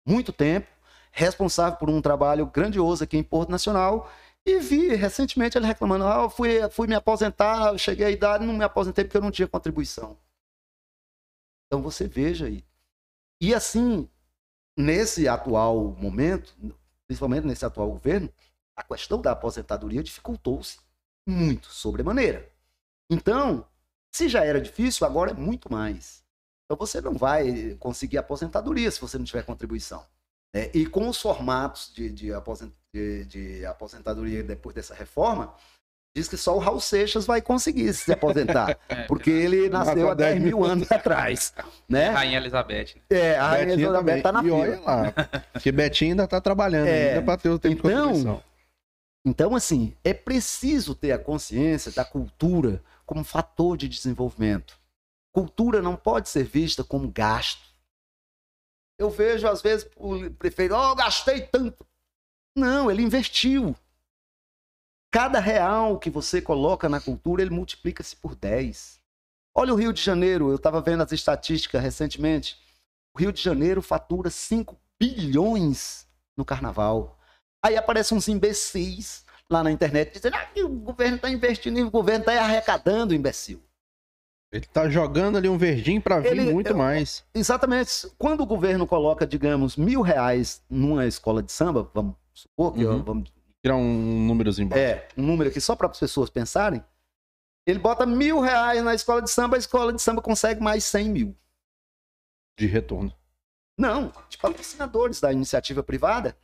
muito 0.06 0.32
tempo, 0.32 0.68
responsável 1.12 1.78
por 1.78 1.90
um 1.90 2.02
trabalho 2.02 2.46
grandioso 2.46 3.04
aqui 3.04 3.18
em 3.18 3.24
Porto 3.24 3.50
Nacional, 3.50 4.10
e 4.46 4.60
vi 4.60 4.96
recentemente 4.96 5.58
ele 5.58 5.68
reclamando: 5.68 6.06
ah, 6.06 6.22
eu 6.24 6.30
fui, 6.30 6.70
fui 6.70 6.88
me 6.88 6.96
aposentar, 6.96 7.78
cheguei 7.78 8.06
à 8.06 8.10
idade 8.10 8.46
não 8.46 8.54
me 8.54 8.64
aposentei 8.64 9.04
porque 9.04 9.18
eu 9.18 9.22
não 9.22 9.32
tinha 9.32 9.48
contribuição. 9.48 10.18
Então 11.66 11.82
você 11.82 12.08
veja 12.08 12.46
aí. 12.46 12.64
E 13.42 13.54
assim, 13.54 14.10
nesse 14.78 15.28
atual 15.28 15.92
momento, 16.00 16.56
principalmente 17.06 17.46
nesse 17.46 17.66
atual 17.66 17.92
governo, 17.92 18.32
a 18.74 18.84
questão 18.84 19.22
da 19.22 19.32
aposentadoria 19.32 20.02
dificultou-se 20.02 20.80
muito, 21.28 21.68
sobremaneira. 21.68 22.50
Então, 23.10 23.68
se 24.14 24.28
já 24.30 24.44
era 24.44 24.60
difícil, 24.62 25.06
agora 25.06 25.32
é 25.32 25.34
muito 25.34 25.72
mais. 25.72 26.24
Então 26.66 26.78
você 26.78 27.00
não 27.00 27.14
vai 27.14 27.76
conseguir 27.80 28.18
aposentadoria 28.18 28.90
se 28.92 29.00
você 29.00 29.18
não 29.18 29.26
tiver 29.26 29.44
contribuição. 29.44 30.04
né? 30.54 30.70
E 30.74 30.86
com 30.86 31.08
os 31.08 31.22
formatos 31.22 31.92
de, 31.94 32.10
de, 32.10 32.34
aposen- 32.34 32.74
de- 32.94 33.26
de 33.26 33.66
aposentadoria 33.66 34.44
depois 34.44 34.76
dessa 34.76 34.94
reforma, 34.94 35.54
diz 36.16 36.28
que 36.28 36.36
só 36.36 36.56
o 36.56 36.60
Raul 36.60 36.80
Seixas 36.82 37.26
vai 37.26 37.42
conseguir 37.42 37.94
se 37.94 38.12
aposentar, 38.12 38.78
É, 38.90 39.04
porque 39.04 39.30
ele 39.30 39.70
nasceu 39.70 40.10
há 40.10 40.14
10 40.16 40.42
mil 40.42 40.66
anos 40.66 40.92
atrás. 40.92 41.54
Né? 41.88 42.10
Rainha 42.10 42.38
Elizabeth. 42.40 42.96
É, 43.10 43.38
a 43.38 43.50
Rainha 43.50 43.66
Betinho 43.68 43.88
Elizabeth 43.90 44.22
também. 44.22 44.24
tá 44.24 44.32
na 44.32 44.40
e 44.42 44.44
fila. 44.44 44.58
olha 44.58 44.80
lá, 44.82 45.14
porque 45.54 45.72
Betinho 45.72 46.12
ainda 46.12 46.28
tá 46.28 46.42
trabalhando 46.42 46.88
É, 46.88 47.10
ainda 47.10 47.22
pra 47.22 47.38
ter 47.38 47.50
o 47.50 47.60
tempo 47.60 47.76
de 47.88 47.94
então, 47.94 48.08
contribuição. 48.08 48.44
Então, 49.26 49.56
assim, 49.56 49.94
é 50.04 50.14
preciso 50.14 50.96
ter 50.96 51.12
a 51.12 51.20
consciência 51.20 51.92
da 51.92 52.04
cultura 52.06 52.82
como 53.08 53.24
fator 53.24 53.78
de 53.78 53.88
desenvolvimento. 53.88 54.78
Cultura 55.34 55.82
não 55.82 55.96
pode 55.96 56.28
ser 56.28 56.44
vista 56.44 56.84
como 56.84 57.10
gasto. 57.10 57.66
Eu 59.00 59.10
vejo, 59.10 59.48
às 59.48 59.62
vezes, 59.62 59.90
o 59.96 60.30
prefeito, 60.32 60.76
oh, 60.76 60.94
gastei 60.94 61.42
tanto. 61.42 61.88
Não, 62.56 62.92
ele 62.92 63.02
investiu. 63.02 63.76
Cada 65.10 65.40
real 65.40 65.98
que 65.98 66.10
você 66.10 66.42
coloca 66.42 66.90
na 66.90 67.00
cultura, 67.00 67.42
ele 67.42 67.52
multiplica-se 67.52 68.16
por 68.16 68.36
10. 68.36 69.00
Olha 69.56 69.74
o 69.74 69.78
Rio 69.78 69.94
de 69.94 70.02
Janeiro, 70.02 70.50
eu 70.50 70.58
estava 70.58 70.82
vendo 70.82 71.02
as 71.02 71.12
estatísticas 71.12 71.82
recentemente. 71.82 72.60
O 73.16 73.20
Rio 73.20 73.32
de 73.32 73.42
Janeiro 73.42 73.82
fatura 73.82 74.30
5 74.30 74.78
bilhões 75.00 76.06
no 76.36 76.44
carnaval. 76.44 77.18
Aí 77.64 77.78
aparecem 77.78 78.18
uns 78.18 78.28
imbecis 78.28 79.26
lá 79.52 79.64
na 79.64 79.72
internet 79.72 80.12
dizendo 80.14 80.36
ah, 80.36 80.46
que 80.46 80.64
o 80.64 80.70
governo 80.70 81.16
está 81.16 81.30
investindo, 81.30 81.78
e 81.80 81.84
o 81.84 81.90
governo 81.92 82.20
está 82.22 82.34
arrecadando, 82.44 83.14
imbecil. 83.14 83.64
Ele 84.52 84.66
tá 84.66 84.90
jogando 84.90 85.38
ali 85.38 85.50
um 85.50 85.58
verdinho 85.58 86.02
pra 86.02 86.20
vir 86.20 86.32
Ele- 86.32 86.54
muito 86.54 86.70
eu- 86.72 86.78
mais. 86.78 87.26
Exatamente. 87.34 88.10
Quando 88.18 88.42
o 88.42 88.46
governo 88.46 88.88
coloca, 88.88 89.26
digamos, 89.28 89.76
mil 89.76 90.02
reais 90.02 90.64
numa 90.70 91.06
escola 91.06 91.44
de 91.44 91.52
samba, 91.52 91.90
vamos 91.94 92.16
supor 92.34 92.74
que 92.74 92.86
Uhum. 92.86 93.04
vamos, 93.04 93.32
Tirar 93.64 93.76
um 93.76 94.26
númerozinho 94.28 94.68
embaixo. 94.68 94.84
é 94.84 95.08
um 95.18 95.24
número 95.24 95.50
aqui 95.50 95.60
só 95.60 95.76
para 95.76 95.88
as 95.90 96.00
pessoas 96.00 96.30
pensarem, 96.30 96.84
ele 97.66 97.80
bota 97.80 98.06
mil 98.06 98.40
reais 98.40 98.82
na 98.84 98.94
escola 98.94 99.22
de 99.22 99.30
samba, 99.30 99.58
a 99.58 99.60
escola 99.60 99.92
de 99.92 100.02
samba 100.02 100.22
consegue 100.22 100.62
mais 100.62 100.84
100 100.86 101.10
mil. 101.10 101.36
De 102.58 102.66
retorno. 102.68 103.14
Não, 103.78 104.12
de 104.30 104.38
patrocinadores 104.38 105.20
da 105.20 105.32
iniciativa 105.34 105.84
privada. 105.84 106.38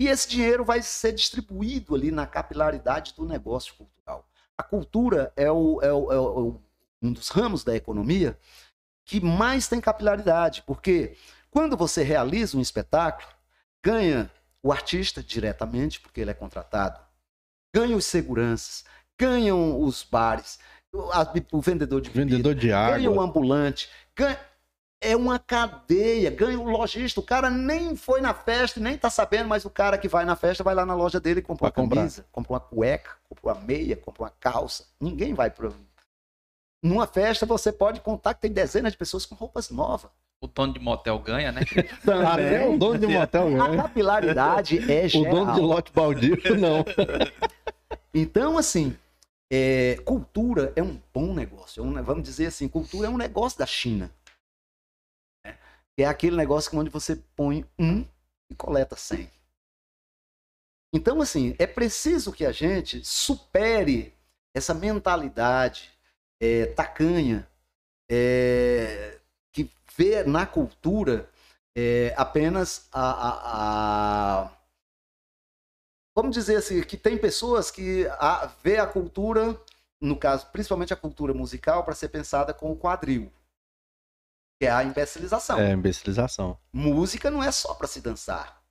E 0.00 0.08
esse 0.08 0.26
dinheiro 0.26 0.64
vai 0.64 0.80
ser 0.80 1.12
distribuído 1.12 1.94
ali 1.94 2.10
na 2.10 2.26
capilaridade 2.26 3.12
do 3.14 3.26
negócio 3.26 3.74
cultural. 3.74 4.26
A 4.56 4.62
cultura 4.62 5.30
é, 5.36 5.50
o- 5.52 5.78
é 5.82 5.92
o- 5.92 6.10
é 6.12 6.18
o- 6.18 6.60
um 7.02 7.12
dos 7.12 7.28
ramos 7.28 7.62
da 7.62 7.76
economia 7.76 8.38
que 9.04 9.20
mais 9.20 9.68
tem 9.68 9.78
capilaridade, 9.78 10.62
porque 10.66 11.16
quando 11.50 11.76
você 11.76 12.02
realiza 12.02 12.56
um 12.56 12.62
espetáculo, 12.62 13.28
ganha 13.84 14.30
o 14.62 14.72
artista 14.72 15.22
diretamente, 15.22 16.00
porque 16.00 16.20
ele 16.22 16.30
é 16.30 16.34
contratado, 16.34 16.98
ganha 17.74 17.94
os 17.94 18.06
seguranças, 18.06 18.84
ganham 19.18 19.82
os 19.82 20.02
bares, 20.02 20.58
o, 20.94 21.60
vendedor 21.60 22.00
de 22.00 22.08
bebida, 22.08 22.36
Vendedor 22.36 22.54
de 22.54 22.68
ganha 22.68 23.10
o 23.10 23.12
água. 23.14 23.24
ambulante, 23.24 23.90
ganha... 24.16 24.38
é 25.02 25.16
uma 25.16 25.38
cadeia, 25.38 26.30
ganha 26.30 26.58
o 26.60 26.68
lojista. 26.70 27.20
O 27.20 27.22
cara 27.22 27.48
nem 27.48 27.96
foi 27.96 28.20
na 28.20 28.34
festa 28.34 28.78
e 28.78 28.82
nem 28.82 28.98
tá 28.98 29.08
sabendo, 29.08 29.48
mas 29.48 29.64
o 29.64 29.70
cara 29.70 29.96
que 29.96 30.08
vai 30.08 30.24
na 30.24 30.36
festa 30.36 30.62
vai 30.62 30.74
lá 30.74 30.84
na 30.84 30.94
loja 30.94 31.18
dele 31.18 31.40
e 31.40 31.42
compra 31.42 31.66
uma 31.66 31.72
comprar. 31.72 31.96
camisa, 31.96 32.26
compra 32.30 32.52
uma 32.52 32.60
cueca, 32.60 33.10
compra 33.28 33.54
uma 33.54 33.60
meia, 33.66 33.96
compra 33.96 34.24
uma 34.24 34.32
calça. 34.38 34.84
Ninguém 35.00 35.32
vai 35.34 35.50
para. 35.50 35.70
Numa 36.82 37.06
festa 37.06 37.44
você 37.46 37.70
pode 37.72 38.00
contar 38.00 38.34
que 38.34 38.40
tem 38.42 38.52
dezenas 38.52 38.92
de 38.92 38.98
pessoas 38.98 39.24
com 39.26 39.34
roupas 39.34 39.70
novas. 39.70 40.10
O 40.42 40.46
dono 40.46 40.72
de 40.72 40.80
motel 40.80 41.18
ganha, 41.18 41.52
né? 41.52 41.60
Até 42.32 42.66
o 42.66 42.78
dono 42.78 42.98
de 42.98 43.06
motel 43.06 43.48
A 43.62 43.68
ganha. 43.68 43.82
capilaridade 43.82 44.90
é 44.90 45.04
O 45.04 45.08
geral. 45.08 45.34
dono 45.34 45.54
de 45.54 45.60
lote 45.60 45.92
baldio, 45.92 46.38
não. 46.58 46.82
Então, 48.14 48.56
assim, 48.56 48.96
é, 49.52 49.96
cultura 50.04 50.72
é 50.74 50.82
um 50.82 50.98
bom 51.12 51.34
negócio. 51.34 51.80
É 51.82 51.86
um- 51.86 52.02
vamos 52.02 52.22
dizer 52.22 52.46
assim, 52.46 52.66
cultura 52.68 53.06
é 53.06 53.10
um 53.10 53.18
negócio 53.18 53.58
da 53.58 53.66
China. 53.66 54.10
É 56.02 56.06
aquele 56.06 56.36
negócio 56.36 56.76
onde 56.78 56.90
você 56.90 57.16
põe 57.36 57.64
um 57.78 58.04
e 58.50 58.54
coleta 58.54 58.96
cem. 58.96 59.30
Então, 60.92 61.20
assim, 61.20 61.54
é 61.58 61.66
preciso 61.66 62.32
que 62.32 62.44
a 62.44 62.52
gente 62.52 63.04
supere 63.04 64.12
essa 64.54 64.74
mentalidade 64.74 65.90
é, 66.40 66.66
tacanha 66.66 67.48
é, 68.10 69.18
que 69.52 69.70
vê 69.96 70.24
na 70.24 70.46
cultura 70.46 71.30
é, 71.76 72.14
apenas 72.16 72.88
a- 72.92 73.28
a- 73.28 74.44
a 74.46 74.52
vamos 76.14 76.34
dizer 76.34 76.56
assim, 76.56 76.82
que 76.82 76.96
tem 76.96 77.16
pessoas 77.16 77.70
que 77.70 78.06
a, 78.18 78.46
vê 78.62 78.78
a 78.78 78.86
cultura, 78.86 79.58
no 80.00 80.16
caso, 80.16 80.46
principalmente 80.52 80.92
a 80.92 80.96
cultura 80.96 81.32
musical, 81.32 81.84
para 81.84 81.94
ser 81.94 82.08
pensada 82.08 82.52
com 82.52 82.70
o 82.72 82.76
quadril, 82.76 83.30
que 84.60 84.66
é 84.66 84.70
a 84.70 84.84
imbecilização. 84.84 85.58
É, 85.58 85.72
imbecilização. 85.72 86.60
Música 86.70 87.30
não 87.30 87.42
é 87.42 87.50
só 87.50 87.72
para 87.72 87.88
se 87.88 88.02
dançar. 88.02 88.62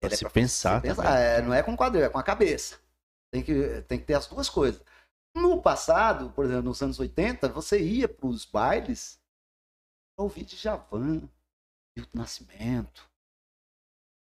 Pra 0.00 0.06
Ela 0.06 0.14
é 0.14 0.16
se 0.16 0.24
pra 0.24 0.30
pensar 0.30 0.80
se 0.80 0.94
também. 0.94 1.12
É, 1.12 1.42
não 1.42 1.52
é 1.52 1.64
com 1.64 1.74
o 1.74 1.76
quadril, 1.76 2.04
é 2.04 2.08
com 2.08 2.18
a 2.18 2.22
cabeça. 2.22 2.78
Tem 3.32 3.42
que, 3.42 3.82
tem 3.88 3.98
que 3.98 4.04
ter 4.04 4.14
as 4.14 4.28
duas 4.28 4.48
coisas. 4.48 4.80
No 5.36 5.60
passado, 5.60 6.30
por 6.30 6.44
exemplo, 6.44 6.62
nos 6.62 6.80
anos 6.80 7.00
80, 7.00 7.48
você 7.48 7.82
ia 7.82 8.08
para 8.08 8.28
os 8.28 8.44
bailes 8.44 9.20
para 10.16 10.22
ouvir 10.22 10.44
Djavan, 10.44 11.28
Milton 11.96 12.16
Nascimento. 12.16 13.10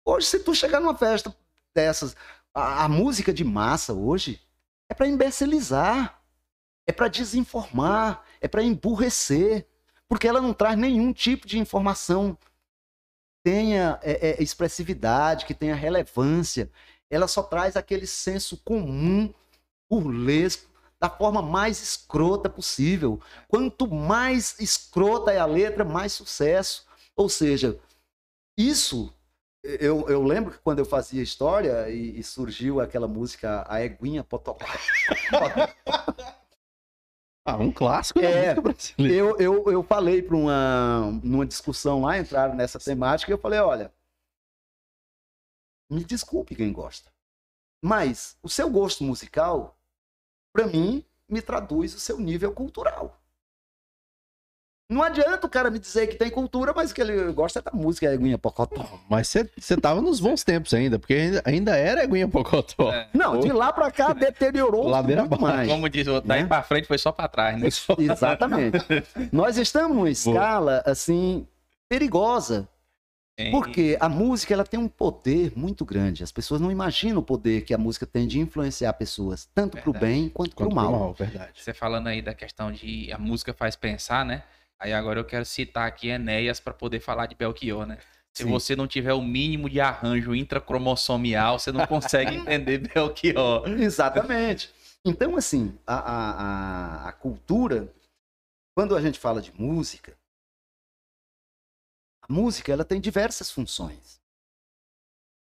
Hoje, 0.03 0.25
se 0.25 0.39
tu 0.39 0.55
chegar 0.55 0.79
numa 0.79 0.97
festa 0.97 1.35
dessas, 1.75 2.15
a, 2.51 2.85
a 2.85 2.89
música 2.89 3.31
de 3.31 3.43
massa 3.43 3.93
hoje 3.93 4.41
é 4.89 4.95
para 4.95 5.07
imbecilizar, 5.07 6.19
é 6.87 6.91
para 6.91 7.09
desinformar, 7.09 8.25
é 8.41 8.47
para 8.47 8.63
emburrecer, 8.63 9.67
porque 10.13 10.27
ela 10.27 10.39
não 10.39 10.53
traz 10.53 10.77
nenhum 10.77 11.11
tipo 11.11 11.47
de 11.47 11.57
informação 11.57 12.35
que 12.35 12.47
tenha 13.43 13.99
é, 14.03 14.29
é, 14.29 14.43
expressividade, 14.43 15.43
que 15.43 15.55
tenha 15.55 15.73
relevância. 15.73 16.69
Ela 17.09 17.27
só 17.27 17.41
traz 17.41 17.75
aquele 17.75 18.05
senso 18.05 18.57
comum, 18.57 19.33
burlesco, 19.89 20.69
da 20.99 21.09
forma 21.09 21.41
mais 21.41 21.81
escrota 21.81 22.47
possível. 22.47 23.19
Quanto 23.47 23.87
mais 23.87 24.55
escrota 24.59 25.31
é 25.31 25.39
a 25.39 25.47
letra, 25.47 25.83
mais 25.83 26.13
sucesso. 26.13 26.85
Ou 27.15 27.27
seja, 27.27 27.79
isso 28.55 29.11
eu, 29.63 30.07
eu 30.07 30.21
lembro 30.21 30.51
que 30.51 30.59
quando 30.59 30.77
eu 30.77 30.85
fazia 30.85 31.23
história 31.23 31.89
e, 31.89 32.19
e 32.19 32.23
surgiu 32.23 32.79
aquela 32.79 33.07
música 33.07 33.65
A 33.67 33.83
Eguinha 33.83 34.23
Potocó. 34.23 34.63
ah, 37.45 37.57
um 37.57 37.71
clássico 37.71 38.21
da 38.21 38.27
É, 38.27 38.53
brasileira. 38.59 39.13
eu, 39.15 39.37
eu, 39.37 39.71
eu 39.71 39.83
falei 39.83 40.21
para 40.21 40.35
uma 40.35 41.11
numa 41.23 41.45
discussão 41.45 42.01
lá, 42.01 42.17
entraram 42.17 42.55
nessa 42.55 42.79
temática, 42.79 43.31
e 43.31 43.33
eu 43.33 43.37
falei, 43.37 43.59
olha, 43.59 43.93
me 45.89 46.03
desculpe 46.03 46.55
quem 46.55 46.71
gosta, 46.71 47.11
mas 47.83 48.37
o 48.41 48.49
seu 48.49 48.69
gosto 48.69 49.03
musical, 49.03 49.77
para 50.53 50.67
mim, 50.67 51.05
me 51.27 51.41
traduz 51.41 51.93
o 51.93 51.99
seu 51.99 52.19
nível 52.19 52.53
cultural. 52.53 53.19
Não 54.89 55.01
adianta 55.01 55.47
o 55.47 55.49
cara 55.49 55.71
me 55.71 55.79
dizer 55.79 56.07
que 56.07 56.15
tem 56.15 56.29
cultura, 56.29 56.73
mas 56.75 56.91
que 56.91 57.01
ele 57.01 57.31
gosta 57.31 57.61
da 57.61 57.71
música 57.71 58.13
Eguinha 58.13 58.37
Pocotó. 58.37 58.99
Mas 59.09 59.27
você- 59.29 59.77
tava 59.81 60.01
nos 60.01 60.19
bons 60.19 60.43
tempos 60.43 60.73
ainda, 60.73 60.99
porque 60.99 61.13
ainda, 61.13 61.41
ainda 61.45 61.77
era 61.77 62.03
Eguinha 62.03 62.27
Pocotó. 62.27 62.91
É, 62.91 63.07
Não, 63.13 63.39
de 63.39 63.51
lá 63.51 63.71
para 63.71 63.89
cá 63.89 64.11
deteriorou 64.13 64.87
Ladeira 64.87 65.21
muito 65.23 65.41
mais. 65.41 65.67
como 65.69 65.89
diz 65.89 66.05
o 66.07 66.13
outro, 66.15 66.27
daí 66.27 66.41
Né? 66.43 66.47
pra 66.47 66.61
frente 66.63 66.85
foi 66.87 66.97
só 66.97 67.11
pra 67.11 67.27
trás, 67.27 67.59
né? 67.59 67.67
Exatamente. 67.97 68.77
Nós 69.31 69.57
estamos 69.57 69.95
numa 69.95 70.09
escala 70.09 70.83
assim 70.85 71.47
perigosa, 71.89 72.67
Tem- 73.37 73.51
porque 73.51 73.97
a 73.99 74.09
música 74.09 74.53
ela 74.53 74.65
tem 74.65 74.79
um 74.79 74.87
poder 74.89 75.53
muito 75.55 75.85
grande. 75.85 76.23
As 76.23 76.31
pessoas 76.31 76.59
não 76.59 76.71
imaginam 76.71 77.19
o 77.19 77.23
poder 77.23 77.61
que 77.63 77.73
a 77.73 77.77
música 77.77 78.05
tem 78.05 78.27
de 78.27 78.39
influenciar 78.39 78.93
pessoas, 78.93 79.47
tanto 79.55 79.77
para 79.77 79.89
o 79.89 79.93
Verdade. 79.93 80.13
bem 80.13 80.29
quanto 80.29 80.55
para 80.55 80.65
o 80.65 80.69
Quanto 80.69 80.75
pro 80.75 80.91
mal. 80.91 80.99
mal, 80.99 81.13
verdade. 81.13 81.51
Você 81.55 81.73
falando 81.73 82.07
aí 82.07 82.21
da 82.21 82.33
questão 82.35 82.71
de 82.71 83.11
a 83.11 83.17
música 83.17 83.53
faz 83.53 83.75
pensar, 83.75 84.23
né? 84.25 84.43
Aí 84.83 84.91
agora 84.91 85.17
eu 85.17 85.23
quero 85.23 85.45
citar 85.45 85.87
aqui 85.87 86.09
Enéas 86.09 86.59
para 86.59 86.73
poder 86.73 86.99
falar 86.99 87.25
de 87.25 87.35
Belchior, 87.35 87.85
né? 87.85 87.97
Se 88.33 88.43
Sim. 88.43 88.49
você 88.49 88.75
não 88.75 88.85
tiver 88.85 89.13
o 89.13 89.21
mínimo 89.21 89.69
de 89.69 89.79
arranjo 89.79 90.35
intracromossomial, 90.35 91.57
você 91.57 91.71
não 91.71 91.87
consegue 91.87 92.35
entender 92.35 92.79
Belchior. 92.79 93.65
Exatamente. 93.79 94.73
Então, 95.05 95.37
assim, 95.37 95.77
a, 95.87 95.95
a, 95.95 96.31
a, 96.31 97.09
a 97.09 97.11
cultura, 97.13 97.93
quando 98.75 98.93
a 98.93 99.01
gente 99.01 99.17
fala 99.17 99.41
de 99.41 99.53
música, 99.57 100.17
a 102.21 102.33
música 102.33 102.73
ela 102.73 102.83
tem 102.83 102.99
diversas 102.99 103.49
funções 103.49 104.19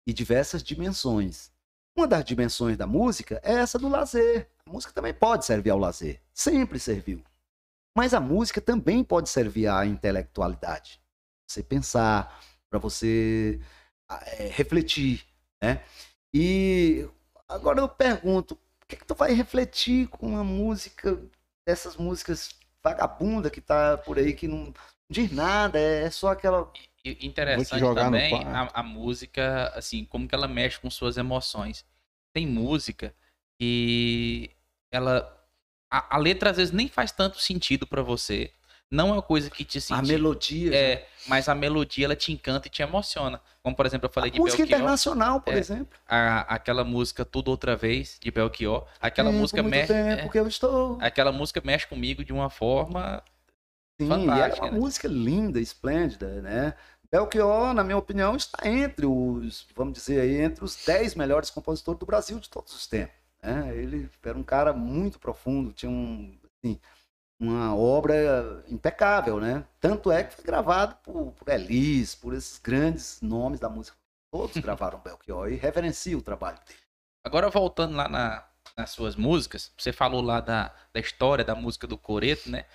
e 0.07 0.14
diversas 0.14 0.64
dimensões. 0.64 1.51
Uma 1.95 2.07
das 2.07 2.26
dimensões 2.26 2.76
da 2.76 2.88
música 2.88 3.39
é 3.43 3.53
essa 3.53 3.77
do 3.77 3.89
lazer. 3.89 4.49
A 4.65 4.72
música 4.72 4.91
também 4.91 5.14
pode 5.14 5.45
servir 5.45 5.69
ao 5.69 5.77
lazer, 5.77 6.19
sempre 6.34 6.80
serviu. 6.80 7.23
Mas 7.95 8.14
a 8.14 8.20
música 8.20 8.61
também 8.61 9.03
pode 9.03 9.30
servir 9.30 9.68
à 9.68 9.86
intelectualidade. 9.86 11.02
Você 11.48 11.64
pensar, 11.64 12.40
para 12.70 12.80
você 12.80 13.60
ah, 14.07 14.22
é, 14.26 14.48
refletir, 14.48 15.26
né? 15.61 15.84
E 16.34 17.07
agora 17.48 17.80
eu 17.80 17.90
pergunto, 17.90 18.56
por 18.80 18.88
que, 18.88 18.95
que 18.95 19.06
tu 19.06 19.16
vai 19.16 19.34
refletir 19.34 20.07
com 20.07 20.28
uma 20.28 20.44
música, 20.44 21.20
dessas 21.68 21.98
músicas 21.98 22.56
vagabunda 22.84 23.49
que 23.49 23.61
tá 23.61 23.98
por 23.98 24.18
aí, 24.18 24.34
que 24.34 24.48
não 24.48 24.74
diz 25.10 25.32
nada, 25.32 25.80
é 25.80 26.10
só 26.10 26.30
aquela. 26.30 26.72
E 27.03 27.26
interessante 27.26 27.82
também 27.95 28.44
a, 28.44 28.70
a 28.74 28.84
música, 28.84 29.72
assim, 29.76 30.06
como 30.06 30.28
que 30.28 30.36
ela 30.36 30.48
mexe 30.48 30.80
com 30.80 30.90
suas 30.90 31.18
emoções. 31.18 31.86
Tem 32.34 32.45
música 32.45 33.14
que 33.57 34.52
ela. 34.91 35.36
A, 35.91 36.16
a 36.16 36.18
letra 36.20 36.52
às 36.52 36.57
vezes 36.57 36.74
nem 36.74 36.88
faz 36.88 37.11
tanto 37.11 37.40
sentido 37.40 37.88
pra 37.88 38.02
você. 38.02 38.52
Não 38.91 39.10
é 39.10 39.11
uma 39.14 39.22
coisa 39.22 39.49
que 39.52 39.64
te 39.64 39.80
A 39.91 40.02
melodia. 40.02 40.76
É, 40.76 41.07
mas 41.28 41.48
a 41.48 41.53
melodia 41.53 42.06
ela 42.06 42.16
te 42.16 42.32
encanta 42.32 42.68
e 42.68 42.72
te 42.72 42.82
emociona. 42.82 43.40
Como 43.61 43.76
por 43.76 43.86
exemplo, 43.86 44.07
eu 44.07 44.11
falei 44.11 44.32
a 44.32 44.34
de 44.34 44.40
música 44.40 44.57
Belchior, 44.64 44.80
internacional, 44.80 45.41
por 45.41 45.53
É. 45.53 45.57
exemplo. 45.60 45.99
a- 46.07 46.41
aquela 46.56 46.84
música 46.84 47.24
Tudo 47.24 47.49
Outra 47.52 47.76
Vez, 47.76 48.18
de 48.20 48.32
Belchior. 48.32 48.88
Aquela 48.99 49.30
Tempo, 49.30 49.41
música 49.41 49.61
mexe. 49.61 49.94
tempo 49.94 50.38
é, 50.38 50.48
estou. 50.48 50.98
aquela 51.02 51.32
música 51.32 51.61
mexe 51.64 51.86
comigo 51.86 52.24
de 52.24 52.34
uma 52.34 52.49
forma. 52.49 53.24
Sim, 54.02 54.06
ela 54.11 54.16
é 54.16 54.26
fantástica, 54.26 54.66
uma 54.66 54.72
né? 54.72 54.80
música 54.80 55.07
linda, 55.07 55.60
esplêndida, 55.60 56.41
né? 56.41 56.74
Belchior, 57.11 57.74
na 57.74 57.84
minha 57.84 57.98
opinião, 57.98 58.36
está 58.36 58.68
entre 58.68 59.06
os, 59.06 59.68
vamos 59.76 59.94
dizer 59.94 60.22
aí, 60.22 60.41
entre 60.41 60.64
os 60.64 60.76
10 60.86 61.16
melhores 61.16 61.49
compositores 61.49 61.99
do 61.99 62.06
Brasil 62.06 62.40
de 62.40 62.49
todos 62.49 62.74
os 62.74 62.88
tempos. 62.88 63.19
Né? 63.41 63.76
Ele 63.76 64.10
era 64.24 64.38
um 64.38 64.44
cara 64.44 64.74
muito 64.74 65.20
profundo, 65.20 65.72
tinha 65.74 65.90
um, 65.90 66.38
assim, 66.64 66.80
uma 67.41 67.76
obra 67.76 68.64
impecável, 68.68 69.40
né? 69.40 69.66
Tanto 69.80 70.11
é 70.11 70.24
que 70.24 70.36
foi 70.36 70.45
gravado 70.45 70.95
por, 71.03 71.32
por 71.34 71.49
Elis, 71.49 72.16
por 72.16 72.34
esses 72.34 72.60
grandes 72.60 73.22
nomes 73.22 73.60
da 73.60 73.70
música. 73.70 73.98
Todos 74.32 74.57
gravaram 74.61 74.99
Belchior 74.99 75.52
e 75.52 75.56
reverencia 75.56 76.18
o 76.18 76.22
trabalho 76.22 76.60
dele. 76.68 76.80
Agora 77.26 77.49
voltando 77.49 77.95
lá 77.95 78.07
na- 78.10 78.45
nas 78.78 78.91
suas 78.91 79.16
músicas, 79.16 79.72
você 79.78 79.91
falou 79.91 80.22
lá 80.22 80.40
da, 80.40 80.74
da 80.94 80.99
história 80.99 81.44
da 81.44 81.56
música 81.56 81.88
do 81.88 81.98
Coreto, 81.98 82.49
né? 82.49 82.66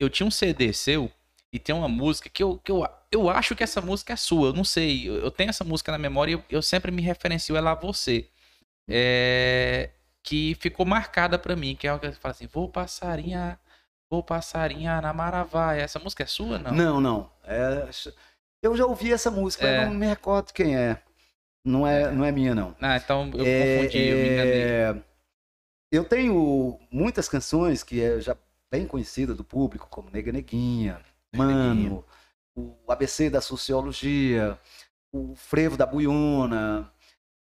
Eu 0.00 0.10
tinha 0.10 0.26
um 0.26 0.30
CD 0.30 0.72
seu 0.72 1.10
e 1.52 1.58
tem 1.58 1.74
uma 1.74 1.88
música 1.88 2.28
que 2.28 2.42
eu, 2.42 2.58
que 2.58 2.70
eu, 2.72 2.84
eu 3.12 3.30
acho 3.30 3.54
que 3.54 3.62
essa 3.62 3.80
música 3.80 4.12
é 4.12 4.16
sua. 4.16 4.48
Eu 4.48 4.52
não 4.52 4.64
sei, 4.64 5.08
eu, 5.08 5.16
eu 5.16 5.30
tenho 5.30 5.50
essa 5.50 5.64
música 5.64 5.92
na 5.92 5.98
memória 5.98 6.32
e 6.32 6.34
eu, 6.34 6.44
eu 6.50 6.62
sempre 6.62 6.90
me 6.90 7.02
referencio 7.02 7.56
ela 7.56 7.72
a 7.72 7.74
você. 7.74 8.28
É, 8.88 9.90
que 10.24 10.56
ficou 10.58 10.86
marcada 10.86 11.38
pra 11.38 11.54
mim, 11.54 11.76
que 11.76 11.86
é 11.86 11.92
o 11.92 12.00
que 12.00 12.06
eu 12.06 12.12
falo 12.14 12.32
assim, 12.32 12.46
vou 12.46 12.68
passarinhar, 12.68 13.60
vou 14.10 14.22
passarinhar 14.22 15.02
na 15.02 15.12
Maravaia. 15.12 15.82
Essa 15.82 15.98
música 15.98 16.22
é 16.22 16.26
sua, 16.26 16.58
não? 16.58 16.72
Não, 16.72 17.00
não. 17.00 17.30
É, 17.44 17.86
eu 18.62 18.74
já 18.74 18.86
ouvi 18.86 19.12
essa 19.12 19.30
música, 19.30 19.66
É. 19.66 19.82
eu 19.82 19.86
não 19.90 19.94
me 19.94 20.06
recordo 20.06 20.52
quem 20.52 20.74
é. 20.76 21.00
Não 21.64 21.86
é, 21.86 22.10
não 22.10 22.24
é 22.24 22.32
minha, 22.32 22.54
não. 22.54 22.74
Ah, 22.80 22.96
então 22.96 23.30
eu 23.34 23.44
É, 23.46 23.76
confundi, 23.76 23.98
eu 23.98 24.16
me 24.18 24.28
enganei. 24.28 24.62
é, 24.62 25.02
eu 25.92 26.04
tenho 26.04 26.80
muitas 26.90 27.28
canções 27.28 27.82
que 27.82 28.02
é 28.02 28.20
já 28.20 28.36
bem 28.72 28.86
conhecida 28.86 29.34
do 29.34 29.44
público, 29.44 29.86
como 29.90 30.10
Nega 30.10 30.32
Neguinha, 30.32 31.00
Mano, 31.34 32.04
o 32.56 32.90
ABC 32.90 33.28
da 33.28 33.40
Sociologia, 33.40 34.58
o 35.12 35.34
Frevo 35.34 35.76
da 35.76 35.84
Buiona, 35.86 36.90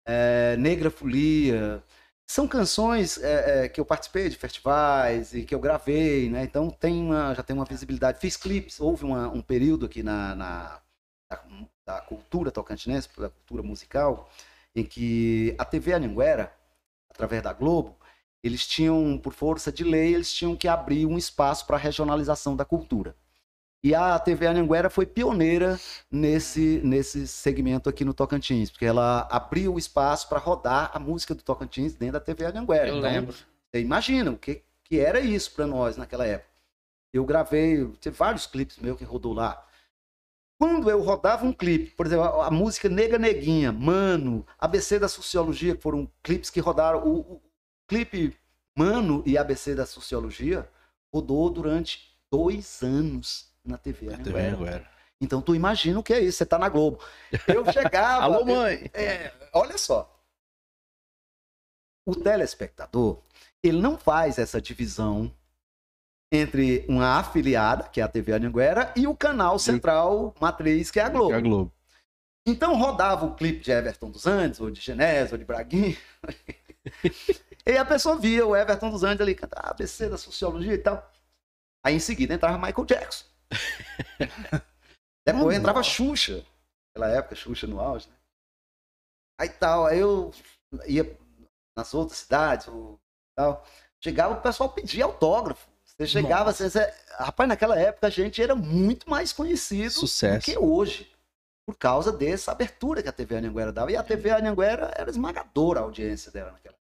é, 0.06 0.56
Negra 0.58 0.90
Folia. 0.90 1.84
São 2.32 2.48
canções 2.48 3.18
é, 3.22 3.66
é, 3.66 3.68
que 3.70 3.78
eu 3.78 3.84
participei 3.86 4.30
de 4.30 4.38
festivais 4.38 5.34
e 5.34 5.44
que 5.44 5.53
eu 5.53 5.60
gravei, 5.60 6.30
né? 6.30 6.44
Então 6.45 6.70
tem 6.70 7.02
uma, 7.02 7.34
já 7.36 7.44
tem 7.44 7.53
uma 7.53 7.66
visibilidade. 7.66 8.20
Fiz 8.22 8.38
clipes, 8.38 8.80
houve 8.80 9.03
uma- 9.03 9.28
um 9.28 9.41
período 9.41 9.86
aqui 9.86 10.02
na, 10.02 10.34
na- 10.34 10.82
da, 11.86 11.99
cultura 11.99 12.49
tocantinense, 12.49 13.10
da 13.18 13.30
cultura 13.30 13.62
musical, 13.62 14.30
em 14.74 14.86
que 14.86 15.53
a 15.58 15.66
TV 15.66 15.91
Anhanguera, 15.91 16.53
através 17.10 17.44
da 17.44 17.52
Globo, 17.52 17.98
eles 18.41 18.66
tinham, 18.66 19.18
por 19.22 19.34
força 19.34 19.70
de 19.70 19.84
lei, 19.84 20.14
eles 20.16 20.32
tinham 20.34 20.56
que 20.56 20.70
abrir 20.70 21.06
um 21.06 21.18
espaço 21.18 21.68
para 21.68 21.76
a 21.76 21.80
regionalização 21.80 22.56
da 22.56 22.64
cultura. 22.64 23.14
E 23.84 23.95
a 23.95 24.20
TV 24.20 24.45
Anhanguera 24.45 24.91
foi 24.91 25.08
pioneira 25.08 25.80
nesse, 26.10 26.80
nesse 26.84 27.28
segmento 27.28 27.90
aqui 27.90 28.06
no 28.06 28.14
Tocantins, 28.14 28.70
porque 28.70 28.86
ela 28.86 29.28
abriu 29.32 29.74
o 29.74 29.80
espaço 29.80 30.30
para 30.30 30.38
rodar 30.38 30.91
a 30.94 30.99
música 30.99 31.34
do 31.34 31.41
Tocantins 31.41 31.95
dentro 31.95 32.14
da 32.14 32.20
TV 32.20 32.45
Anhanguera. 32.45 32.90
Eu 32.90 32.98
Então, 32.98 33.10
lembro. 33.10 33.34
Você 33.34 33.82
imagina 33.82 34.30
o 34.30 34.38
que, 34.38 34.62
que 34.84 34.99
era 34.99 35.20
isso 35.20 35.52
para 35.53 35.66
nós 35.66 35.98
naquela 35.98 36.28
época. 36.28 36.52
Eu 37.12 37.26
gravei, 37.26 37.88
teve 37.99 38.16
vários 38.16 38.45
clipes 38.45 38.78
meus 38.78 38.98
que 38.98 39.03
rodou 39.03 39.34
lá. 39.34 39.66
Quando 40.60 40.88
eu 40.88 41.02
rodava 41.02 41.44
um 41.44 41.52
clipe, 41.52 41.90
por 41.95 42.06
exemplo, 42.06 42.26
a, 42.26 42.48
a 42.48 42.52
música 42.52 42.88
Nega 42.88 43.18
Neguinha, 43.18 43.72
Mano, 43.72 44.45
ABC 44.60 44.99
da 44.99 45.08
Sociologia, 45.08 45.76
que 45.76 45.82
foram 45.82 46.08
clipes 46.22 46.52
que 46.52 46.60
rodaram. 46.60 47.03
O, 47.03 47.20
o 47.20 47.41
clipe 47.88 48.38
Mano 48.78 49.24
e 49.26 49.40
ABC 49.40 49.74
da 49.74 49.88
Sociologia 49.88 50.70
rodou 51.12 51.49
durante 51.49 52.16
dois 52.32 52.84
anos 52.84 53.51
na 53.65 53.77
TV. 53.77 54.07
Anhanguera. 54.07 54.53
Agora. 54.53 54.91
Então 55.19 55.41
tu 55.41 55.53
imagina 55.53 55.99
o 55.99 56.03
que 56.03 56.13
é 56.13 56.19
isso, 56.19 56.39
você 56.39 56.45
tá 56.45 56.57
na 56.57 56.67
Globo. 56.67 56.99
Eu 57.47 57.63
chegava. 57.71 58.23
Alô, 58.23 58.39
eu- 58.39 58.45
mãe! 58.45 58.89
é, 58.93 59.31
olha 59.53 59.77
só. 59.77 60.17
O 62.07 62.15
telespectador, 62.15 63.21
ele 63.63 63.79
não 63.79 63.97
faz 63.97 64.39
essa 64.39 64.59
divisão 64.59 65.31
entre 66.33 66.85
uma 66.88 67.19
afiliada, 67.19 67.88
que 67.89 68.01
é 68.01 68.03
a 68.03 68.07
TV 68.07 68.31
Anhanguera, 68.31 68.91
e 68.95 69.05
o 69.05 69.15
canal 69.15 69.59
central 69.59 70.33
matriz, 70.39 70.89
que 70.89 70.99
é 70.99 71.03
a 71.03 71.09
Globo. 71.09 71.33
A 71.35 71.39
Globo. 71.41 71.71
Então 72.47 72.75
rodava 72.75 73.25
o 73.25 73.35
clipe 73.35 73.59
de 73.59 73.71
Everton 73.71 74.09
dos 74.09 74.25
Andes, 74.25 74.59
ou 74.59 74.71
de 74.71 74.81
Genésio, 74.81 75.35
ou 75.35 75.38
de 75.38 75.45
Braguinha. 75.45 75.95
e 77.67 77.77
a 77.77 77.85
pessoa 77.85 78.17
via 78.17 78.47
o 78.47 78.55
Everton 78.55 78.89
dos 78.89 79.03
Andes 79.03 79.21
ali 79.21 79.35
cantar 79.35 79.69
ABC 79.69 80.09
da 80.09 80.17
Sociologia 80.17 80.73
e 80.73 80.77
tal. 80.79 81.07
Aí 81.85 81.95
em 81.95 81.99
seguida 81.99 82.33
entrava 82.33 82.57
Michael 82.57 82.85
Jackson. 82.85 83.25
Depois 85.26 85.57
entrava 85.57 85.84
Xuxa. 85.84 86.45
Naquela 86.95 87.14
época, 87.15 87.36
Xuxa 87.36 87.68
no 87.68 87.80
auge, 87.80 88.07
né? 88.10 88.15
Aí 89.40 89.49
tal, 89.49 89.86
aí 89.86 89.99
eu 89.99 90.32
ia 90.86 91.18
nas 91.78 91.94
outras 91.94 92.19
cidades, 92.19 92.68
tal. 93.36 93.65
Chegava 94.03 94.34
o 94.36 94.41
pessoal 94.41 94.69
pedia 94.69 95.06
autógrafo. 95.06 95.69
Você 95.86 96.07
chegava, 96.07 96.52
você, 96.52 96.69
você- 96.69 96.94
rapaz, 97.18 97.48
naquela 97.48 97.78
época 97.80 98.07
a 98.07 98.10
gente 98.10 98.41
era 98.41 98.56
muito 98.56 99.10
mais 99.10 99.32
conhecido 99.34 99.94
do 99.94 99.99
Sucesso. 100.02 100.45
que 100.45 100.57
hoje. 100.57 101.10
Por 101.64 101.78
causa 101.78 102.11
dessa 102.11 102.52
abertura 102.52 103.03
que 103.03 103.07
a 103.07 103.11
TV 103.14 103.36
Anhanguera 103.38 103.72
dava. 103.72 103.91
E 103.91 103.95
a 103.95 104.03
TV 104.03 104.32
Anhanguera 104.32 104.91
era 104.95 105.10
esmagadora 105.10 105.80
a 105.80 105.84
audiência 105.84 106.32
dela 106.32 106.52
naquela 106.52 106.73
época. 106.73 106.82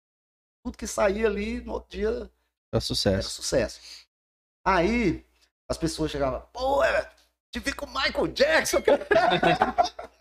Tudo 0.63 0.77
que 0.77 0.85
saía 0.85 1.27
ali, 1.27 1.61
no 1.61 1.73
outro 1.73 1.89
dia, 1.97 2.09
era 2.73 2.81
sucesso. 2.81 3.29
sucesso. 3.29 3.79
Aí, 4.65 5.25
as 5.69 5.77
pessoas 5.77 6.11
chegavam, 6.11 6.43
pô, 6.53 6.83
é, 6.83 7.09
te 7.51 7.59
vi 7.59 7.73
com 7.73 7.85
o 7.85 7.93
Michael 7.93 8.27
Jackson, 8.27 8.81
cara. 8.81 9.05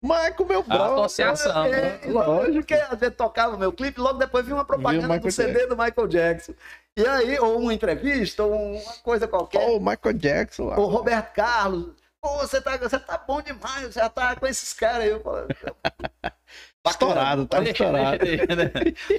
Michael, 0.00 0.46
meu 0.46 0.62
brother. 0.62 1.04
associação. 1.04 1.64
É, 1.66 2.00
lógico. 2.06 2.52
Porque 2.58 2.74
às 2.74 2.98
vezes 2.98 3.16
tocava 3.16 3.56
o 3.56 3.58
meu 3.58 3.72
clipe, 3.72 4.00
logo 4.00 4.18
depois 4.18 4.44
vinha 4.44 4.56
uma 4.56 4.64
propaganda 4.64 5.18
do 5.18 5.30
CD 5.30 5.66
do 5.66 5.76
Michael 5.76 6.06
Jackson. 6.06 6.54
E 6.96 7.06
aí, 7.06 7.38
ou 7.38 7.58
uma 7.58 7.74
entrevista, 7.74 8.44
ou 8.44 8.76
uma 8.76 8.92
coisa 9.02 9.26
qualquer. 9.26 9.58
Pô, 9.58 9.76
o 9.76 9.80
Michael 9.80 10.14
Jackson 10.14 10.66
lá. 10.66 10.78
Ou 10.78 10.86
Roberto 10.86 11.32
Carlos. 11.32 11.90
Pô, 12.20 12.38
você 12.38 12.60
tá, 12.60 12.76
você 12.76 12.98
tá 12.98 13.16
bom 13.18 13.40
demais, 13.40 13.86
você 13.94 14.00
já 14.00 14.08
tá 14.10 14.34
com 14.34 14.46
esses 14.46 14.72
caras 14.72 15.04
aí. 15.04 15.10
Eu 15.10 15.20
falo, 15.22 15.46
Estourado, 16.86 17.46
tá 17.46 17.62
estourado. 17.62 18.18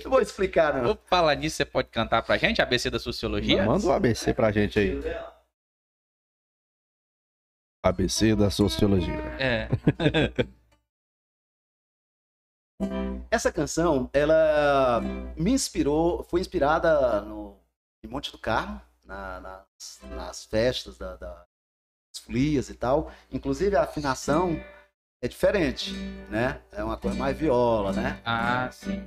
Não 0.03 0.09
vou 0.11 0.21
explicar, 0.21 0.73
não. 0.73 0.83
Vou 0.83 0.97
falar 1.05 1.35
nisso, 1.35 1.55
você 1.57 1.65
pode 1.65 1.89
cantar 1.89 2.21
pra 2.23 2.37
gente, 2.37 2.61
ABC 2.61 2.89
da 2.89 2.99
Sociologia? 2.99 3.63
Manda 3.65 3.85
um 3.85 3.91
ABC 3.91 4.33
pra 4.33 4.51
gente 4.51 4.79
aí. 4.79 4.99
ABC 7.83 8.35
da 8.35 8.49
Sociologia. 8.49 9.19
É. 9.39 9.69
Essa 13.31 13.51
canção, 13.51 14.09
ela 14.13 14.99
me 15.37 15.51
inspirou, 15.51 16.23
foi 16.23 16.41
inspirada 16.41 17.21
no 17.21 17.57
em 18.03 18.07
Monte 18.07 18.31
do 18.31 18.37
Carmo, 18.39 18.81
na- 19.03 19.39
nas, 19.41 19.99
nas 20.03 20.45
festas 20.45 20.97
da, 20.97 21.15
da- 21.17 21.45
folias 22.17 22.69
e 22.69 22.73
tal. 22.73 23.11
Inclusive 23.31 23.75
a 23.75 23.83
afinação 23.83 24.59
é 25.21 25.27
diferente, 25.27 25.93
né? 26.29 26.61
É 26.71 26.83
uma 26.83 26.97
coisa 26.97 27.17
mais 27.17 27.37
viola, 27.37 27.91
né? 27.91 28.19
Ah, 28.25 28.69
sim. 28.71 29.01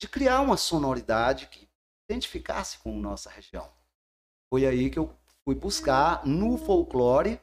de 0.00 0.08
criar 0.08 0.40
uma 0.40 0.56
sonoridade 0.56 1.46
que 1.48 1.68
identificasse 2.08 2.78
com 2.78 2.98
nossa 2.98 3.28
região. 3.28 3.70
Foi 4.48 4.64
aí 4.64 4.88
que 4.88 4.98
eu 4.98 5.14
fui 5.44 5.54
buscar 5.54 6.26
no 6.26 6.56
folclore 6.56 7.38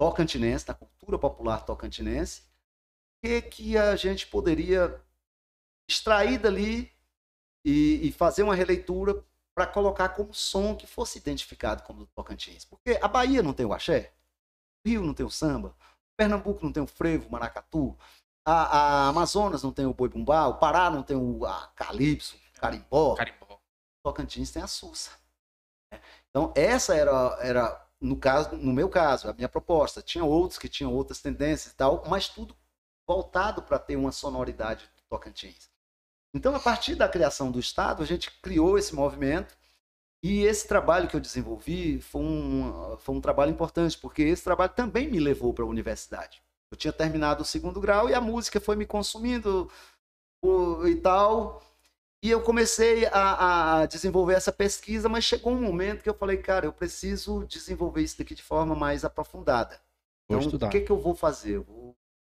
tocantinense, 0.00 0.66
na 0.66 0.74
cultura 0.74 1.16
popular 1.18 1.64
tocantinense, 1.64 2.47
que, 3.22 3.42
que 3.42 3.78
a 3.78 3.96
gente 3.96 4.26
poderia 4.26 5.00
extrair 5.88 6.38
dali 6.38 6.92
e, 7.64 8.08
e 8.08 8.12
fazer 8.12 8.42
uma 8.42 8.54
releitura 8.54 9.24
para 9.54 9.66
colocar 9.66 10.10
como 10.10 10.32
som 10.32 10.76
que 10.76 10.86
fosse 10.86 11.18
identificado 11.18 11.82
como 11.82 12.00
do 12.00 12.06
Tocantins. 12.06 12.64
Porque 12.64 12.98
a 13.02 13.08
Bahia 13.08 13.42
não 13.42 13.52
tem 13.52 13.66
o 13.66 13.72
axé, 13.72 14.12
o 14.84 14.88
Rio 14.88 15.02
não 15.02 15.14
tem 15.14 15.26
o 15.26 15.30
samba, 15.30 15.74
Pernambuco 16.16 16.64
não 16.64 16.72
tem 16.72 16.82
o 16.82 16.86
frevo, 16.86 17.28
o 17.28 17.32
maracatu, 17.32 17.96
a, 18.44 18.52
a 18.52 19.08
Amazonas 19.08 19.62
não 19.62 19.72
tem 19.72 19.86
o 19.86 19.94
boi 19.94 20.08
bumbá, 20.08 20.46
o 20.46 20.58
Pará 20.58 20.90
não 20.90 21.02
tem 21.02 21.16
o 21.16 21.44
a 21.44 21.68
calypso, 21.74 22.36
o 22.56 22.60
carimbó, 22.60 23.14
Carimbó. 23.14 23.60
Tocantins 24.02 24.50
tem 24.50 24.62
a 24.62 24.66
Sussa. 24.66 25.10
né? 25.92 26.00
Então, 26.30 26.52
essa 26.56 26.94
era, 26.94 27.38
era 27.40 27.86
no, 28.00 28.16
caso, 28.16 28.56
no 28.56 28.72
meu 28.72 28.88
caso, 28.88 29.28
a 29.28 29.32
minha 29.32 29.48
proposta. 29.48 30.02
Tinha 30.02 30.24
outros 30.24 30.58
que 30.58 30.68
tinham 30.68 30.92
outras 30.92 31.20
tendências 31.20 31.72
e 31.72 31.76
tal, 31.76 32.02
mas 32.08 32.28
tudo 32.28 32.56
voltado 33.08 33.62
para 33.62 33.80
ter 33.80 33.96
uma 33.96 34.12
sonoridade 34.12 34.84
do 34.96 35.02
Tocantins. 35.10 35.70
Então, 36.34 36.54
a 36.54 36.60
partir 36.60 36.94
da 36.96 37.08
criação 37.08 37.50
do 37.50 37.60
Estado, 37.60 38.02
a 38.02 38.06
gente 38.06 38.30
criou 38.42 38.78
esse 38.78 38.94
movimento 38.94 39.56
e 40.22 40.42
esse 40.44 40.66
trabalho 40.68 41.08
que 41.08 41.16
eu 41.16 41.20
desenvolvi 41.20 42.00
foi 42.00 42.22
um, 42.22 42.96
foi 42.98 43.14
um 43.14 43.20
trabalho 43.20 43.52
importante, 43.52 43.98
porque 43.98 44.22
esse 44.22 44.44
trabalho 44.44 44.72
também 44.74 45.10
me 45.10 45.20
levou 45.20 45.54
para 45.54 45.64
a 45.64 45.68
universidade. 45.68 46.42
Eu 46.70 46.76
tinha 46.76 46.92
terminado 46.92 47.42
o 47.42 47.46
segundo 47.46 47.80
grau 47.80 48.10
e 48.10 48.14
a 48.14 48.20
música 48.20 48.60
foi 48.60 48.76
me 48.76 48.86
consumindo 48.86 49.70
o- 50.42 50.86
e 50.86 50.96
tal. 50.96 51.62
E 52.22 52.30
eu 52.30 52.42
comecei 52.42 53.06
a, 53.06 53.82
a 53.82 53.86
desenvolver 53.86 54.34
essa 54.34 54.52
pesquisa, 54.52 55.08
mas 55.08 55.24
chegou 55.24 55.52
um 55.52 55.60
momento 55.62 56.02
que 56.02 56.10
eu 56.10 56.14
falei, 56.14 56.38
cara, 56.38 56.66
eu 56.66 56.72
preciso 56.72 57.46
desenvolver 57.46 58.02
isso 58.02 58.18
daqui 58.18 58.34
de 58.34 58.42
forma 58.42 58.74
mais 58.74 59.04
aprofundada. 59.04 59.80
Vou 60.28 60.38
Então, 60.38 60.38
estudar. 60.38 60.68
o 60.68 60.68
que, 60.68 60.80
que 60.82 60.90
eu 60.92 60.98
vou 61.00 61.14
fazer? 61.14 61.56
Eu 61.56 61.62
vou 61.64 61.87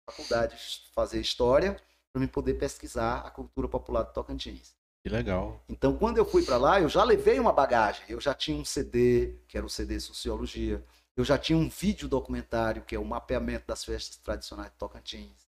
faculdade 0.09 0.55
fazer 0.93 1.19
história 1.19 1.79
para 2.11 2.19
me 2.19 2.27
poder 2.27 2.55
pesquisar 2.55 3.19
a 3.19 3.29
cultura 3.29 3.67
popular 3.67 4.03
do 4.03 4.13
Tocantins. 4.13 4.73
Que 5.03 5.09
legal. 5.09 5.63
Então, 5.69 5.95
quando 5.97 6.17
eu 6.17 6.25
fui 6.25 6.43
para 6.43 6.57
lá, 6.57 6.81
eu 6.81 6.89
já 6.89 7.03
levei 7.03 7.39
uma 7.39 7.53
bagagem. 7.53 8.03
Eu 8.09 8.19
já 8.19 8.33
tinha 8.33 8.57
um 8.57 8.65
CD, 8.65 9.35
que 9.47 9.57
era 9.57 9.65
o 9.65 9.69
CD 9.69 9.99
Sociologia. 9.99 10.83
Eu 11.15 11.23
já 11.23 11.37
tinha 11.37 11.57
um 11.57 11.69
vídeo 11.69 12.07
documentário, 12.09 12.81
que 12.83 12.95
é 12.95 12.99
o 12.99 13.05
mapeamento 13.05 13.65
das 13.67 13.83
festas 13.85 14.17
tradicionais 14.17 14.71
de 14.71 14.77
Tocantins. 14.77 15.47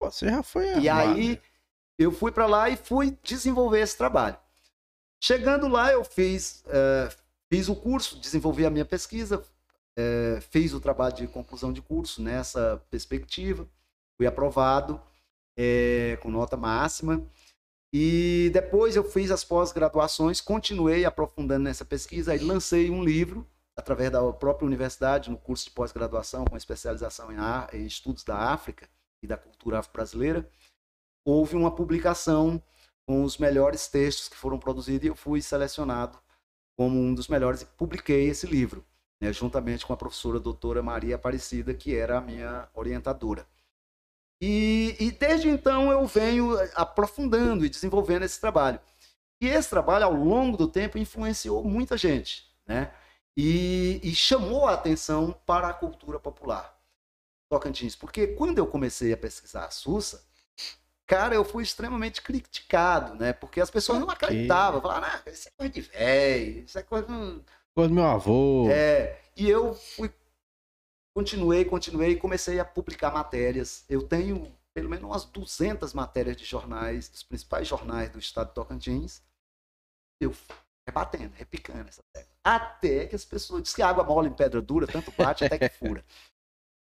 Você 0.00 0.28
já 0.28 0.42
foi 0.42 0.66
E 0.78 0.88
armado. 0.88 1.18
aí 1.18 1.40
eu 1.98 2.12
fui 2.12 2.30
para 2.30 2.46
lá 2.46 2.68
e 2.70 2.76
fui 2.76 3.16
desenvolver 3.22 3.80
esse 3.80 3.96
trabalho. 3.96 4.36
Chegando 5.20 5.68
lá, 5.68 5.92
eu 5.92 6.04
fiz, 6.04 6.64
eh, 6.66 7.08
fiz 7.48 7.68
o 7.68 7.76
curso, 7.76 8.18
desenvolvi 8.18 8.66
a 8.66 8.70
minha 8.70 8.84
pesquisa, 8.84 9.44
eh, 9.96 10.40
fiz 10.50 10.72
o 10.74 10.80
trabalho 10.80 11.14
de 11.14 11.26
conclusão 11.28 11.72
de 11.72 11.80
curso 11.80 12.20
nessa 12.20 12.82
perspectiva, 12.90 13.68
fui 14.16 14.26
aprovado 14.26 15.00
eh, 15.56 16.18
com 16.22 16.30
nota 16.30 16.56
máxima. 16.56 17.26
E 17.92 18.50
depois 18.54 18.96
eu 18.96 19.04
fiz 19.04 19.30
as 19.30 19.44
pós-graduações, 19.44 20.40
continuei 20.40 21.04
aprofundando 21.04 21.64
nessa 21.64 21.84
pesquisa 21.84 22.34
e 22.34 22.38
lancei 22.38 22.90
um 22.90 23.04
livro 23.04 23.46
através 23.76 24.10
da 24.10 24.32
própria 24.32 24.66
universidade, 24.66 25.30
no 25.30 25.36
curso 25.36 25.66
de 25.66 25.72
pós-graduação 25.72 26.44
com 26.44 26.56
especialização 26.56 27.30
em, 27.30 27.36
em 27.78 27.86
estudos 27.86 28.24
da 28.24 28.36
África 28.36 28.88
e 29.22 29.26
da 29.26 29.36
cultura 29.36 29.78
afro-brasileira 29.78 30.48
houve 31.24 31.56
uma 31.56 31.74
publicação 31.74 32.62
com 33.06 33.24
os 33.24 33.38
melhores 33.38 33.88
textos 33.88 34.28
que 34.28 34.36
foram 34.36 34.58
produzidos 34.58 35.04
e 35.04 35.08
eu 35.08 35.16
fui 35.16 35.40
selecionado 35.40 36.18
como 36.76 36.98
um 36.98 37.14
dos 37.14 37.28
melhores 37.28 37.62
e 37.62 37.66
publiquei 37.66 38.28
esse 38.28 38.46
livro, 38.46 38.84
né, 39.20 39.32
juntamente 39.32 39.86
com 39.86 39.92
a 39.92 39.96
professora 39.96 40.40
doutora 40.40 40.82
Maria 40.82 41.16
Aparecida, 41.16 41.74
que 41.74 41.94
era 41.94 42.18
a 42.18 42.20
minha 42.20 42.68
orientadora. 42.74 43.46
E, 44.44 44.96
e 44.98 45.12
desde 45.12 45.48
então 45.48 45.92
eu 45.92 46.04
venho 46.04 46.58
aprofundando 46.74 47.64
e 47.64 47.68
desenvolvendo 47.68 48.24
esse 48.24 48.40
trabalho. 48.40 48.80
E 49.40 49.46
esse 49.46 49.70
trabalho, 49.70 50.04
ao 50.04 50.12
longo 50.12 50.56
do 50.56 50.66
tempo, 50.66 50.98
influenciou 50.98 51.62
muita 51.62 51.96
gente, 51.96 52.50
né? 52.66 52.90
E, 53.36 54.00
e 54.02 54.12
chamou 54.16 54.66
a 54.66 54.74
atenção 54.74 55.32
para 55.46 55.68
a 55.68 55.72
cultura 55.72 56.18
popular. 56.18 56.76
Tocantins, 57.48 57.94
porque 57.94 58.26
quando 58.26 58.58
eu 58.58 58.66
comecei 58.66 59.12
a 59.12 59.16
pesquisar 59.16 59.66
a 59.66 59.70
Sussa, 59.70 60.24
cara, 61.06 61.36
eu 61.36 61.44
fui 61.44 61.62
extremamente 61.62 62.20
criticado, 62.20 63.14
né? 63.14 63.32
Porque 63.32 63.60
as 63.60 63.70
pessoas 63.70 64.00
não 64.00 64.10
acreditavam, 64.10 64.80
falavam, 64.80 65.08
ah, 65.08 65.22
isso 65.30 65.48
é 65.48 65.52
coisa 65.56 65.72
de 65.72 65.80
velho, 65.82 66.64
isso 66.64 66.78
é 66.78 66.82
coisa... 66.82 67.06
Coisa 67.74 67.88
do 67.88 67.94
meu 67.94 68.06
avô. 68.06 68.68
É, 68.70 69.20
e 69.36 69.48
eu 69.48 69.72
fui, 69.72 70.10
continuei, 71.14 71.64
continuei 71.64 72.12
e 72.12 72.16
comecei 72.16 72.58
a 72.58 72.64
publicar 72.64 73.12
matérias. 73.12 73.84
Eu 73.88 74.02
tenho 74.02 74.52
pelo 74.74 74.88
menos 74.88 75.04
umas 75.04 75.24
200 75.26 75.92
matérias 75.92 76.36
de 76.36 76.44
jornais, 76.44 77.08
dos 77.08 77.22
principais 77.22 77.68
jornais 77.68 78.10
do 78.10 78.18
estado 78.18 78.48
de 78.48 78.54
Tocantins. 78.54 79.22
Eu 80.20 80.34
rebatendo, 80.86 81.32
repicando 81.34 81.88
essa 81.88 82.02
tecla. 82.12 82.32
Até 82.42 83.06
que 83.06 83.14
as 83.14 83.24
pessoas 83.24 83.62
dizem 83.62 83.76
que 83.76 83.82
água 83.82 84.02
mole 84.02 84.28
em 84.28 84.32
pedra 84.32 84.60
dura, 84.60 84.86
tanto 84.86 85.12
bate 85.12 85.44
até 85.44 85.58
que 85.58 85.68
fura. 85.68 86.04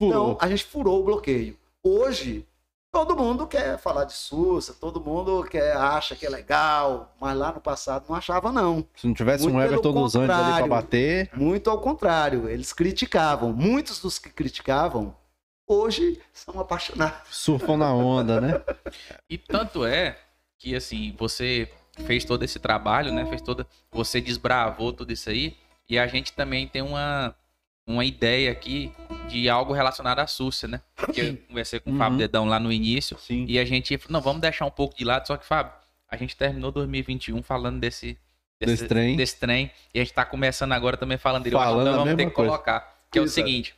Então, 0.02 0.38
a 0.40 0.48
gente 0.48 0.64
furou 0.64 1.02
o 1.02 1.04
bloqueio. 1.04 1.58
Hoje, 1.84 2.48
todo 2.92 3.16
mundo 3.16 3.46
quer 3.46 3.78
falar 3.78 4.04
de 4.04 4.12
Sussa, 4.12 4.74
todo 4.74 5.00
mundo 5.00 5.44
quer, 5.44 5.76
acha 5.76 6.16
que 6.16 6.26
é 6.26 6.28
legal, 6.28 7.14
mas 7.20 7.36
lá 7.36 7.52
no 7.52 7.60
passado 7.60 8.06
não 8.08 8.16
achava, 8.16 8.50
não. 8.52 8.84
Se 8.96 9.06
não 9.06 9.14
tivesse 9.14 9.44
Muito 9.44 9.56
um 9.56 9.62
Everton 9.62 9.92
dos 9.92 10.16
Anjos 10.16 10.30
ali 10.30 10.42
pra 10.42 10.50
contrário. 10.50 10.68
bater. 10.68 11.30
Muito 11.34 11.70
ao 11.70 11.80
contrário, 11.80 12.48
eles 12.48 12.72
criticavam. 12.72 13.52
Muitos 13.52 14.00
dos 14.00 14.18
que 14.18 14.30
criticavam, 14.30 15.14
hoje 15.66 16.20
são 16.32 16.58
apaixonados. 16.60 17.28
Surfam 17.30 17.76
na 17.76 17.92
onda, 17.94 18.40
né? 18.40 18.60
E 19.28 19.38
tanto 19.38 19.84
é 19.84 20.18
que, 20.58 20.74
assim, 20.74 21.14
você 21.18 21.70
fez 22.06 22.24
todo 22.24 22.42
esse 22.42 22.58
trabalho, 22.58 23.12
né? 23.12 23.24
Fez 23.26 23.40
toda. 23.40 23.66
Você 23.92 24.20
desbravou 24.20 24.92
tudo 24.92 25.12
isso 25.12 25.30
aí. 25.30 25.56
E 25.88 25.98
a 25.98 26.06
gente 26.06 26.32
também 26.32 26.68
tem 26.68 26.82
uma, 26.82 27.34
uma 27.92 28.04
ideia 28.04 28.50
aqui 28.52 28.92
de 29.28 29.48
algo 29.48 29.72
relacionado 29.72 30.18
à 30.20 30.26
Súcia, 30.26 30.68
né? 30.68 30.80
Porque 30.96 31.20
eu 31.20 31.36
conversei 31.48 31.80
com 31.80 31.92
o 31.92 31.96
Fábio 31.98 32.12
Uhum. 32.12 32.18
Dedão 32.18 32.44
lá 32.46 32.58
no 32.60 32.72
início. 32.72 33.18
Sim. 33.18 33.44
E 33.48 33.58
a 33.58 33.64
gente. 33.64 33.96
falou, 33.98 34.12
Não, 34.14 34.20
vamos 34.20 34.40
deixar 34.40 34.64
um 34.66 34.70
pouco 34.70 34.96
de 34.96 35.04
lado. 35.04 35.26
Só 35.26 35.36
que, 35.36 35.44
Fábio, 35.46 35.72
a 36.08 36.16
gente 36.16 36.36
terminou 36.36 36.70
2021 36.72 37.42
falando 37.42 37.78
desse. 37.80 38.18
Desse 38.60 38.86
trem. 38.86 39.16
Desse 39.16 39.38
trem. 39.38 39.70
E 39.94 40.00
a 40.00 40.04
gente 40.04 40.12
tá 40.12 40.24
começando 40.24 40.72
agora 40.72 40.96
também 40.96 41.16
falando 41.16 41.44
dele. 41.44 41.56
Falando 41.56 41.88
a 41.88 41.92
vamos 41.96 42.14
ter 42.16 42.26
que 42.26 42.30
coisa. 42.32 42.50
colocar. 42.50 43.04
Que 43.10 43.18
é 43.18 43.22
o 43.22 43.24
Exato. 43.24 43.34
seguinte. 43.34 43.74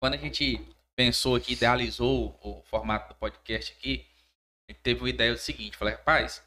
Quando 0.00 0.14
a 0.14 0.16
gente 0.16 0.60
pensou 0.96 1.36
aqui, 1.36 1.52
idealizou 1.52 2.38
o 2.42 2.62
formato 2.70 3.08
do 3.12 3.14
podcast 3.16 3.72
aqui, 3.78 4.06
a 4.68 4.72
gente 4.72 4.80
teve 4.82 5.00
uma 5.00 5.10
ideia 5.10 5.32
do 5.32 5.38
seguinte, 5.38 5.76
falei, 5.76 5.94
rapaz, 5.94 6.42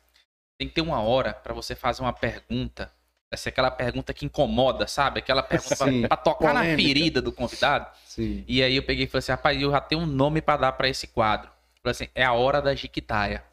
tem 0.57 0.67
que 0.67 0.73
ter 0.73 0.81
uma 0.81 0.99
hora 1.01 1.33
pra 1.33 1.53
você 1.53 1.75
fazer 1.75 2.01
uma 2.01 2.13
pergunta, 2.13 2.91
vai 3.29 3.37
ser 3.37 3.49
aquela 3.49 3.71
pergunta 3.71 4.13
que 4.13 4.25
incomoda, 4.25 4.87
sabe? 4.87 5.19
Aquela 5.19 5.43
pergunta 5.43 5.75
pra, 5.75 5.87
Sim. 5.87 6.07
pra 6.07 6.17
tocar 6.17 6.53
na 6.53 6.61
Polêmica. 6.61 6.81
ferida 6.87 7.21
do 7.21 7.31
convidado. 7.31 7.87
Sim. 8.05 8.43
E 8.47 8.61
aí 8.63 8.75
eu 8.75 8.83
peguei 8.83 9.05
e 9.05 9.07
falei 9.07 9.19
assim, 9.19 9.31
rapaz, 9.31 9.61
eu 9.61 9.71
já 9.71 9.81
tenho 9.81 10.01
um 10.01 10.05
nome 10.05 10.41
pra 10.41 10.57
dar 10.57 10.71
pra 10.73 10.87
esse 10.87 11.07
quadro. 11.07 11.49
Falei 11.83 11.91
assim, 11.91 12.07
é 12.15 12.23
a 12.23 12.33
hora 12.33 12.61
da 12.63 12.73
jiquitaia. 12.73 13.43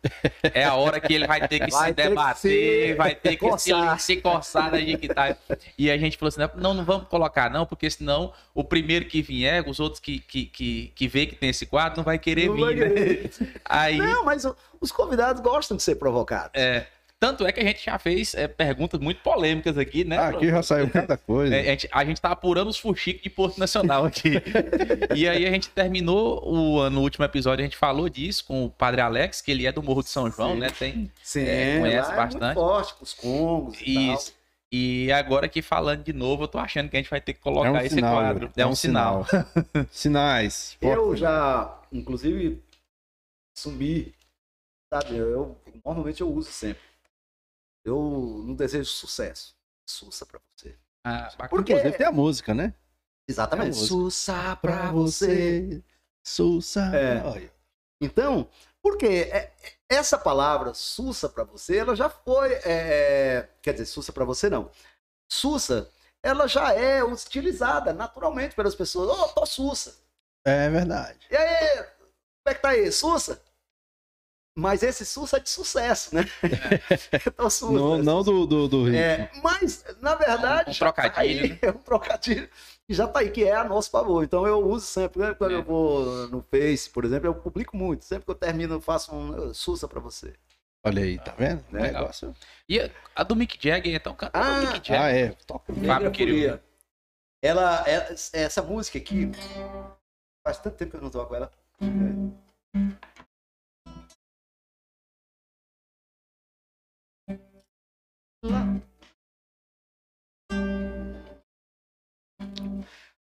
É 0.55 0.65
a 0.65 0.75
hora 0.75 0.99
que 0.99 1.13
ele 1.13 1.27
vai 1.27 1.47
ter 1.47 1.61
que 1.61 1.71
Vai 1.71 1.89
se 1.91 1.95
ter 1.95 2.03
que 2.05 2.09
debater, 2.09 2.41
se 2.41 2.95
vai 2.95 3.15
ter 3.15 3.37
que 3.37 3.45
se, 3.59 3.71
coçar. 3.73 4.01
se 4.01 4.17
coçar 4.17 4.71
na 4.71 4.79
jiquitaia. 4.81 5.37
E 5.77 5.91
a 5.91 5.99
gente 5.99 6.17
falou 6.17 6.29
assim, 6.29 6.41
não, 6.59 6.73
não 6.73 6.83
vamos 6.85 7.09
colocar 7.09 7.51
não, 7.51 7.67
porque 7.67 7.91
senão 7.91 8.33
o 8.55 8.65
primeiro 8.65 9.05
que 9.05 9.21
vier, 9.21 9.69
os 9.69 9.79
outros 9.81 10.01
que, 10.01 10.19
que, 10.19 10.47
que, 10.47 10.93
que 10.95 11.09
vê 11.09 11.27
que 11.27 11.35
tem 11.37 11.51
esse 11.51 11.67
quadro, 11.67 11.99
não 11.99 12.05
vai 12.05 12.19
querer 12.19 12.49
Não 12.49 12.57
vai 12.57 12.75
vir, 12.75 12.91
né? 12.95 13.31
Aí, 13.67 13.99
Não, 13.99 14.25
mas 14.25 14.47
os 14.81 14.91
convidados 14.93 15.43
gostam 15.43 15.77
de 15.77 15.83
ser 15.83 15.97
provocados. 15.97 16.53
é, 16.55 16.87
tanto 17.23 17.47
é 17.47 17.53
que 17.53 17.61
a 17.61 17.65
gente 17.65 17.85
já 17.85 17.97
fez 18.01 18.35
é, 18.35 18.49
perguntas 18.49 18.99
muito 18.99 19.23
polêmicas 19.23 19.79
aqui, 19.79 20.03
né? 20.03 20.19
Ah, 20.19 20.29
aqui 20.31 20.49
já 20.49 20.61
saiu 20.61 20.91
cada 20.91 21.17
coisa. 21.17 21.55
É, 21.55 21.61
a, 21.61 21.65
gente, 21.71 21.89
a 21.93 22.05
gente 22.05 22.21
tá 22.21 22.33
apurando 22.33 22.67
os 22.69 22.77
fuxicos 22.77 23.23
de 23.23 23.31
Porto 23.31 23.59
Nacional 23.59 24.05
aqui. 24.05 24.33
e 25.15 25.29
aí 25.29 25.47
a 25.47 25.51
gente 25.53 25.69
terminou 25.71 26.43
o, 26.45 26.91
no 26.91 27.01
último 27.01 27.25
episódio, 27.25 27.63
a 27.63 27.65
gente 27.65 27.77
falou 27.77 28.09
disso 28.09 28.45
com 28.45 28.65
o 28.65 28.71
Padre 28.71 29.03
Alex, 29.03 29.41
que 29.41 29.53
ele 29.53 29.69
é 29.69 29.71
do 29.71 29.81
Morro 29.81 30.03
de 30.03 30.09
São 30.09 30.29
João, 30.29 30.55
Sim. 30.55 30.59
né? 30.59 30.71
Tem 30.77 31.11
Sim, 31.23 31.45
É, 31.45 31.79
conhece 31.79 32.09
lá 32.09 32.15
É 32.15 32.17
bastante. 32.17 32.43
muito 32.43 32.55
forte, 32.55 32.95
com 32.95 33.05
os 33.05 33.15
congos 33.15 33.81
e 33.87 34.13
isso. 34.13 34.35
E 34.73 35.13
agora 35.13 35.47
aqui 35.47 35.63
falando 35.63 36.03
de 36.03 36.13
novo, 36.13 36.43
eu 36.43 36.49
tô 36.49 36.59
achando 36.59 36.89
que 36.89 36.97
a 36.97 37.01
gente 37.01 37.11
vai 37.11 37.21
ter 37.21 37.35
que 37.35 37.41
colocar 37.41 37.69
É 37.69 37.71
um 37.71 37.77
esse 37.77 37.95
sinal, 37.95 38.15
quadro. 38.17 38.51
é 38.57 38.63
É 38.63 38.67
um 38.67 38.71
um 38.71 38.75
sinal. 38.75 39.27
Sinais. 39.93 40.77
tal. 40.81 40.91
Eu 40.91 41.15
já, 41.15 41.79
inclusive, 41.93 42.61
sumi, 43.57 44.13
sabe? 44.93 45.17
Eu, 45.19 45.57
normalmente 45.85 46.21
eu 46.21 46.29
uso 46.29 46.51
sempre. 46.51 46.83
Eu 47.85 48.43
não 48.47 48.55
desejo 48.55 48.89
sucesso. 48.91 49.55
Sussa 49.89 50.25
pra 50.25 50.41
você. 50.57 50.79
Ah. 51.05 51.29
Porque, 51.51 51.73
Inclusive 51.73 51.99
tem 51.99 52.07
a 52.07 52.13
música, 52.13 52.55
né? 52.55 52.75
exatamente, 53.29 53.69
música. 53.69 53.87
sussa 53.87 54.57
pra 54.57 54.91
você. 54.93 55.83
Sussa. 56.27 56.81
É. 56.95 57.23
Olha. 57.25 57.53
Então, 58.01 58.49
porque 58.83 59.07
é- 59.07 59.53
é- 59.63 59.73
essa 59.89 60.19
palavra 60.19 60.75
sussa 60.75 61.29
pra 61.29 61.45
você, 61.45 61.79
ela 61.79 61.95
já 61.97 62.09
foi, 62.11 62.53
é, 62.65 63.49
quer 63.63 63.73
dizer, 63.73 63.87
sussa 63.87 64.13
pra 64.13 64.25
você 64.25 64.49
não. 64.51 64.71
Sussa, 65.31 65.91
ela 66.23 66.47
já 66.47 66.73
é 66.75 67.03
utilizada 67.03 67.93
naturalmente 67.93 68.55
pelas 68.55 68.75
pessoas. 68.75 69.09
Ô, 69.19 69.29
tô 69.29 69.47
sussa. 69.47 69.97
É 70.45 70.69
verdade. 70.69 71.19
E 71.31 71.37
aí, 71.37 71.77
como 71.85 72.47
é 72.47 72.55
que 72.55 72.61
tá 72.63 72.69
aí? 72.71 72.91
Sussa? 72.93 73.41
Mas 74.55 74.83
esse 74.83 75.07
sussa 75.07 75.39
é 75.39 75.41
de 75.41 75.49
sucesso, 75.49 76.15
né? 76.15 76.25
tô 77.37 77.49
sussa. 77.49 77.73
Não, 77.73 77.99
não 78.03 78.23
do, 78.23 78.47
do, 78.47 78.69
do 78.69 78.85
ritmo. 78.85 78.99
É, 78.99 79.31
mas, 79.43 79.83
na 80.01 80.15
verdade, 80.15 80.69
Um- 80.69 80.71
um 80.71 80.75
já 80.75 80.93
tá 80.93 81.03
trocadilho, 81.09 81.43
aí, 81.45 81.49
né? 81.53 81.59
é 81.63 81.71
um 81.73 81.79
trocadilho 81.79 82.49
que 82.87 82.95
já 82.95 83.09
tá 83.09 83.21
aí, 83.21 83.31
que 83.31 83.45
é 83.45 83.55
a 83.57 83.65
nosso 83.65 83.91
favor. 83.91 84.23
Então 84.23 84.47
eu 84.47 84.61
uso 84.69 84.85
sempre, 84.85 85.21
né? 85.21 85.35
quando 85.35 85.53
É. 85.53 85.55
eu 85.55 85.63
vou 85.63 86.29
no 86.29 86.43
Face, 86.43 86.91
por 86.91 87.05
exemplo, 87.05 87.29
eu 87.29 87.35
publico 87.35 87.75
muito. 87.77 88.05
Sempre 88.05 88.27
que 88.27 88.31
eu 88.31 88.35
termino, 88.35 88.75
eu 88.75 88.81
faço 88.81 89.15
um 89.15 89.35
eu, 89.35 89.55
sussa 89.55 89.89
pra 89.89 90.01
você. 90.01 90.35
Olha 90.85 91.03
aí, 91.03 91.19
tá 91.19 91.33
vendo? 91.39 91.65
Né? 91.71 91.91
Negócio. 91.93 92.35
E 92.69 92.79
a- 92.79 92.91
a 93.17 93.23
do 93.23 93.35
Mick 93.35 93.57
Jagger, 93.59 93.95
então 93.95 94.15
canta 94.15 94.39
Ah, 94.39 94.61
do 94.61 94.73
Mick 94.73 94.87
Jagger. 94.89 95.01
Ah, 95.01 95.11
é. 95.11 95.29
Toca. 95.47 95.73
Fábio 95.73 96.13
Folia. 96.15 96.63
Ela, 97.43 97.85
ela- 97.89 98.15
essa 98.35 98.61
música 98.63 98.99
aqui, 98.99 99.31
faz 100.47 100.59
tanto 100.59 100.77
tempo 100.77 100.91
que 100.91 100.97
eu 100.99 101.03
não 101.03 101.11
toco 101.11 101.35
ela. 101.35 101.51
Lá. 101.81 101.89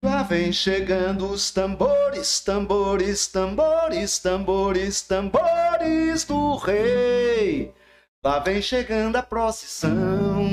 Lá 0.07 0.23
vem 0.23 0.53
chegando 0.53 1.31
os 1.31 1.51
tambores, 1.51 2.41
tambores, 2.41 3.27
tambores, 3.27 4.19
tambores, 4.19 5.03
tambores 5.03 6.25
do 6.25 6.57
rei. 6.57 7.75
Lá 8.23 8.39
vem 8.41 8.61
chegando 8.61 9.17
a 9.17 9.23
procissão. 9.23 10.47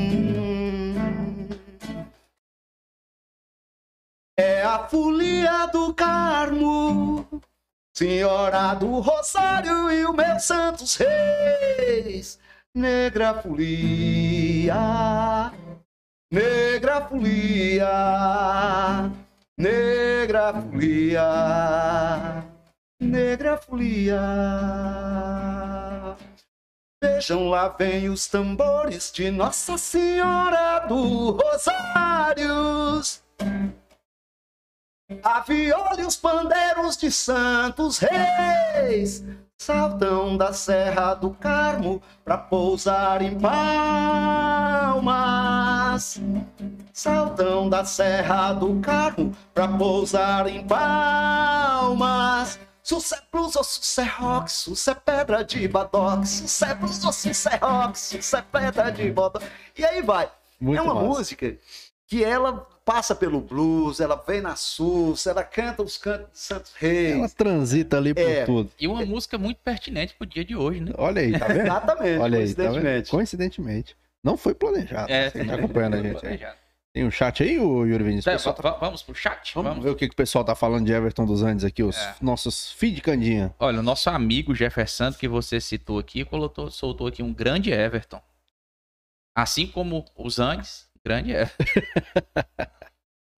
É 4.37 4.63
a 4.63 4.87
folia 4.87 5.67
do 5.67 5.93
Carmo, 5.93 7.27
Senhora 7.93 8.73
do 8.73 8.99
Rosário 8.99 9.91
e 9.91 10.05
o 10.05 10.13
meu 10.13 10.39
Santos 10.39 10.95
Reis. 10.95 12.39
Negra 12.75 13.35
folia, 13.35 14.73
negra 16.31 17.01
folia, 17.01 17.87
negra 19.55 20.53
folia, 20.53 22.43
negra 22.99 23.57
folia. 23.57 24.19
Vejam 27.03 27.47
lá 27.47 27.67
vem 27.67 28.09
os 28.09 28.25
tambores 28.25 29.11
de 29.11 29.29
Nossa 29.29 29.77
Senhora 29.77 30.79
do 30.87 31.29
Rosários. 31.29 33.21
A 35.21 35.41
viola 35.41 35.99
e 35.99 36.05
os 36.05 36.15
pandeiros 36.15 36.95
de 36.97 37.11
santos 37.11 37.99
reis 37.99 39.23
saltam 39.57 40.37
da 40.37 40.53
Serra 40.53 41.13
do 41.13 41.31
Carmo 41.31 42.01
pra 42.23 42.37
pousar 42.37 43.21
em 43.21 43.37
palmas. 43.39 43.59
Saltam 46.91 47.69
da 47.69 47.83
Serra 47.85 48.53
do 48.53 48.79
Carmo 48.81 49.35
pra 49.53 49.67
pousar 49.67 50.47
em 50.47 50.65
palmas. 50.65 52.59
Sucé 52.81 53.21
blues 53.31 53.55
ou 53.55 53.63
sucé 53.63 54.03
rock, 54.03 54.51
sucé 54.51 54.93
pedra 54.93 55.43
de 55.43 55.67
badoque, 55.67 56.27
sucé 56.27 56.75
blues 56.75 57.03
ou 57.05 57.13
sucé 57.13 57.55
rock, 57.55 57.97
sucé 57.97 58.41
pedra 58.41 58.91
de 58.91 59.09
badoque. 59.09 59.45
E 59.77 59.85
aí 59.85 60.01
vai. 60.01 60.29
Muito 60.59 60.79
é 60.79 60.81
uma 60.81 60.93
massa. 60.93 61.07
música 61.07 61.57
que 62.07 62.23
ela 62.23 62.67
passa 62.85 63.15
pelo 63.15 63.39
blues, 63.39 63.99
ela 63.99 64.15
vem 64.27 64.41
na 64.41 64.55
sus, 64.55 65.25
ela 65.25 65.43
canta 65.43 65.81
os 65.81 65.97
cantos 65.97 66.31
de 66.33 66.37
Santos 66.39 66.73
Reis. 66.75 67.13
Ela 67.17 67.29
transita 67.29 67.97
ali 67.97 68.13
por 68.13 68.21
É. 68.21 68.45
tudo. 68.45 68.69
E 68.79 68.87
uma 68.87 69.05
música 69.05 69.37
muito 69.37 69.57
pertinente 69.63 70.13
pro 70.15 70.27
dia 70.27 70.43
de 70.43 70.55
hoje, 70.55 70.81
né? 70.81 70.91
Olha 70.97 71.21
aí, 71.21 71.37
tá 71.37 71.47
vendo? 71.47 71.61
Exatamente, 71.61 72.19
Olha 72.19 72.39
aí, 72.39 72.53
tá 72.53 72.63
vendo? 72.63 72.71
coincidentemente. 72.73 73.09
Coincidentemente. 73.11 73.97
Não 74.23 74.37
foi 74.37 74.53
planejado. 74.53 75.11
É, 75.11 75.29
Você 75.29 75.39
que 75.39 75.45
tá 75.47 75.55
acompanhando 75.55 75.95
a 75.95 76.01
gente 76.03 76.25
aí. 76.25 76.39
Tem 76.93 77.03
um 77.05 77.09
chat 77.09 77.41
aí, 77.41 77.57
ô 77.59 77.85
Yuri 77.85 78.03
Vinícius? 78.03 78.43
Tá, 78.43 78.51
va- 78.51 78.77
vamos 78.77 79.01
pro 79.01 79.15
chat? 79.15 79.51
Vamos, 79.55 79.69
Vamos. 79.71 79.83
ver 79.83 79.89
o 79.89 79.95
que, 79.95 80.07
que 80.07 80.13
o 80.13 80.15
pessoal 80.15 80.45
tá 80.45 80.53
falando 80.53 80.85
de 80.85 80.91
Everton 80.93 81.25
dos 81.25 81.41
Andes 81.41 81.65
aqui, 81.65 81.81
os 81.81 81.97
É. 81.97 82.15
nossos 82.21 82.71
feed 82.73 83.01
Candinha. 83.01 83.51
Olha, 83.57 83.79
o 83.79 83.83
nosso 83.83 84.09
amigo 84.11 84.53
Jefferson, 84.53 85.11
que 85.11 85.27
você 85.27 85.59
citou 85.59 85.97
aqui, 85.97 86.23
colocou, 86.23 86.69
soltou 86.69 87.07
aqui 87.07 87.23
um 87.23 87.33
grande 87.33 87.71
Everton. 87.71 88.21
Assim 89.35 89.65
como 89.65 90.05
os 90.15 90.37
Andes, 90.37 90.87
grande 91.05 91.31
Everton. 91.35 91.63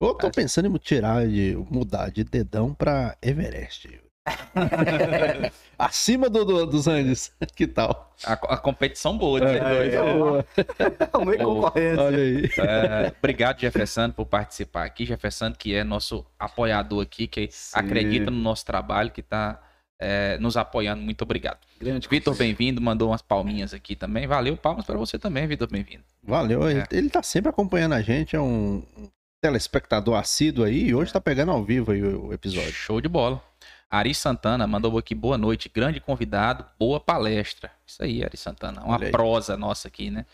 Eu 0.02 0.14
tô 0.14 0.30
pensando 0.30 0.68
em 0.68 0.78
tirar 0.78 1.26
de 1.28 1.56
mudar 1.70 2.10
de 2.12 2.24
dedão 2.24 2.74
pra 2.74 3.18
Everest. 3.22 4.02
Acima 5.78 6.30
do, 6.30 6.44
do- 6.46 6.66
dos 6.66 6.88
Andes. 6.88 7.32
Que 7.56 7.68
tal? 7.68 8.14
A, 8.24 8.34
a 8.34 8.58
competição 8.58 9.18
boa, 9.18 9.40
de 9.40 9.46
É, 9.48 9.60
dois, 9.60 9.94
é. 9.94 10.04
né? 10.04 10.14
boa. 10.14 10.46
É 11.14 11.18
uma 11.18 11.38
concorrência. 11.38 12.02
Olha 12.04 12.18
aí. 12.18 12.46
É, 12.60 13.14
obrigado, 13.18 13.60
Jefferson, 13.60 14.10
por 14.12 14.26
participar 14.26 14.86
aqui. 14.86 15.06
Jefferson, 15.06 15.52
que 15.54 15.76
é 15.76 15.84
nosso 15.84 16.26
apoiador 16.40 17.04
aqui, 17.04 17.28
que 17.28 17.48
Sim. 17.52 17.80
acredita 17.80 18.32
no 18.32 18.38
nosso 18.38 18.66
trabalho, 18.66 19.12
que 19.12 19.22
está 20.00 20.42
nos 20.42 20.58
apoiando. 20.58 21.02
Muito 21.02 21.22
obrigado. 21.22 21.60
Grande 21.80 22.08
Vitor, 22.08 22.36
bem-vindo. 22.36 22.82
Mandou 22.82 23.10
umas 23.10 23.22
palminhas 23.22 23.74
aqui 23.74 23.96
também. 23.96 24.28
Valeu, 24.28 24.56
palmas 24.58 24.86
para 24.86 24.98
você 24.98 25.18
também, 25.18 25.48
Vitor, 25.48 25.70
bem-vindo. 25.70 26.04
Valeu. 26.24 26.70
Ele, 26.70 26.80
É. 26.80 26.88
ele 26.92 27.10
tá 27.10 27.24
sempre 27.24 27.50
acompanhando 27.50 27.94
a 27.94 28.02
gente, 28.02 28.36
é 28.36 28.42
um, 28.42 28.84
telespectador 29.42 30.16
assíduo 30.16 30.66
aí 30.66 30.88
e 30.88 30.96
hoje 30.96 31.14
tá 31.14 31.22
pegando 31.22 31.52
ao 31.52 31.64
vivo 31.64 31.92
aí 31.92 32.04
o, 32.04 32.34
episódio. 32.34 32.72
Show 32.72 33.00
de 33.00 33.08
bola. 33.08 33.42
Ari 33.90 34.16
Santana 34.16 34.66
mandou 34.66 34.98
aqui 34.98 35.14
boa 35.14 35.38
noite, 35.38 35.70
grande 35.74 36.00
convidado, 36.00 36.66
boa 36.80 37.00
palestra. 37.00 37.72
Isso 37.86 38.04
aí, 38.04 38.24
Ari 38.24 38.36
Santana. 38.38 38.82
Uma 38.84 39.00
prosa 39.00 39.56
nossa 39.56 39.88
aqui, 39.88 40.10
né? 40.10 40.26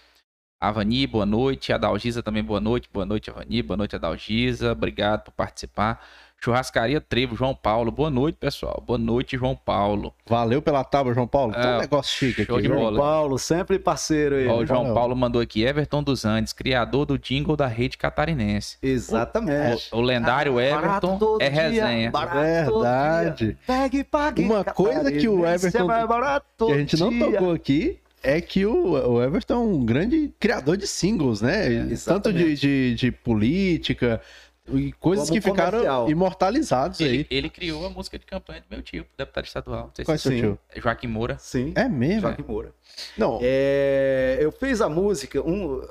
Avani, 0.59 1.05
boa 1.07 1.25
noite. 1.25 1.73
Adalgisa 1.73 2.23
também, 2.23 2.43
boa 2.43 2.61
noite. 2.61 2.87
Boa 2.91 3.05
noite, 3.05 3.29
Avani. 3.29 3.61
Boa 3.61 3.75
noite, 3.75 3.95
Adalgisa. 3.95 4.71
Obrigado 4.71 5.23
por 5.23 5.31
participar. 5.31 6.01
Churrascaria 6.43 6.99
Trevo, 6.99 7.35
João 7.35 7.53
Paulo. 7.53 7.91
Boa 7.91 8.09
noite, 8.09 8.35
pessoal. 8.39 8.83
Boa 8.85 8.97
noite, 8.97 9.37
João 9.37 9.55
Paulo. 9.55 10.11
Valeu 10.27 10.59
pela 10.59 10.83
tábua, 10.83 11.13
João 11.13 11.27
Paulo. 11.27 11.53
Tem 11.53 11.61
um 11.61 11.75
É, 11.75 11.81
negócio 11.81 12.11
chique 12.17 12.41
aqui. 12.41 12.61
de 12.63 12.67
viu? 12.67 12.75
bola. 12.75 12.97
Paulo, 12.97 13.37
sempre 13.37 13.77
parceiro 13.77 14.35
aí. 14.35 14.47
Ó, 14.47 14.57
o? 14.57 14.65
João 14.65 14.79
Valeu. 14.81 14.95
Paulo 14.95 15.15
mandou 15.15 15.39
aqui. 15.39 15.61
Everton 15.63 16.01
dos 16.01 16.25
Andes, 16.25 16.51
criador 16.51 17.05
do 17.05 17.19
jingle 17.19 17.55
da 17.55 17.67
rede 17.67 17.95
catarinense. 17.95 18.77
Exatamente. 18.81 19.89
O, 19.91 19.97
o 19.97 20.01
lendário 20.01 20.59
É. 20.59 20.71
Barato 20.71 21.07
Everton 21.07 21.37
é 21.39 21.49
dia, 21.49 21.61
resenha. 21.85 22.11
Verdade. 22.11 23.57
Pegue 23.67 23.97
e 23.99 24.03
pague. 24.03 24.41
Uma 24.43 24.63
coisa 24.63 25.11
que 25.11 25.29
o 25.29 25.45
Everton- 25.45 25.91
é 25.91 26.41
Que 26.57 26.71
a 26.73 26.77
gente 26.77 26.97
não 26.99 27.19
tocou 27.19 27.51
aqui 27.51 27.99
é 28.23 28.41
que 28.41 28.65
o, 28.65 28.91
o 28.93 29.21
Everton 29.23 29.53
é 29.53 29.57
um 29.57 29.85
grande 29.85 30.31
criador 30.39 30.75
de 30.77 30.87
singles, 30.87 31.41
né? 31.41 31.87
Tanto 32.03 32.33
de, 32.33 32.55
de, 32.55 32.95
de 32.95 33.11
política 33.11 34.19
e 34.67 34.91
coisas 34.93 35.27
Como 35.29 35.41
que 35.41 35.47
ficaram 35.49 35.71
comercial. 35.79 36.09
imortalizados 36.09 36.99
Ele, 36.99 37.09
aí. 37.19 37.27
ele 37.29 37.49
criou 37.49 37.85
a 37.85 37.89
música 37.89 38.17
de 38.19 38.25
campanha 38.25 38.61
do 38.61 38.67
meu 38.69 38.81
tio, 38.81 39.05
deputado 39.17 39.45
estadual. 39.45 39.85
Não 39.87 39.91
sei 39.95 40.05
Qual 40.05 40.15
é 40.15 40.17
se 40.17 40.23
seu 40.29 40.31
tio? 40.37 40.59
é 40.69 40.79
Joaquim 40.79 41.07
Moura. 41.07 41.37
Sim. 41.39 41.73
É 41.75 41.87
mesmo? 41.89 42.21
Joaquim 42.21 42.43
Moura. 42.43 42.73
Não, 43.17 43.39
É, 43.41 44.37
eu 44.39 44.51
fiz 44.51 44.79
a 44.81 44.87
música. 44.89 45.41
Um, 45.41 45.81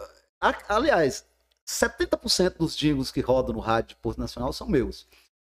a- 0.41 0.55
aliás, 0.69 1.25
70% 1.67 2.57
dos 2.59 2.77
jingles 2.77 3.11
que 3.11 3.21
rodam 3.21 3.55
no 3.55 3.61
rádio 3.61 3.91
de 3.91 3.97
Porto 3.97 4.19
Nacional 4.19 4.53
são 4.53 4.69
meus. 4.69 5.07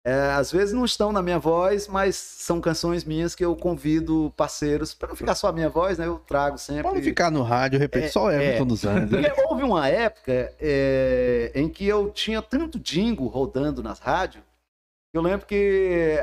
É, 0.05 0.31
às 0.31 0.51
vezes 0.51 0.73
não 0.73 0.83
estão 0.83 1.13
na 1.13 1.21
minha 1.21 1.39
voz, 1.39 1.87
mas 1.87 2.17
são 2.17 2.59
canções 2.59 3.05
minhas 3.05 3.33
que 3.33 3.43
eu 3.43 3.55
convido 3.55 4.33
parceiros. 4.35 4.93
Para 4.93 5.09
não 5.09 5.15
ficar 5.15 5.33
só 5.33 5.47
a 5.47 5.53
minha 5.53 5.69
voz, 5.69 5.97
né? 5.97 6.05
Eu 6.05 6.19
trago 6.19 6.57
sempre. 6.57 6.83
pode 6.83 7.01
ficar 7.01 7.31
no 7.31 7.41
rádio, 7.41 7.79
repete 7.79 8.07
É, 8.07 8.09
só 8.09 8.25
o 8.25 8.31
Everton 8.31 8.63
é. 8.63 8.65
dos. 8.65 8.81
Porque 8.81 9.41
houve 9.47 9.63
uma 9.63 9.87
época 9.87 10.53
é, 10.59 11.51
em 11.55 11.69
que 11.69 11.87
eu 11.87 12.09
tinha 12.09 12.41
tanto 12.41 12.77
jingle 12.77 13.27
rodando 13.27 13.81
nas 13.81 13.99
rádios. 13.99 14.43
Eu 15.13 15.21
lembro 15.21 15.45
que, 15.45 16.17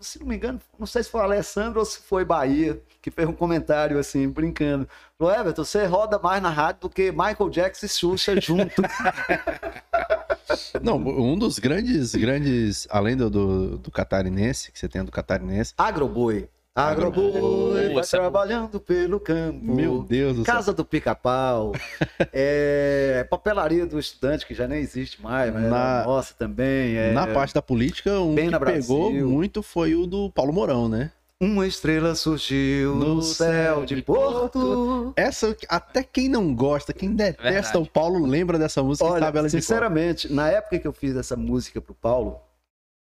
se 0.00 0.18
não 0.18 0.26
me 0.26 0.36
engano, 0.36 0.58
não 0.78 0.86
sei 0.86 1.02
se 1.02 1.10
foi 1.10 1.20
Alessandro 1.20 1.80
ou 1.80 1.84
se 1.84 2.00
foi 2.00 2.24
Bahia, 2.24 2.80
que 3.02 3.10
fez 3.10 3.28
um 3.28 3.34
comentário 3.34 3.98
assim, 3.98 4.26
brincando. 4.26 4.88
Falou, 5.18 5.34
Everton, 5.34 5.62
você 5.62 5.84
roda 5.84 6.18
mais 6.18 6.42
na 6.42 6.48
rádio 6.48 6.82
do 6.82 6.88
que 6.88 7.12
Michael 7.12 7.50
Jackson 7.50 7.84
e 7.84 7.88
Xuxa 7.90 8.40
junto. 8.40 8.80
Não, 10.82 10.96
um 10.96 11.38
dos 11.38 11.58
grandes, 11.58 12.14
grandes, 12.14 12.88
além 12.90 13.14
do, 13.14 13.28
do, 13.28 13.76
do 13.76 13.90
catarinense, 13.90 14.72
que 14.72 14.78
você 14.78 14.88
tem 14.88 15.04
do 15.04 15.12
catarinense. 15.12 15.74
Agroboi. 15.76 16.48
Agroboi, 16.78 17.28
Agroboi, 17.28 17.94
vai 17.94 18.02
é 18.02 18.06
trabalhando 18.06 18.78
pelo 18.80 19.18
campo. 19.18 19.58
Meu 19.64 20.02
Deus 20.02 20.36
do 20.36 20.44
céu. 20.44 20.54
Casa 20.54 20.72
do 20.72 20.84
Pica-Pau, 20.84 21.72
é, 22.32 23.26
papelaria 23.28 23.86
do 23.86 23.98
estudante, 23.98 24.46
que 24.46 24.54
já 24.54 24.66
nem 24.68 24.78
existe 24.80 25.22
mais, 25.22 25.52
mas 25.52 25.64
Na- 25.64 25.98
era 26.00 26.04
nossa 26.06 26.34
também. 26.34 26.96
é, 26.96 27.12
Na 27.12 27.26
parte 27.26 27.52
da 27.54 27.62
política, 27.62 28.20
um 28.20 28.34
que 28.34 28.44
na 28.50 28.60
pegou 28.60 29.08
Brasil. 29.10 29.26
muito 29.28 29.62
foi 29.62 29.94
o 29.94 30.06
do 30.06 30.30
Paulo 30.30 30.52
Mourão, 30.52 30.88
né? 30.88 31.10
Uma 31.40 31.68
estrela 31.68 32.16
surgiu 32.16 32.96
No 32.96 33.14
no, 33.16 33.22
céu 33.22 33.84
de 33.84 34.02
Porto. 34.02 35.12
Essa, 35.16 35.56
até 35.68 36.02
quem 36.02 36.28
não 36.28 36.52
gosta, 36.52 36.92
quem 36.92 37.12
detesta 37.14 37.44
Verdade. 37.52 37.78
o 37.78 37.86
Paulo, 37.86 38.26
lembra 38.26 38.58
dessa 38.58 38.82
música 38.82 39.04
e 39.06 39.08
sabe 39.10 39.22
Olha, 39.24 39.38
ela 39.38 39.48
de 39.48 39.52
cor. 39.56 39.60
sinceramente, 39.62 40.32
na 40.32 40.48
época 40.50 40.80
que 40.80 40.86
eu 40.88 40.92
fiz 40.92 41.14
essa 41.16 41.36
música 41.36 41.80
pro 41.80 41.94
Paulo, 41.94 42.40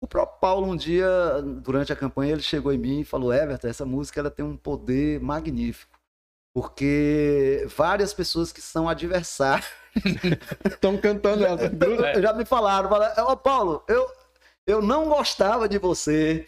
o 0.00 0.06
próprio 0.06 0.38
Paulo 0.40 0.66
um 0.66 0.76
dia, 0.76 1.08
durante 1.62 1.92
a 1.92 1.96
campanha, 1.96 2.32
ele 2.32 2.42
chegou 2.42 2.72
em 2.72 2.78
mim 2.78 3.00
e 3.00 3.04
falou: 3.04 3.32
Everton, 3.32 3.68
essa 3.68 3.84
música 3.84 4.20
ela 4.20 4.30
tem 4.30 4.44
um 4.44 4.56
poder 4.56 5.20
magnífico. 5.20 5.98
Porque 6.52 7.64
várias 7.76 8.12
pessoas 8.12 8.52
que 8.52 8.60
são 8.60 8.88
adversários 8.88 9.68
Estão 10.64 10.96
cantando 10.98 11.44
ela. 11.44 11.58
já 12.20 12.32
me 12.32 12.44
falaram, 12.44 12.88
falaram, 12.88 13.28
ô 13.28 13.36
Paulo, 13.36 13.82
eu, 13.88 14.10
eu 14.66 14.82
não 14.82 15.08
gostava 15.08 15.68
de 15.68 15.78
você, 15.78 16.46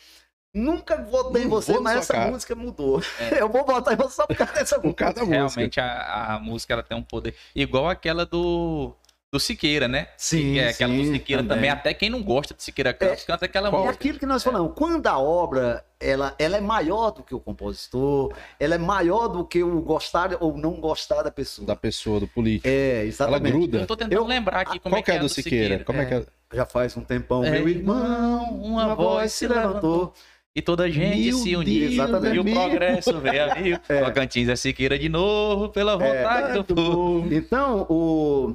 nunca 0.55 0.97
votei 0.97 1.45
em 1.45 1.49
você, 1.49 1.79
mas 1.79 1.99
essa 1.99 2.15
cara." 2.15 2.31
música 2.31 2.55
mudou. 2.55 3.03
É. 3.19 3.41
Eu 3.43 3.49
vou 3.49 3.65
votar 3.65 3.95
em 3.95 3.97
você 3.97 4.17
só 4.17 4.27
por 4.27 4.37
causa 4.37 4.53
dessa 4.53 4.77
Por 4.77 4.85
música. 4.85 5.05
causa 5.05 5.15
da 5.15 5.25
música. 5.25 5.37
Realmente 5.37 5.81
a, 5.81 6.35
a 6.35 6.39
música 6.39 6.73
ela 6.73 6.83
tem 6.83 6.97
um 6.97 7.03
poder 7.03 7.35
igual 7.55 7.89
aquela 7.89 8.25
do, 8.25 8.95
do 9.33 9.41
Siqueira, 9.41 9.89
né? 9.89 10.09
Sim, 10.15 10.59
é 10.59 10.69
aquela 10.69 10.93
do 10.95 11.03
sim, 11.03 11.13
Siqueira 11.15 11.43
também. 11.43 11.71
Até 11.71 11.95
quem 11.95 12.11
não 12.11 12.23
gosta 12.23 12.53
de 12.53 12.63
Siqueira 12.63 12.93
canta, 12.93 13.17
canta 13.27 13.47
aquela 13.47 13.69
É 13.69 13.71
música. 13.71 13.91
aquilo 13.91 14.19
que 14.19 14.27
nós 14.27 14.43
falamos, 14.45 14.73
quando 14.77 15.07
a 15.07 15.19
obra 15.19 15.83
ela, 15.99 16.35
ela 16.39 16.59
é 16.59 16.61
maior 16.61 17.11
do 17.13 17.23
que 17.23 17.35
o 17.35 17.41
compositor, 17.41 18.35
ela 18.61 18.75
é 18.75 18.79
maior 18.79 19.29
do 19.29 19.43
que 19.43 19.63
o 19.63 19.81
gostar 19.81 20.37
ou 20.39 20.59
não 20.59 20.73
gostar 20.75 21.23
da 21.23 21.31
pessoa. 21.31 21.67
Da 21.67 21.75
pessoa, 21.75 22.21
do 22.21 22.29
político. 22.29 22.69
É, 22.69 22.97
ela 22.99 23.05
exatamente. 23.07 23.53
gruda. 23.53 23.79
Eu 23.79 23.87
tô 23.87 23.97
tentando 23.97 24.13
Eu- 24.13 24.27
lembrar 24.27 24.61
aqui 24.61 24.79
como 24.79 24.95
Qual 24.95 25.01
é 25.01 25.03
que 25.03 25.11
é 25.11 25.15
a 25.15 25.19
do 25.19 25.23
do 25.25 25.29
Siqueira? 25.31 25.83
Como 25.83 25.99
é 25.99 26.05
que 26.05 26.15
é? 26.15 26.27
Já 26.53 26.67
faz 26.67 26.95
um 26.99 27.01
tempão, 27.01 27.43
É, 27.43 27.51
meu 27.53 27.67
irmão, 27.67 28.61
uma 28.63 28.95
voz 28.95 29.33
se 29.33 29.49
levantou. 29.49 30.13
E 30.55 30.61
toda 30.61 30.83
a 30.85 30.91
gente 30.91 31.29
Meu 31.31 31.39
se 31.39 31.57
uniu. 31.57 31.81
Deus, 31.81 31.93
exatamente. 31.95 32.37
E 32.37 32.39
o 32.41 32.45
progresso 32.45 33.19
veio 33.19 33.51
amigo. 33.51 33.81
É. 33.89 34.05
Tocantins 34.05 34.49
é 34.51 34.57
Siqueira 34.57 34.99
de 34.99 35.09
novo, 35.09 35.71
pela 35.71 35.97
vontade 35.97 36.53
do 36.53 36.63
povo. 36.75 37.33
Então, 37.33 37.87
o... 37.89 38.55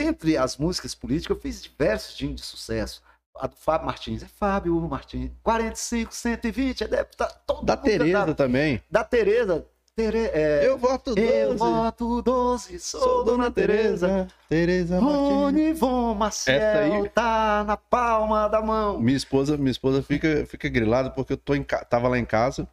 entre 0.00 0.36
as 0.36 0.56
músicas 0.56 0.94
políticas, 0.94 1.36
eu 1.36 1.40
fiz 1.40 1.62
diversos 1.62 2.16
jingles 2.16 2.40
de 2.40 2.46
sucesso. 2.46 3.02
A 3.36 3.46
do 3.46 3.54
Fábio 3.56 3.86
Martins 3.86 4.22
é 4.22 4.26
Fábio 4.26 4.80
Martins. 4.88 5.30
45, 5.42 6.12
120, 6.14 6.84
é 6.84 6.88
deputado. 6.88 7.38
Todo 7.46 7.64
Da 7.64 7.76
Tereza 7.76 8.04
cantava. 8.12 8.34
também. 8.34 8.82
Da 8.90 9.04
Tereza. 9.04 9.64
Tere... 9.94 10.30
é, 10.32 10.64
Eu 10.64 10.78
voto 10.78 11.12
12. 11.14 11.20
Eu 11.32 11.56
voto 11.56 12.22
12, 12.22 12.78
sou 12.78 13.24
Dona 13.24 13.50
Tereza. 13.50 14.28
Tereza 14.48 15.00
Martins. 15.00 15.18
Rony 15.20 15.72
Von 15.72 16.10
Essa 16.26 16.50
aí- 16.78 16.88
Maciel 16.90 17.08
tá 17.10 17.64
na 17.66 17.76
palma 17.76 18.48
da 18.48 18.60
mão. 18.62 19.00
Minha 19.00 19.16
esposa, 19.16 19.56
minha 19.56 19.70
esposa 19.72 20.00
fica, 20.02 20.46
fica 20.46 20.68
grilada 20.68 21.10
porque 21.10 21.32
eu 21.32 21.36
tô 21.36 21.52
em 21.54 21.64
tava 21.64 22.06
lá 22.08 22.16
em 22.18 22.24
casa. 22.24 22.68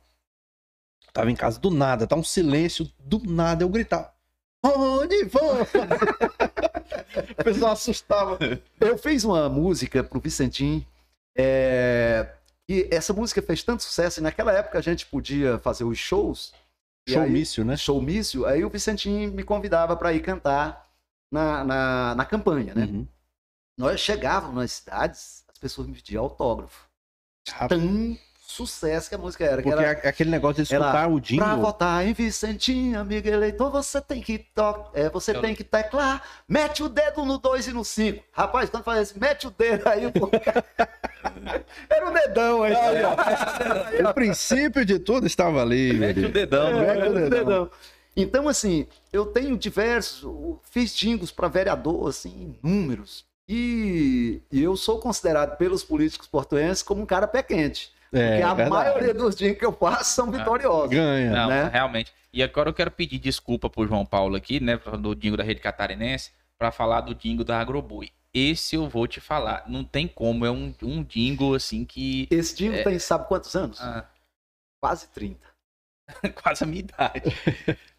Tava 1.13 1.31
em 1.31 1.35
casa 1.35 1.59
do 1.59 1.71
nada, 1.71 2.05
tá 2.05 2.15
um 2.15 2.23
silêncio, 2.23 2.87
do 2.99 3.19
nada 3.25 3.63
eu 3.63 3.69
gritava. 3.69 4.13
Onde 4.63 5.23
vão? 5.25 5.59
o 7.19 7.43
pessoal 7.43 7.71
assustava. 7.71 8.37
Eu 8.79 8.97
fiz 8.97 9.23
uma 9.23 9.49
música 9.49 10.03
pro 10.03 10.19
Vicentim. 10.19 10.85
É... 11.37 12.33
E 12.67 12.87
essa 12.91 13.13
música 13.13 13.41
fez 13.41 13.61
tanto 13.63 13.83
sucesso, 13.83 14.19
e 14.19 14.23
naquela 14.23 14.51
época 14.51 14.79
a 14.79 14.81
gente 14.81 15.05
podia 15.05 15.59
fazer 15.59 15.83
os 15.83 15.97
shows. 15.97 16.53
E 17.07 17.11
aí- 17.15 17.21
Showmício, 17.27 17.63
né? 17.63 17.77
showmício, 17.77 18.45
aí 18.45 18.65
o 18.65 18.69
Vicentinho 18.69 19.31
me 19.31 19.43
convidava 19.43 19.95
para 19.95 20.11
ir 20.13 20.21
cantar 20.21 20.89
na, 21.31 21.63
na, 21.63 22.15
na 22.15 22.25
campanha, 22.25 22.73
né? 22.73 22.85
Uhum. 22.85 23.07
Nós 23.77 23.99
chegávamos 23.99 24.55
nas 24.55 24.71
cidades, 24.71 25.43
as 25.47 25.57
pessoas 25.59 25.85
me 25.87 25.93
pediam 25.93 26.23
autógrafo. 26.23 26.89
Tão 27.69 28.17
sucesso 28.47 29.09
que 29.09 29.15
a 29.15 29.17
música 29.17 29.43
era. 29.43 29.57
que 29.61 29.69
Porque 29.69 29.83
era 29.83 29.99
é 30.03 30.07
aquele 30.09 30.29
negócio 30.29 30.55
de 30.57 30.61
escutar 30.63 31.07
o 31.09 31.15
Pra 31.19 31.19
jingle. 31.19 31.57
votar 31.57 32.05
em 32.07 32.13
Vicentinho, 32.13 32.99
amigo 32.99 33.27
eleitor, 33.27 33.69
você 33.71 33.99
tem 34.01 34.21
que 34.21 34.37
to... 34.37 34.85
é, 34.93 35.09
você 35.09 35.35
Eu- 35.35 35.41
tem 35.41 35.53
que 35.55 35.63
teclar, 35.63 36.21
mete 36.47 36.81
o 36.83 36.89
dedo 36.89 37.25
no 37.25 37.37
2 37.37 37.67
e 37.67 37.71
no 37.73 37.83
5. 37.83 38.23
Rapaz, 38.31 38.69
quando 38.69 38.83
faz 38.83 39.09
isso, 39.09 39.19
mete 39.19 39.47
o 39.47 39.49
dedo 39.51 39.87
aí, 39.87 40.11
pô. 40.11 40.29
Era 41.89 42.09
um 42.09 42.13
dedão 42.13 42.63
aí. 42.63 42.73
O 44.09 44.13
princípio 44.13 44.85
de 44.85 44.99
tudo 44.99 45.25
estava 45.27 45.61
ali, 45.61 45.93
Mete 45.93 46.25
o 46.25 46.31
dedão. 46.31 46.67
É, 46.69 46.73
né? 46.73 46.87
era 47.01 47.09
um 47.09 47.13
dedão. 47.13 47.29
dedão. 47.29 47.71
Então, 48.15 48.47
assim, 48.47 48.87
eu 49.11 49.25
tenho 49.25 49.57
diversos, 49.57 50.31
fiz 50.71 50.95
jingles 50.95 51.31
para 51.31 51.47
vereador, 51.49 52.07
assim, 52.09 52.55
inúmeros. 52.63 53.25
E, 53.47 54.41
e 54.51 54.63
eu 54.63 54.75
sou 54.77 54.99
considerado 54.99 55.57
pelos 55.57 55.83
políticos 55.83 56.27
portuenses 56.27 56.81
como 56.81 57.01
um 57.01 57.05
cara 57.05 57.27
pé 57.27 57.43
quente. 57.43 57.91
É, 58.15 58.29
porque 58.29 58.43
a 58.43 58.53
verdade. 58.53 58.69
maioria 58.69 59.13
dos 59.13 59.35
jingles 59.35 59.59
que 59.59 59.65
eu 59.65 59.73
faço 59.73 60.11
são 60.15 60.31
vitoriosos. 60.31 60.89
Ganha. 60.89 61.31
Não, 61.31 61.49
né? 61.49 61.69
realmente. 61.71 62.13
E 62.31 62.41
agora 62.43 62.69
eu 62.69 62.73
quero 62.73 62.91
pedir 62.91 63.19
desculpa 63.19 63.69
pro 63.69 63.87
João 63.87 64.05
Paulo 64.05 64.35
aqui, 64.35 64.59
né, 64.59 64.77
do 64.99 65.15
Dingo 65.15 65.37
da 65.37 65.43
Rede 65.43 65.61
Catarinense, 65.61 66.31
para 66.57 66.71
falar 66.71 67.01
do 67.01 67.15
Dingo 67.15 67.43
da 67.43 67.59
Agroboi. 67.59 68.11
Esse 68.33 68.75
eu 68.75 68.89
vou 68.89 69.07
te 69.07 69.21
falar. 69.21 69.63
Não 69.67 69.83
tem 69.83 70.07
como, 70.07 70.45
é 70.45 70.51
um, 70.51 70.73
um 70.83 71.03
Dingo 71.03 71.55
assim 71.55 71.85
que. 71.85 72.27
Esse 72.29 72.55
jingle 72.55 72.83
tem, 72.83 72.99
sabe 72.99 73.27
quantos 73.27 73.55
anos? 73.55 73.79
ah, 73.79 74.05
Quase 74.81 75.07
30. 75.07 75.39
quase 76.43 76.63
a 76.63 76.67
minha 76.67 76.81
idade. 76.81 77.23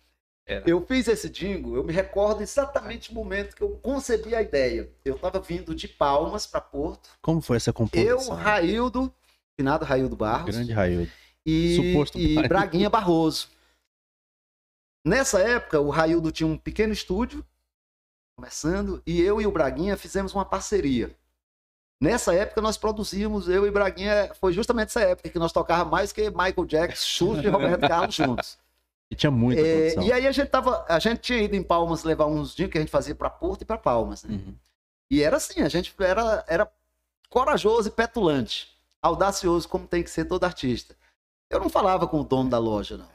Eu 0.64 0.80
fiz 0.86 1.08
esse 1.08 1.28
jingle, 1.28 1.74
eu 1.74 1.82
me 1.82 1.92
recordo 1.92 2.40
exatamente 2.40 3.10
o 3.10 3.14
momento 3.14 3.56
que 3.56 3.62
eu 3.62 3.70
concebi 3.82 4.32
a 4.32 4.40
ideia. 4.40 4.88
Eu 5.04 5.16
estava 5.16 5.40
vindo 5.40 5.74
de 5.74 5.88
Palmas 5.88 6.46
para 6.46 6.60
Porto. 6.60 7.10
Como 7.20 7.40
foi 7.40 7.56
essa 7.56 7.70
Eu, 7.70 7.74
composição? 7.74 8.36
Raildo, 8.36 9.12
finado 9.58 9.84
Raildo 9.84 10.14
Barros, 10.14 10.54
Grande 10.54 10.72
Raildo. 10.72 11.10
e, 11.44 11.76
suposto 11.76 12.18
e. 12.18 12.34
Braguinha 12.46 12.90
Barroso. 12.90 13.48
Nessa 15.04 15.40
época, 15.40 15.80
o 15.80 15.88
Raildo 15.88 16.32
tinha 16.32 16.46
um 16.46 16.58
pequeno 16.58 16.92
estúdio, 16.92 17.44
começando, 18.36 19.02
e 19.06 19.20
eu 19.20 19.40
e 19.40 19.46
o 19.46 19.52
Braguinha 19.52 19.96
fizemos 19.96 20.34
uma 20.34 20.44
parceria. 20.44 21.16
Nessa 22.00 22.34
época, 22.34 22.60
nós 22.60 22.76
produzimos, 22.76 23.48
eu 23.48 23.66
e 23.66 23.70
Braguinha, 23.70 24.34
foi 24.34 24.52
justamente 24.52 24.88
essa 24.88 25.00
época 25.00 25.30
que 25.30 25.38
nós 25.38 25.52
tocávamos 25.52 25.90
mais 25.90 26.12
que 26.12 26.28
Michael 26.28 26.66
Jackson, 26.66 27.06
Xuxa 27.06 27.42
e 27.42 27.48
Roberto 27.48 27.80
Carlos 27.88 28.14
juntos. 28.14 28.58
E 29.10 29.14
tinha 29.14 29.30
muita 29.30 29.62
É, 29.62 29.94
e 30.02 30.12
aí 30.12 30.26
a 30.26 30.32
gente 30.32 30.48
tava, 30.48 30.84
a 30.88 30.98
gente 30.98 31.20
tinha 31.20 31.40
ido 31.40 31.54
em 31.54 31.62
Palmas 31.62 32.04
levar 32.04 32.26
uns 32.26 32.54
dias 32.54 32.68
que 32.68 32.76
a 32.76 32.80
gente 32.80 32.90
fazia 32.90 33.14
para 33.14 33.30
Porto 33.30 33.62
e 33.62 33.64
para 33.64 33.78
Palmas, 33.78 34.24
né? 34.24 34.34
Uhum. 34.34 34.54
E 35.10 35.22
era 35.22 35.36
assim, 35.36 35.62
a 35.62 35.68
gente 35.68 35.94
era, 36.00 36.44
era 36.48 36.70
corajoso 37.30 37.88
e 37.88 37.92
petulante, 37.92 38.75
audacioso 39.02 39.68
como 39.68 39.86
tem 39.86 40.02
que 40.02 40.10
ser 40.10 40.24
todo 40.24 40.44
artista. 40.44 40.94
Eu 41.50 41.60
não 41.60 41.68
falava 41.68 42.06
com 42.06 42.20
o 42.20 42.24
dono 42.24 42.50
da 42.50 42.58
loja, 42.58 42.96
não. 42.96 43.08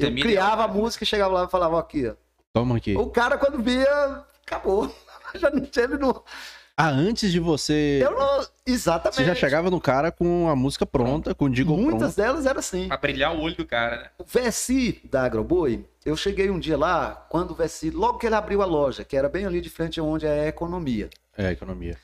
Eu 0.00 0.12
criava 0.14 0.64
a 0.64 0.68
música 0.68 1.04
e 1.04 1.06
chegava 1.06 1.32
lá 1.32 1.44
e 1.44 1.48
falava 1.50 1.76
ó, 1.76 1.78
aqui, 1.78 2.08
ó. 2.08 2.14
Toma 2.52 2.76
aqui. 2.76 2.96
O 2.96 3.08
cara 3.08 3.38
quando 3.38 3.62
via, 3.62 4.24
acabou. 4.44 4.92
Já 5.36 5.50
não 5.50 5.60
tinha, 5.60 5.84
ele 5.84 5.98
não, 5.98 6.22
Ah, 6.76 6.88
antes 6.88 7.30
de 7.30 7.38
você. 7.38 8.00
eu 8.02 8.10
não, 8.12 8.46
exatamente. 8.66 9.16
Você 9.16 9.24
já 9.24 9.34
chegava 9.34 9.70
no 9.70 9.80
cara 9.80 10.10
com 10.10 10.48
a 10.48 10.56
música 10.56 10.84
pronta, 10.86 11.34
com 11.34 11.44
o 11.46 11.50
jingle 11.50 11.76
Muitas 11.76 12.14
pronto. 12.14 12.16
delas 12.16 12.46
eram 12.46 12.58
assim. 12.60 12.88
Pra 12.88 12.96
brilhar 12.96 13.34
o 13.36 13.40
olho 13.40 13.56
do 13.56 13.64
cara, 13.66 13.96
né? 13.96 14.10
O 14.18 14.24
Vessi 14.24 15.00
da 15.04 15.24
Agroboi, 15.24 15.84
eu 16.04 16.16
cheguei 16.16 16.48
um 16.50 16.58
dia 16.58 16.76
lá, 16.78 17.26
quando 17.28 17.50
o 17.50 17.54
Vessi, 17.54 17.90
logo 17.90 18.18
que 18.18 18.26
ele 18.26 18.34
abriu 18.34 18.62
a 18.62 18.66
loja, 18.66 19.04
que 19.04 19.16
era 19.16 19.28
bem 19.28 19.44
ali 19.46 19.60
de 19.60 19.68
frente 19.70 20.00
onde 20.00 20.26
é 20.26 20.40
a 20.44 20.48
economia. 20.48 21.10
É, 21.36 21.50
economia. 21.50 21.98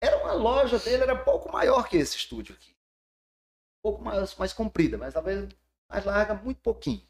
Era 0.00 0.18
uma 0.18 0.32
loja 0.32 0.78
dele, 0.78 1.02
era 1.02 1.14
um 1.14 1.24
pouco 1.24 1.50
maior 1.50 1.88
que 1.88 1.96
esse 1.96 2.16
estúdio 2.16 2.54
aqui. 2.54 2.70
Um 2.70 3.90
pouco 3.90 4.04
mais, 4.04 4.34
mais 4.36 4.52
comprida, 4.52 4.98
mas 4.98 5.14
talvez 5.14 5.48
mais 5.88 6.04
larga, 6.04 6.34
muito 6.34 6.60
pouquinho. 6.60 7.02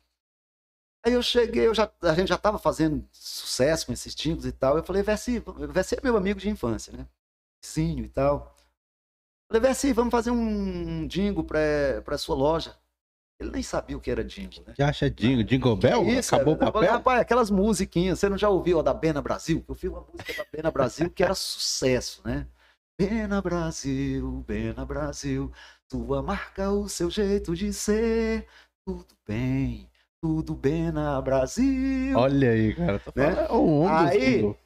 Aí 1.04 1.12
eu 1.12 1.22
cheguei, 1.22 1.66
eu 1.66 1.74
já, 1.74 1.90
a 2.02 2.14
gente 2.14 2.28
já 2.28 2.34
estava 2.34 2.58
fazendo 2.58 3.06
sucesso 3.12 3.86
com 3.86 3.92
esses 3.92 4.14
timbres 4.14 4.44
e 4.44 4.52
tal. 4.52 4.76
Eu 4.76 4.82
falei, 4.82 5.02
Vessi, 5.02 5.42
Vessi 5.70 5.94
é 5.94 6.00
meu 6.02 6.16
amigo 6.16 6.40
de 6.40 6.48
infância, 6.48 6.92
né? 6.92 7.06
Vizinho 7.62 8.04
e 8.04 8.08
tal. 8.08 8.56
Falei, 9.48 9.68
Vessi, 9.68 9.92
vamos 9.92 10.10
fazer 10.10 10.32
um 10.32 11.06
jingle 11.06 11.44
para 11.44 12.18
sua 12.18 12.34
loja. 12.34 12.76
Ele 13.38 13.50
nem 13.50 13.62
sabia 13.62 13.96
o 13.96 14.00
que 14.00 14.10
era 14.10 14.24
jingle, 14.24 14.64
né? 14.66 14.74
Já 14.76 14.88
acha 14.88 15.10
jingle? 15.10 15.44
Jingle 15.44 15.76
Bell? 15.76 16.08
Isso, 16.08 16.34
Acabou 16.34 16.54
o 16.54 16.56
eu 16.56 16.72
papel? 16.72 16.90
Rapaz, 16.90 17.20
aquelas 17.20 17.50
musiquinhas, 17.50 18.18
você 18.18 18.28
não 18.28 18.38
já 18.38 18.48
ouviu 18.48 18.80
a 18.80 18.82
da 18.82 18.94
Bena 18.94 19.22
Brasil? 19.22 19.64
Eu 19.68 19.74
fiz 19.74 19.90
uma 19.90 20.00
música 20.00 20.34
da 20.34 20.46
Bena 20.50 20.70
Brasil 20.70 21.10
que 21.10 21.22
era 21.22 21.34
sucesso, 21.34 22.22
né? 22.24 22.48
Bena 23.00 23.42
Brasil, 23.42 24.42
Bena 24.46 24.84
Brasil, 24.86 25.52
tua 25.86 26.22
marca, 26.22 26.70
o 26.70 26.88
seu 26.88 27.10
jeito 27.10 27.54
de 27.54 27.70
ser, 27.72 28.46
tudo 28.86 29.06
bem, 29.28 29.86
tudo 30.18 30.54
Bena 30.54 31.20
Brasil. 31.20 32.16
Olha 32.16 32.50
aí, 32.52 32.74
cara. 32.74 32.98
Tô 32.98 33.12
Né? 33.14 33.34
falando, 33.34 33.84
é 33.84 33.88
Aí- 33.90 34.36
jingle. 34.36 34.58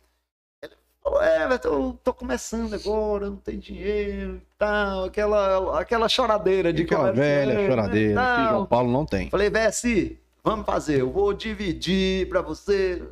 Falou, 1.03 1.23
é, 1.23 1.49
eu 1.65 1.99
tô 2.05 2.13
começando 2.15 2.75
agora, 2.75 3.31
não 3.31 3.37
tem 3.39 3.59
dinheiro 3.59 4.37
e 4.37 4.43
tal, 4.59 5.05
aquela, 5.07 5.81
aquela 5.81 6.09
choradeira 6.09 6.73
de 6.73 6.83
Aquela 6.83 7.11
comerciante 7.11 7.47
velha 7.47 7.61
e 7.63 7.67
choradeira 7.69 8.21
que. 8.37 8.49
João 8.51 8.67
Paulo 8.67 8.93
não 8.93 9.07
tem. 9.07 9.31
Falei, 9.31 9.49
Vessi, 9.51 10.21
vamos 10.45 10.67
fazer, 10.67 11.01
eu 11.01 11.11
vou 11.11 11.33
dividir 11.33 12.29
pra 12.29 12.43
você. 12.43 13.03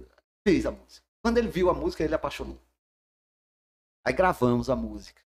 Fiz 0.47 0.65
a 0.67 0.71
música. 0.71 1.05
Quando 1.25 1.39
ele 1.39 1.49
viu 1.49 1.71
a 1.71 1.75
música, 1.75 2.05
ele 2.05 2.15
apaixonou. 2.15 2.59
Aí 4.09 4.15
gravamos 4.15 4.71
a 4.71 4.75
música. 4.77 5.21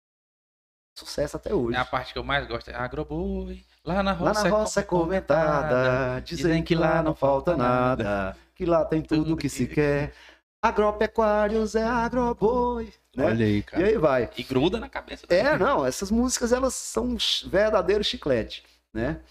Sucesso 0.97 1.35
até 1.35 1.53
hoje. 1.53 1.75
É 1.77 1.79
a 1.79 1.85
parte 1.85 2.13
que 2.13 2.19
eu 2.19 2.23
mais 2.23 2.47
gosto. 2.47 2.69
É 2.69 2.75
Agroboi. 2.75 3.65
Lá 3.83 4.01
na 4.03 4.11
Lá 4.11 4.17
roça, 4.31 4.43
na 4.43 4.49
roça 4.49 4.79
é 4.79 4.83
comentada, 4.83 6.21
dizem 6.21 6.63
que 6.63 6.75
lá 6.75 7.01
não 7.01 7.15
falta 7.15 7.55
nada, 7.57 8.35
que 8.53 8.65
lá 8.65 8.85
tem 8.85 9.01
tudo 9.01 9.37
que 9.37 9.49
se 9.49 9.67
quer. 9.67 10.13
Agropecuários 10.61 11.75
é 11.75 11.83
agroboi. 11.83 12.93
Né? 13.15 13.25
Olha 13.25 13.45
aí, 13.45 13.57
E 13.57 13.63
cara. 13.63 13.85
aí 13.85 13.97
vai. 13.97 14.29
E 14.37 14.43
gruda 14.43 14.79
na 14.79 14.89
cabeça. 14.89 15.25
É, 15.29 15.57
não, 15.57 15.85
essas 15.85 16.11
músicas 16.11 16.51
elas 16.53 16.73
são 16.73 17.05
um 17.05 17.17
verdadeiro 17.47 18.03
chiclete, 18.03 18.63
né? 18.93 19.21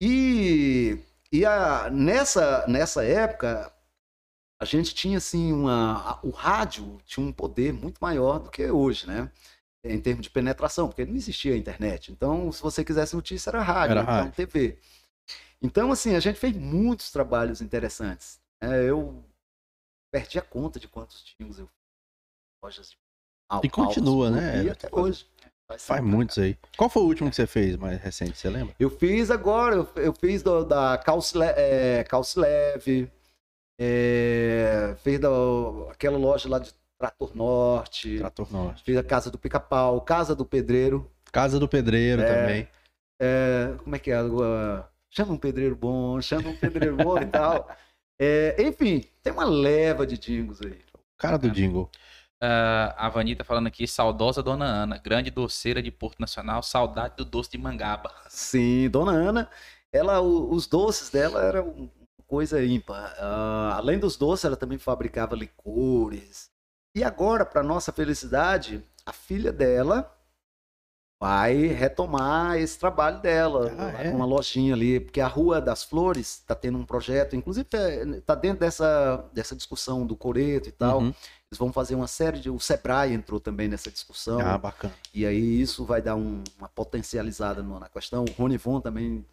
E, 0.00 0.98
e 1.32 1.44
a, 1.44 1.88
nessa, 1.90 2.66
nessa 2.68 3.02
época 3.04 3.72
a 4.58 4.64
gente 4.64 4.94
tinha 4.94 5.18
assim 5.18 5.52
uma 5.52 6.18
o 6.22 6.30
rádio 6.30 6.98
tinha 7.04 7.24
um 7.26 7.32
poder 7.32 7.72
muito 7.72 7.98
maior 8.00 8.38
do 8.38 8.50
que 8.50 8.64
hoje, 8.70 9.06
né? 9.06 9.30
Em 9.84 10.00
termos 10.00 10.24
de 10.24 10.30
penetração, 10.30 10.88
porque 10.88 11.04
não 11.04 11.14
existia 11.14 11.54
a 11.54 11.56
internet. 11.56 12.10
Então, 12.10 12.50
se 12.50 12.60
você 12.60 12.84
quisesse 12.84 13.14
notícia 13.14 13.50
era 13.50 13.62
rádio, 13.62 13.92
Era 13.92 14.00
então 14.02 14.14
rádio. 14.14 14.32
TV. 14.32 14.78
Então, 15.62 15.92
assim, 15.92 16.14
a 16.14 16.20
gente 16.20 16.38
fez 16.38 16.56
muitos 16.56 17.10
trabalhos 17.10 17.60
interessantes. 17.60 18.40
É, 18.60 18.82
eu 18.84 19.24
perdi 20.12 20.38
a 20.38 20.42
conta 20.42 20.80
de 20.80 20.88
quantos 20.88 21.22
tínhamos 21.22 21.58
eu 21.58 21.68
lojas 22.62 22.90
de 22.90 22.96
E 23.62 23.70
continua, 23.70 24.26
altas, 24.28 24.42
né, 24.42 24.56
E 24.56 24.60
Everton? 24.60 24.86
até 24.86 25.00
hoje. 25.00 25.26
Faz 25.68 25.82
sempre. 25.82 26.02
muitos 26.02 26.38
aí. 26.38 26.56
Qual 26.76 26.88
foi 26.88 27.02
o 27.02 27.06
último 27.06 27.28
que 27.28 27.36
você 27.36 27.46
fez 27.46 27.76
mais 27.76 28.00
recente, 28.00 28.38
você 28.38 28.48
lembra? 28.48 28.74
Eu 28.78 28.88
fiz 28.88 29.30
agora, 29.30 29.74
eu, 29.76 29.88
eu 29.96 30.12
fiz 30.12 30.42
do- 30.42 30.64
da 30.64 30.96
Le- 31.34 31.44
é, 31.56 32.04
Calce 32.04 32.38
Leve, 32.38 33.10
é, 33.78 34.94
fiz 35.02 35.18
da, 35.18 35.28
aquela 35.90 36.16
loja 36.18 36.48
lá 36.48 36.58
de 36.58 36.72
Trator 36.98 37.36
Norte, 37.36 38.18
Trator 38.18 38.50
Norte. 38.52 38.82
fiz 38.82 38.96
a 38.96 39.02
Casa 39.02 39.30
do 39.30 39.38
Pica-Pau, 39.38 40.00
Casa 40.00 40.34
do 40.34 40.44
Pedreiro, 40.46 41.10
Casa 41.32 41.58
do 41.58 41.68
Pedreiro 41.68 42.22
É. 42.22 42.26
também. 42.34 42.68
é, 43.20 43.74
como 43.82 43.94
é 43.94 43.98
que 43.98 44.10
é? 44.10 44.16
Chama 45.10 45.32
um 45.32 45.38
pedreiro 45.38 45.74
bom, 45.74 46.20
chama 46.20 46.48
um 46.50 46.56
pedreiro 46.56 46.96
bom 46.96 47.18
e 47.18 47.26
tal. 47.26 47.68
É, 48.18 48.56
enfim, 48.66 49.04
tem 49.22 49.30
uma 49.30 49.44
leva 49.44 50.06
de 50.06 50.16
dingos 50.16 50.62
aí. 50.62 50.80
Cara 51.18 51.36
do 51.36 51.50
jingle. 51.50 51.90
Ah, 52.40 52.94
a 52.96 53.10
Vanita 53.10 53.44
falando 53.44 53.66
aqui, 53.66 53.86
saudosa 53.86 54.42
Dona 54.42 54.64
Ana, 54.64 54.96
grande 54.96 55.30
doceira 55.30 55.82
de 55.82 55.90
Porto 55.90 56.18
Nacional, 56.18 56.62
saudade 56.62 57.14
do 57.18 57.26
doce 57.26 57.50
de 57.50 57.58
mangaba. 57.58 58.10
Sim, 58.30 58.88
Dona 58.88 59.12
Ana, 59.12 59.50
ela, 59.92 60.22
o- 60.22 60.50
os 60.50 60.66
doces 60.66 61.10
dela 61.10 61.42
eram 61.44 61.90
coisa 62.26 62.64
ímpar. 62.64 63.14
Ah, 63.18 63.74
além 63.76 63.98
dos 63.98 64.16
doces, 64.16 64.44
ela 64.44 64.56
também 64.56 64.78
fabricava 64.78 65.34
licores. 65.36 66.50
E 66.94 67.04
agora, 67.04 67.44
para 67.44 67.62
nossa 67.62 67.92
felicidade, 67.92 68.82
a 69.04 69.12
filha 69.12 69.52
dela 69.52 70.12
vai 71.18 71.54
retomar 71.68 72.58
esse 72.58 72.78
trabalho 72.78 73.20
dela, 73.22 73.72
Ah, 73.78 74.02
é? 74.04 74.10
com 74.10 74.16
uma 74.16 74.26
lojinha 74.26 74.74
ali, 74.74 75.00
porque 75.00 75.20
a 75.20 75.26
Rua 75.26 75.60
das 75.62 75.82
Flores 75.82 76.38
está 76.38 76.54
tendo 76.54 76.76
um 76.76 76.84
projeto, 76.84 77.34
inclusive 77.34 77.66
está 78.18 78.34
dentro 78.34 78.60
dessa, 78.60 79.24
dessa 79.32 79.56
discussão 79.56 80.06
do 80.06 80.14
coreto 80.14 80.68
e 80.68 80.72
tal. 80.72 80.98
Uhum. 81.00 81.06
Eles 81.50 81.58
vão 81.58 81.72
fazer 81.72 81.94
uma 81.94 82.06
série 82.08 82.38
de. 82.40 82.50
O 82.50 82.58
Sebrae 82.58 83.12
entrou 83.14 83.40
também 83.40 83.66
nessa 83.68 83.90
discussão. 83.90 84.40
Ah, 84.40 84.58
bacana. 84.58 84.92
E 85.14 85.24
aí 85.24 85.60
isso 85.60 85.84
vai 85.86 86.02
dar 86.02 86.16
um- 86.16 86.42
uma 86.58 86.68
potencializada 86.68 87.62
no- 87.62 87.78
na 87.78 87.88
questão. 87.88 88.24
O 88.24 88.32
Rony 88.32 88.58
Von 88.58 88.80
também 88.80 89.24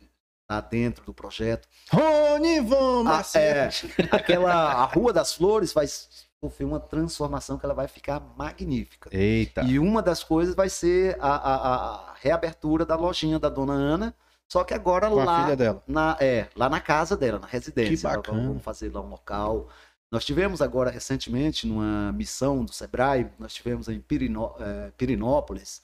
está 0.43 0.61
dentro 0.61 1.05
do 1.05 1.13
projeto. 1.13 1.67
Rony 1.91 2.59
Von 2.61 3.05
Ah, 3.07 3.23
é, 3.35 3.69
aquela 4.11 4.53
a 4.53 4.85
Rua 4.85 5.11
das 5.13 5.33
Flores 5.33 5.73
vai 5.73 5.87
sofrer 5.87 6.65
uma 6.65 6.79
transformação 6.79 7.57
que 7.57 7.65
ela 7.65 7.73
vai 7.73 7.87
ficar 7.87 8.19
magnífica. 8.37 9.09
Eita. 9.11 9.61
E 9.63 9.79
uma 9.79 10.01
das 10.01 10.23
coisas 10.23 10.53
vai 10.53 10.69
ser 10.69 11.17
a, 11.19 11.29
a- 11.35 12.09
a 12.11 12.13
reabertura 12.21 12.85
da 12.85 12.95
lojinha 12.95 13.39
da 13.39 13.49
Dona 13.49 13.73
Ana 13.73 14.13
Só 14.51 14.63
que 14.63 14.73
agora 14.73 15.09
Com 15.09 15.19
a 15.19 15.23
lá 15.25 15.43
filha 15.43 15.55
dela. 15.55 15.83
na, 15.87 16.17
é, 16.19 16.47
lá 16.55 16.69
na 16.69 16.81
casa 16.81 17.15
dela, 17.15 17.39
na 17.39 17.47
residência. 17.47 17.95
Que 18.09 18.15
bacana. 18.17 18.47
Vamos 18.47 18.63
fazer 18.63 18.93
lá 18.93 19.01
um 19.01 19.09
local. 19.09 19.69
Nós 20.11 20.25
tivemos 20.25 20.61
agora 20.61 20.91
recentemente 20.91 21.65
numa 21.65 22.11
missão 22.11 22.63
do 22.63 22.71
Sebrae, 22.71 23.31
nós 23.39 23.51
tivemos 23.53 23.87
em 23.87 23.99
Pirino- 23.99 24.53
eh, 24.59 24.91
Pirinópolis 24.95 25.81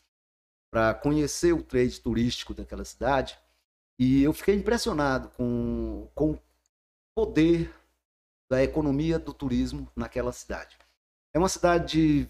para 0.72 0.94
conhecer 0.94 1.52
o 1.52 1.64
trade 1.64 1.99
turístico 1.99 2.53
daquela 2.53 2.86
cidade 2.86 3.40
e 3.99 4.23
eu 4.23 4.31
fiquei 4.31 4.55
impressionado 4.55 5.30
com, 5.35 6.07
com 6.15 6.31
o 6.31 6.41
poder 7.13 7.71
da 8.49 8.63
economia 8.63 9.19
do 9.19 9.34
turismo 9.34 9.91
naquela 9.95 10.31
cidade. 10.31 10.77
É 11.34 11.38
uma 11.38 11.49
cidade 11.49 11.91
de 11.91 12.30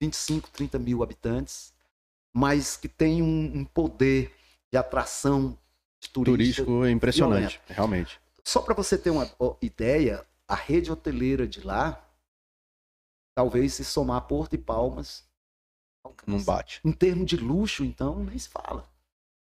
25, 0.00 0.50
30 0.50 0.78
mil 0.78 1.02
habitantes, 1.02 1.74
mas 2.34 2.76
que 2.76 2.88
tem 2.88 3.22
um, 3.22 3.58
um 3.58 3.64
poder 3.64 4.34
de 4.72 4.78
atração 4.78 5.58
de 6.00 6.08
turista 6.08 6.64
Turístico 6.64 6.84
é 6.84 6.90
impressionante, 6.90 7.60
realmente. 7.66 8.18
só 8.42 8.62
para 8.62 8.74
você 8.74 8.96
ter 8.96 9.10
uma 9.10 9.30
ideia, 9.60 10.26
a 10.48 10.54
rede 10.54 10.90
hoteleira 10.90 11.46
de 11.46 11.60
lá, 11.60 12.02
talvez 13.34 13.74
se 13.74 13.84
somar 13.84 14.22
Porto 14.22 14.54
e 14.54 14.58
Palmas, 14.58 15.28
Não 16.26 16.42
bate. 16.42 16.80
Em 16.82 16.92
termos 16.92 17.26
de 17.26 17.36
luxo, 17.36 17.84
então, 17.84 18.24
nem 18.24 18.38
se 18.38 18.48
fala. 18.48 18.88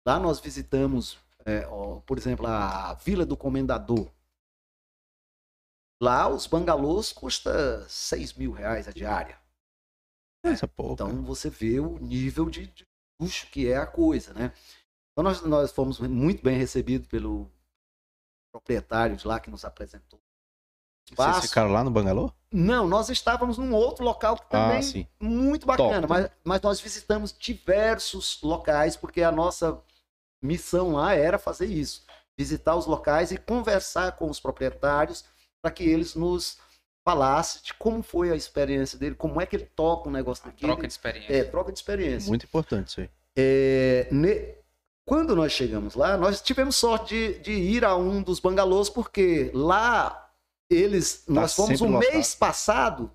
Lá 0.06 0.18
nós 0.18 0.40
visitamos, 0.40 1.18
é, 1.44 1.66
ó, 1.66 2.00
por 2.00 2.18
exemplo, 2.18 2.46
a 2.46 2.94
Vila 2.94 3.24
do 3.24 3.36
Comendador. 3.36 4.10
Lá 6.02 6.28
os 6.28 6.46
bangalôs 6.46 7.12
custam 7.12 7.52
6 7.88 8.34
mil 8.34 8.52
reais 8.52 8.88
a 8.88 8.92
diária. 8.92 9.38
Essa 10.42 10.66
pouco. 10.66 10.94
Então 10.94 11.22
você 11.22 11.50
vê 11.50 11.78
o 11.78 11.98
nível 11.98 12.48
de, 12.48 12.66
de 12.68 12.86
luxo 13.20 13.46
que 13.48 13.68
é 13.68 13.76
a 13.76 13.86
coisa, 13.86 14.32
né? 14.32 14.52
Então 15.12 15.22
nós, 15.22 15.42
nós 15.42 15.72
fomos 15.72 15.98
muito 16.00 16.42
bem 16.42 16.56
recebidos 16.56 17.06
pelo 17.08 17.50
proprietário 18.50 19.16
de 19.16 19.26
lá 19.26 19.38
que 19.38 19.50
nos 19.50 19.64
apresentou. 19.64 20.18
Vocês 21.14 21.40
ficaram 21.48 21.70
lá 21.72 21.82
no 21.82 21.90
Bangalô? 21.90 22.32
Não, 22.52 22.86
nós 22.86 23.08
estávamos 23.08 23.58
num 23.58 23.74
outro 23.74 24.04
local 24.04 24.36
que 24.36 24.48
também 24.48 24.78
Ah, 24.78 25.24
muito 25.24 25.66
bacana, 25.66 26.06
Top, 26.06 26.08
mas, 26.08 26.30
mas 26.44 26.60
nós 26.60 26.80
visitamos 26.80 27.32
diversos 27.36 28.40
locais 28.42 28.96
porque 28.96 29.22
a 29.22 29.32
nossa 29.32 29.82
missão 30.42 30.92
lá 30.94 31.14
era 31.14 31.38
fazer 31.38 31.66
isso, 31.66 32.04
visitar 32.38 32.74
os 32.76 32.86
locais 32.86 33.30
e 33.32 33.36
conversar 33.36 34.12
com 34.12 34.28
os 34.30 34.40
proprietários 34.40 35.24
para 35.62 35.70
que 35.70 35.84
eles 35.84 36.14
nos 36.14 36.58
falassem 37.06 37.62
de 37.62 37.74
como 37.74 38.02
foi 38.02 38.30
a 38.30 38.36
experiência 38.36 38.98
dele, 38.98 39.14
como 39.14 39.40
é 39.40 39.46
que 39.46 39.56
ele 39.56 39.66
toca 39.66 40.08
um 40.08 40.12
negócio 40.12 40.44
daquele. 40.44 40.72
Troca 40.72 40.86
de 40.86 40.92
experiência. 40.92 41.32
É, 41.34 41.44
troca 41.44 41.72
de 41.72 41.78
experiência. 41.78 42.28
Muito 42.28 42.44
importante 42.44 42.88
isso 42.88 43.00
aí. 43.00 43.10
É, 43.36 44.08
ne- 44.10 44.54
Quando 45.06 45.34
nós 45.34 45.52
chegamos 45.52 45.94
lá, 45.94 46.16
nós 46.16 46.40
tivemos 46.40 46.76
sorte 46.76 47.14
de, 47.14 47.38
de 47.40 47.52
ir 47.52 47.84
a 47.84 47.96
um 47.96 48.22
dos 48.22 48.38
bangalôs, 48.38 48.88
porque 48.90 49.50
lá 49.54 50.30
eles. 50.70 51.24
nós 51.26 51.54
fomos 51.54 51.80
Tá 51.80 51.84
um 51.86 51.92
lotado. 51.92 52.12
mês 52.12 52.34
passado, 52.34 53.10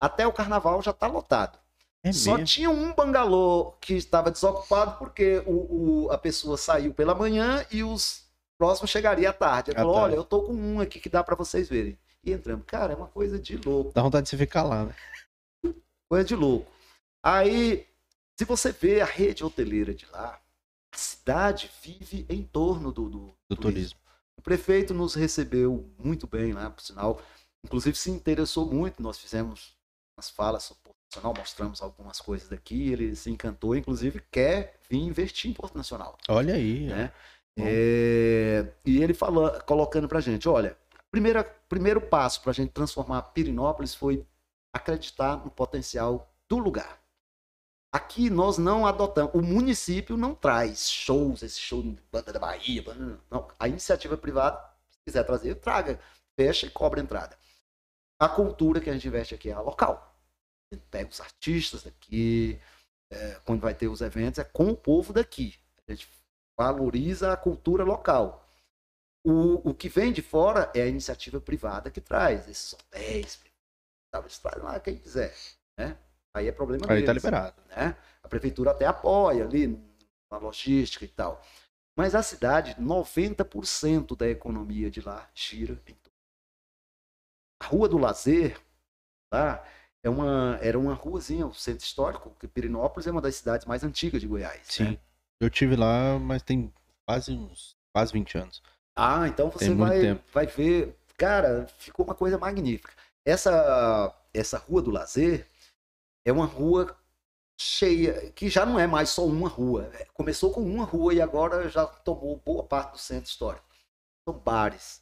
até 0.00 0.26
o 0.26 0.32
carnaval 0.32 0.82
já 0.82 0.90
está 0.90 1.06
lotado. 1.06 1.58
É 2.04 2.12
Só 2.12 2.32
mesmo? 2.32 2.46
tinha 2.46 2.68
um 2.70 2.92
bangalô 2.94 3.72
que 3.80 3.94
estava 3.94 4.30
desocupado 4.30 4.98
porque 4.98 5.38
o, 5.46 6.04
o- 6.06 6.10
a 6.10 6.18
pessoa 6.18 6.56
saiu 6.56 6.92
pela 6.92 7.14
manhã 7.14 7.64
e 7.70 7.84
os 7.84 8.24
próximos 8.58 8.90
chegariam 8.90 9.30
à 9.30 9.32
tarde. 9.32 9.70
Ele 9.70 9.78
À 9.78 9.80
falou: 9.82 9.94
tarde. 9.94 10.08
Olha, 10.14 10.20
eu 10.20 10.24
tô 10.24 10.42
com 10.42 10.52
um 10.52 10.80
aqui 10.80 10.98
que 10.98 11.08
dá 11.08 11.22
para 11.22 11.36
vocês 11.36 11.68
verem. 11.68 11.96
E 12.24 12.32
entramos. 12.32 12.64
Cara, 12.66 12.92
é 12.92 12.96
uma 12.96 13.08
coisa 13.08 13.38
de 13.38 13.56
louco. 13.56 13.92
Dá 13.92 14.02
vontade 14.02 14.24
de 14.24 14.30
você 14.30 14.36
ficar 14.36 14.62
lá, 14.64 14.84
né? 14.86 14.94
Coisa 16.08 16.24
de 16.24 16.34
louco. 16.36 16.70
Aí, 17.24 17.86
se 18.38 18.44
você 18.44 18.72
vê 18.72 19.00
a 19.00 19.04
rede 19.04 19.44
hoteleira 19.44 19.94
de 19.94 20.06
lá, 20.06 20.40
a 20.92 20.96
cidade 20.96 21.70
vive 21.82 22.26
em 22.28 22.42
torno 22.42 22.92
do, 22.92 23.08
do, 23.08 23.34
Do 23.48 23.56
turismo. 23.56 23.98
O 24.36 24.42
prefeito 24.42 24.92
nos 24.92 25.14
recebeu 25.14 25.88
muito 25.98 26.26
bem 26.26 26.52
lá, 26.52 26.68
por 26.70 26.82
sinal. 26.82 27.20
Inclusive 27.64 27.96
se 27.96 28.10
interessou 28.10 28.66
muito. 28.66 29.00
Nós 29.02 29.18
fizemos 29.18 29.76
umas 30.16 30.28
falas 30.30 30.64
sobre 30.64 30.81
Mostramos 31.20 31.82
algumas 31.82 32.20
coisas 32.20 32.48
daqui. 32.48 32.92
Ele 32.92 33.14
se 33.14 33.30
encantou, 33.30 33.76
inclusive 33.76 34.22
quer 34.30 34.78
vir 34.88 35.00
investir 35.00 35.50
em 35.50 35.54
Porto 35.54 35.76
Nacional. 35.76 36.16
Olha 36.28 36.54
aí. 36.54 36.86
Né? 36.86 37.12
É, 37.58 38.66
e 38.84 39.02
ele 39.02 39.12
falou, 39.12 39.50
colocando 39.66 40.08
pra 40.08 40.20
gente, 40.20 40.48
olha, 40.48 40.76
primeira, 41.10 41.44
primeiro 41.68 42.00
passo 42.00 42.40
para 42.40 42.50
a 42.50 42.54
gente 42.54 42.70
transformar 42.70 43.22
Pirinópolis 43.22 43.94
foi 43.94 44.26
acreditar 44.72 45.36
no 45.44 45.50
potencial 45.50 46.32
do 46.48 46.58
lugar. 46.58 46.98
Aqui 47.94 48.30
nós 48.30 48.56
não 48.56 48.86
adotamos, 48.86 49.34
o 49.34 49.42
município 49.42 50.16
não 50.16 50.34
traz 50.34 50.90
shows, 50.90 51.42
esse 51.42 51.60
show 51.60 51.82
de 51.82 51.98
banda 52.10 52.32
da 52.32 52.38
Bahia, 52.38 52.82
não. 53.30 53.48
A 53.58 53.68
iniciativa 53.68 54.16
privada, 54.16 54.58
se 54.88 54.98
quiser 55.04 55.22
trazer, 55.24 55.56
traga, 55.56 56.00
fecha 56.34 56.64
e 56.64 56.70
cobra 56.70 57.00
entrada. 57.00 57.36
A 58.18 58.30
cultura 58.30 58.80
que 58.80 58.88
a 58.88 58.94
gente 58.94 59.06
investe 59.06 59.34
aqui 59.34 59.50
é 59.50 59.52
a 59.52 59.60
local. 59.60 60.11
Gente 60.72 60.86
pega 60.90 61.10
os 61.10 61.20
artistas 61.20 61.82
daqui, 61.82 62.58
é, 63.10 63.34
quando 63.44 63.60
vai 63.60 63.74
ter 63.74 63.88
os 63.88 64.00
eventos, 64.00 64.38
é 64.38 64.44
com 64.44 64.68
o 64.68 64.76
povo 64.76 65.12
daqui. 65.12 65.54
A 65.86 65.92
gente 65.92 66.08
valoriza 66.58 67.32
a 67.32 67.36
cultura 67.36 67.84
local. 67.84 68.48
O, 69.24 69.70
o 69.70 69.74
que 69.74 69.88
vem 69.88 70.12
de 70.12 70.22
fora 70.22 70.72
é 70.74 70.82
a 70.82 70.86
iniciativa 70.86 71.40
privada 71.40 71.90
que 71.90 72.00
traz 72.00 72.48
esses 72.48 72.72
hotéis. 72.72 73.40
Eles 74.14 74.38
trazem 74.38 74.62
lá 74.62 74.80
quem 74.80 74.96
quiser. 74.96 75.34
Né? 75.78 75.96
Aí 76.34 76.48
é 76.48 76.52
problema 76.52 76.84
Aí 76.84 77.02
deles. 77.02 77.06
tá 77.06 77.12
liberado. 77.12 77.62
né? 77.68 77.96
A 78.22 78.28
prefeitura 78.28 78.70
até 78.70 78.86
apoia 78.86 79.44
ali 79.44 79.66
na 80.30 80.38
logística 80.38 81.04
e 81.04 81.08
tal. 81.08 81.42
Mas 81.96 82.14
a 82.14 82.22
cidade, 82.22 82.74
90% 82.76 84.16
da 84.16 84.26
economia 84.26 84.90
de 84.90 85.00
lá 85.02 85.30
gira 85.34 85.74
em 85.86 85.94
torno. 85.94 86.16
A 87.62 87.66
Rua 87.66 87.88
do 87.88 87.98
Lazer, 87.98 88.58
lá, 89.32 89.62
é 90.04 90.10
uma, 90.10 90.58
era 90.60 90.78
uma 90.78 90.94
ruazinha, 90.94 91.46
o 91.46 91.54
centro 91.54 91.84
histórico, 91.84 92.30
porque 92.30 92.48
Pirinópolis 92.48 93.06
é 93.06 93.10
uma 93.10 93.20
das 93.20 93.36
cidades 93.36 93.66
mais 93.66 93.84
antigas 93.84 94.20
de 94.20 94.26
Goiás. 94.26 94.60
Sim. 94.64 94.84
né? 94.84 94.98
Eu 95.40 95.50
tive 95.50 95.76
lá, 95.76 96.18
mas 96.18 96.42
tem 96.42 96.72
quase 97.06 97.32
uns 97.32 97.76
quase 97.92 98.12
20 98.12 98.38
anos. 98.38 98.62
Ah, 98.96 99.26
então 99.28 99.50
você 99.50 99.66
Tem 99.66 99.76
vai, 99.76 100.14
vai 100.32 100.46
ver. 100.46 100.96
Cara, 101.16 101.66
ficou 101.78 102.04
uma 102.04 102.14
coisa 102.14 102.38
magnífica. 102.38 102.92
Essa, 103.24 104.14
essa 104.32 104.58
Rua 104.58 104.82
do 104.82 104.90
Lazer 104.90 105.46
é 106.26 106.32
uma 106.32 106.46
rua 106.46 106.96
cheia, 107.60 108.30
que 108.32 108.48
já 108.48 108.66
não 108.66 108.78
é 108.78 108.86
mais 108.86 109.10
só 109.10 109.24
uma 109.24 109.48
rua. 109.48 109.90
É, 109.94 110.06
Começou 110.12 110.52
com 110.52 110.62
uma 110.62 110.84
rua 110.84 111.14
e 111.14 111.20
agora 111.20 111.68
já 111.68 111.86
tomou 111.86 112.40
boa 112.44 112.64
parte 112.64 112.92
do 112.92 112.98
centro 112.98 113.30
histórico. 113.30 113.64
São 114.28 114.36
bares, 114.38 115.00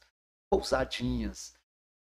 pousadinhas. 0.51 1.55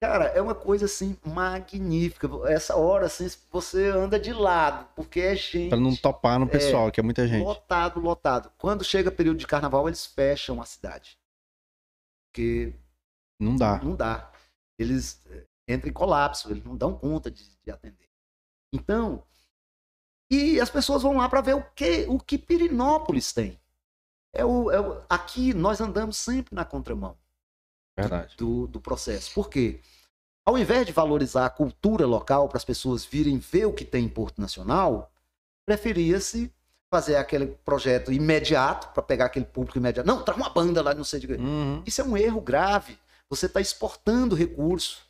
Cara, 0.01 0.25
é 0.25 0.41
uma 0.41 0.53
coisa 0.53 0.85
assim 0.85 1.17
magnífica. 1.25 2.27
Essa 2.47 2.75
hora 2.75 3.05
assim, 3.05 3.27
você 3.49 3.87
anda 3.87 4.19
de 4.19 4.33
lado, 4.33 4.87
porque 4.95 5.19
é 5.19 5.35
gente. 5.35 5.69
Pra 5.69 5.79
não 5.79 5.95
topar 5.95 6.37
no 6.39 6.47
pessoal, 6.47 6.91
que 6.91 6.99
é 6.99 7.03
muita 7.03 7.27
gente. 7.27 7.43
Lotado, 7.43 7.99
lotado. 7.99 8.51
Quando 8.57 8.83
chega 8.83 9.09
período 9.11 9.37
de 9.37 9.47
carnaval, 9.47 9.87
eles 9.87 10.05
fecham 10.05 10.61
a 10.61 10.65
cidade. 10.65 11.17
Porque 12.31 12.73
Não 13.39 13.55
dá. 13.55 13.79
não 13.81 13.95
dá. 13.95 14.31
Eles 14.77 15.23
eh, 15.27 15.45
entram 15.69 15.89
em 15.89 15.93
colapso, 15.93 16.51
eles 16.51 16.63
não 16.63 16.75
dão 16.75 16.97
conta 16.97 17.31
de, 17.31 17.49
de 17.63 17.71
atender. 17.71 18.09
Então, 18.73 19.23
e 20.29 20.59
as 20.59 20.69
pessoas 20.69 21.01
vão 21.03 21.15
lá 21.17 21.29
para 21.29 21.39
ver 21.41 21.55
o 21.55 21.63
que, 21.73 22.05
o 22.09 22.19
que 22.19 22.37
Pirinópolis 22.37 23.31
tem. 23.31 23.57
É 24.33 24.43
o, 24.43 24.69
é 24.69 24.81
o- 24.81 25.01
aqui 25.09 25.53
nós 25.53 25.79
andamos 25.79 26.17
sempre 26.17 26.53
na 26.53 26.65
contramão 26.65 27.17
Verdade. 27.97 28.35
do, 28.37 28.67
do 28.67 28.79
processo. 28.79 29.33
Por 29.33 29.49
quê? 29.49 29.79
Ao 30.45 30.57
invés 30.57 30.85
de 30.85 30.91
valorizar 30.91 31.45
a 31.45 31.49
cultura 31.49 32.05
local 32.05 32.47
para 32.47 32.57
as 32.57 32.65
pessoas 32.65 33.03
virem 33.03 33.37
ver 33.37 33.65
o 33.65 33.73
que 33.73 33.85
tem 33.85 34.05
em 34.05 34.09
Porto 34.09 34.39
Nacional, 34.39 35.11
preferia-se 35.65 36.53
fazer 36.89 37.15
aquele 37.15 37.47
projeto 37.65 38.11
imediato 38.11 38.89
para 38.89 39.01
pegar 39.01 39.25
aquele 39.25 39.45
público 39.45 39.77
imediato. 39.77 40.07
Não, 40.07 40.23
traz 40.23 40.39
uma 40.39 40.49
banda 40.49 40.81
lá, 40.81 40.93
não 40.93 41.03
sei 41.03 41.19
de. 41.19 41.33
Uhum. 41.33 41.81
Isso 41.85 41.99
é 41.99 42.03
um 42.03 42.15
erro 42.15 42.39
grave. 42.39 42.97
Você 43.29 43.47
está 43.47 43.59
exportando 43.59 44.35
recurso. 44.35 45.03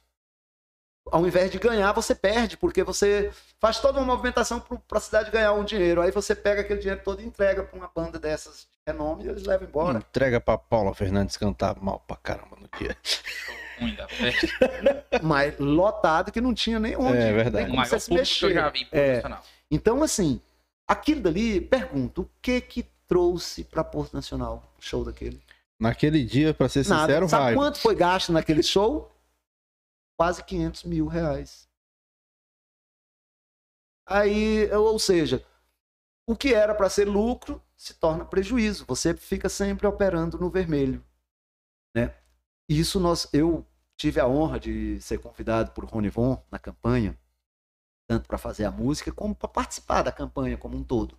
Ao 1.11 1.27
invés 1.27 1.51
de 1.51 1.59
ganhar, 1.59 1.91
você 1.91 2.15
perde, 2.15 2.57
porque 2.57 2.81
você 2.81 3.31
faz 3.59 3.79
toda 3.79 3.99
uma 3.99 4.07
movimentação 4.07 4.59
para 4.59 4.97
a 4.97 5.01
cidade 5.01 5.29
ganhar 5.29 5.53
um 5.53 5.63
dinheiro. 5.63 6.01
Aí 6.01 6.09
você 6.09 6.33
pega 6.33 6.61
aquele 6.61 6.79
dinheiro 6.79 7.01
todo 7.03 7.21
e 7.21 7.25
entrega 7.25 7.63
para 7.63 7.77
uma 7.77 7.91
banda 7.93 8.17
dessas 8.17 8.67
de 8.87 8.91
renome 8.91 9.23
e 9.25 9.27
eles 9.29 9.43
levam 9.43 9.67
embora. 9.67 9.97
Entrega 9.97 10.39
pra 10.39 10.57
Paula 10.57 10.93
Fernandes 10.93 11.35
cantar 11.37 11.75
mal 11.81 11.99
pra 12.01 12.15
caramba 12.17 12.55
no 12.59 12.67
dia. 12.77 12.95
Ruim 13.79 13.95
da 13.95 14.07
festa. 14.07 14.47
Mas 15.23 15.57
lotado 15.59 16.31
que 16.31 16.39
não 16.39 16.53
tinha 16.53 16.79
nem 16.79 16.95
onde. 16.95 17.17
É 17.17 17.33
verdade. 17.33 17.65
nem 17.65 17.73
O 17.73 17.75
maior 17.77 17.89
você 17.89 17.99
se 17.99 18.09
público 18.09 18.29
que 18.33 18.45
eu 18.45 18.53
já 18.53 18.69
vi 18.69 18.87
É. 18.91 19.21
Então, 19.71 20.03
assim, 20.03 20.39
aquilo 20.87 21.21
dali, 21.21 21.59
pergunto, 21.59 22.21
o 22.21 22.29
que 22.41 22.61
que 22.61 22.83
trouxe 23.07 23.63
para 23.63 23.83
Porto 23.83 24.13
Nacional 24.13 24.63
o 24.77 24.81
show 24.81 25.03
daquele? 25.03 25.41
Naquele 25.79 26.23
dia, 26.23 26.53
pra 26.53 26.69
ser 26.69 26.87
Nada. 26.87 27.01
sincero, 27.07 27.27
Sabe 27.27 27.43
raiva. 27.45 27.59
quanto 27.61 27.79
foi 27.79 27.95
gasto 27.95 28.31
naquele 28.31 28.61
show? 28.63 29.11
Quase 30.17 30.43
500 30.43 30.83
mil 30.83 31.07
reais. 31.07 31.67
Aí, 34.07 34.71
ou 34.71 34.97
seja, 34.99 35.43
o 36.27 36.35
que 36.35 36.53
era 36.53 36.73
para 36.73 36.89
ser 36.89 37.07
lucro 37.07 37.61
se 37.75 37.93
torna 37.93 38.25
prejuízo. 38.25 38.85
Você 38.87 39.13
fica 39.13 39.49
sempre 39.49 39.87
operando 39.87 40.37
no 40.37 40.49
vermelho, 40.49 41.03
né? 41.95 42.15
Isso 42.67 42.99
nós, 42.99 43.27
eu 43.31 43.65
tive 43.95 44.19
a 44.19 44.27
honra 44.27 44.59
de 44.59 44.99
ser 45.01 45.19
convidado 45.19 45.71
por 45.71 45.85
Rony 45.85 46.09
Von 46.09 46.43
na 46.51 46.59
campanha, 46.59 47.17
tanto 48.07 48.27
para 48.27 48.37
fazer 48.37 48.65
a 48.65 48.71
música 48.71 49.11
como 49.11 49.35
para 49.35 49.47
participar 49.47 50.01
da 50.01 50.11
campanha 50.11 50.57
como 50.57 50.77
um 50.77 50.83
todo. 50.83 51.17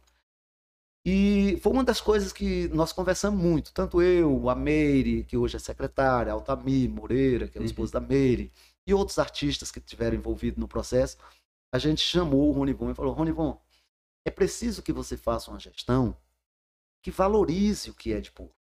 E 1.08 1.60
foi 1.62 1.72
uma 1.72 1.84
das 1.84 2.00
coisas 2.00 2.32
que 2.32 2.66
nós 2.68 2.92
conversamos 2.92 3.40
muito, 3.40 3.72
tanto 3.72 4.02
eu, 4.02 4.50
a 4.50 4.56
Meire, 4.56 5.22
que 5.22 5.36
hoje 5.36 5.54
é 5.54 5.60
secretária, 5.60 6.32
Altamir 6.32 6.90
Moreira, 6.90 7.46
que 7.46 7.56
é 7.56 7.60
o 7.60 7.64
esposo 7.64 7.96
uhum. 7.96 8.00
da 8.00 8.08
Meire, 8.08 8.52
e 8.84 8.92
outros 8.92 9.16
artistas 9.16 9.70
que 9.70 9.78
estiveram 9.78 10.16
envolvidos 10.16 10.58
no 10.58 10.66
processo, 10.66 11.16
a 11.72 11.78
gente 11.78 12.00
chamou 12.00 12.48
o 12.48 12.52
Rony 12.52 12.72
Von 12.72 12.90
e 12.90 12.94
falou: 12.94 13.12
Rony 13.12 13.30
Von, 13.30 13.60
é 14.26 14.30
preciso 14.30 14.82
que 14.82 14.92
você 14.92 15.16
faça 15.16 15.50
uma 15.50 15.60
gestão 15.60 16.16
que 17.00 17.12
valorize 17.12 17.88
o 17.88 17.94
que 17.94 18.12
é 18.12 18.20
de 18.20 18.32
público. 18.32 18.58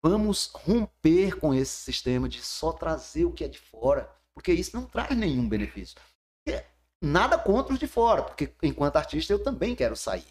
Vamos 0.00 0.52
romper 0.54 1.36
com 1.40 1.52
esse 1.52 1.72
sistema 1.72 2.28
de 2.28 2.40
só 2.40 2.72
trazer 2.72 3.24
o 3.24 3.32
que 3.32 3.42
é 3.42 3.48
de 3.48 3.58
fora, 3.58 4.08
porque 4.32 4.52
isso 4.52 4.76
não 4.76 4.86
traz 4.86 5.16
nenhum 5.16 5.48
benefício. 5.48 5.98
Nada 7.02 7.36
contra 7.36 7.74
os 7.74 7.78
de 7.78 7.88
fora, 7.88 8.22
porque 8.22 8.54
enquanto 8.62 8.96
artista 8.96 9.32
eu 9.32 9.42
também 9.42 9.74
quero 9.74 9.96
sair. 9.96 10.24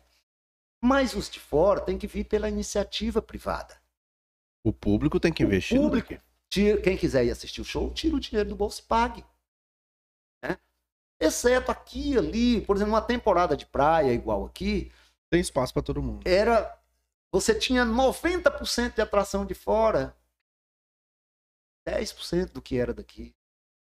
Mas 0.81 1.13
os 1.13 1.29
de 1.29 1.39
fora 1.39 1.81
têm 1.81 1.97
que 1.97 2.07
vir 2.07 2.23
pela 2.23 2.49
iniciativa 2.49 3.21
privada. 3.21 3.79
O 4.63 4.71
público 4.71 5.19
tem 5.19 5.33
que 5.33 5.43
investir. 5.43 5.77
O 5.77 5.83
público. 5.83 6.17
Tira, 6.49 6.81
quem 6.81 6.97
quiser 6.97 7.25
ir 7.25 7.31
assistir 7.31 7.59
o 7.59 7.65
show, 7.65 7.93
tira 7.93 8.15
o 8.15 8.19
dinheiro 8.19 8.49
do 8.49 8.55
bolso 8.55 8.81
e 8.81 8.85
pague. 8.85 9.25
Exceto 11.19 11.71
aqui, 11.71 12.17
ali, 12.17 12.61
por 12.61 12.75
exemplo, 12.75 12.93
uma 12.93 13.01
temporada 13.01 13.55
de 13.55 13.65
praia 13.65 14.11
igual 14.11 14.45
aqui. 14.45 14.91
Tem 15.29 15.39
espaço 15.39 15.73
para 15.73 15.83
todo 15.83 16.01
mundo. 16.01 16.27
Era. 16.27 16.77
Você 17.31 17.53
tinha 17.53 17.85
90% 17.85 18.95
de 18.95 19.01
atração 19.01 19.45
de 19.45 19.53
fora, 19.53 20.15
10% 21.87 22.51
do 22.51 22.61
que 22.61 22.77
era 22.77 22.93
daqui. 22.93 23.33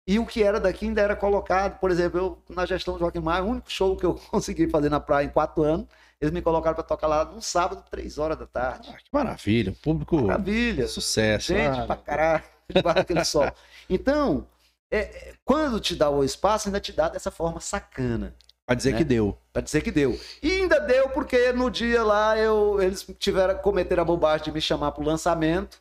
E 0.06 0.18
o 0.18 0.26
que 0.26 0.42
era 0.42 0.59
daqui 0.59 0.86
ainda 0.86 1.01
era 1.01 1.14
colocado. 1.14 1.78
Por 1.78 1.90
exemplo, 1.90 2.18
eu, 2.18 2.55
na 2.55 2.66
gestão 2.66 2.94
do 2.94 3.01
Joaquim 3.01 3.20
Maia, 3.20 3.44
o 3.44 3.48
único 3.48 3.70
show 3.70 3.97
que 3.97 4.05
eu 4.05 4.14
consegui 4.30 4.68
fazer 4.68 4.88
na 4.88 5.01
praia 5.01 5.26
em 5.26 5.30
quatro 5.30 5.62
anos, 5.62 5.86
eles 6.20 6.32
me 6.32 6.42
colocaram 6.42 6.74
para 6.74 6.84
tocar 6.84 7.06
lá 7.06 7.24
num 7.24 7.40
sábado, 7.40 7.84
três 7.90 8.18
horas 8.18 8.38
da 8.38 8.47
tarde. 8.47 8.90
Ah, 8.92 8.98
que 8.98 9.09
maravilha. 9.12 9.74
Público. 9.82 10.20
Maravilha. 10.22 10.86
Sucesso. 10.88 11.48
Gente 11.48 11.80
ah, 11.80 11.86
pra 11.86 11.97
caralho. 11.97 12.44
aquele 12.97 13.24
sol. 13.24 13.51
Então, 13.88 14.47
é, 14.91 14.99
é, 14.99 15.35
quando 15.45 15.79
te 15.81 15.95
dá 15.95 16.11
o 16.11 16.25
espaço, 16.25 16.69
ainda 16.69 16.81
te 16.81 16.93
dá 16.93 17.09
dessa 17.09 17.31
forma 17.31 17.61
sacana. 17.61 18.35
Pra 18.67 18.75
dizer 18.75 18.93
né? 18.93 18.99
que 18.99 19.05
deu. 19.05 19.39
Pra 19.53 19.62
dizer 19.62 19.81
que 19.83 19.91
deu. 19.91 20.19
E 20.43 20.53
ainda 20.53 20.81
deu 20.81 21.09
porque 21.11 21.53
no 21.53 21.71
dia 21.71 22.03
lá 22.03 22.37
eu, 22.39 22.81
eles 22.81 23.07
tiveram 23.19 23.59
cometer 23.59 23.99
a 23.99 24.05
bobagem 24.05 24.45
de 24.45 24.53
me 24.53 24.61
chamar 24.61 24.93
pro 24.93 25.05
lançamento 25.05 25.81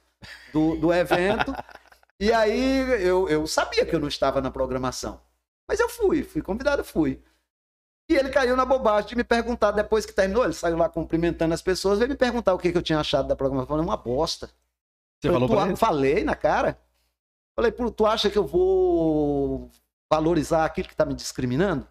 do, 0.53 0.75
do 0.75 0.93
evento. 0.93 1.53
e 2.19 2.31
aí 2.31 2.79
eu, 3.03 3.29
eu 3.29 3.45
sabia 3.45 3.85
que 3.85 3.95
eu 3.95 3.99
não 3.99 4.07
estava 4.07 4.41
na 4.41 4.49
programação. 4.49 5.21
Mas 5.67 5.79
eu 5.79 5.87
fui, 5.87 6.23
fui 6.23 6.41
convidado, 6.41 6.83
fui. 6.83 7.21
E 8.09 8.15
ele 8.15 8.29
caiu 8.29 8.55
na 8.55 8.65
bobagem 8.65 9.09
de 9.09 9.15
me 9.15 9.23
perguntar 9.23 9.69
depois 9.69 10.03
que 10.03 10.13
terminou. 10.13 10.43
Ele 10.43 10.53
saiu 10.53 10.75
lá 10.75 10.89
cumprimentando 10.89 11.53
as 11.53 11.61
pessoas, 11.61 11.99
veio 11.99 12.09
me 12.09 12.17
perguntar 12.17 12.55
o 12.55 12.57
que, 12.57 12.71
que 12.71 12.77
eu 12.77 12.81
tinha 12.81 12.99
achado 12.99 13.27
da 13.27 13.35
programação. 13.35 13.75
Eu 13.75 13.83
falei, 13.83 13.85
uma 13.85 13.97
bosta. 13.97 14.47
Você 15.19 15.27
falei, 15.27 15.47
falou 15.47 15.55
pra 15.55 15.67
ele? 15.67 15.75
Falei 15.75 16.23
na 16.23 16.35
cara. 16.35 16.79
Falei, 17.59 17.73
tu 17.73 18.05
acha 18.05 18.29
que 18.29 18.37
eu 18.37 18.47
vou 18.47 19.69
valorizar 20.09 20.63
aquilo 20.63 20.87
que 20.87 20.93
está 20.93 21.03
me 21.03 21.13
discriminando? 21.13 21.85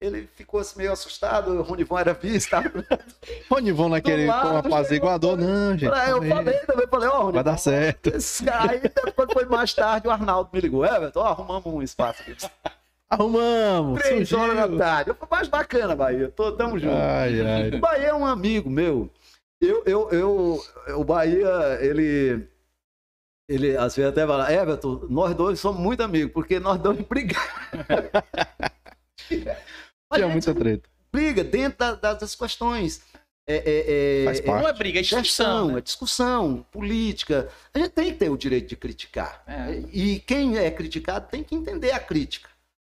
Ele 0.00 0.28
ficou 0.36 0.60
assim 0.60 0.78
meio 0.78 0.92
assustado, 0.92 1.50
o 1.50 1.62
Ronivon 1.62 1.98
era 1.98 2.14
visto. 2.14 2.54
Ronivon 3.50 3.88
naquele 3.88 4.28
como 4.28 4.58
apaziguador, 4.58 5.36
não, 5.36 5.76
gente. 5.76 5.86
Eu 5.86 6.22
falei 6.22 6.58
também, 6.60 6.86
falei, 6.86 7.08
ó, 7.08 7.26
oh, 7.26 7.32
Vai 7.32 7.42
dar 7.42 7.56
certo. 7.56 8.12
Aí 8.60 8.78
depois 8.78 9.32
foi 9.32 9.46
mais 9.46 9.74
tarde, 9.74 10.06
o 10.06 10.12
Arnaldo 10.12 10.48
me 10.52 10.60
ligou, 10.60 10.86
Everton, 10.86 11.18
ó, 11.18 11.24
arrumamos 11.24 11.66
um 11.66 11.82
espaço 11.82 12.22
aqui. 12.22 12.36
Arrumamos! 13.10 14.00
Três 14.00 14.28
surgiu. 14.28 14.38
horas 14.38 14.70
da 14.70 14.78
tarde. 14.78 15.10
Eu 15.10 15.28
mais 15.28 15.48
bacana, 15.48 15.96
Bahia. 15.96 16.28
Tô, 16.28 16.52
tamo 16.52 16.78
junto. 16.78 16.94
Ai, 16.94 17.40
ai. 17.40 17.68
O 17.70 17.80
Bahia 17.80 18.08
é 18.08 18.14
um 18.14 18.24
amigo 18.24 18.70
meu. 18.70 19.10
Eu, 19.60 19.82
eu, 19.84 20.10
eu, 20.10 20.60
o 20.96 21.04
Bahia, 21.04 21.78
ele 21.80 22.48
ele 23.48 23.76
às 23.76 23.94
vezes 23.96 24.10
até 24.10 24.26
fala, 24.26 24.52
Everton, 24.52 25.06
nós 25.08 25.34
dois 25.34 25.60
somos 25.60 25.80
muito 25.80 26.02
amigos, 26.02 26.32
porque 26.32 26.58
nós 26.58 26.80
dois 26.80 27.00
brigamos. 27.06 27.44
Tinha 30.12 30.28
muita 30.28 30.54
treta. 30.54 30.88
Briga 31.12 31.44
dentro 31.44 31.78
da, 31.96 32.14
das 32.14 32.34
questões. 32.34 33.02
É, 33.46 33.56
é, 33.56 34.22
é, 34.22 34.24
Faz 34.24 34.40
parte. 34.40 34.62
Não 34.62 34.68
é 34.68 34.72
briga, 34.72 34.98
é 34.98 35.02
discussão. 35.02 35.68
né? 35.68 35.78
É 35.78 35.80
discussão, 35.80 36.66
política. 36.72 37.48
A 37.74 37.78
gente 37.78 37.90
tem 37.90 38.12
que 38.12 38.18
ter 38.18 38.30
o 38.30 38.36
direito 38.36 38.68
de 38.68 38.76
criticar. 38.76 39.42
É. 39.46 39.82
E 39.92 40.18
quem 40.20 40.56
é 40.56 40.70
criticado 40.70 41.28
tem 41.28 41.42
que 41.42 41.54
entender 41.54 41.92
a 41.92 42.00
crítica. 42.00 42.48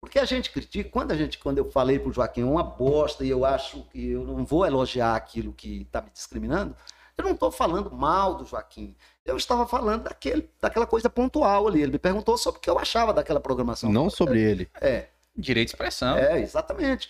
Porque 0.00 0.18
a 0.18 0.24
gente 0.26 0.50
critica, 0.50 0.90
quando 0.90 1.12
a 1.12 1.16
gente, 1.16 1.38
quando 1.38 1.56
eu 1.56 1.70
falei 1.70 1.98
pro 1.98 2.12
Joaquim, 2.12 2.42
é 2.42 2.44
uma 2.44 2.62
bosta, 2.62 3.24
e 3.24 3.30
eu 3.30 3.42
acho 3.42 3.84
que 3.90 4.10
eu 4.10 4.22
não 4.22 4.44
vou 4.44 4.66
elogiar 4.66 5.16
aquilo 5.16 5.50
que 5.54 5.80
está 5.80 6.02
me 6.02 6.10
discriminando, 6.10 6.76
eu 7.16 7.24
não 7.24 7.30
estou 7.30 7.50
falando 7.50 7.90
mal 7.90 8.34
do 8.34 8.44
Joaquim. 8.44 8.94
Eu 9.24 9.36
estava 9.36 9.66
falando 9.66 10.04
daquele, 10.04 10.48
daquela 10.60 10.86
coisa 10.86 11.08
pontual 11.08 11.66
ali. 11.66 11.82
Ele 11.82 11.92
me 11.92 11.98
perguntou 11.98 12.36
sobre 12.36 12.58
o 12.58 12.60
que 12.60 12.68
eu 12.68 12.78
achava 12.78 13.12
daquela 13.12 13.40
programação. 13.40 13.90
Não 13.90 14.10
sobre 14.10 14.40
ele. 14.40 14.68
É. 14.80 15.06
Direito 15.36 15.68
de 15.68 15.74
expressão. 15.74 16.16
É, 16.16 16.40
exatamente. 16.40 17.08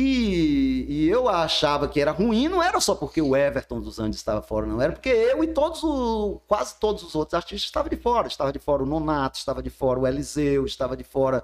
E, 0.00 0.86
e, 0.88 1.08
eu 1.08 1.28
achava 1.28 1.88
que 1.88 2.00
era 2.00 2.12
ruim, 2.12 2.46
não 2.46 2.62
era 2.62 2.80
só 2.80 2.94
porque 2.94 3.20
o 3.20 3.34
Everton 3.34 3.80
dos 3.80 3.98
Andes 3.98 4.20
estava 4.20 4.40
fora, 4.40 4.64
não. 4.64 4.80
Era 4.80 4.92
porque 4.92 5.08
eu 5.08 5.42
e 5.42 5.48
todos 5.48 5.82
o, 5.82 6.40
quase 6.46 6.78
todos 6.78 7.02
os 7.02 7.16
outros 7.16 7.34
artistas 7.34 7.64
estavam 7.64 7.90
de 7.90 7.96
fora. 7.96 8.28
Estava 8.28 8.52
de 8.52 8.60
fora 8.60 8.84
o 8.84 8.86
Nonato, 8.86 9.38
estava 9.38 9.60
de 9.60 9.70
fora 9.70 9.98
o 9.98 10.06
Eliseu, 10.06 10.64
estava 10.66 10.96
de 10.96 11.02
fora 11.02 11.42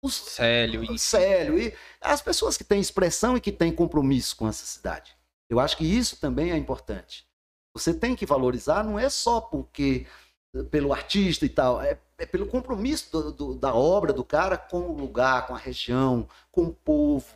o 0.00 0.08
Célio. 0.08 0.80
O 0.90 0.96
Célio. 0.96 1.58
E 1.58 1.74
as 2.00 2.22
pessoas 2.22 2.56
que 2.56 2.64
têm 2.64 2.80
expressão 2.80 3.36
e 3.36 3.40
que 3.40 3.52
têm 3.52 3.70
compromisso 3.70 4.34
com 4.36 4.48
essa 4.48 4.64
cidade. 4.64 5.14
Eu 5.50 5.60
acho 5.60 5.76
que 5.76 5.84
isso 5.84 6.18
também 6.18 6.52
é 6.52 6.56
importante. 6.56 7.27
Você 7.78 7.94
tem 7.94 8.16
que 8.16 8.26
valorizar, 8.26 8.82
não 8.82 8.98
é 8.98 9.08
só 9.08 9.40
porque 9.40 10.06
pelo 10.70 10.92
artista 10.92 11.44
e 11.44 11.48
tal, 11.48 11.80
é, 11.80 11.98
é 12.16 12.26
pelo 12.26 12.46
compromisso 12.46 13.10
do, 13.12 13.32
do, 13.32 13.54
da 13.54 13.74
obra 13.74 14.12
do 14.12 14.24
cara 14.24 14.56
com 14.56 14.80
o 14.80 14.96
lugar, 14.96 15.46
com 15.46 15.54
a 15.54 15.58
região, 15.58 16.26
com 16.50 16.62
o 16.64 16.72
povo, 16.72 17.26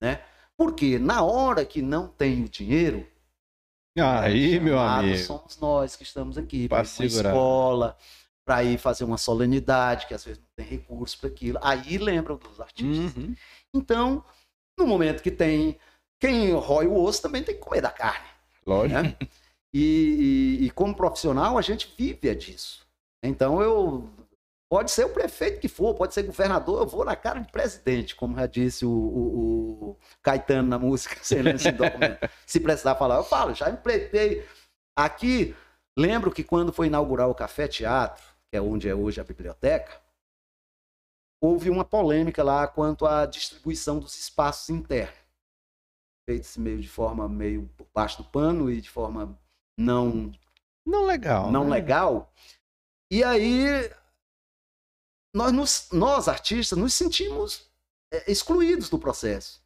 né? 0.00 0.22
Porque 0.56 0.98
na 0.98 1.22
hora 1.22 1.64
que 1.64 1.82
não 1.82 2.06
tem 2.06 2.44
o 2.44 2.48
dinheiro, 2.48 3.06
aí, 4.00 4.58
meu 4.60 4.78
amigo, 4.78 5.18
somos 5.18 5.58
nós 5.58 5.96
que 5.96 6.04
estamos 6.04 6.38
aqui 6.38 6.68
para 6.68 6.82
uma 6.82 7.06
escola, 7.06 7.96
para 8.44 8.62
ir 8.62 8.78
fazer 8.78 9.04
uma 9.04 9.18
solenidade, 9.18 10.06
que 10.06 10.14
às 10.14 10.24
vezes 10.24 10.40
não 10.40 10.48
tem 10.54 10.66
recurso 10.66 11.18
para 11.18 11.28
aquilo. 11.28 11.58
Aí 11.60 11.98
lembram 11.98 12.36
dos 12.36 12.60
artistas. 12.60 13.16
Uhum. 13.16 13.34
Então, 13.74 14.24
no 14.78 14.86
momento 14.86 15.22
que 15.22 15.30
tem 15.30 15.76
quem 16.20 16.52
rói 16.52 16.86
o 16.86 17.02
osso 17.02 17.20
também 17.20 17.42
tem 17.42 17.54
que 17.54 17.60
comer 17.60 17.80
da 17.80 17.90
carne. 17.90 18.26
Lógico. 18.66 19.02
Né? 19.02 19.16
E, 19.74 20.60
e, 20.60 20.66
e, 20.66 20.70
como 20.70 20.94
profissional, 20.94 21.58
a 21.58 21.62
gente 21.62 21.92
vive 21.98 22.28
é 22.28 22.34
disso. 22.34 22.86
Então, 23.22 23.60
eu. 23.60 24.08
Pode 24.70 24.90
ser 24.90 25.04
o 25.04 25.12
prefeito 25.12 25.60
que 25.60 25.68
for, 25.68 25.94
pode 25.94 26.14
ser 26.14 26.22
governador, 26.24 26.80
eu 26.80 26.86
vou 26.86 27.04
na 27.04 27.14
cara 27.14 27.38
de 27.38 27.52
presidente, 27.52 28.16
como 28.16 28.34
já 28.34 28.46
disse 28.46 28.84
o, 28.84 28.90
o, 28.90 29.90
o 29.90 29.98
Caetano 30.22 30.68
na 30.68 30.78
música. 30.78 31.16
Se 32.46 32.58
precisar 32.58 32.94
falar, 32.96 33.16
eu 33.16 33.24
falo, 33.24 33.54
já 33.54 33.70
empretei. 33.70 34.44
Aqui, 34.96 35.54
lembro 35.96 36.32
que 36.32 36.42
quando 36.42 36.72
foi 36.72 36.88
inaugurar 36.88 37.28
o 37.28 37.34
Café 37.34 37.68
Teatro, 37.68 38.24
que 38.50 38.56
é 38.56 38.60
onde 38.60 38.88
é 38.88 38.94
hoje 38.94 39.20
a 39.20 39.24
biblioteca, 39.24 40.00
houve 41.40 41.70
uma 41.70 41.84
polêmica 41.84 42.42
lá 42.42 42.66
quanto 42.66 43.06
à 43.06 43.26
distribuição 43.26 44.00
dos 44.00 44.18
espaços 44.18 44.70
internos 44.70 45.24
feito 46.28 46.58
meio 46.58 46.80
de 46.80 46.88
forma 46.88 47.28
meio 47.28 47.70
baixo 47.94 48.22
do 48.22 48.28
pano 48.28 48.70
e 48.70 48.80
de 48.80 48.90
forma 48.90 49.38
não 49.76 50.32
não 50.86 51.04
legal, 51.04 51.50
não 51.50 51.64
né? 51.64 51.76
legal. 51.76 52.32
E 53.10 53.24
aí 53.24 53.90
nós, 55.34 55.52
nos, 55.52 55.88
nós 55.92 56.28
artistas 56.28 56.78
nos 56.78 56.94
sentimos 56.94 57.68
é, 58.12 58.30
excluídos 58.30 58.88
do 58.88 58.98
processo. 58.98 59.62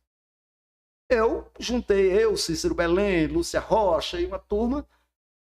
Eu 1.10 1.50
juntei 1.58 2.12
eu, 2.12 2.36
Cícero 2.36 2.74
Belém, 2.74 3.26
Lúcia 3.26 3.60
Rocha 3.60 4.20
e 4.20 4.26
uma 4.26 4.38
turma, 4.38 4.86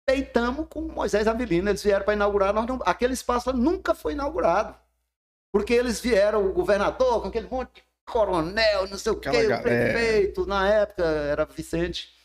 peitamos 0.06 0.66
com 0.68 0.82
Moisés 0.82 1.26
Avelino. 1.26 1.68
Eles 1.68 1.82
vieram 1.82 2.04
para 2.04 2.14
inaugurar, 2.14 2.54
nós 2.54 2.66
não, 2.66 2.80
aquele 2.84 3.12
espaço 3.12 3.52
nunca 3.52 3.94
foi 3.94 4.12
inaugurado. 4.12 4.76
Porque 5.52 5.72
eles 5.72 6.00
vieram, 6.00 6.46
o 6.46 6.52
governador, 6.52 7.22
com 7.22 7.28
aquele 7.28 7.48
monte 7.48 7.76
de 7.76 7.82
coronel, 8.06 8.86
não 8.88 8.98
sei 8.98 9.12
o 9.12 9.16
quê, 9.16 9.28
o 9.28 9.62
prefeito, 9.62 10.46
na 10.46 10.68
época 10.68 11.04
era 11.04 11.44
Vicente. 11.44 12.17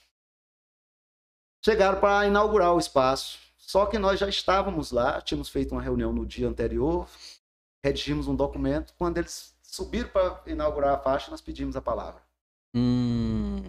Chegaram 1.63 1.99
para 1.99 2.27
inaugurar 2.27 2.73
o 2.73 2.79
espaço. 2.79 3.39
Só 3.57 3.85
que 3.85 3.97
nós 3.97 4.19
já 4.19 4.27
estávamos 4.27 4.91
lá, 4.91 5.21
tínhamos 5.21 5.49
feito 5.49 5.71
uma 5.71 5.81
reunião 5.81 6.11
no 6.11 6.25
dia 6.25 6.47
anterior, 6.47 7.07
redigimos 7.83 8.27
um 8.27 8.35
documento. 8.35 8.93
Quando 8.97 9.17
eles 9.17 9.55
subiram 9.63 10.09
para 10.09 10.41
inaugurar 10.45 10.93
a 10.95 10.99
faixa, 10.99 11.31
nós 11.31 11.41
pedimos 11.41 11.75
a 11.75 11.81
palavra. 11.81 12.21
Hum, 12.75 13.63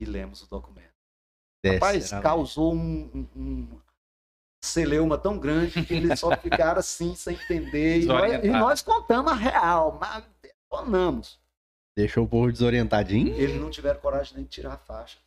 E 0.00 0.04
lemos 0.04 0.42
o 0.42 0.48
documento. 0.48 0.88
desce, 1.62 1.76
Rapaz, 1.78 2.10
causou 2.22 2.72
um, 2.74 3.10
um- 3.14 3.28
um 3.36 3.80
celeuma 4.64 5.18
tão 5.18 5.38
grande 5.38 5.84
que 5.84 5.94
eles 5.94 6.18
só 6.18 6.34
ficaram 6.36 6.78
assim, 6.80 7.14
sem 7.14 7.34
entender. 7.34 8.02
E 8.02 8.06
nós, 8.06 8.44
e 8.44 8.48
nós 8.48 8.82
contamos 8.82 9.30
a 9.32 9.34
real, 9.34 9.98
mas 10.00 10.24
detonamos. 10.40 11.38
Deixou 11.96 12.24
o 12.24 12.28
povo 12.28 12.50
desorientadinho. 12.50 13.34
Eles 13.36 13.60
não 13.60 13.70
tiveram 13.70 14.00
coragem 14.00 14.36
nem 14.36 14.44
de 14.44 14.50
tirar 14.50 14.74
a 14.74 14.78
faixa. 14.78 15.18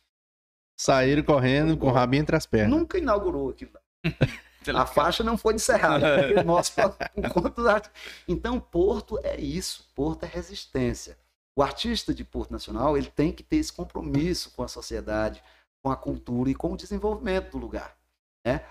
Saíram 0.82 1.22
correndo 1.22 1.76
com 1.76 1.86
o 1.86 1.92
rabinho 1.92 2.22
entre 2.22 2.34
as 2.34 2.44
pernas. 2.44 2.70
Nunca 2.76 2.98
inaugurou 2.98 3.50
aquilo. 3.50 3.70
A 4.76 4.86
faixa 4.86 5.22
não 5.24 5.36
foi 5.38 5.54
encerrada. 5.54 6.18
porque 6.28 6.42
nós, 6.42 6.70
por 6.70 6.96
conta 7.32 7.62
da- 7.62 7.82
Então, 8.26 8.58
Porto 8.58 9.18
é 9.22 9.38
isso. 9.40 9.88
Porto 9.94 10.24
é 10.24 10.26
resistência. 10.26 11.16
O 11.56 11.62
artista 11.62 12.12
de 12.14 12.24
Porto 12.24 12.50
Nacional 12.50 12.96
ele 12.96 13.10
tem 13.10 13.30
que 13.32 13.42
ter 13.42 13.56
esse 13.56 13.72
compromisso 13.72 14.50
com 14.56 14.62
a 14.64 14.68
sociedade, 14.68 15.42
com 15.84 15.90
a 15.90 15.96
cultura 15.96 16.50
e 16.50 16.54
com 16.54 16.72
o 16.72 16.76
desenvolvimento 16.76 17.50
do 17.52 17.58
lugar. 17.58 17.96
Né? 18.44 18.64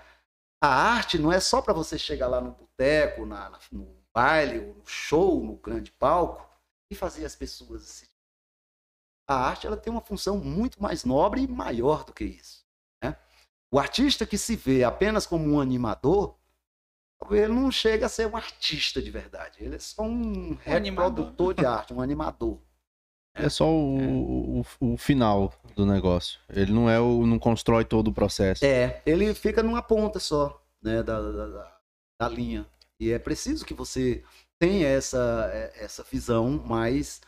A 0.62 0.68
arte 0.68 1.18
não 1.18 1.32
é 1.32 1.40
só 1.40 1.62
para 1.62 1.72
você 1.72 1.98
chegar 1.98 2.26
lá 2.28 2.40
no 2.40 2.50
boteco, 2.52 3.24
na, 3.24 3.48
na- 3.50 3.58
no 3.70 3.88
baile, 4.14 4.58
ou 4.58 4.74
no 4.74 4.86
show, 4.86 5.42
no 5.42 5.56
grande 5.56 5.90
palco 5.92 6.46
e 6.90 6.94
fazer 6.94 7.24
as 7.24 7.34
pessoas 7.36 7.82
se 7.84 8.08
a 9.28 9.34
arte 9.34 9.66
ela 9.66 9.76
tem 9.76 9.92
uma 9.92 10.00
função 10.00 10.38
muito 10.38 10.82
mais 10.82 11.04
nobre 11.04 11.42
e 11.42 11.48
maior 11.48 12.04
do 12.04 12.12
que 12.12 12.24
isso. 12.24 12.64
né? 13.02 13.16
O 13.70 13.78
artista 13.78 14.26
que 14.26 14.36
se 14.36 14.54
vê 14.56 14.84
apenas 14.84 15.26
como 15.26 15.44
um 15.50 15.60
animador, 15.60 16.36
ele 17.30 17.52
não 17.52 17.70
chega 17.70 18.06
a 18.06 18.08
ser 18.08 18.26
um 18.26 18.36
artista 18.36 19.00
de 19.00 19.10
verdade. 19.10 19.58
Ele 19.64 19.76
é 19.76 19.78
só 19.78 20.02
um, 20.02 20.58
animador. 20.66 21.24
reprodutor 21.26 21.54
de 21.54 21.64
arte, 21.64 21.94
um 21.94 22.00
animador. 22.00 22.58
É 23.34 23.48
só 23.48 23.66
o, 23.66 24.60
o, 24.60 24.64
o 24.80 24.96
final 24.98 25.54
do 25.74 25.86
negócio. 25.86 26.38
Ele 26.50 26.70
não 26.72 26.90
é 26.90 27.00
o. 27.00 27.24
não 27.24 27.38
constrói 27.38 27.82
todo 27.84 28.08
o 28.08 28.12
processo. 28.12 28.62
É, 28.64 29.00
ele 29.06 29.32
fica 29.34 29.62
numa 29.62 29.80
ponta 29.80 30.18
só 30.20 30.62
né, 30.82 31.02
da, 31.02 31.18
da, 31.20 31.46
da- 31.46 31.78
da 32.20 32.28
linha. 32.28 32.66
E 33.00 33.10
é 33.10 33.18
preciso 33.18 33.64
que 33.64 33.72
você 33.72 34.22
tenha 34.60 34.86
essa, 34.86 35.50
é, 35.52 35.82
essa 35.84 36.02
visão 36.04 36.50
mais, 36.66 37.22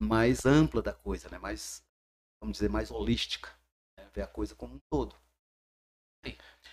mais 0.00 0.46
ampla 0.46 0.80
da 0.80 0.92
coisa, 0.92 1.28
né? 1.28 1.38
mais, 1.38 1.84
vamos 2.42 2.56
dizer, 2.56 2.70
mais 2.70 2.90
holística. 2.90 3.50
né? 3.98 4.08
Ver 4.12 4.22
a 4.22 4.26
coisa 4.26 4.54
como 4.54 4.74
um 4.74 4.80
todo. 4.90 5.14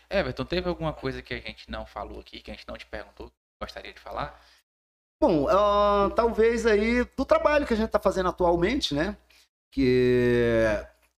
Everton, 0.10 0.46
teve 0.46 0.70
alguma 0.70 0.94
coisa 0.94 1.22
que 1.22 1.34
a 1.34 1.40
gente 1.40 1.70
não 1.70 1.86
falou 1.86 2.20
aqui, 2.20 2.40
que 2.42 2.52
a 2.52 2.54
gente 2.54 2.68
não 2.68 2.78
te 2.78 2.86
perguntou, 2.86 3.32
gostaria 3.62 3.94
de 3.94 4.00
falar? 4.00 4.42
Bom, 5.22 5.48
ah, 5.50 6.12
talvez 6.16 6.66
aí 6.66 7.04
do 7.04 7.26
trabalho 7.26 7.66
que 7.66 7.74
a 7.74 7.78
gente 7.78 7.88
está 7.88 8.00
fazendo 8.00 8.30
atualmente, 8.30 8.94
né? 8.94 9.18
Que, 9.72 10.64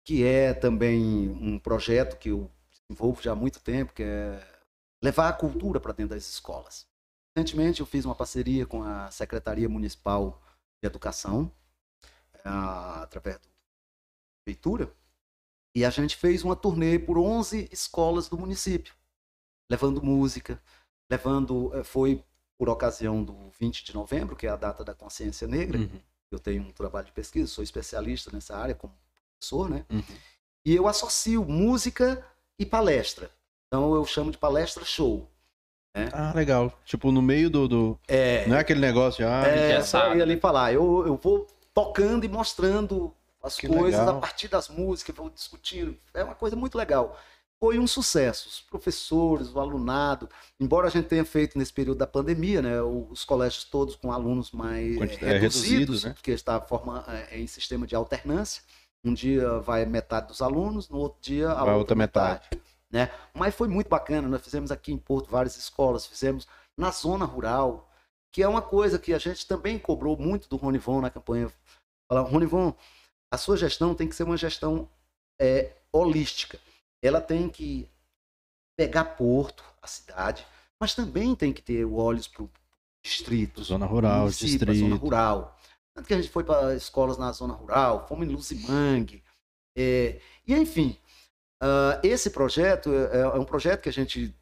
que 0.05 0.25
é 0.25 0.55
também 0.55 1.29
um 1.29 1.59
projeto 1.59 2.17
que 2.19 2.31
eu 2.31 2.51
desenvolvo 2.71 3.21
já 3.21 3.33
há 3.33 3.37
muito 3.37 3.61
tempo, 3.61 3.93
que 3.93 4.03
é 4.03 4.41
levar 5.03 5.29
a 5.29 5.33
cultura 5.33 5.81
para 5.81 5.93
dentro 5.93 6.15
das 6.15 6.29
escolas. 6.29 6.87
Recentemente 7.37 7.81
eu 7.81 7.87
fiz 7.87 8.05
uma 8.05 8.15
parceria 8.15 8.67
com 8.67 8.83
a 8.83 9.11
Secretaria 9.11 9.69
Municipal 9.69 10.41
de 10.83 10.87
Educação, 10.87 11.53
ah, 12.49 13.03
através 13.03 13.37
da 13.37 13.49
prefeitura, 14.45 14.93
e 15.75 15.85
a 15.85 15.91
gente 15.91 16.17
fez 16.17 16.43
uma 16.43 16.57
turnê 16.57 16.99
por 16.99 17.19
11 17.19 17.69
escolas 17.71 18.29
do 18.29 18.39
município, 18.39 18.95
levando 19.71 20.03
música, 20.03 20.61
levando, 21.11 21.71
eh, 21.75 21.85
foi 21.85 22.25
por 22.59 22.69
ocasião 22.69 23.23
do 23.23 23.51
20 23.59 23.85
de 23.85 23.95
novembro, 23.95 24.35
que 24.35 24.47
é 24.47 24.51
a 24.51 24.57
data 24.57 24.83
da 24.85 24.95
consciência 24.95 25.47
negra. 25.47 25.79
Uhum, 25.79 26.01
Eu 26.31 26.39
tenho 26.39 26.63
um 26.63 26.73
trabalho 26.73 27.07
de 27.07 27.13
pesquisa, 27.13 27.47
sou 27.47 27.63
especialista 27.65 28.31
nessa 28.33 28.57
área 28.57 28.75
como 28.75 28.93
professor, 29.39 29.71
né? 29.71 29.85
uhum. 29.91 30.03
E 30.67 30.75
eu 30.75 30.87
associo 30.89 31.45
música 31.45 32.23
e 32.59 32.67
palestra. 32.67 33.31
Então 33.67 33.95
eu 33.95 34.05
chamo 34.05 34.31
de 34.31 34.37
palestra 34.39 34.85
show. 34.85 35.27
Ah, 36.13 36.33
legal. 36.35 36.73
Tipo, 36.85 37.11
no 37.11 37.23
meio 37.23 37.49
do. 37.51 37.67
do- 37.67 37.99
É, 38.07 38.47
Não 38.47 38.57
é 38.57 38.61
aquele 38.61 38.81
negócio 38.81 39.19
de. 39.19 39.31
Ah, 39.31 39.47
é 39.47 39.83
só 39.83 40.15
ir 40.15 40.21
ali 40.23 40.39
falar. 40.39 40.73
Eu, 40.73 41.07
eu 41.07 41.17
vou 41.17 41.47
tocando 41.85 42.25
e 42.25 42.29
mostrando 42.29 43.15
as 43.43 43.57
Que 43.57 43.69
coisas 43.69 44.01
legal. 44.01 44.17
a 44.17 44.21
partir 44.21 44.49
das 44.49 44.69
músicas, 44.69 45.15
vou 45.15 45.31
discutindo. 45.31 45.97
É 46.13 46.25
uma 46.25 46.35
coisa 46.35 46.57
muito 46.57 46.77
legal. 46.77 47.17
Foi 47.61 47.79
um 47.79 47.87
sucesso. 47.87 48.49
Os 48.49 48.61
professores, 48.61 49.53
o 49.55 49.59
alunado, 49.61 50.29
embora 50.61 50.87
a 50.87 50.91
gente 50.91 51.07
tenha 51.09 51.25
feito 51.25 51.59
nesse 51.59 51.73
período 51.73 51.99
da 51.99 52.07
pandemia, 52.07 52.63
né, 52.63 52.81
os 52.83 53.25
colégios 53.25 53.65
todos 53.65 53.97
com 53.97 54.13
alunos 54.13 54.51
mais 54.53 54.95
eh, 54.95 54.99
Quanti- 54.99 55.25
é, 55.25 55.39
reduzidos, 55.39 55.71
reduzidos, 55.71 56.05
né? 56.05 56.13
porque 56.15 56.31
está 56.33 56.61
forma, 56.61 57.05
eh, 57.09 57.41
em 57.41 57.47
sistema 57.47 57.87
de 57.87 57.95
alternância. 57.97 58.63
Um 59.05 59.15
dia 59.15 59.59
vai 59.61 59.85
metade 59.87 60.27
dos 60.29 60.43
alunos, 60.43 60.89
no 60.89 60.99
outro 60.99 61.19
dia 61.21 61.51
a 61.51 61.55
Vai 61.55 61.61
outra, 61.63 61.77
outra 61.79 61.97
metade. 61.97 62.49
né? 62.91 63.11
Mas 63.35 63.55
foi 63.55 63.69
muito 63.69 63.89
bacana. 63.89 64.29
Nós 64.29 64.43
fizemos 64.43 64.71
aqui 64.73 64.93
em 64.93 64.99
Porto 64.99 65.31
várias 65.31 65.57
escolas, 65.57 66.07
fizemos 66.07 66.47
na 66.77 66.91
zona 66.91 67.25
rural, 67.25 67.88
que 68.33 68.43
é 68.43 68.49
uma 68.49 68.63
coisa 68.63 68.99
que 68.99 69.13
a 69.13 69.19
gente 69.19 69.47
também 69.47 69.79
cobrou 69.79 70.17
muito 70.17 70.49
do 70.49 70.57
Ronivon 70.57 71.01
na 71.01 71.11
campanha. 71.11 71.51
Falar, 72.09 72.23
Ronivon, 72.23 72.75
a 73.31 73.39
sua 73.39 73.57
gestão 73.57 73.95
tem 73.95 74.09
que 74.09 74.15
ser 74.15 74.25
uma 74.25 74.37
gestão 74.37 74.89
é, 75.41 75.73
holística. 75.93 76.59
Ela 77.03 77.21
tem 77.21 77.49
que 77.49 77.89
pegar 78.77 79.05
Porto, 79.05 79.65
a 79.83 79.87
cidade, 79.87 80.47
mas 80.81 80.95
também 80.95 81.35
tem 81.35 81.53
que 81.53 81.63
ter 81.63 81.85
olhos 81.85 82.29
para 82.29 82.45
o 82.45 82.51
distrito, 83.03 83.63
Zona 83.63 83.87
rural, 83.87 84.27
a 84.27 84.31
zona 84.31 84.31
distrito. 84.31 84.97
rural. 84.97 85.59
Tanto 85.95 86.07
que 86.07 86.15
a 86.15 86.17
gente 86.17 86.31
foi 86.31 86.45
para 86.45 86.75
escolas 86.75 87.19
na 87.19 87.33
zona 87.33 87.55
rural, 87.55 88.07
fomos 88.07 88.27
em 88.27 88.31
Luzimangue. 88.31 89.23
É, 89.77 90.21
e, 90.47 90.55
enfim, 90.55 90.97
ah, 91.61 92.01
esse 92.03 92.31
projeto 92.31 92.93
é, 92.93 93.21
é 93.21 93.27
um 93.39 93.45
projeto 93.45 93.83
que 93.83 93.89
a 93.89 93.93
gente 93.93 94.35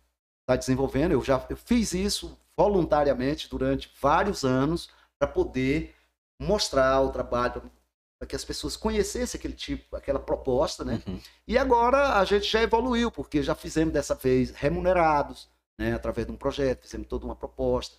está 0.43 0.57
desenvolvendo. 0.57 1.13
Eu 1.13 1.23
já 1.23 1.45
eu 1.49 1.57
fiz 1.57 1.93
isso 1.93 2.39
voluntariamente 2.57 3.49
durante 3.49 3.93
vários 4.01 4.45
anos 4.45 4.89
para 5.19 5.29
poder 5.29 5.95
mostrar 6.41 7.01
o 7.01 7.11
trabalho, 7.11 7.71
para 8.19 8.29
que 8.29 8.37
as 8.37 8.45
pessoas 8.45 8.77
conhecessem 8.77 9.39
aquele 9.39 9.55
tipo, 9.55 9.95
aquela 9.97 10.19
proposta, 10.19 10.85
né? 10.85 11.03
Uhum. 11.07 11.21
E 11.47 11.59
agora 11.59 12.19
a 12.19 12.25
gente 12.25 12.51
já 12.51 12.63
evoluiu, 12.63 13.11
porque 13.11 13.43
já 13.43 13.55
fizemos 13.55 13.93
dessa 13.93 14.15
vez 14.15 14.51
remunerados, 14.51 15.49
né, 15.79 15.95
através 15.95 16.27
de 16.27 16.33
um 16.33 16.37
projeto, 16.37 16.83
fizemos 16.83 17.07
toda 17.07 17.27
uma 17.27 17.37
proposta, 17.37 17.97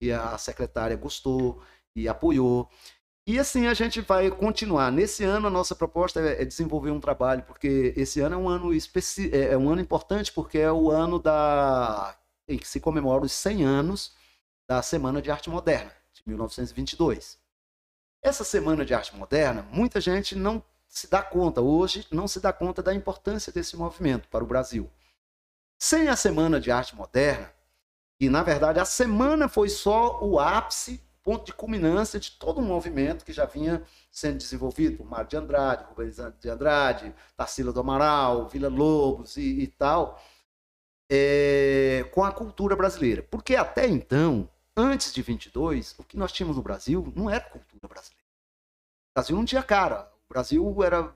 e 0.00 0.10
a 0.10 0.38
secretária 0.38 0.96
gostou 0.96 1.62
e 1.94 2.08
apoiou. 2.08 2.68
E 3.26 3.38
assim 3.38 3.66
a 3.66 3.74
gente 3.74 4.00
vai 4.00 4.30
continuar. 4.30 4.90
Nesse 4.90 5.22
ano 5.24 5.48
a 5.48 5.50
nossa 5.50 5.74
proposta 5.74 6.20
é 6.20 6.42
é 6.42 6.44
desenvolver 6.46 6.90
um 6.90 7.00
trabalho, 7.00 7.42
porque 7.42 7.92
esse 7.96 8.20
ano 8.20 8.34
é 8.36 8.38
um 8.38 8.48
ano 8.48 8.72
especi... 8.72 9.30
é 9.34 9.52
é 9.52 9.58
um 9.58 9.68
ano 9.68 9.82
importante 9.82 10.32
porque 10.32 10.58
é 10.58 10.72
o 10.72 10.90
ano 10.90 11.18
da 11.18 12.16
em 12.48 12.58
que 12.58 12.66
se 12.66 12.80
comemora 12.80 13.24
os 13.24 13.32
100 13.32 13.64
anos 13.64 14.16
da 14.66 14.82
Semana 14.82 15.20
de 15.20 15.30
Arte 15.30 15.50
Moderna, 15.50 15.92
de 16.12 16.22
1922. 16.26 17.38
Essa 18.22 18.42
Semana 18.42 18.84
de 18.84 18.94
Arte 18.94 19.14
Moderna, 19.14 19.62
muita 19.70 20.00
gente 20.00 20.34
não 20.34 20.62
se 20.88 21.06
dá 21.06 21.22
conta 21.22 21.60
hoje, 21.60 22.06
não 22.10 22.26
se 22.26 22.40
dá 22.40 22.52
conta 22.52 22.82
da 22.82 22.94
importância 22.94 23.52
desse 23.52 23.76
movimento 23.76 24.28
para 24.28 24.42
o 24.42 24.46
Brasil. 24.46 24.90
Sem 25.78 26.08
a 26.08 26.16
Semana 26.16 26.58
de 26.58 26.70
Arte 26.70 26.96
Moderna, 26.96 27.52
e 28.20 28.28
na 28.28 28.42
verdade 28.42 28.80
a 28.80 28.84
semana 28.84 29.48
foi 29.48 29.68
só 29.68 30.20
o 30.24 30.40
ápice, 30.40 31.00
ponto 31.22 31.44
de 31.44 31.52
culminância 31.52 32.18
de 32.18 32.32
todo 32.32 32.60
um 32.60 32.64
movimento 32.64 33.24
que 33.24 33.32
já 33.32 33.44
vinha 33.44 33.82
sendo 34.10 34.38
desenvolvido 34.38 34.96
por 34.96 35.06
Mário 35.06 35.28
de 35.28 35.36
Andrade, 35.36 35.84
Rubens 35.84 36.16
de 36.40 36.48
Andrade, 36.48 37.14
Tarsila 37.36 37.72
do 37.72 37.80
Amaral, 37.80 38.48
Vila 38.48 38.68
Lobos 38.68 39.36
e, 39.36 39.60
e 39.60 39.66
tal, 39.66 40.20
é, 41.10 42.08
com 42.12 42.24
a 42.24 42.32
cultura 42.32 42.76
brasileira. 42.76 43.22
Porque 43.22 43.56
até 43.56 43.86
então, 43.86 44.48
antes 44.76 45.12
de 45.12 45.22
22, 45.22 45.94
o 45.98 46.04
que 46.04 46.16
nós 46.16 46.32
tínhamos 46.32 46.56
no 46.56 46.62
Brasil 46.62 47.12
não 47.16 47.30
era 47.30 47.40
cultura 47.40 47.88
brasileira. 47.88 48.24
O 49.10 49.18
Brasil 49.18 49.36
não 49.36 49.44
tinha 49.44 49.62
cara. 49.62 50.10
O 50.28 50.32
Brasil 50.32 50.84
era, 50.84 51.14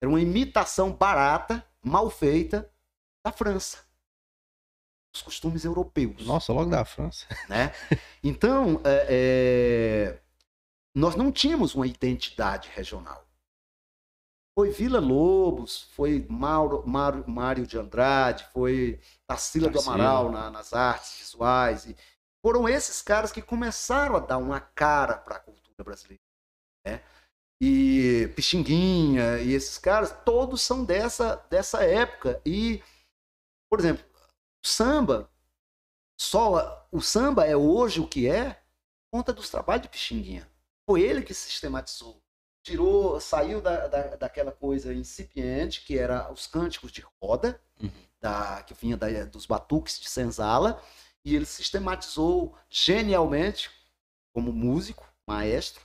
era 0.00 0.08
uma 0.08 0.20
imitação 0.20 0.92
barata, 0.92 1.66
mal 1.82 2.08
feita, 2.08 2.70
da 3.24 3.32
França. 3.32 3.78
Os 5.14 5.20
costumes 5.20 5.64
europeus 5.64 6.24
Nossa, 6.24 6.52
logo 6.52 6.70
da 6.70 6.84
França. 6.84 7.26
né? 7.48 7.74
Então, 8.22 8.80
é, 8.82 9.06
é, 9.10 10.20
nós 10.94 11.16
não 11.16 11.30
tínhamos 11.30 11.74
uma 11.74 11.86
identidade 11.86 12.70
regional. 12.74 13.26
Foi 14.54 14.70
Vila 14.70 15.00
Lobos, 15.00 15.84
foi 15.94 16.26
Mauro, 16.28 16.86
Mário, 16.86 17.24
Mário 17.28 17.66
de 17.66 17.78
Andrade, 17.78 18.46
foi 18.52 19.00
Tarsila 19.26 19.70
do. 19.70 19.80
Amaral 19.80 20.30
na- 20.30 20.50
nas 20.50 20.72
artes 20.74 21.18
visuais. 21.18 21.86
E 21.86 21.96
foram 22.44 22.68
esses 22.68 23.00
caras 23.00 23.32
que 23.32 23.40
começaram 23.40 24.16
a 24.16 24.20
dar 24.20 24.36
uma 24.38 24.60
cara 24.60 25.16
para 25.16 25.36
a 25.36 25.40
cultura 25.40 25.82
brasileira. 25.82 26.22
Né? 26.86 27.02
E 27.62 28.30
Pixinguinha 28.36 29.38
e 29.38 29.52
esses 29.52 29.78
caras, 29.78 30.14
todos 30.24 30.60
são 30.60 30.84
dessa, 30.84 31.36
dessa 31.48 31.82
época. 31.84 32.42
E, 32.44 32.82
por 33.70 33.78
exemplo, 33.80 34.04
o 34.62 34.66
samba, 34.68 35.30
só 36.20 36.86
o 36.92 37.00
samba 37.00 37.46
é 37.46 37.56
hoje 37.56 38.00
o 38.00 38.08
que 38.08 38.28
é 38.28 38.54
por 38.54 39.18
conta 39.18 39.32
dos 39.32 39.48
trabalhos 39.48 39.82
de 39.84 39.88
Pixinguinha. 39.88 40.46
Foi 40.86 41.00
ele 41.00 41.22
que 41.22 41.32
sistematizou 41.32 42.21
tirou, 42.62 43.20
saiu 43.20 43.60
da, 43.60 43.86
da, 43.88 44.16
daquela 44.16 44.52
coisa 44.52 44.92
incipiente, 44.94 45.82
que 45.84 45.98
era 45.98 46.30
os 46.32 46.46
cânticos 46.46 46.92
de 46.92 47.04
roda, 47.20 47.60
Uhum. 47.80 47.90
da, 48.20 48.62
que 48.62 48.74
vinha 48.74 48.96
da, 48.96 49.24
dos 49.24 49.44
batuques 49.46 49.98
de 49.98 50.08
senzala, 50.08 50.80
e 51.24 51.34
ele 51.34 51.44
sistematizou 51.44 52.56
genialmente, 52.70 53.70
como 54.32 54.52
músico, 54.52 55.04
maestro, 55.26 55.84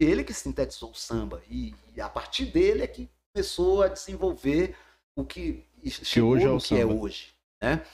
ele 0.00 0.24
que 0.24 0.32
sintetizou 0.32 0.90
o 0.90 0.94
samba, 0.94 1.42
e, 1.48 1.74
e 1.94 2.00
a 2.00 2.08
partir 2.08 2.46
dele 2.46 2.82
é 2.82 2.86
que 2.86 3.10
começou 3.32 3.82
a 3.82 3.88
desenvolver 3.88 4.74
o 5.14 5.24
que, 5.24 5.64
chegou 5.90 6.30
hoje 6.30 6.44
é 6.46 6.50
o 6.50 6.58
que 6.58 6.74
é 6.74 6.80
samba. 6.80 6.94
hoje. 6.94 7.34
Né? 7.62 7.86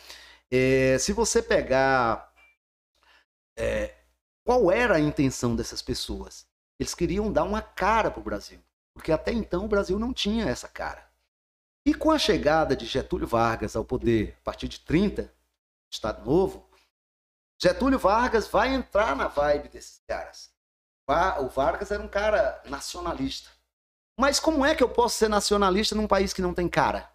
É, 0.51 0.97
se 0.98 1.12
você 1.12 1.43
pegar 1.43 2.32
é, 3.57 3.94
qual 4.44 4.70
era 4.70 4.97
a 4.97 5.01
intenção 5.01 5.55
dessas 5.57 5.82
pessoas, 5.82 6.47
eles 6.81 6.94
queriam 6.94 7.31
dar 7.31 7.44
uma 7.44 7.61
cara 7.61 8.11
para 8.11 8.20
o 8.20 8.24
Brasil, 8.24 8.59
porque 8.94 9.12
até 9.12 9.31
então 9.31 9.66
o 9.66 9.69
Brasil 9.69 9.98
não 9.98 10.15
tinha 10.15 10.47
essa 10.47 10.66
cara. 10.66 11.07
E 11.85 11.93
com 11.93 12.11
a 12.11 12.19
chegada 12.19 12.74
de 12.74 12.86
Getúlio 12.86 13.27
Vargas 13.27 13.77
ao 13.77 13.85
poder 13.85 14.39
a 14.40 14.44
partir 14.44 14.66
de 14.66 14.81
30, 14.81 15.31
Estado 15.90 16.24
Novo, 16.24 16.66
Getúlio 17.62 17.98
Vargas 17.98 18.48
vai 18.48 18.73
entrar 18.73 19.15
na 19.15 19.28
vibe 19.28 19.69
desses 19.69 20.01
caras. 20.09 20.51
O 21.40 21.48
Vargas 21.48 21.90
era 21.90 22.02
um 22.02 22.09
cara 22.09 22.62
nacionalista. 22.65 23.51
Mas 24.19 24.40
como 24.40 24.65
é 24.65 24.74
que 24.74 24.82
eu 24.82 24.89
posso 24.89 25.19
ser 25.19 25.28
nacionalista 25.28 25.94
num 25.94 26.07
país 26.07 26.32
que 26.32 26.40
não 26.40 26.55
tem 26.55 26.69
cara? 26.69 27.11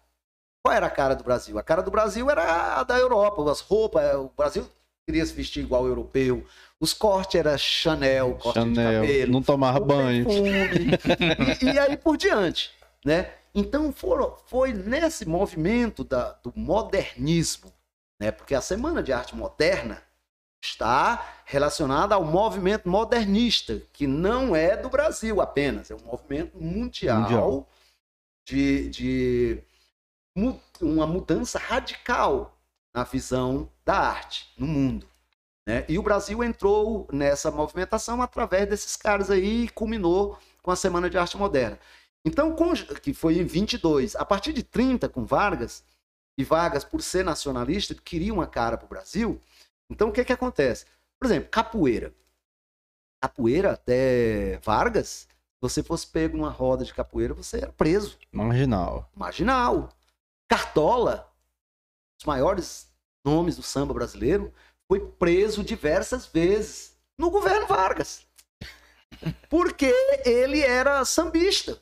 Qual 0.62 0.72
era 0.72 0.86
a 0.86 0.90
cara 0.90 1.16
do 1.16 1.24
Brasil? 1.24 1.58
A 1.58 1.62
cara 1.62 1.82
do 1.82 1.90
Brasil 1.90 2.30
era 2.30 2.78
a 2.78 2.84
da 2.84 2.98
Europa, 2.98 3.50
as 3.50 3.60
roupas, 3.60 4.14
o 4.14 4.28
Brasil 4.36 4.70
queria 5.06 5.24
se 5.24 5.32
vestir 5.32 5.62
igual 5.62 5.86
europeu, 5.86 6.44
os 6.80 6.92
cortes 6.92 7.36
era 7.36 7.56
Chanel, 7.56 8.34
corte 8.34 8.58
de 8.58 8.74
Chanel, 8.74 9.02
cabelo, 9.02 9.32
não 9.32 9.42
tomava 9.42 9.78
banho. 9.78 10.26
e, 11.62 11.64
e 11.64 11.78
aí 11.78 11.96
por 11.96 12.16
diante, 12.16 12.72
né? 13.04 13.32
Então 13.54 13.92
foram, 13.92 14.36
foi 14.46 14.72
nesse 14.72 15.24
movimento 15.24 16.02
da- 16.04 16.32
do 16.42 16.52
modernismo, 16.56 17.72
né? 18.20 18.30
Porque 18.32 18.54
a 18.54 18.60
Semana 18.60 19.02
de 19.02 19.12
Arte 19.12 19.34
Moderna 19.34 20.02
está 20.62 21.40
relacionada 21.44 22.16
ao 22.16 22.24
movimento 22.24 22.88
modernista, 22.88 23.80
que 23.92 24.06
não 24.06 24.56
é 24.56 24.76
do 24.76 24.90
Brasil 24.90 25.40
apenas, 25.40 25.90
é 25.90 25.94
um 25.94 26.00
movimento 26.04 26.58
mundial, 26.60 27.20
Mundial. 27.22 27.68
De, 28.48 28.88
de 28.90 29.58
uma 30.80 31.06
mudança 31.06 31.58
radical 31.58 32.55
na 32.96 33.04
visão 33.04 33.70
da 33.84 33.94
arte 33.98 34.50
no 34.56 34.66
mundo. 34.66 35.06
né? 35.68 35.84
E 35.86 35.98
o 35.98 36.02
Brasil 36.02 36.42
entrou 36.42 37.06
nessa 37.12 37.50
movimentação 37.50 38.22
através 38.22 38.66
desses 38.68 38.96
caras 38.96 39.30
aí 39.30 39.64
e 39.64 39.68
culminou 39.68 40.38
com 40.62 40.70
a 40.70 40.76
Semana 40.76 41.10
de 41.10 41.18
Arte 41.18 41.36
Moderna. 41.36 41.78
Então, 42.24 42.56
com- 42.56 42.72
que 43.02 43.12
foi 43.12 43.38
em 43.38 43.44
22, 43.44 44.16
a 44.16 44.24
partir 44.24 44.52
de 44.54 44.62
30, 44.62 45.08
com 45.10 45.26
Vargas, 45.26 45.84
e 46.38 46.44
Vargas, 46.44 46.84
por 46.84 47.02
ser 47.02 47.24
nacionalista, 47.24 47.94
queria 47.94 48.32
uma 48.32 48.46
cara 48.46 48.76
para 48.78 48.86
o 48.86 48.88
Brasil. 48.88 49.40
Então, 49.90 50.08
o 50.08 50.12
que, 50.12 50.24
que 50.24 50.32
acontece? 50.32 50.86
Por 51.18 51.26
exemplo, 51.26 51.50
capoeira. 51.50 52.14
Capoeira, 53.22 53.72
até 53.72 54.58
Vargas, 54.62 55.08
se 55.28 55.28
você 55.60 55.82
fosse 55.82 56.06
pego 56.06 56.36
numa 56.36 56.50
roda 56.50 56.84
de 56.84 56.94
capoeira, 56.94 57.34
você 57.34 57.58
era 57.58 57.72
preso 57.72 58.18
Marginal. 58.32 59.10
marginal. 59.14 59.88
Cartola, 60.48 61.32
os 62.20 62.24
maiores 62.26 62.85
nomes 63.26 63.56
do 63.56 63.62
samba 63.62 63.92
brasileiro, 63.92 64.52
foi 64.88 65.00
preso 65.00 65.64
diversas 65.64 66.26
vezes 66.26 66.96
no 67.18 67.30
governo 67.30 67.66
Vargas. 67.66 68.24
Porque 69.50 69.92
ele 70.24 70.60
era 70.60 71.04
sambista. 71.04 71.80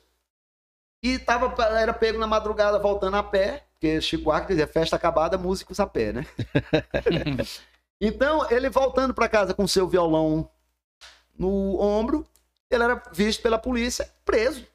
E 1.03 1.19
tava, 1.19 1.53
era 1.77 1.93
pego 1.93 2.17
na 2.17 2.25
madrugada 2.25 2.79
voltando 2.79 3.15
a 3.17 3.23
pé, 3.23 3.63
porque 3.73 4.01
Chico 4.01 4.23
Buarque 4.23 4.47
dizia 4.47 4.65
festa 4.65 4.95
acabada, 4.95 5.37
músicos 5.37 5.79
a 5.79 5.85
pé, 5.85 6.11
né? 6.11 6.25
então, 8.01 8.49
ele 8.49 8.69
voltando 8.69 9.13
para 9.13 9.29
casa 9.29 9.53
com 9.53 9.67
seu 9.67 9.87
violão 9.87 10.49
no 11.37 11.79
ombro, 11.79 12.25
ele 12.71 12.83
era 12.83 13.03
visto 13.13 13.43
pela 13.43 13.59
polícia, 13.59 14.09
preso. 14.23 14.65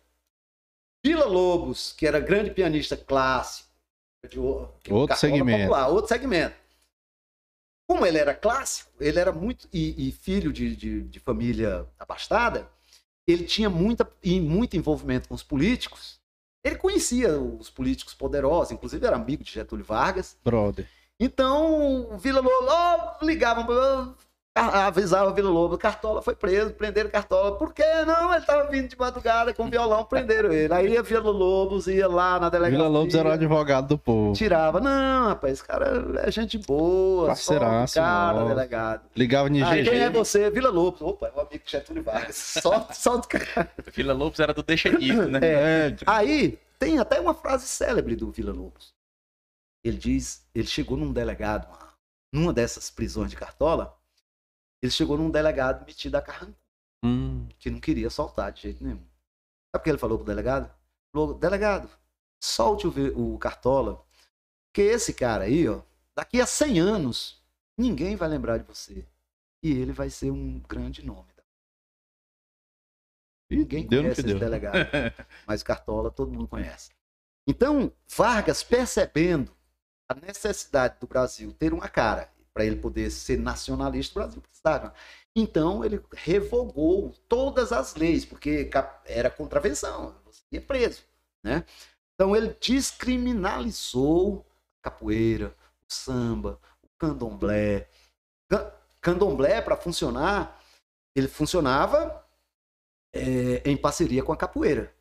Vila 1.05 1.25
Lobos, 1.25 1.95
que 1.97 2.07
era 2.07 2.21
grande 2.21 2.51
pianista 2.51 2.97
clássico, 2.97 3.70
de 4.29 4.39
Outro 4.39 5.17
segmento. 5.17 5.59
popular, 5.63 5.89
outro 5.89 6.09
segmento. 6.09 6.55
Como 7.89 8.07
ele 8.07 8.19
era 8.19 8.35
clássico, 8.35 8.91
ele 9.01 9.19
era 9.19 9.33
muito. 9.33 9.69
E, 9.73 10.09
e 10.09 10.13
filho 10.13 10.53
de, 10.53 10.77
de, 10.77 11.03
de 11.03 11.19
família 11.21 11.87
abastada, 11.99 12.71
ele 13.27 13.45
tinha 13.45 13.69
muita, 13.69 14.09
e 14.23 14.41
muito 14.41 14.77
envolvimento 14.77 15.29
com 15.29 15.35
os 15.35 15.43
políticos. 15.43 16.21
Ele 16.65 16.77
conhecia 16.77 17.41
os 17.41 17.71
políticos 17.71 18.15
poderosos, 18.15 18.71
inclusive 18.73 19.05
era 19.07 19.17
amigo 19.17 19.43
de 19.43 19.51
Getúlio 19.53 19.85
Vargas. 19.85 20.37
Brother. 20.45 20.87
Então, 21.19 22.13
o 22.13 22.19
Vila 22.19 22.41
Lobo 22.41 23.25
ligavam, 23.25 23.65
pra- 23.67 24.15
avisava 24.57 25.31
o 25.31 25.35
Vila 25.35 25.49
Lobo, 25.49 25.79
Cartola 25.79 26.21
foi 26.21 26.35
preso, 26.35 26.73
prenderam 26.73 27.09
Cartola. 27.09 27.57
Por 27.57 27.73
quê? 27.73 27.85
Não, 28.07 28.31
ele 28.33 28.41
estava 28.41 28.69
vindo 28.69 28.89
de 28.89 28.99
madrugada 28.99 29.55
com 29.55 29.71
violão, 29.71 30.05
prenderam 30.05 30.53
ele. 30.53 30.73
Aí 30.75 30.97
a 30.97 31.03
Vila 31.03 31.31
Lobos 31.31 31.87
ia 31.87 32.09
lá 32.09 32.39
na 32.41 32.49
delegacia. 32.49 32.79
Vila 32.79 32.89
Lobos 32.91 33.15
era 33.15 33.29
o 33.29 33.33
advogado 33.33 33.89
do 33.89 33.99
povo. 33.99 34.33
Tirava. 34.35 34.81
Não, 34.81 35.29
rapaz, 35.29 35.55
esse 35.55 35.65
cara 35.65 36.21
é 36.27 36.31
gente 36.31 36.59
boa. 36.59 37.29
Parceiraço, 37.29 37.95
cara, 37.95 38.41
nossa. 38.41 38.55
delegado. 38.55 39.03
Ligava 39.17 39.49
em 39.49 39.63
Aí, 39.63 39.85
quem 39.85 40.01
é 40.01 40.09
GG. 40.09 40.19
você? 40.19 40.51
Vila 40.51 40.69
Lobos. 40.71 41.01
Opa, 41.01 41.29
é 41.29 41.33
o 41.39 41.41
amigo 41.41 41.65
de 41.65 41.71
Getúlio 41.71 42.03
Vargas. 42.03 42.37
Solta, 42.37 42.93
solta 42.95 43.27
o 43.27 43.31
cara. 43.31 43.71
Vila 43.93 44.13
Lobos 44.13 44.41
era 44.41 44.53
do 44.53 44.63
deixa 44.63 44.91
disso, 44.91 45.27
né? 45.31 45.39
É, 45.43 45.97
Aí 46.07 46.59
tem 46.79 46.99
até 46.99 47.21
uma 47.21 47.35
frase 47.35 47.67
célebre 47.67 48.17
do 48.17 48.31
Vila 48.31 48.53
Lobos. 48.53 48.93
Ele 49.85 49.97
diz, 49.97 50.45
ele 50.55 50.67
chegou 50.67 50.97
num 50.97 51.13
delegado, 51.13 51.67
uma- 51.69 51.91
numa 52.35 52.53
dessas 52.53 52.91
prisões 52.91 53.31
de 53.31 53.37
cartola, 53.37 53.97
ele 54.83 54.93
chegou 54.93 55.17
num 55.17 55.31
delegado 55.31 55.85
metido 55.85 56.17
a 56.17 56.23
carranco, 56.23 56.59
hum, 57.05 57.49
que 57.59 57.71
não 57.71 57.81
queria 57.81 58.11
soltar 58.11 58.53
de 58.53 58.63
jeito 58.63 58.83
nenhum. 58.83 59.05
Sabe 59.73 59.81
o 59.81 59.83
que 59.83 59.91
ele 59.91 59.99
falou 59.99 60.19
pro 60.19 60.27
delegado? 60.27 60.75
Falou, 61.13 61.35
delegado, 61.35 61.91
solte 62.43 62.87
o, 62.87 63.35
o 63.35 63.39
cartola, 63.39 64.05
porque 64.69 64.83
esse 64.83 65.13
cara 65.13 65.45
aí, 65.45 65.69
ó, 65.69 65.83
daqui 66.15 66.41
a 66.41 66.47
100 66.47 66.81
anos, 66.81 67.45
ninguém 67.77 68.17
vai 68.17 68.29
lembrar 68.29 68.59
de 68.59 68.65
você. 68.65 69.07
E 69.63 69.73
ele 69.73 69.93
vai 69.93 70.09
ser 70.09 70.31
um 70.31 70.61
grande 70.61 71.05
nome. 71.05 71.31
Ninguém 73.51 73.87
deu 73.87 74.03
conhece 74.03 74.23
que 74.23 74.29
esse 74.29 74.39
deu. 74.39 74.39
delegado. 74.39 74.77
Mas 75.47 75.63
Cartola 75.63 76.11
todo 76.11 76.33
mundo 76.33 76.47
conhece. 76.47 76.91
Então, 77.47 77.93
Vargas, 78.07 78.63
percebendo 78.63 79.53
a 80.09 80.15
necessidade 80.15 80.99
do 81.01 81.07
Brasil 81.07 81.53
ter 81.55 81.73
uma 81.73 81.89
cara, 81.89 82.33
para 82.53 82.65
ele 82.65 82.77
poder 82.77 83.11
ser 83.11 83.39
nacionalista, 83.39 84.19
o 84.19 84.23
Brasil 84.23 84.43
precisava. 84.43 84.93
Então, 85.35 85.85
ele 85.85 86.03
revogou 86.13 87.13
todas 87.29 87.73
as 87.73 87.95
leis, 87.95 88.25
porque 88.25 88.69
era 89.05 89.31
contravenção, 89.31 90.15
você 90.25 90.43
ia 90.53 90.61
preso. 90.61 91.03
Né? 91.45 91.65
Então, 92.15 92.35
ele 92.37 92.55
descriminalizou 92.61 94.45
a 94.83 94.91
capoeira, 94.91 95.55
o 95.89 95.93
samba, 95.93 96.61
o 96.83 96.89
candomblé. 96.99 97.89
Can- 98.49 98.73
Candomblé, 99.01 99.63
para 99.63 99.77
funcionar, 99.77 100.61
ele 101.15 101.29
funcionava 101.29 102.27
é, 103.13 103.69
em 103.69 103.77
parceria 103.77 104.23
com 104.23 104.33
a 104.33 104.37
capoeira. 104.37 104.95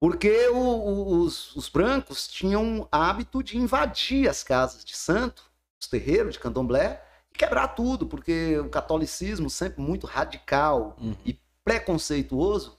Porque 0.00 0.48
o- 0.48 0.56
o- 0.56 1.18
os, 1.20 1.54
os 1.56 1.68
brancos 1.68 2.26
tinham 2.28 2.88
hábito 2.90 3.42
de 3.42 3.56
invadir 3.58 4.28
as 4.28 4.42
casas 4.42 4.84
de 4.84 4.96
santo, 4.96 5.50
os 5.80 5.88
terreiros 5.88 6.34
de 6.34 6.38
candomblé, 6.40 7.02
e 7.32 7.38
quebrar 7.38 7.68
tudo, 7.68 8.06
porque 8.06 8.58
o 8.58 8.68
catolicismo, 8.68 9.50
sempre 9.50 9.80
muito 9.82 10.06
radical 10.06 10.96
Uhum. 11.00 11.14
e 11.24 11.38
preconceituoso, 11.64 12.78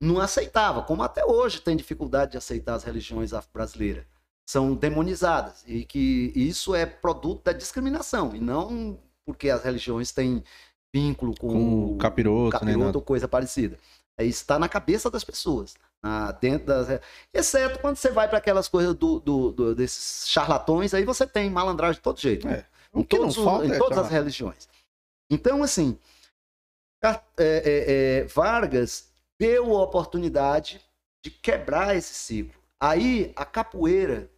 não 0.00 0.18
aceitava, 0.18 0.82
como 0.82 1.02
até 1.02 1.24
hoje 1.24 1.60
tem 1.60 1.76
dificuldade 1.76 2.32
de 2.32 2.38
aceitar 2.38 2.74
as 2.74 2.84
religiões 2.84 3.32
afro-brasileiras. 3.34 4.04
São 4.48 4.74
demonizadas, 4.74 5.62
e 5.66 5.84
que 5.84 6.32
isso 6.34 6.74
é 6.74 6.86
produto 6.86 7.44
da 7.44 7.52
discriminação, 7.52 8.34
e 8.34 8.40
não 8.40 8.98
porque 9.24 9.50
as 9.50 9.62
religiões 9.62 10.10
têm 10.10 10.42
vínculo 10.92 11.34
com, 11.38 11.48
Com 11.48 11.94
o 11.94 11.98
capiroto, 11.98 12.44
né, 12.46 12.58
capiroto 12.60 12.84
nada. 12.86 12.98
ou 12.98 13.04
coisa 13.04 13.28
parecida. 13.28 13.78
É, 14.20 14.24
está 14.24 14.58
na 14.58 14.68
cabeça 14.68 15.10
das 15.10 15.24
pessoas. 15.24 15.74
dentro 16.40 16.66
das, 16.66 17.00
exceto 17.32 17.78
quando 17.78 17.96
você 17.96 18.10
vai 18.10 18.28
para 18.28 18.38
aquelas 18.38 18.68
coisas 18.68 18.94
do, 18.94 19.20
do- 19.20 19.52
do- 19.52 19.74
desses 19.74 20.28
charlatões, 20.28 20.94
aí 20.94 21.04
você 21.04 21.26
tem 21.26 21.50
malandragem 21.50 21.96
de 21.96 22.00
todo 22.00 22.18
jeito. 22.20 22.48
É, 22.48 22.66
Em, 22.94 23.02
que 23.02 23.18
não 23.18 23.28
todos 23.30 23.66
em 23.66 23.72
é 23.72 23.78
todas 23.78 23.98
as 23.98 24.08
religiões. 24.10 24.68
Então, 25.30 25.62
assim, 25.62 25.98
é, 27.02 27.10
é, 27.38 28.20
é, 28.20 28.24
Vargas 28.24 29.10
deu 29.38 29.76
a 29.76 29.82
oportunidade 29.82 30.80
de 31.24 31.30
quebrar 31.30 31.96
esse 31.96 32.14
ciclo. 32.14 32.60
Aí 32.80 33.32
a 33.36 33.44
capoeira, 33.44 34.30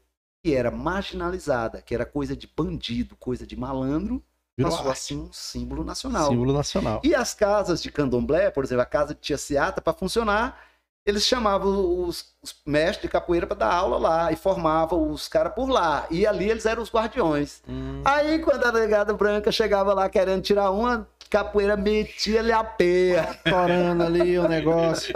que 0.45 0.55
era 0.55 0.71
marginalizada, 0.71 1.81
que 1.81 1.95
era 1.95 2.05
coisa 2.05 2.37
de 2.37 2.47
bandido, 2.47 3.17
coisa 3.17 3.47
de 3.47 3.57
malandro, 3.57 4.23
Virou 4.57 4.71
passou 4.73 4.89
arte. 4.89 4.99
assim 4.99 5.19
um 5.19 5.33
símbolo 5.33 5.83
nacional. 5.85 6.29
Símbolo 6.29 6.53
nacional. 6.53 7.01
E 7.03 7.15
as 7.15 7.33
casas 7.35 7.83
de 7.83 7.91
candomblé, 7.91 8.51
por 8.51 8.65
exemplo, 8.65 8.83
a 8.83 8.87
casa 8.87 9.15
de 9.15 9.21
Tia 9.21 9.39
Seata, 9.39 9.81
para 9.81 9.93
funcionar, 9.93 10.61
eles 11.07 11.27
chamavam 11.27 12.05
os, 12.05 12.33
os 12.43 12.55
mestres 12.67 13.03
de 13.03 13.09
capoeira 13.09 13.47
para 13.47 13.57
dar 13.57 13.73
aula 13.75 13.99
lá 13.99 14.31
e 14.33 14.37
formavam 14.37 15.11
os 15.11 15.27
caras 15.27 15.53
por 15.55 15.69
lá. 15.69 16.07
E 16.11 16.27
ali 16.27 16.49
eles 16.51 16.67
eram 16.67 16.83
os 16.83 16.93
guardiões. 16.93 17.63
Hum. 17.69 18.03
Aí 18.05 18.39
quando 18.41 18.65
a 18.65 18.73
negada 18.73 19.13
branca 19.15 19.51
chegava 19.51 19.95
lá 19.95 20.09
querendo 20.09 20.43
tirar 20.43 20.71
uma, 20.71 21.09
capoeira 21.31 21.77
metia-lhe 21.77 22.53
a 22.53 22.63
peia. 22.63 23.31
Estourando 23.45 24.03
ali 24.05 24.39
o 24.39 24.47
negócio. 24.47 25.15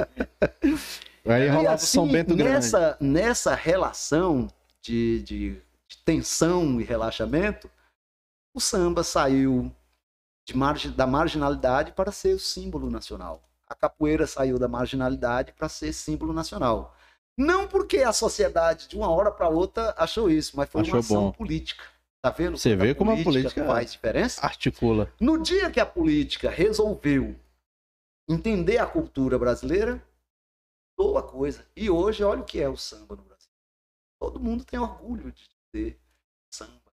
Aí 1.29 1.49
rolava 1.49 1.75
assim, 1.75 1.87
São 1.87 2.09
Bento 2.09 2.35
Grande. 2.37 2.53
nessa, 2.55 2.97
nessa 3.01 3.55
relação 3.55 4.49
de, 4.81 5.21
de- 5.23 5.51
de 5.89 5.99
tensão 6.05 6.81
e 6.81 6.85
relaxamento, 6.85 7.69
o 8.57 8.61
samba 8.61 9.05
saiu 9.05 9.71
margi- 10.55 10.89
da 10.91 11.07
marginalidade 11.07 11.93
para 11.93 12.11
ser 12.11 12.35
o 12.35 12.39
símbolo 12.39 12.89
nacional. 12.89 13.43
A 13.69 13.75
capoeira 13.75 14.27
saiu 14.27 14.59
da 14.59 14.67
marginalidade 14.67 15.53
para 15.53 15.69
ser 15.69 15.93
símbolo 15.93 16.33
nacional. 16.33 16.97
Não 17.37 17.69
porque 17.69 17.99
a 17.99 18.13
sociedade, 18.15 18.89
de 18.89 18.97
uma 18.97 19.11
hora 19.11 19.31
para 19.31 19.49
outra, 19.51 19.95
achou 19.99 20.31
isso, 20.31 20.57
mas 20.57 20.71
foi 20.71 20.81
Achou 20.81 20.95
uma 20.95 21.01
ação 21.01 21.23
bom. 21.25 21.33
política. 21.33 21.85
Tá 22.23 22.31
vendo? 22.31 22.57
Você 22.57 22.75
vê 22.75 22.95
como 22.95 23.11
a 23.13 23.23
política- 23.23 23.67
faz 23.67 23.93
diferença? 23.93 24.41
Articula. 24.45 25.13
No 25.21 25.37
dia 25.43 25.71
que 25.71 25.79
a 25.79 25.85
política 25.87 26.49
resolveu 26.49 27.39
entender 28.29 28.79
a 28.79 28.87
cultura 28.87 29.39
brasileira, 29.39 30.03
boa 30.99 31.23
coisa. 31.23 31.67
E 31.77 31.91
hoje, 31.91 32.25
olha 32.25 32.41
o 32.41 32.45
que 32.45 32.61
é 32.61 32.69
o 32.69 32.77
samba 32.77 33.17
no 33.17 33.23
Brasil. 33.23 33.51
Todo 34.19 34.41
mundo 34.41 34.65
tem 34.65 34.79
orgulho 34.79 35.31
de 35.31 35.45
dizer 35.75 36.01
samba. 36.51 36.86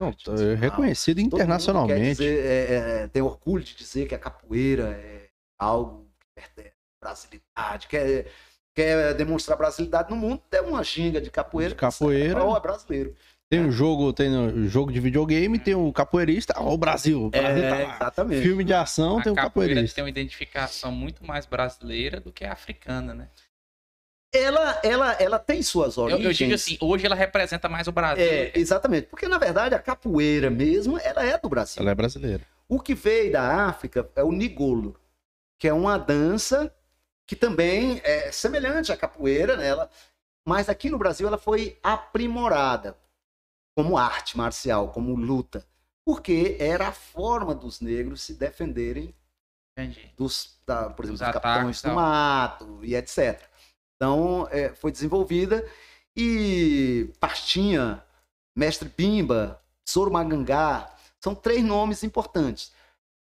Não, 0.00 0.10
é 0.10 0.54
reconhecido 0.54 1.20
internacionalmente. 1.20 2.10
dizer, 2.10 2.44
é, 2.44 2.74
é, 3.02 3.08
tem 3.08 3.20
orgulho 3.20 3.64
de 3.64 3.74
dizer 3.74 4.06
que 4.06 4.14
a 4.14 4.18
capoeira 4.18 4.90
é 4.90 5.28
algo 5.58 6.08
que 6.20 6.26
pertence 6.34 6.74
à 7.02 7.04
brasilidade, 7.06 7.88
quer, 7.88 8.26
quer 8.74 9.14
demonstrar 9.14 9.58
brasilidade 9.58 10.08
no 10.10 10.16
mundo, 10.16 10.40
tem 10.48 10.60
uma 10.60 10.84
ginga 10.84 11.20
de 11.20 11.30
capoeira. 11.30 11.70
De 11.70 11.80
capoeira. 11.80 12.44
Oh, 12.44 12.56
é 12.56 12.60
brasileiro. 12.60 13.14
Tem 13.50 13.60
um 13.60 13.72
jogo, 13.72 14.12
tem 14.12 14.30
um 14.30 14.68
jogo 14.68 14.92
de 14.92 15.00
videogame, 15.00 15.58
tem 15.58 15.74
o 15.74 15.90
capoeirista, 15.90 16.52
ó, 16.58 16.74
o 16.74 16.76
Brasil. 16.76 17.24
O 17.24 17.30
Brasil 17.30 17.64
É, 17.64 17.70
tá 17.86 17.94
exatamente. 17.96 18.42
Filme 18.42 18.62
de 18.62 18.74
ação, 18.74 19.18
a 19.18 19.22
tem 19.22 19.32
o 19.32 19.34
capoeira 19.34 19.70
capoeirista. 19.72 19.94
tem 19.96 20.04
uma 20.04 20.10
identificação 20.10 20.92
muito 20.92 21.24
mais 21.24 21.46
brasileira 21.46 22.20
do 22.20 22.30
que 22.30 22.44
a 22.44 22.52
africana, 22.52 23.14
né? 23.14 23.28
Ela, 24.32 24.80
ela, 24.84 25.12
ela 25.14 25.38
tem 25.38 25.62
suas 25.62 25.96
Eu, 25.96 26.04
origens. 26.04 26.24
eu 26.24 26.32
digo 26.32 26.54
assim, 26.54 26.76
hoje 26.80 27.06
ela 27.06 27.14
representa 27.14 27.68
mais 27.68 27.88
o 27.88 27.92
Brasil. 27.92 28.22
É, 28.24 28.52
exatamente. 28.54 29.06
Porque, 29.06 29.26
na 29.26 29.38
verdade, 29.38 29.74
a 29.74 29.78
capoeira 29.78 30.50
mesmo, 30.50 30.98
ela 30.98 31.24
é 31.24 31.38
do 31.38 31.48
Brasil. 31.48 31.80
Ela 31.80 31.92
é 31.92 31.94
brasileira. 31.94 32.44
O 32.68 32.78
que 32.78 32.94
veio 32.94 33.32
da 33.32 33.66
África 33.66 34.08
é 34.14 34.22
o 34.22 34.30
nigolo, 34.30 34.94
que 35.58 35.66
é 35.66 35.72
uma 35.72 35.96
dança 35.98 36.72
que 37.26 37.34
também 37.34 38.00
é 38.04 38.30
semelhante 38.30 38.92
à 38.92 38.96
capoeira, 38.96 39.56
né? 39.56 39.66
Ela- 39.68 39.90
mas 40.46 40.68
aqui 40.68 40.90
no 40.90 40.98
Brasil 40.98 41.26
ela 41.26 41.38
foi 41.38 41.78
aprimorada 41.82 42.96
como 43.76 43.96
arte 43.96 44.36
marcial, 44.36 44.88
como 44.92 45.14
luta, 45.14 45.66
porque 46.04 46.56
era 46.58 46.88
a 46.88 46.92
forma 46.92 47.54
dos 47.54 47.80
negros 47.80 48.22
se 48.22 48.34
defenderem 48.34 49.14
Entendi. 49.78 50.12
dos, 50.16 50.58
da, 50.66 50.90
por 50.90 51.04
exemplo, 51.04 51.14
Os 51.14 51.20
dos 51.20 51.28
ataques 51.28 51.42
capitães 51.42 51.78
e 51.80 51.82
do 51.88 51.94
mato 51.94 52.80
e 52.84 52.94
etc. 52.94 53.42
Então, 53.98 54.46
é, 54.52 54.72
foi 54.74 54.92
desenvolvida 54.92 55.68
e 56.16 57.12
Pastinha, 57.18 58.04
Mestre 58.56 58.88
Pimba, 58.88 59.60
Soro 59.84 60.12
Magangá, 60.12 60.94
são 61.20 61.34
três 61.34 61.64
nomes 61.64 62.04
importantes. 62.04 62.72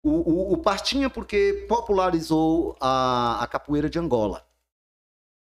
O, 0.03 0.09
o, 0.09 0.53
o 0.53 0.57
Pastinha 0.57 1.09
porque 1.09 1.65
popularizou 1.69 2.75
a, 2.79 3.41
a 3.41 3.47
capoeira 3.47 3.89
de 3.89 3.97
Angola 3.97 4.45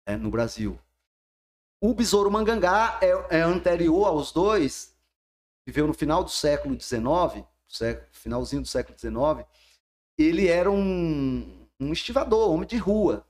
né, 0.07 0.17
no 0.17 0.31
Brasil. 0.31 0.79
O 1.81 1.93
Besouro 1.93 2.29
Mangangá 2.29 2.99
é, 3.01 3.37
é 3.37 3.41
anterior 3.41 4.05
aos 4.05 4.31
dois, 4.31 4.97
viveu 5.65 5.87
no 5.87 5.93
final 5.93 6.23
do 6.23 6.29
século 6.29 6.75
XIX, 6.79 7.45
sé- 7.67 8.05
finalzinho 8.11 8.63
do 8.63 8.67
século 8.67 8.97
XIX, 8.97 9.47
ele 10.17 10.47
era 10.47 10.69
um, 10.69 11.65
um 11.79 11.93
estivador, 11.93 12.49
homem 12.51 12.67
de 12.67 12.75
rua, 12.77 13.25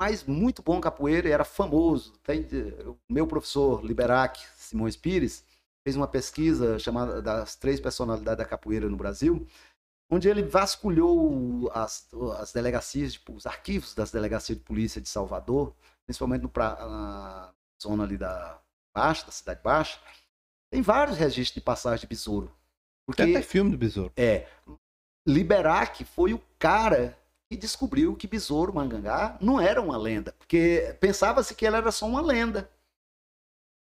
mas 0.00 0.24
muito 0.24 0.62
bom 0.62 0.80
capoeira 0.80 1.28
e 1.28 1.32
era 1.32 1.44
famoso. 1.44 2.14
Tem, 2.22 2.40
eh, 2.50 2.88
o 2.88 2.96
meu 3.06 3.26
professor 3.26 3.84
Liberac 3.84 4.40
Simões 4.56 4.96
Pires 4.96 5.44
fez 5.84 5.94
uma 5.94 6.08
pesquisa 6.08 6.78
chamada 6.78 7.20
das 7.20 7.54
três 7.54 7.78
personalidades 7.78 8.38
da 8.38 8.46
capoeira 8.46 8.88
no 8.88 8.96
Brasil, 8.96 9.46
onde 10.10 10.26
ele 10.26 10.42
vasculhou 10.42 11.70
as, 11.74 12.08
as 12.38 12.50
delegacias, 12.50 13.12
tipo, 13.12 13.34
os 13.34 13.44
arquivos 13.44 13.94
das 13.94 14.10
delegacias 14.10 14.56
de 14.56 14.64
polícia 14.64 15.02
de 15.02 15.08
Salvador, 15.08 15.74
principalmente 16.06 16.42
no 16.42 16.50
na 16.56 17.52
zona 17.80 18.04
ali 18.04 18.16
da 18.16 18.58
Baixa, 18.94 19.26
da 19.26 19.32
Cidade 19.32 19.60
Baixa, 19.62 20.00
tem 20.72 20.80
vários 20.80 21.18
registros 21.18 21.54
de 21.54 21.60
passagem 21.60 22.00
de 22.00 22.06
besouro. 22.06 22.50
Porque 23.06 23.22
Tem 23.22 23.36
até 23.36 23.42
filme 23.42 23.70
do 23.70 23.76
Besouro. 23.76 24.12
é. 24.16 24.46
Liberac 25.26 26.04
foi 26.04 26.32
o 26.32 26.40
cara 26.58 27.19
que 27.50 27.56
descobriu 27.56 28.14
que 28.14 28.28
Besouro 28.28 28.72
Mangangá 28.72 29.36
não 29.40 29.60
era 29.60 29.82
uma 29.82 29.96
lenda, 29.98 30.32
porque 30.38 30.96
pensava-se 31.00 31.52
que 31.52 31.66
ela 31.66 31.78
era 31.78 31.90
só 31.90 32.06
uma 32.06 32.20
lenda. 32.20 32.70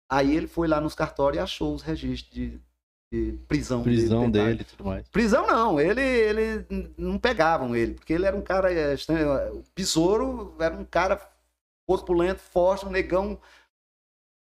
Aí 0.09 0.37
ele 0.37 0.47
foi 0.47 0.69
lá 0.69 0.81
nos 0.81 0.95
cartórios 0.95 1.37
e 1.41 1.43
achou 1.43 1.75
os 1.75 1.83
registros 1.83 2.33
de, 2.33 2.61
de 3.13 3.33
prisão, 3.49 3.83
Prisão 3.83 4.31
dele. 4.31 4.47
dele 4.51 4.61
e 4.63 4.65
tudo 4.65 4.85
mais. 4.85 5.09
Prisão 5.09 5.47
não, 5.49 5.81
ele, 5.81 6.01
ele 6.01 6.95
não 6.97 7.19
pegavam 7.19 7.75
ele, 7.75 7.95
porque 7.95 8.13
ele 8.13 8.25
era 8.25 8.37
um 8.37 8.43
cara 8.43 8.73
é, 8.73 8.95
estranho. 8.95 9.59
O 9.59 9.65
Besouro 9.75 10.55
era 10.61 10.75
um 10.75 10.85
cara 10.85 11.21
corpulento, 11.89 12.41
forte, 12.41 12.87
um 12.87 12.91
negão. 12.91 13.41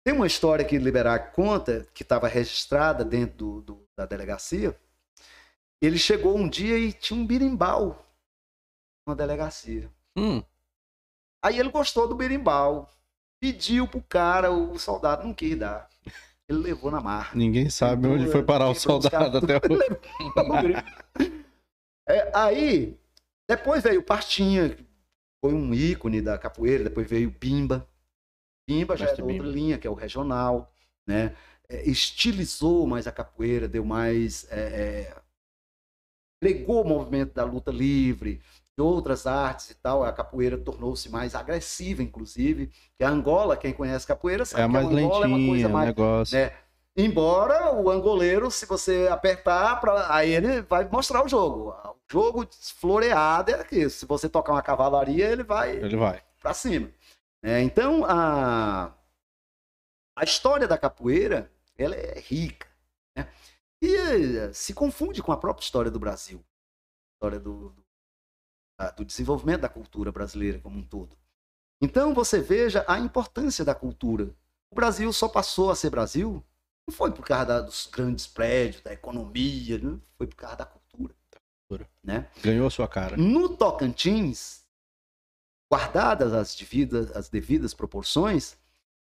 Tem 0.07 0.15
uma 0.15 0.27
história 0.27 0.65
que 0.65 0.79
Liberac 0.79 1.35
conta, 1.35 1.87
que 1.93 2.03
estava 2.03 2.27
registrada 2.27 3.05
dentro 3.05 3.37
do- 3.37 3.61
do- 3.63 3.87
da 3.99 4.07
delegacia. 4.07 4.75
Ele 5.83 5.99
chegou 5.99 6.37
um 6.39 6.49
dia 6.49 6.79
e 6.79 6.91
tinha 6.93 7.19
um 7.19 7.27
birimbau 7.27 8.01
na 9.07 9.15
delegacia. 9.15 9.91
Hum, 10.17 10.43
Aí 11.45 11.59
ele 11.59 11.71
gostou 11.71 12.09
do 12.09 12.15
berimbau, 12.15 12.89
pediu 13.39 13.87
pro 13.87 14.01
cara, 14.03 14.51
o 14.51 14.79
soldado 14.79 15.25
não 15.25 15.35
quis 15.35 15.59
dar. 15.59 15.91
Ele 16.49 16.59
levou 16.59 16.91
na 16.91 17.01
marra. 17.01 17.37
ninguém 17.37 17.69
sabe 17.69 18.07
onde 18.07 18.31
foi 18.31 18.43
parar 18.43 18.69
o 18.71 18.75
soldado 18.75 19.39
até 19.39 19.57
hoje. 19.57 20.75
É, 22.09 22.31
aí, 22.37 22.99
depois 23.49 23.83
veio 23.83 24.01
o 24.01 24.05
Pastinha, 24.05 24.71
que 24.75 24.87
foi 25.43 25.53
um 25.55 25.73
ícone 25.75 26.21
da 26.23 26.39
capoeira, 26.39 26.85
depois 26.85 27.09
veio 27.09 27.29
o 27.29 27.35
Pimba. 27.35 27.87
Pimba 28.67 28.97
já 28.97 29.07
é 29.07 29.11
outra 29.11 29.27
Pimba. 29.27 29.45
linha, 29.45 29.79
que 29.79 29.87
é 29.87 29.91
o 29.91 29.95
regional, 29.95 30.73
né? 31.07 31.37
É, 31.69 31.89
estilizou 31.89 32.87
mais 32.87 33.07
a 33.07 33.13
capoeira, 33.13 33.69
deu 33.69 33.85
mais... 33.85 34.51
É, 34.51 34.61
é, 35.11 35.23
pregou 36.43 36.83
o 36.83 36.89
movimento 36.89 37.33
da 37.33 37.45
luta 37.45 37.71
livre, 37.71 38.41
de 38.77 38.83
outras 38.83 39.27
artes 39.27 39.71
e 39.71 39.75
tal. 39.75 40.03
A 40.05 40.13
capoeira 40.13 40.59
tornou-se 40.59 41.09
mais 41.09 41.35
agressiva, 41.35 42.03
inclusive. 42.03 42.71
Que 42.99 43.05
a 43.05 43.09
Angola, 43.09 43.57
quem 43.57 43.73
conhece 43.73 44.07
capoeira, 44.07 44.45
sabe 44.45 44.63
É 44.63 44.69
que 44.69 44.77
a 44.77 44.81
Angola 44.81 45.25
é 45.25 45.29
uma 45.29 45.47
coisa 45.49 45.69
mais 45.69 45.87
negócio. 45.89 46.37
né? 46.39 46.53
Embora 46.97 47.75
o 47.75 47.91
angoleiro, 47.91 48.51
se 48.53 48.67
você 48.67 49.09
apertar, 49.11 49.81
pra, 49.81 50.15
aí 50.15 50.31
ele 50.33 50.63
vai 50.63 50.89
mostrar 50.89 51.25
o 51.25 51.29
jogo. 51.29 51.71
O 51.71 51.97
jogo 52.09 52.47
floreado 52.77 53.51
é 53.51 53.55
aqui. 53.55 53.91
Se 53.91 54.07
você 54.07 54.29
tocar 54.29 54.53
uma 54.53 54.63
cavalaria, 54.63 55.27
ele 55.29 55.43
vai 55.43 55.77
Ele 55.77 55.97
vai. 55.97 56.23
para 56.41 56.55
cima. 56.55 56.89
É, 57.43 57.61
então, 57.61 58.05
a, 58.07 58.93
a 60.17 60.25
história 60.25 60.69
da 60.69 60.79
capoeira 60.79 61.51
ela 61.77 61.97
é 61.97 62.21
rica. 62.21 62.69
né? 63.17 63.29
E 63.83 63.95
eh, 63.97 64.53
se 64.53 64.73
confunde 64.73 65.21
com 65.21 65.33
a 65.33 65.37
própria 65.37 65.65
história 65.65 65.91
do 65.91 65.99
Brasil. 65.99 66.39
A 66.39 67.13
história 67.17 67.41
do, 67.41 67.71
do, 67.71 67.84
do 68.97 69.05
desenvolvimento 69.05 69.61
da 69.63 69.69
cultura 69.69 70.11
brasileira 70.11 70.59
como 70.59 70.79
um 70.79 70.83
todo. 70.83 71.17
Então, 71.81 72.13
você 72.15 72.41
veja 72.41 72.85
a 72.89 72.99
importância 72.99 73.65
da 73.65 73.75
cultura. 73.75 74.35
O 74.71 74.75
Brasil 74.75 75.13
só 75.13 75.29
passou 75.29 75.71
a 75.71 75.77
ser 75.77 75.91
Brasil 75.91 76.43
não 76.87 76.95
foi 76.95 77.11
por 77.13 77.25
causa 77.25 77.47
da- 77.47 77.61
dos 77.63 77.87
grandes 77.91 78.27
prédios, 78.27 78.83
da 78.83 78.93
economia, 78.93 79.79
né? 79.79 79.99
foi 80.19 80.27
por 80.27 80.37
causa 80.37 80.57
da 80.57 80.67
cultura. 80.67 81.15
cultura. 81.67 81.89
Né? 82.03 82.29
Ganhou 82.43 82.67
a 82.67 82.71
sua 82.71 82.87
cara. 82.87 83.17
No 83.17 83.57
Tocantins, 83.57 84.65
guardadas 85.73 86.33
as 86.33 86.55
devidas, 86.55 87.11
as 87.17 87.29
devidas 87.29 87.73
proporções, 87.73 88.57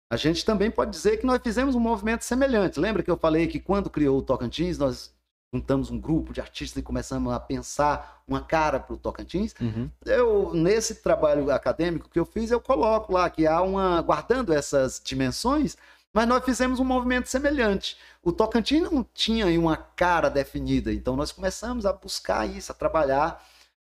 a 0.09 0.15
gente 0.15 0.45
também 0.45 0.71
pode 0.71 0.91
dizer 0.91 1.17
que 1.17 1.25
nós 1.25 1.41
fizemos 1.41 1.75
um 1.75 1.79
movimento 1.79 2.23
semelhante. 2.23 2.79
Lembra 2.79 3.03
que 3.03 3.11
eu 3.11 3.17
falei 3.17 3.47
que 3.47 3.59
quando 3.59 3.89
criou 3.89 4.19
o 4.19 4.21
Tocantins, 4.21 4.77
nós 4.77 5.13
juntamos 5.53 5.91
um 5.91 5.99
grupo 5.99 6.33
de 6.33 6.41
artistas 6.41 6.81
e 6.81 6.83
começamos 6.83 7.31
a 7.31 7.39
pensar 7.39 8.23
uma 8.27 8.41
cara 8.41 8.79
para 8.79 8.95
o 8.95 8.97
Tocantins? 8.97 9.53
Uhum. 9.61 9.89
Eu, 10.03 10.51
nesse 10.53 10.95
trabalho 10.95 11.51
acadêmico 11.51 12.09
que 12.09 12.19
eu 12.19 12.25
fiz, 12.25 12.49
eu 12.49 12.59
coloco 12.59 13.13
lá 13.13 13.29
que 13.29 13.45
há 13.45 13.61
uma. 13.61 14.01
guardando 14.01 14.51
essas 14.51 14.99
dimensões, 15.03 15.77
mas 16.11 16.27
nós 16.27 16.43
fizemos 16.43 16.79
um 16.79 16.83
movimento 16.83 17.29
semelhante. 17.29 17.95
O 18.23 18.31
Tocantins 18.31 18.89
não 18.89 19.05
tinha 19.13 19.45
uma 19.59 19.77
cara 19.77 20.27
definida, 20.29 20.91
então 20.91 21.15
nós 21.15 21.31
começamos 21.31 21.85
a 21.85 21.93
buscar 21.93 22.47
isso, 22.47 22.71
a 22.71 22.75
trabalhar 22.75 23.45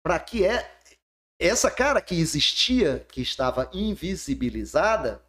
para 0.03 0.19
que 0.19 0.45
é 0.45 0.71
essa 1.39 1.71
cara 1.71 2.01
que 2.01 2.15
existia, 2.15 3.07
que 3.11 3.21
estava 3.21 3.71
invisibilizada, 3.73 5.23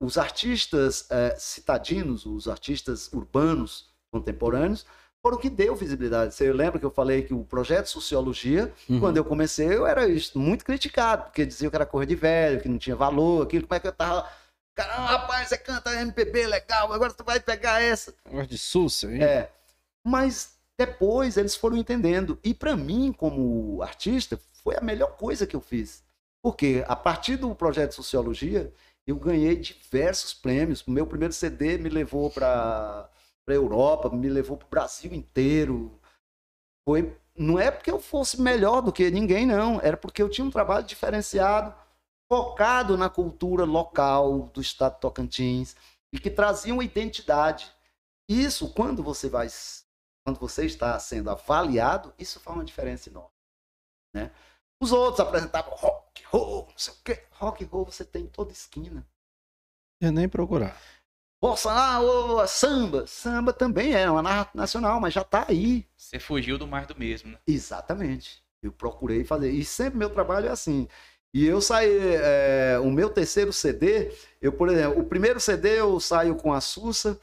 os 0.00 0.16
artistas 0.16 1.06
eh, 1.10 1.34
citadinos, 1.38 2.24
os 2.24 2.46
artistas 2.46 3.12
urbanos 3.12 3.90
contemporâneos, 4.12 4.86
foram 5.28 5.36
o 5.36 5.40
que 5.40 5.50
deu 5.50 5.76
visibilidade. 5.76 6.34
Você 6.34 6.50
lembra 6.52 6.78
que 6.78 6.86
eu 6.86 6.90
falei 6.90 7.22
que 7.22 7.34
o 7.34 7.44
projeto 7.44 7.86
Sociologia, 7.86 8.72
Uhum. 8.88 8.98
quando 8.98 9.18
eu 9.18 9.24
comecei, 9.24 9.66
eu 9.68 9.86
era 9.86 10.02
muito 10.34 10.64
criticado, 10.64 11.24
porque 11.24 11.44
diziam 11.44 11.68
que 11.68 11.76
era 11.76 11.84
coisa 11.84 12.06
de 12.06 12.14
velho, 12.14 12.60
que 12.62 12.68
não 12.68 12.78
tinha 12.78 12.96
valor, 12.96 13.42
aquilo, 13.42 13.66
como 13.66 13.76
é 13.76 13.80
que 13.80 13.86
eu 13.88 13.92
tava. 13.92 14.26
Caramba, 14.74 15.06
rapaz, 15.08 15.48
você 15.48 15.58
canta 15.58 15.92
MPB 16.00 16.46
legal, 16.46 16.90
agora 16.92 17.12
tu 17.12 17.22
vai 17.24 17.38
pegar 17.40 17.82
essa. 17.82 18.14
Negócio 18.24 18.48
de 18.48 18.56
Sussa, 18.58 19.06
hein? 19.12 19.22
É. 19.22 19.50
Mas 20.02 20.52
depois 20.78 21.36
eles 21.36 21.54
foram 21.54 21.76
entendendo. 21.76 22.38
E 22.42 22.54
para 22.54 22.74
mim, 22.76 23.12
como 23.12 23.82
artista, 23.82 24.38
foi 24.64 24.76
a 24.76 24.80
melhor 24.80 25.16
coisa 25.16 25.46
que 25.46 25.56
eu 25.56 25.60
fiz. 25.60 26.02
Porque 26.40 26.84
a 26.88 26.96
partir 26.96 27.36
do 27.36 27.54
projeto 27.54 27.94
Sociologia, 27.94 28.72
eu 29.06 29.16
ganhei 29.16 29.56
diversos 29.56 30.32
prêmios. 30.32 30.82
O 30.86 30.90
meu 30.90 31.06
primeiro 31.06 31.34
CD 31.34 31.76
me 31.76 31.88
levou 31.90 32.30
para 32.30 33.08
a 33.52 33.56
Europa, 33.56 34.08
me 34.10 34.28
levou 34.28 34.56
para 34.56 34.66
o 34.66 34.70
Brasil 34.70 35.12
inteiro. 35.12 35.98
Foi, 36.86 37.16
não 37.36 37.58
é 37.58 37.70
porque 37.70 37.90
eu 37.90 38.00
fosse 38.00 38.40
melhor 38.40 38.80
do 38.80 38.92
que 38.92 39.10
ninguém, 39.10 39.46
não. 39.46 39.80
Era 39.80 39.96
porque 39.96 40.22
eu 40.22 40.28
tinha 40.28 40.46
um 40.46 40.50
trabalho 40.50 40.86
diferenciado, 40.86 41.74
focado 42.30 42.96
na 42.96 43.08
cultura 43.08 43.64
local 43.64 44.48
do 44.48 44.60
estado 44.60 44.94
de 44.94 45.00
Tocantins 45.00 45.76
e 46.12 46.18
que 46.18 46.30
trazia 46.30 46.72
uma 46.72 46.84
identidade. 46.84 47.72
Isso, 48.28 48.72
quando 48.74 49.02
você 49.02 49.28
vai, 49.28 49.48
quando 50.24 50.38
você 50.38 50.66
está 50.66 50.98
sendo 50.98 51.30
avaliado, 51.30 52.12
isso 52.18 52.40
faz 52.40 52.56
uma 52.56 52.64
diferença 52.64 53.08
enorme, 53.08 53.30
né? 54.14 54.30
Os 54.80 54.92
outros 54.92 55.20
apresentavam 55.20 55.74
rock, 55.74 56.24
roll, 56.26 56.66
não 56.68 56.78
sei 56.78 56.94
o 56.94 56.96
quê. 57.04 57.26
Rock 57.32 57.64
roll 57.64 57.84
você 57.84 58.04
tem 58.04 58.24
em 58.24 58.28
toda 58.28 58.52
esquina. 58.52 59.04
Eu 60.00 60.12
nem 60.12 60.28
procurar. 60.28 60.80
Bossa, 61.40 61.70
ah, 61.70 62.00
ô, 62.00 62.46
samba. 62.46 63.06
Samba 63.06 63.52
também 63.52 63.94
é 63.94 64.10
uma 64.10 64.22
narrativa 64.22 64.58
nacional, 64.60 65.00
mas 65.00 65.14
já 65.14 65.22
tá 65.22 65.46
aí. 65.48 65.86
Você 65.96 66.18
fugiu 66.18 66.58
do 66.58 66.66
mais 66.66 66.86
do 66.86 66.98
mesmo, 66.98 67.30
né? 67.30 67.38
Exatamente. 67.46 68.42
Eu 68.62 68.72
procurei 68.72 69.24
fazer. 69.24 69.50
E 69.50 69.64
sempre 69.64 69.98
meu 69.98 70.10
trabalho 70.10 70.48
é 70.48 70.50
assim. 70.50 70.88
E 71.32 71.46
eu 71.46 71.60
saí, 71.60 71.96
é, 72.14 72.78
o 72.82 72.90
meu 72.90 73.10
terceiro 73.10 73.52
CD, 73.52 74.10
eu, 74.40 74.52
por 74.52 74.68
exemplo, 74.68 74.98
o 75.00 75.04
primeiro 75.04 75.38
CD 75.38 75.78
eu 75.78 76.00
saio 76.00 76.34
com 76.34 76.52
a 76.52 76.60
Sussa, 76.60 77.20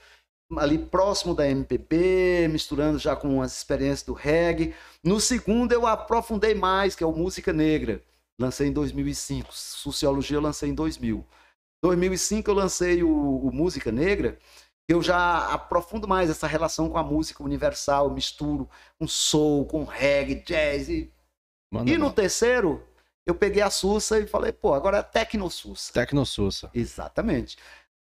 ali 0.58 0.78
próximo 0.78 1.34
da 1.34 1.50
MPB, 1.50 2.48
misturando 2.50 3.00
já 3.00 3.16
com 3.16 3.42
as 3.42 3.58
experiências 3.58 4.04
do 4.04 4.14
reggae. 4.14 4.76
No 5.04 5.20
segundo 5.20 5.72
eu 5.72 5.88
aprofundei 5.88 6.54
mais, 6.54 6.96
que 6.96 7.04
é 7.04 7.08
o 7.08 7.12
Música 7.12 7.52
Negra. 7.52 8.02
Lancei 8.40 8.68
em 8.68 8.74
2005. 8.74 9.50
Sociologia 9.52 10.38
eu 10.38 10.42
lancei 10.42 10.70
em 10.70 10.76
2000. 10.76 11.26
2005 11.88 12.50
eu 12.50 12.56
lancei 12.56 13.04
o, 13.04 13.10
o 13.10 13.52
Música 13.54 13.92
Negra. 13.92 14.38
Eu 14.88 15.02
já 15.02 15.52
aprofundo 15.52 16.08
mais 16.08 16.30
essa 16.30 16.46
relação 16.48 16.90
com 16.90 16.98
a 16.98 17.04
música 17.04 17.44
universal, 17.44 18.10
misturo 18.12 18.70
com 19.00 19.08
soul, 19.08 19.66
com 19.66 19.84
reggae, 19.84 20.36
jazz. 20.44 20.90
E, 20.90 21.12
Manda 21.72 21.90
e 21.92 21.98
no 21.98 22.12
terceiro, 22.12 22.84
eu 23.26 23.34
peguei 23.36 23.62
a 23.64 23.70
Sussa 23.70 24.20
e 24.20 24.28
falei, 24.28 24.52
pô, 24.52 24.74
agora 24.74 24.98
é 25.00 25.04
Tecno 25.04 25.50
Sussa. 25.50 25.92
Tecno 25.94 26.26
Sussa. 26.26 26.70
Exatamente. 26.74 27.58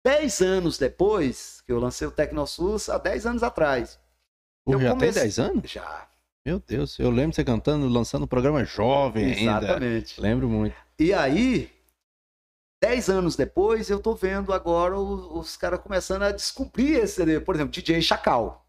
Dez 0.04 0.40
anos 0.40 0.78
depois, 0.78 1.60
que 1.66 1.72
eu 1.72 1.78
lancei 1.78 2.06
o 2.06 2.10
Tecno 2.10 2.46
Sussa, 2.46 2.94
há 2.94 2.98
dez 2.98 3.26
anos 3.26 3.42
atrás. 3.42 3.98
Pô, 4.64 4.72
Eu 4.74 4.80
já 4.80 4.90
comecei- 4.90 5.12
tem 5.12 5.22
10 5.22 5.38
anos? 5.38 5.70
Já. 5.70 6.08
Meu 6.46 6.58
Deus, 6.66 6.98
eu 6.98 7.10
lembro 7.10 7.34
você 7.34 7.44
cantando, 7.44 7.86
lançando 7.88 8.22
o 8.22 8.26
programa 8.26 8.64
jovem 8.64 9.26
ainda. 9.26 9.58
Exatamente. 9.66 10.18
Lembro 10.20 10.48
muito. 10.48 10.74
E 10.98 11.12
aí, 11.12 11.70
dez 12.80 13.08
anos 13.08 13.36
depois, 13.36 13.90
eu 13.90 14.00
tô 14.00 14.14
vendo 14.14 14.52
agora 14.52 14.96
os, 14.98 15.48
os 15.48 15.56
caras 15.56 15.80
começando 15.80 16.22
a 16.22 16.32
descobrir 16.32 16.94
esse. 16.94 17.40
Por 17.40 17.54
exemplo, 17.54 17.72
DJ 17.72 18.00
Chacal. 18.02 18.66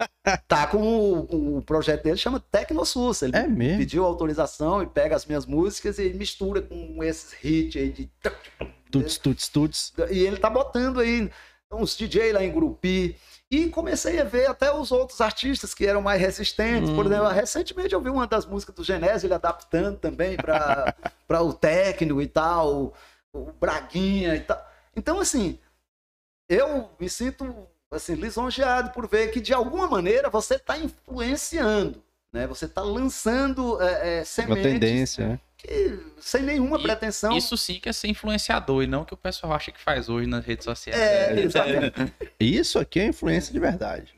Tá 0.46 0.66
com 0.68 0.80
o, 0.80 1.56
o 1.58 1.62
projeto 1.62 2.04
dele, 2.04 2.16
chama 2.16 2.38
Tecnosussa. 2.38 3.24
Ele 3.26 3.36
É 3.36 3.48
mesmo? 3.48 3.78
pediu 3.78 4.04
autorização 4.04 4.80
e 4.80 4.86
pega 4.86 5.16
as 5.16 5.26
minhas 5.26 5.44
músicas 5.44 5.98
e 5.98 6.10
mistura 6.10 6.62
com 6.62 7.02
esses 7.02 7.32
hits 7.42 7.76
aí 7.82 7.90
de. 7.90 8.10
Tuts, 8.92 9.18
tuts, 9.18 9.48
tuts. 9.48 9.92
E 10.10 10.20
ele 10.20 10.36
tá 10.36 10.48
botando 10.48 11.00
aí 11.00 11.28
uns 11.72 11.96
DJ 11.96 12.32
lá 12.32 12.44
em 12.44 12.52
Grupi. 12.52 13.16
E 13.50 13.68
comecei 13.70 14.20
a 14.20 14.24
ver 14.24 14.46
até 14.46 14.70
os 14.72 14.92
outros 14.92 15.20
artistas 15.20 15.74
que 15.74 15.84
eram 15.86 16.00
mais 16.02 16.20
resistentes. 16.20 16.90
Por 16.90 17.04
Hum. 17.04 17.08
exemplo, 17.08 17.28
recentemente 17.28 17.92
eu 17.94 18.00
vi 18.00 18.08
uma 18.10 18.26
das 18.26 18.46
músicas 18.46 18.74
do 18.76 18.84
Genésio, 18.84 19.26
ele 19.26 19.34
adaptando 19.34 19.98
também 19.98 20.36
para 20.36 20.94
o 21.42 21.52
técnico 21.52 22.22
e 22.22 22.26
tal, 22.28 22.94
o 23.32 23.52
Braguinha 23.52 24.34
e 24.34 24.40
tal. 24.40 24.66
Então, 24.96 25.20
assim, 25.20 25.58
eu 26.48 26.90
me 26.98 27.08
sinto 27.08 27.68
assim, 27.90 28.14
lisonjeado 28.14 28.90
por 28.90 29.08
ver 29.08 29.30
que, 29.30 29.40
de 29.40 29.54
alguma 29.54 29.86
maneira, 29.86 30.28
você 30.28 30.54
está 30.54 30.76
influenciando. 30.78 32.02
Né? 32.32 32.46
Você 32.46 32.66
está 32.66 32.82
lançando 32.82 33.80
é, 33.80 34.16
é, 34.16 34.18
Uma 34.18 34.24
sementes 34.24 34.62
tendência, 34.62 35.28
né? 35.28 35.40
que, 35.56 35.98
sem 36.20 36.42
nenhuma 36.42 36.78
E 36.78 36.82
pretensão. 36.82 37.36
Isso 37.36 37.56
sim 37.56 37.80
que 37.80 37.88
é 37.88 37.92
ser 37.92 38.08
influenciador, 38.08 38.82
e 38.82 38.86
não 38.86 39.02
o 39.02 39.06
que 39.06 39.14
o 39.14 39.16
pessoal 39.16 39.54
acha 39.54 39.72
que 39.72 39.80
faz 39.80 40.08
hoje 40.08 40.26
nas 40.26 40.44
redes 40.44 40.64
sociais. 40.64 41.00
É, 41.00 41.40
exatamente. 41.40 42.12
Isso 42.38 42.78
aqui 42.78 43.00
é 43.00 43.06
influência 43.06 43.52
de 43.52 43.58
verdade. 43.58 44.14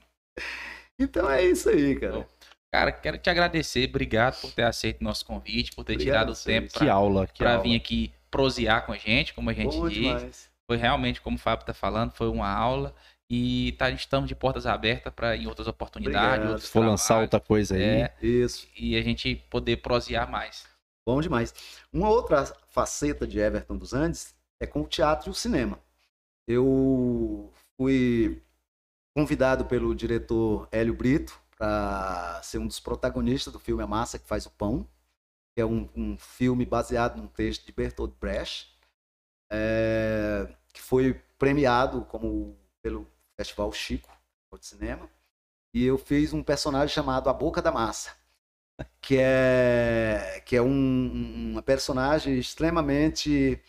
Então 0.98 1.30
é 1.30 1.44
isso 1.44 1.68
aí, 1.68 1.98
cara. 1.98 2.26
Cara, 2.72 2.92
quero 2.92 3.18
te 3.18 3.28
agradecer, 3.28 3.88
obrigado 3.88 4.40
por 4.40 4.52
ter 4.52 4.62
aceito 4.62 5.02
nosso 5.02 5.24
convite, 5.24 5.72
por 5.72 5.84
ter 5.84 5.94
Obrigado 5.94 6.32
tirado 6.32 6.32
o 6.32 6.36
tempo 6.36 6.72
Que 6.72 6.78
para 6.78 6.92
aula, 6.92 7.26
que 7.26 7.44
aula. 7.44 7.62
vir 7.62 7.76
aqui 7.76 8.12
prosear 8.30 8.86
com 8.86 8.92
a 8.92 8.96
gente, 8.96 9.34
como 9.34 9.50
a 9.50 9.52
gente 9.52 9.76
Bom 9.76 9.88
diz. 9.88 9.98
demais. 9.98 10.50
Foi 10.66 10.76
realmente, 10.76 11.20
como 11.20 11.36
o 11.36 11.38
Fábio 11.38 11.62
está 11.62 11.74
falando, 11.74 12.12
foi 12.12 12.28
uma 12.28 12.48
aula. 12.48 12.94
E 13.28 13.72
tá, 13.78 13.90
estamos 13.90 14.28
de 14.28 14.34
portas 14.34 14.66
abertas 14.66 15.12
para 15.12 15.36
em 15.36 15.46
outras 15.46 15.68
oportunidades. 15.68 16.46
Outros 16.46 16.64
Se 16.64 16.72
for 16.72 16.84
lançar 16.84 17.20
outra 17.20 17.38
coisa 17.38 17.76
aí. 17.76 17.82
É, 17.82 18.14
Isso. 18.20 18.68
e 18.76 18.96
a 18.96 19.02
gente 19.02 19.36
poder 19.48 19.76
prosear 19.78 20.28
mais. 20.28 20.64
Bom 21.06 21.20
demais. 21.20 21.54
Uma 21.92 22.08
outra 22.08 22.44
faceta 22.68 23.26
de 23.26 23.38
Everton 23.38 23.76
dos 23.76 23.94
Andes 23.94 24.34
é 24.60 24.66
com 24.66 24.82
o 24.82 24.86
teatro 24.86 25.28
e 25.28 25.32
o 25.32 25.34
cinema. 25.34 25.78
Eu 26.46 27.52
fui 27.76 28.42
convidado 29.16 29.64
pelo 29.64 29.94
diretor 29.94 30.68
Hélio 30.70 30.94
Brito 30.94 31.40
para 31.56 32.40
ser 32.42 32.58
um 32.58 32.66
dos 32.66 32.80
protagonistas 32.80 33.52
do 33.52 33.58
filme 33.58 33.82
A 33.82 33.86
Massa 33.86 34.18
que 34.18 34.26
Faz 34.26 34.46
o 34.46 34.50
Pão, 34.50 34.88
que 35.54 35.60
é 35.60 35.64
um, 35.66 35.88
um 35.96 36.18
filme 36.18 36.64
baseado 36.64 37.16
num 37.16 37.26
texto 37.26 37.66
de 37.66 37.72
Bertolt 37.72 38.12
Brecht, 38.20 38.76
é, 39.50 40.48
que 40.72 40.80
foi 40.80 41.14
premiado 41.38 42.04
como 42.06 42.56
pelo 42.82 43.06
Festival 43.36 43.72
Chico 43.72 44.10
de 44.58 44.66
Cinema. 44.66 45.08
E 45.74 45.84
eu 45.84 45.96
fiz 45.98 46.32
um 46.32 46.42
personagem 46.42 46.92
chamado 46.94 47.28
A 47.28 47.32
Boca 47.32 47.62
da 47.62 47.70
Massa 47.72 48.18
que 49.00 49.18
é 49.18 50.42
que 50.46 50.56
é 50.56 50.62
um- 50.62 51.50
uma 51.52 51.62
personagem 51.62 52.38
extremamente 52.38 53.60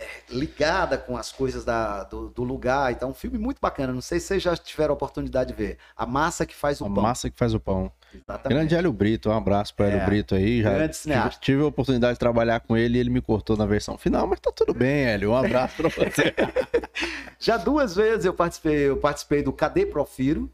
é, 0.00 0.22
ligada 0.30 0.96
com 0.98 1.16
as 1.16 1.30
coisas 1.30 1.64
da, 1.64 2.04
do, 2.04 2.30
do 2.30 2.42
lugar. 2.42 2.90
Então, 2.92 3.10
um 3.10 3.14
filme 3.14 3.38
muito 3.38 3.60
bacana. 3.60 3.92
Não 3.92 4.00
sei 4.00 4.18
se 4.18 4.26
vocês 4.28 4.42
já 4.42 4.56
tiveram 4.56 4.92
a 4.92 4.96
oportunidade 4.96 5.50
de 5.52 5.56
ver. 5.56 5.78
A 5.94 6.06
massa 6.06 6.46
que 6.46 6.54
faz 6.54 6.80
o 6.80 6.86
A 6.86 6.90
pão. 6.90 7.02
massa 7.02 7.30
que 7.30 7.38
faz 7.38 7.54
o 7.54 7.60
pão. 7.60 7.92
Exatamente. 8.14 8.48
Grande 8.58 8.74
Hélio 8.74 8.92
Brito, 8.92 9.28
um 9.30 9.32
abraço 9.32 9.74
para 9.74 9.86
Hélio 9.86 10.00
É. 10.00 10.06
Brito 10.06 10.34
aí. 10.34 10.62
Já 10.62 10.88
tive, 10.88 11.40
tive 11.40 11.62
a 11.62 11.66
oportunidade 11.66 12.14
de 12.14 12.18
trabalhar 12.18 12.60
com 12.60 12.76
ele 12.76 12.96
e 12.98 13.00
ele 13.00 13.10
me 13.10 13.20
cortou 13.20 13.56
na 13.56 13.66
versão 13.66 13.96
final, 13.98 14.26
mas 14.26 14.40
tá 14.40 14.50
tudo 14.52 14.72
bem, 14.74 15.04
Hélio. 15.06 15.30
Um 15.30 15.36
abraço 15.36 15.76
pra 15.76 15.88
você. 15.88 16.34
Já 17.38 17.56
duas 17.56 17.94
vezes 17.94 18.24
eu 18.24 18.34
participei, 18.34 18.88
eu 18.88 18.96
participei 18.96 19.42
do 19.42 19.52
Cadê 19.52 19.86
Profiro, 19.86 20.50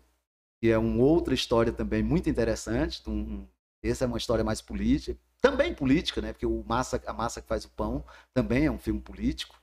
que 0.62 0.70
é 0.70 0.78
uma 0.78 1.02
outra 1.04 1.34
história 1.34 1.72
também 1.72 2.02
muito 2.02 2.28
interessante. 2.30 3.02
um- 3.08 3.46
essa 3.82 4.04
é 4.04 4.08
uma 4.08 4.18
história 4.18 4.42
mais 4.42 4.60
política, 4.60 5.16
também 5.40 5.72
política, 5.72 6.20
né? 6.20 6.32
Porque 6.32 6.46
o 6.46 6.64
massa, 6.66 7.00
a 7.06 7.12
massa 7.12 7.40
que 7.40 7.46
faz 7.46 7.64
o 7.64 7.70
pão 7.70 8.04
também 8.34 8.66
é 8.66 8.70
um 8.70 8.78
filme 8.78 9.00
político. 9.00 9.54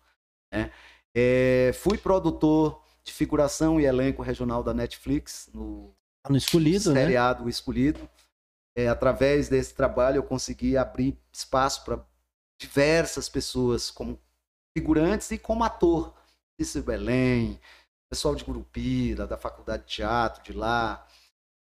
Né? 0.53 0.71
É, 1.13 1.71
fui 1.73 1.97
produtor 1.97 2.81
de 3.03 3.11
figuração 3.11 3.81
e 3.81 3.85
elenco 3.85 4.21
regional 4.21 4.63
da 4.63 4.73
Netflix 4.73 5.49
no 5.53 5.93
no 6.29 6.37
escolhido, 6.37 6.93
né? 6.93 7.01
seriado 7.01 7.43
O 7.43 7.49
Escolhido. 7.49 8.09
É, 8.75 8.87
através 8.87 9.49
desse 9.49 9.73
trabalho 9.73 10.17
eu 10.17 10.23
consegui 10.23 10.75
abrir 10.75 11.15
espaço 11.31 11.83
para 11.83 12.03
diversas 12.59 13.29
pessoas 13.29 13.91
como 13.91 14.19
figurantes 14.75 15.29
e 15.31 15.37
como 15.37 15.63
ator. 15.63 16.13
Cícero 16.59 16.85
Belém, 16.85 17.59
pessoal 18.09 18.35
de 18.35 18.43
Gurupi, 18.43 19.15
da, 19.15 19.25
da 19.25 19.37
faculdade 19.37 19.83
de 19.83 19.95
teatro 19.95 20.43
de 20.43 20.53
lá. 20.53 21.05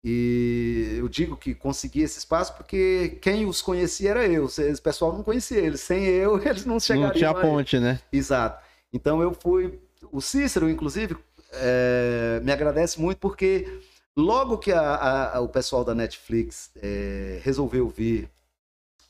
E 0.04 0.96
eu 0.98 1.08
digo 1.08 1.36
que 1.36 1.54
consegui 1.54 2.02
esse 2.02 2.18
espaço 2.18 2.54
porque 2.54 3.18
quem 3.22 3.46
os 3.46 3.62
conhecia 3.62 4.10
era 4.10 4.26
eu. 4.26 4.44
Esse 4.44 4.80
pessoal 4.80 5.12
não 5.14 5.22
conhecia 5.22 5.58
eles. 5.58 5.80
Sem 5.80 6.04
eu, 6.04 6.36
eles 6.46 6.66
não 6.66 6.78
chegariam 6.78 7.08
Não 7.08 7.14
tinha 7.14 7.34
ponte, 7.34 7.78
né? 7.78 8.00
Exato. 8.12 8.62
Então 8.92 9.22
eu 9.22 9.32
fui. 9.32 9.80
O 10.12 10.20
Cícero, 10.20 10.68
inclusive, 10.68 11.16
é, 11.52 12.40
me 12.44 12.52
agradece 12.52 13.00
muito 13.00 13.18
porque 13.18 13.80
logo 14.16 14.58
que 14.58 14.72
a- 14.72 15.34
a- 15.36 15.40
o 15.40 15.48
pessoal 15.48 15.84
da 15.84 15.94
Netflix 15.94 16.70
é, 16.76 17.40
resolveu 17.42 17.88
vir 17.88 18.30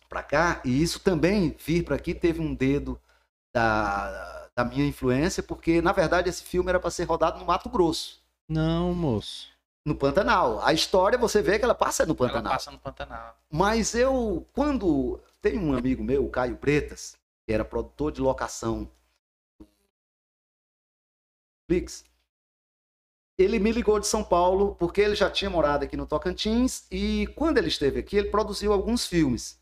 para 0.09 0.23
cá, 0.23 0.63
e 0.65 0.83
isso 0.83 1.01
também 1.01 1.51
vir 1.59 1.85
para 1.85 1.97
aqui 1.97 2.15
teve 2.15 2.41
um 2.41 2.55
dedo 2.55 3.01
da, 3.53 4.49
da 4.55 4.65
minha 4.65 4.87
influência, 4.87 5.43
porque 5.43 5.83
na 5.83 5.93
verdade 5.93 6.29
esse 6.29 6.43
filme 6.45 6.69
era 6.69 6.79
para 6.81 6.91
ser 6.91 7.05
rodado 7.05 7.39
no 7.39 7.45
Mato 7.45 7.69
Grosso, 7.69 8.23
Não, 8.49 8.95
moço. 8.95 9.49
no 9.85 9.95
Pantanal. 9.95 10.61
A 10.65 10.73
história 10.73 11.19
você 11.19 11.43
vê 11.43 11.59
que 11.59 11.65
ela 11.65 11.75
passa 11.75 12.05
no 12.07 12.13
Ela 12.13 12.19
Pantanal. 12.29 12.53
passa 12.53 12.71
no 12.71 12.79
Pantanal. 12.79 13.37
Mas 13.51 13.95
eu, 13.95 14.47
quando. 14.53 15.21
Tem 15.43 15.59
um 15.59 15.77
amigo 15.77 16.03
meu, 16.03 16.25
o 16.25 16.31
Caio 16.31 16.57
Bretas, 16.57 17.19
que 17.47 17.53
era 17.53 17.65
produtor 17.65 18.11
de 18.11 18.21
locação 18.23 18.91
do 19.61 19.67
Netflix. 21.69 22.05
Ele 23.39 23.59
me 23.59 23.73
ligou 23.73 23.99
de 23.99 24.07
São 24.07 24.23
Paulo, 24.23 24.77
porque 24.77 25.01
ele 25.01 25.15
já 25.15 25.29
tinha 25.29 25.51
morado 25.51 25.85
aqui 25.85 25.97
no 25.97 26.07
Tocantins, 26.07 26.87
e 26.91 27.27
quando 27.35 27.59
ele 27.59 27.69
esteve 27.69 28.01
aqui, 28.01 28.17
ele 28.17 28.31
produziu 28.31 28.73
alguns 28.73 29.07
filmes. 29.07 29.61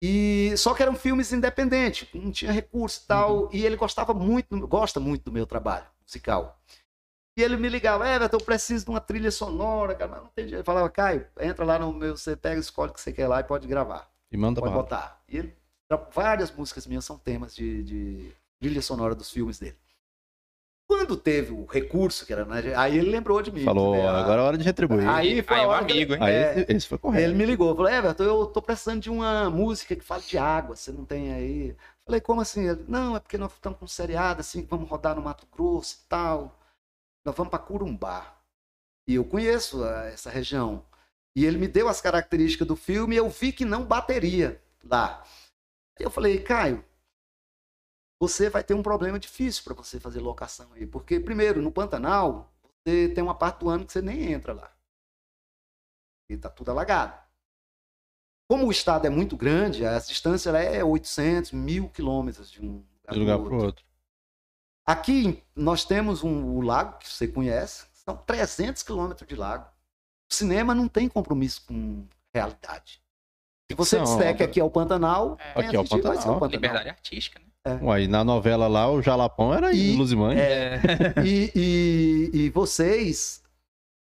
E 0.00 0.56
só 0.56 0.74
que 0.74 0.82
eram 0.82 0.94
filmes 0.94 1.32
independentes, 1.32 2.08
não 2.14 2.30
tinha 2.30 2.52
recurso 2.52 3.02
e 3.02 3.06
tal, 3.06 3.50
e 3.52 3.66
ele 3.66 3.76
gostava 3.76 4.14
muito, 4.14 4.66
gosta 4.68 5.00
muito 5.00 5.24
do 5.24 5.32
meu 5.32 5.44
trabalho 5.44 5.86
musical. 6.02 6.60
E 7.36 7.42
ele 7.42 7.56
me 7.56 7.68
ligava, 7.68 8.08
Everton, 8.08 8.36
eu 8.36 8.44
preciso 8.44 8.84
de 8.84 8.90
uma 8.90 9.00
trilha 9.00 9.30
sonora, 9.30 9.94
cara, 9.94 10.10
mas 10.10 10.22
não 10.22 10.30
tem 10.30 10.46
jeito. 10.48 10.60
Eu 10.60 10.64
falava, 10.64 10.88
Caio, 10.90 11.26
entra 11.40 11.64
lá 11.64 11.78
no 11.78 11.92
meu, 11.92 12.16
você 12.16 12.36
pega, 12.36 12.60
escolhe 12.60 12.90
o 12.90 12.94
que 12.94 13.00
você 13.00 13.12
quer 13.12 13.28
lá 13.28 13.40
e 13.40 13.44
pode 13.44 13.66
gravar, 13.66 14.10
E 14.30 14.36
manda 14.36 14.60
pode 14.60 14.72
pra 14.72 14.82
botar. 14.82 15.22
E 15.28 15.36
ele, 15.38 15.56
várias 16.12 16.50
músicas 16.50 16.86
minhas 16.86 17.04
são 17.04 17.16
temas 17.16 17.54
de, 17.54 17.82
de 17.82 18.32
trilha 18.60 18.82
sonora 18.82 19.14
dos 19.14 19.30
filmes 19.30 19.58
dele. 19.58 19.76
Quando 20.88 21.18
teve 21.18 21.52
o 21.52 21.66
recurso, 21.66 22.24
que 22.24 22.32
era, 22.32 22.46
né, 22.46 22.74
aí 22.74 22.96
ele 22.96 23.10
lembrou 23.10 23.42
de 23.42 23.52
mim. 23.52 23.62
Falou, 23.62 23.94
né, 23.94 24.08
agora 24.08 24.40
é 24.40 24.44
hora 24.44 24.58
de 24.58 24.64
retribuir. 24.64 25.06
Aí 25.06 25.42
foi 25.42 25.56
Aí 25.56 25.60
a 25.60 25.64
é 25.64 25.66
um 25.66 25.72
amigo, 25.72 26.14
hein? 26.14 26.22
Aí 26.22 26.34
é, 26.34 26.60
esse, 26.60 26.72
esse 26.72 26.88
foi 26.88 26.96
correto. 26.96 27.24
ele 27.24 27.34
me 27.34 27.44
ligou, 27.44 27.76
falou, 27.76 27.90
Everton, 27.90 28.24
eu 28.24 28.46
tô 28.46 28.62
precisando 28.62 29.02
de 29.02 29.10
uma 29.10 29.50
música 29.50 29.94
que 29.94 30.02
fale 30.02 30.22
de 30.22 30.38
água, 30.38 30.74
você 30.74 30.90
não 30.90 31.04
tem 31.04 31.34
aí? 31.34 31.76
Falei, 32.06 32.22
como 32.22 32.40
assim? 32.40 32.66
Ele, 32.66 32.86
não, 32.88 33.14
é 33.14 33.20
porque 33.20 33.36
nós 33.36 33.52
estamos 33.52 33.78
com 33.78 33.84
um 33.84 33.88
seriado 33.88 34.40
assim, 34.40 34.62
que 34.62 34.70
vamos 34.70 34.88
rodar 34.88 35.14
no 35.14 35.20
Mato 35.20 35.46
Grosso 35.52 35.98
e 36.02 36.08
tal. 36.08 36.58
Nós 37.22 37.36
vamos 37.36 37.50
para 37.50 37.58
Curumbá. 37.58 38.38
E 39.06 39.16
eu 39.16 39.26
conheço 39.26 39.84
ah, 39.84 40.06
essa 40.06 40.30
região. 40.30 40.82
E 41.36 41.44
ele 41.44 41.58
me 41.58 41.68
deu 41.68 41.86
as 41.86 42.00
características 42.00 42.66
do 42.66 42.74
filme 42.74 43.14
e 43.14 43.18
eu 43.18 43.28
vi 43.28 43.52
que 43.52 43.66
não 43.66 43.84
bateria 43.84 44.58
lá. 44.82 45.22
Aí 45.98 46.06
eu 46.06 46.10
falei, 46.10 46.40
Caio, 46.40 46.82
você 48.20 48.50
vai 48.50 48.64
ter 48.64 48.74
um 48.74 48.82
problema 48.82 49.18
difícil 49.18 49.62
para 49.64 49.74
você 49.74 50.00
fazer 50.00 50.20
locação 50.20 50.72
aí. 50.72 50.86
Porque, 50.86 51.20
primeiro, 51.20 51.62
no 51.62 51.72
Pantanal, 51.72 52.52
você 52.84 53.08
tem 53.08 53.22
uma 53.22 53.34
parte 53.34 53.60
do 53.60 53.68
ano 53.68 53.86
que 53.86 53.92
você 53.92 54.02
nem 54.02 54.32
entra 54.32 54.52
lá. 54.52 54.72
E 56.28 56.36
tá 56.36 56.50
tudo 56.50 56.70
alagado. 56.70 57.18
Como 58.50 58.66
o 58.66 58.70
estado 58.70 59.06
é 59.06 59.10
muito 59.10 59.36
grande, 59.36 59.84
a 59.84 59.98
distância 59.98 60.48
ela 60.48 60.58
é 60.58 60.82
800, 60.82 61.52
mil 61.52 61.88
quilômetros 61.90 62.50
de 62.50 62.62
um 62.62 62.84
lugar 63.10 63.38
pro 63.38 63.46
pro 63.46 63.64
outro. 63.64 63.84
Aqui 64.86 65.44
nós 65.54 65.84
temos 65.84 66.24
um, 66.24 66.56
o 66.56 66.62
lago, 66.62 66.98
que 66.98 67.08
você 67.08 67.28
conhece, 67.28 67.86
são 67.92 68.16
300 68.16 68.82
quilômetros 68.82 69.28
de 69.28 69.36
lago. 69.36 69.70
O 70.30 70.34
cinema 70.34 70.74
não 70.74 70.88
tem 70.88 71.08
compromisso 71.08 71.66
com 71.66 72.06
realidade. 72.34 73.02
Se 73.70 73.76
você 73.76 74.00
disser 74.00 74.34
que 74.34 74.42
aqui 74.42 74.58
é 74.58 74.64
o 74.64 74.70
Pantanal, 74.70 75.36
É, 75.38 75.50
Aqui 75.60 75.76
é 75.76 75.80
o 75.80 75.84
vai 75.84 76.16
ser 76.16 76.22
Pantanal. 76.22 76.46
Liberdade 76.46 76.88
artística, 76.88 77.38
né? 77.38 77.47
Uai, 77.82 78.06
na 78.06 78.24
novela 78.24 78.66
lá, 78.66 78.90
o 78.90 79.02
Jalapão 79.02 79.52
era 79.54 79.72
E- 79.72 79.96
Luzimane. 79.96 80.40
É, 80.40 80.80
e, 81.24 81.52
e, 81.54 82.30
e 82.34 82.50
vocês 82.50 83.42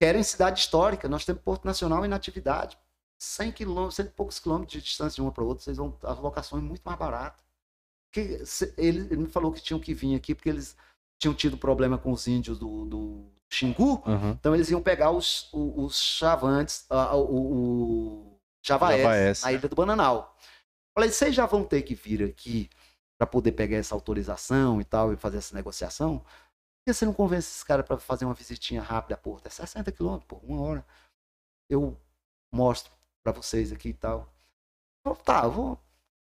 querem 0.00 0.22
cidade 0.22 0.60
histórica. 0.60 1.08
Nós 1.08 1.24
temos 1.24 1.42
Porto 1.42 1.64
Nacional 1.64 2.04
em 2.04 2.12
atividade. 2.12 2.76
100 3.20 3.52
quilômetros, 3.52 3.94
100 3.96 4.06
e 4.06 4.08
poucos 4.10 4.38
quilômetros 4.40 4.72
de 4.72 4.84
distância 4.84 5.14
de 5.14 5.20
uma 5.22 5.30
para 5.30 5.44
outra, 5.44 5.62
vocês 5.62 5.76
vão 5.76 5.96
as 6.02 6.18
locações 6.18 6.62
muito 6.62 6.82
mais 6.84 6.98
baratas. 6.98 7.40
Que, 8.12 8.44
se- 8.44 8.74
ele, 8.76 9.00
ele 9.10 9.16
me 9.22 9.28
falou 9.28 9.52
que 9.52 9.62
tinham 9.62 9.78
que 9.78 9.94
vir 9.94 10.14
aqui 10.16 10.34
porque 10.34 10.48
eles 10.48 10.76
tinham 11.20 11.32
tido 11.32 11.56
problema 11.56 11.96
com 11.96 12.10
os 12.10 12.26
índios 12.26 12.58
do, 12.58 12.84
do 12.84 13.24
Xingu. 13.48 14.02
Aham. 14.04 14.36
Então 14.38 14.54
eles 14.54 14.68
iam 14.70 14.82
pegar 14.82 15.12
os, 15.12 15.48
os, 15.52 15.72
os 15.84 16.00
chavantes, 16.00 16.84
o, 16.90 17.16
o 17.16 18.38
javaés, 18.64 19.02
Javaés. 19.02 19.42
na 19.42 19.52
ilha 19.52 19.68
do 19.68 19.76
Bananal. 19.76 20.36
Falei, 20.94 21.10
vocês 21.10 21.32
já 21.34 21.46
vão 21.46 21.62
ter 21.64 21.82
que 21.82 21.94
vir 21.94 22.22
aqui 22.24 22.68
para 23.22 23.26
poder 23.28 23.52
pegar 23.52 23.76
essa 23.76 23.94
autorização 23.94 24.80
e 24.80 24.84
tal 24.84 25.12
e 25.12 25.16
fazer 25.16 25.38
essa 25.38 25.54
negociação? 25.54 26.18
Por 26.18 26.84
que 26.84 26.92
você 26.92 27.04
não 27.06 27.14
convence 27.14 27.48
esses 27.48 27.62
caras 27.62 27.86
para 27.86 27.96
fazer 27.96 28.24
uma 28.24 28.34
visitinha 28.34 28.82
rápida 28.82 29.14
a 29.14 29.16
Porto? 29.16 29.46
É 29.46 29.50
60 29.50 29.92
quilômetros, 29.92 30.26
por 30.26 30.44
uma 30.44 30.60
hora. 30.60 30.84
Eu 31.70 31.96
mostro 32.52 32.92
para 33.22 33.32
vocês 33.32 33.70
aqui 33.70 33.90
e 33.90 33.94
tal. 33.94 34.28
Eu, 35.06 35.14
tá, 35.14 35.44
eu 35.44 35.52
vou, 35.52 35.80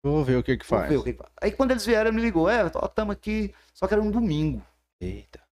Vou 0.03 0.25
ver 0.25 0.37
o 0.37 0.43
que 0.43 0.57
que 0.57 0.65
vou 0.65 0.79
faz. 0.79 0.89
ver 0.89 0.97
o 0.97 1.03
que 1.03 1.13
que 1.13 1.19
faz. 1.19 1.31
Aí 1.39 1.51
quando 1.51 1.71
eles 1.71 1.85
vieram, 1.85 2.11
me 2.11 2.21
ligou, 2.23 2.49
é, 2.49 2.65
estamos 2.65 3.13
aqui, 3.13 3.53
só 3.71 3.87
que 3.87 3.93
era 3.93 4.01
um 4.01 4.09
domingo 4.09 4.65
Eita. 4.99 5.47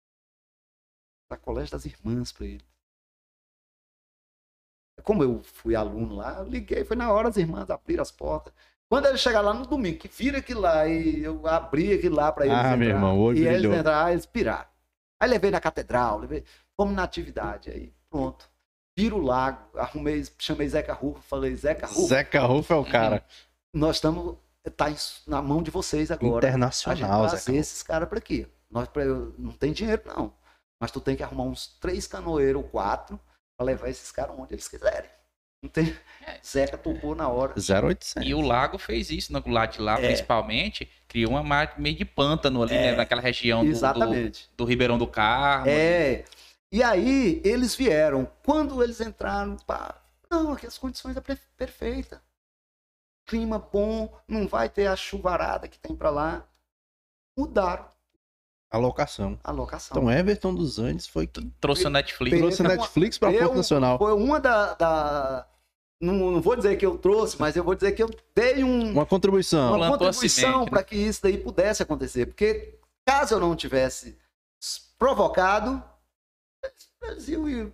para 1.27 1.37
colégio 1.37 1.73
das 1.73 1.83
irmãs 1.83 2.31
para 2.31 2.45
ele. 2.45 2.65
Como 5.03 5.21
eu 5.21 5.43
fui 5.43 5.75
aluno 5.75 6.15
lá, 6.15 6.39
eu 6.39 6.45
liguei, 6.45 6.85
foi 6.85 6.95
na 6.95 7.11
hora 7.11 7.27
as 7.27 7.35
irmãs 7.35 7.69
abriram 7.69 8.01
as 8.01 8.11
portas. 8.11 8.53
Quando 8.89 9.07
ele 9.07 9.17
chegar 9.17 9.41
lá 9.41 9.53
no 9.53 9.65
domingo, 9.65 9.97
que 9.97 10.07
vira 10.07 10.37
aquilo 10.37 10.61
lá, 10.61 10.87
e 10.87 11.23
eu 11.23 11.45
abri 11.47 11.93
aquilo 11.93 12.15
lá 12.15 12.31
para 12.31 12.45
eles 12.45 12.57
Ah, 12.57 12.77
meu 12.77 12.89
irmão, 12.89 13.19
olho 13.19 13.37
E 13.37 13.41
eles 13.47 13.59
brilhou. 13.61 13.75
entraram, 13.79 14.11
eles 14.11 14.25
piraram. 14.25 14.67
Aí 15.19 15.29
levei 15.29 15.49
na 15.49 15.59
catedral, 15.59 16.19
levei, 16.19 16.43
fomos 16.77 16.95
na 16.95 17.03
atividade, 17.03 17.71
aí 17.71 17.93
pronto. 18.09 18.47
Vira 18.97 19.15
o 19.15 19.21
lago, 19.21 19.77
arrumei, 19.77 20.23
chamei 20.37 20.69
Zeca 20.69 20.93
Rufo, 20.93 21.21
falei, 21.23 21.55
Zeca 21.55 21.87
Rufo, 21.87 22.07
Zeca 22.07 22.39
Rufo 22.41 22.73
é 22.73 22.75
o 22.77 22.85
cara. 22.85 23.25
nós 23.73 23.97
estamos, 23.97 24.37
tá 24.77 24.85
na 25.27 25.41
mão 25.41 25.61
de 25.63 25.71
vocês 25.71 26.11
agora. 26.11 26.47
Internacional, 26.47 27.21
trazer 27.23 27.37
Zeca 27.37 27.51
Rufo. 27.51 27.59
esses 27.61 27.83
caras 27.83 28.07
para 28.07 28.19
aqui. 28.19 28.47
Nós 28.69 28.87
pra, 28.87 29.03
não 29.05 29.51
tem 29.51 29.73
dinheiro, 29.73 30.01
não. 30.05 30.31
Mas 30.79 30.91
tu 30.91 31.01
tem 31.01 31.15
que 31.15 31.23
arrumar 31.23 31.43
uns 31.45 31.67
três 31.79 32.05
canoeiros 32.07 32.61
ou 32.61 32.69
quatro 32.69 33.19
para 33.57 33.65
levar 33.65 33.89
esses 33.89 34.11
caras 34.11 34.35
onde 34.37 34.53
eles 34.53 34.67
quiserem. 34.67 35.09
Não 35.65 35.69
tem. 35.69 35.95
É. 36.27 36.39
Zeca 36.45 36.77
topou 36.77 37.15
na 37.15 37.27
hora. 37.27 37.53
0800. 37.55 38.23
E 38.27 38.33
o 38.33 38.41
lago 38.41 38.77
fez 38.77 39.09
isso, 39.09 39.31
no 39.33 39.41
lado 39.47 39.73
de 39.73 39.81
lá, 39.81 39.99
É. 39.99 40.07
principalmente, 40.07 40.89
criou 41.07 41.31
uma 41.31 41.43
mar- 41.43 41.73
meio 41.77 41.95
de 41.95 42.05
pântano 42.05 42.61
ali, 42.63 42.73
né, 42.73 42.95
naquela 42.95 43.21
região 43.21 43.59
do, 43.61 43.65
do, 43.65 43.71
Exatamente. 43.71 44.49
do 44.57 44.65
Ribeirão 44.65 44.97
do 44.97 45.07
Carmo. 45.07 45.67
É. 45.69 46.23
E 46.71 46.81
aí 46.83 47.41
eles 47.43 47.75
vieram. 47.75 48.27
Quando 48.43 48.83
eles 48.83 48.99
entraram, 49.01 49.55
pá, 49.67 49.95
não, 50.29 50.53
aqui 50.53 50.65
as 50.67 50.77
condições 50.77 51.15
é 51.15 51.21
perfeita. 51.57 52.21
Clima 53.27 53.57
bom, 53.59 54.11
não 54.27 54.47
vai 54.47 54.67
ter 54.69 54.87
a 54.87 54.95
chuvarada 54.95 55.67
que 55.67 55.79
tem 55.79 55.95
para 55.95 56.09
lá. 56.09 56.45
Mudaram 57.37 57.85
A 58.71 58.77
locação. 58.77 59.39
a 59.43 59.51
locação. 59.51 59.97
Então, 59.97 60.11
Everton 60.11 60.53
dos 60.53 60.79
Andes 60.79 61.07
foi 61.07 61.27
que 61.27 61.41
Trouxe 61.61 61.85
o 61.85 61.89
Netflix. 61.89 62.37
trouxe 62.37 62.61
a 62.63 62.67
Netflix 62.67 63.17
pra 63.17 63.31
eu- 63.31 63.39
Porto 63.45 63.57
Nacional. 63.57 63.97
Foi 63.97 64.13
uma 64.13 64.39
da. 64.39 64.73
da- 64.75 65.47
Não, 66.05 66.31
não 66.31 66.41
vou 66.41 66.55
dizer 66.55 66.75
que 66.77 66.85
eu 66.85 66.97
trouxe, 66.97 67.39
mas 67.39 67.55
eu 67.55 67.63
vou 67.63 67.73
dizer 67.75 67.91
que 67.93 68.03
eu 68.03 68.09
dei 68.35 68.63
um, 68.63 68.91
Uma 68.91 69.05
contribuição. 69.05 69.69
uma 69.75 69.87
Plantou 69.87 70.07
contribuição 70.07 70.63
né? 70.65 70.69
para 70.69 70.83
que 70.83 70.95
isso 70.95 71.21
daí 71.23 71.37
pudesse 71.37 71.81
acontecer. 71.83 72.25
Porque 72.27 72.77
caso 73.05 73.35
eu 73.35 73.39
não 73.39 73.55
tivesse 73.55 74.17
provocado, 74.97 75.83
não 77.29 77.49
iam- 77.49 77.73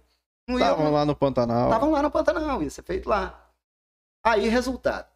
Estavam 0.50 0.92
lá 0.92 1.06
no 1.06 1.16
Pantanal. 1.16 1.68
estavam 1.70 1.92
lá 1.92 2.02
no 2.02 2.12
Pantanal, 2.12 2.62
ia 2.64 2.70
ser 2.70 2.84
feito 2.84 3.08
lá. 3.08 3.50
Aí, 4.24 4.48
resultado. 4.50 5.10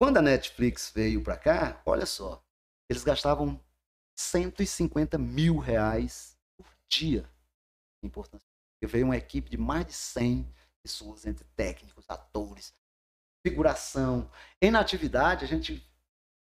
Quando 0.00 0.16
a 0.18 0.22
Netflix 0.22 0.90
veio 0.94 1.22
para 1.22 1.36
cá, 1.36 1.80
olha 1.86 2.06
só, 2.06 2.42
eles 2.90 3.02
gastavam 3.04 3.60
150 4.18 5.18
mil 5.18 5.58
reais 5.58 6.36
por 6.56 6.66
dia 6.88 7.28
em 8.02 8.06
importância. 8.06 8.46
Eu 8.80 8.88
veio 8.88 9.04
uma 9.06 9.16
equipe 9.16 9.48
de 9.50 9.56
mais 9.56 9.86
de 9.86 9.92
100 9.94 10.46
pessoas, 10.86 11.26
entre 11.26 11.44
técnicos, 11.56 12.04
atores, 12.08 12.72
figuração. 13.44 14.30
Em 14.62 14.70
natividade, 14.70 15.44
a 15.44 15.48
gente. 15.48 15.84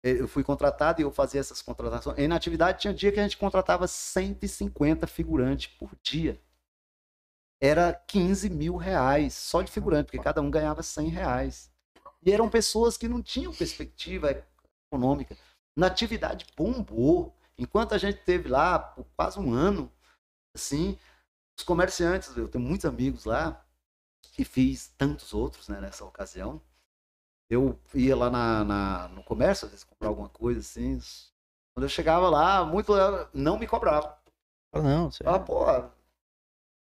Eu 0.02 0.26
fui 0.26 0.42
contratado 0.42 1.00
e 1.00 1.04
eu 1.04 1.12
fazia 1.12 1.40
essas 1.40 1.62
contratações. 1.62 2.18
Em 2.18 2.26
natividade, 2.26 2.80
tinha 2.80 2.92
dia 2.92 3.12
que 3.12 3.20
a 3.20 3.22
gente 3.22 3.36
contratava 3.36 3.86
150 3.86 5.06
figurantes 5.06 5.72
por 5.78 5.92
dia. 6.02 6.42
Era 7.62 7.94
15 7.94 8.50
mil 8.50 8.76
reais 8.76 9.32
só 9.32 9.62
de 9.62 9.70
figurante, 9.70 10.06
porque 10.06 10.18
cada 10.18 10.42
um 10.42 10.50
ganhava 10.50 10.82
100 10.82 11.08
reais. 11.08 11.70
E 12.20 12.32
eram 12.32 12.50
pessoas 12.50 12.96
que 12.96 13.06
não 13.06 13.22
tinham 13.22 13.54
perspectiva 13.54 14.44
econômica. 14.90 15.38
Natividade 15.76 16.46
bombou. 16.56 17.38
Enquanto 17.56 17.94
a 17.94 17.98
gente 17.98 18.18
teve 18.24 18.48
lá 18.48 18.80
por 18.80 19.06
quase 19.16 19.38
um 19.38 19.54
ano, 19.54 19.92
assim, 20.52 20.98
os 21.56 21.62
comerciantes, 21.62 22.36
eu 22.36 22.48
tenho 22.48 22.64
muitos 22.64 22.86
amigos 22.86 23.24
lá, 23.24 23.64
e 24.38 24.44
fiz 24.44 24.88
tantos 24.98 25.34
outros 25.34 25.68
né, 25.68 25.80
nessa 25.80 26.04
ocasião. 26.04 26.60
Eu 27.50 27.78
ia 27.94 28.16
lá 28.16 28.30
na, 28.30 28.64
na- 28.64 29.08
no 29.08 29.24
comércio, 29.24 29.66
às 29.66 29.72
vezes 29.72 29.84
comprar 29.84 30.08
alguma 30.08 30.28
coisa 30.28 30.60
assim. 30.60 30.98
Quando 31.74 31.84
eu 31.84 31.88
chegava 31.88 32.28
lá, 32.30 32.64
muito 32.64 32.92
não 33.34 33.58
me 33.58 33.66
cobrava. 33.66 34.18
Não, 34.74 35.10
você... 35.10 35.24
Ah, 35.26 35.38
pô, 35.38 35.64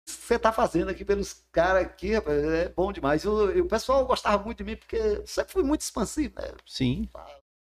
você 0.05 0.39
tá 0.39 0.53
fazendo 0.53 0.91
aqui 0.91 1.05
pelos 1.05 1.45
caras 1.53 1.85
aqui, 1.85 2.15
rapaz, 2.15 2.43
é 2.45 2.69
bom 2.69 2.93
demais. 2.93 3.25
E 3.25 3.29
o, 3.29 3.51
e 3.57 3.61
o 3.61 3.69
pessoal 3.69 4.07
gostava 4.07 4.43
muito 4.43 4.59
de 4.59 4.65
mim, 4.65 4.77
porque 4.77 4.97
eu 4.97 5.27
sempre 5.27 5.53
fui 5.53 5.63
muito 5.63 5.81
expansivo, 5.83 6.35
né? 6.41 6.49
Sim. 6.67 7.09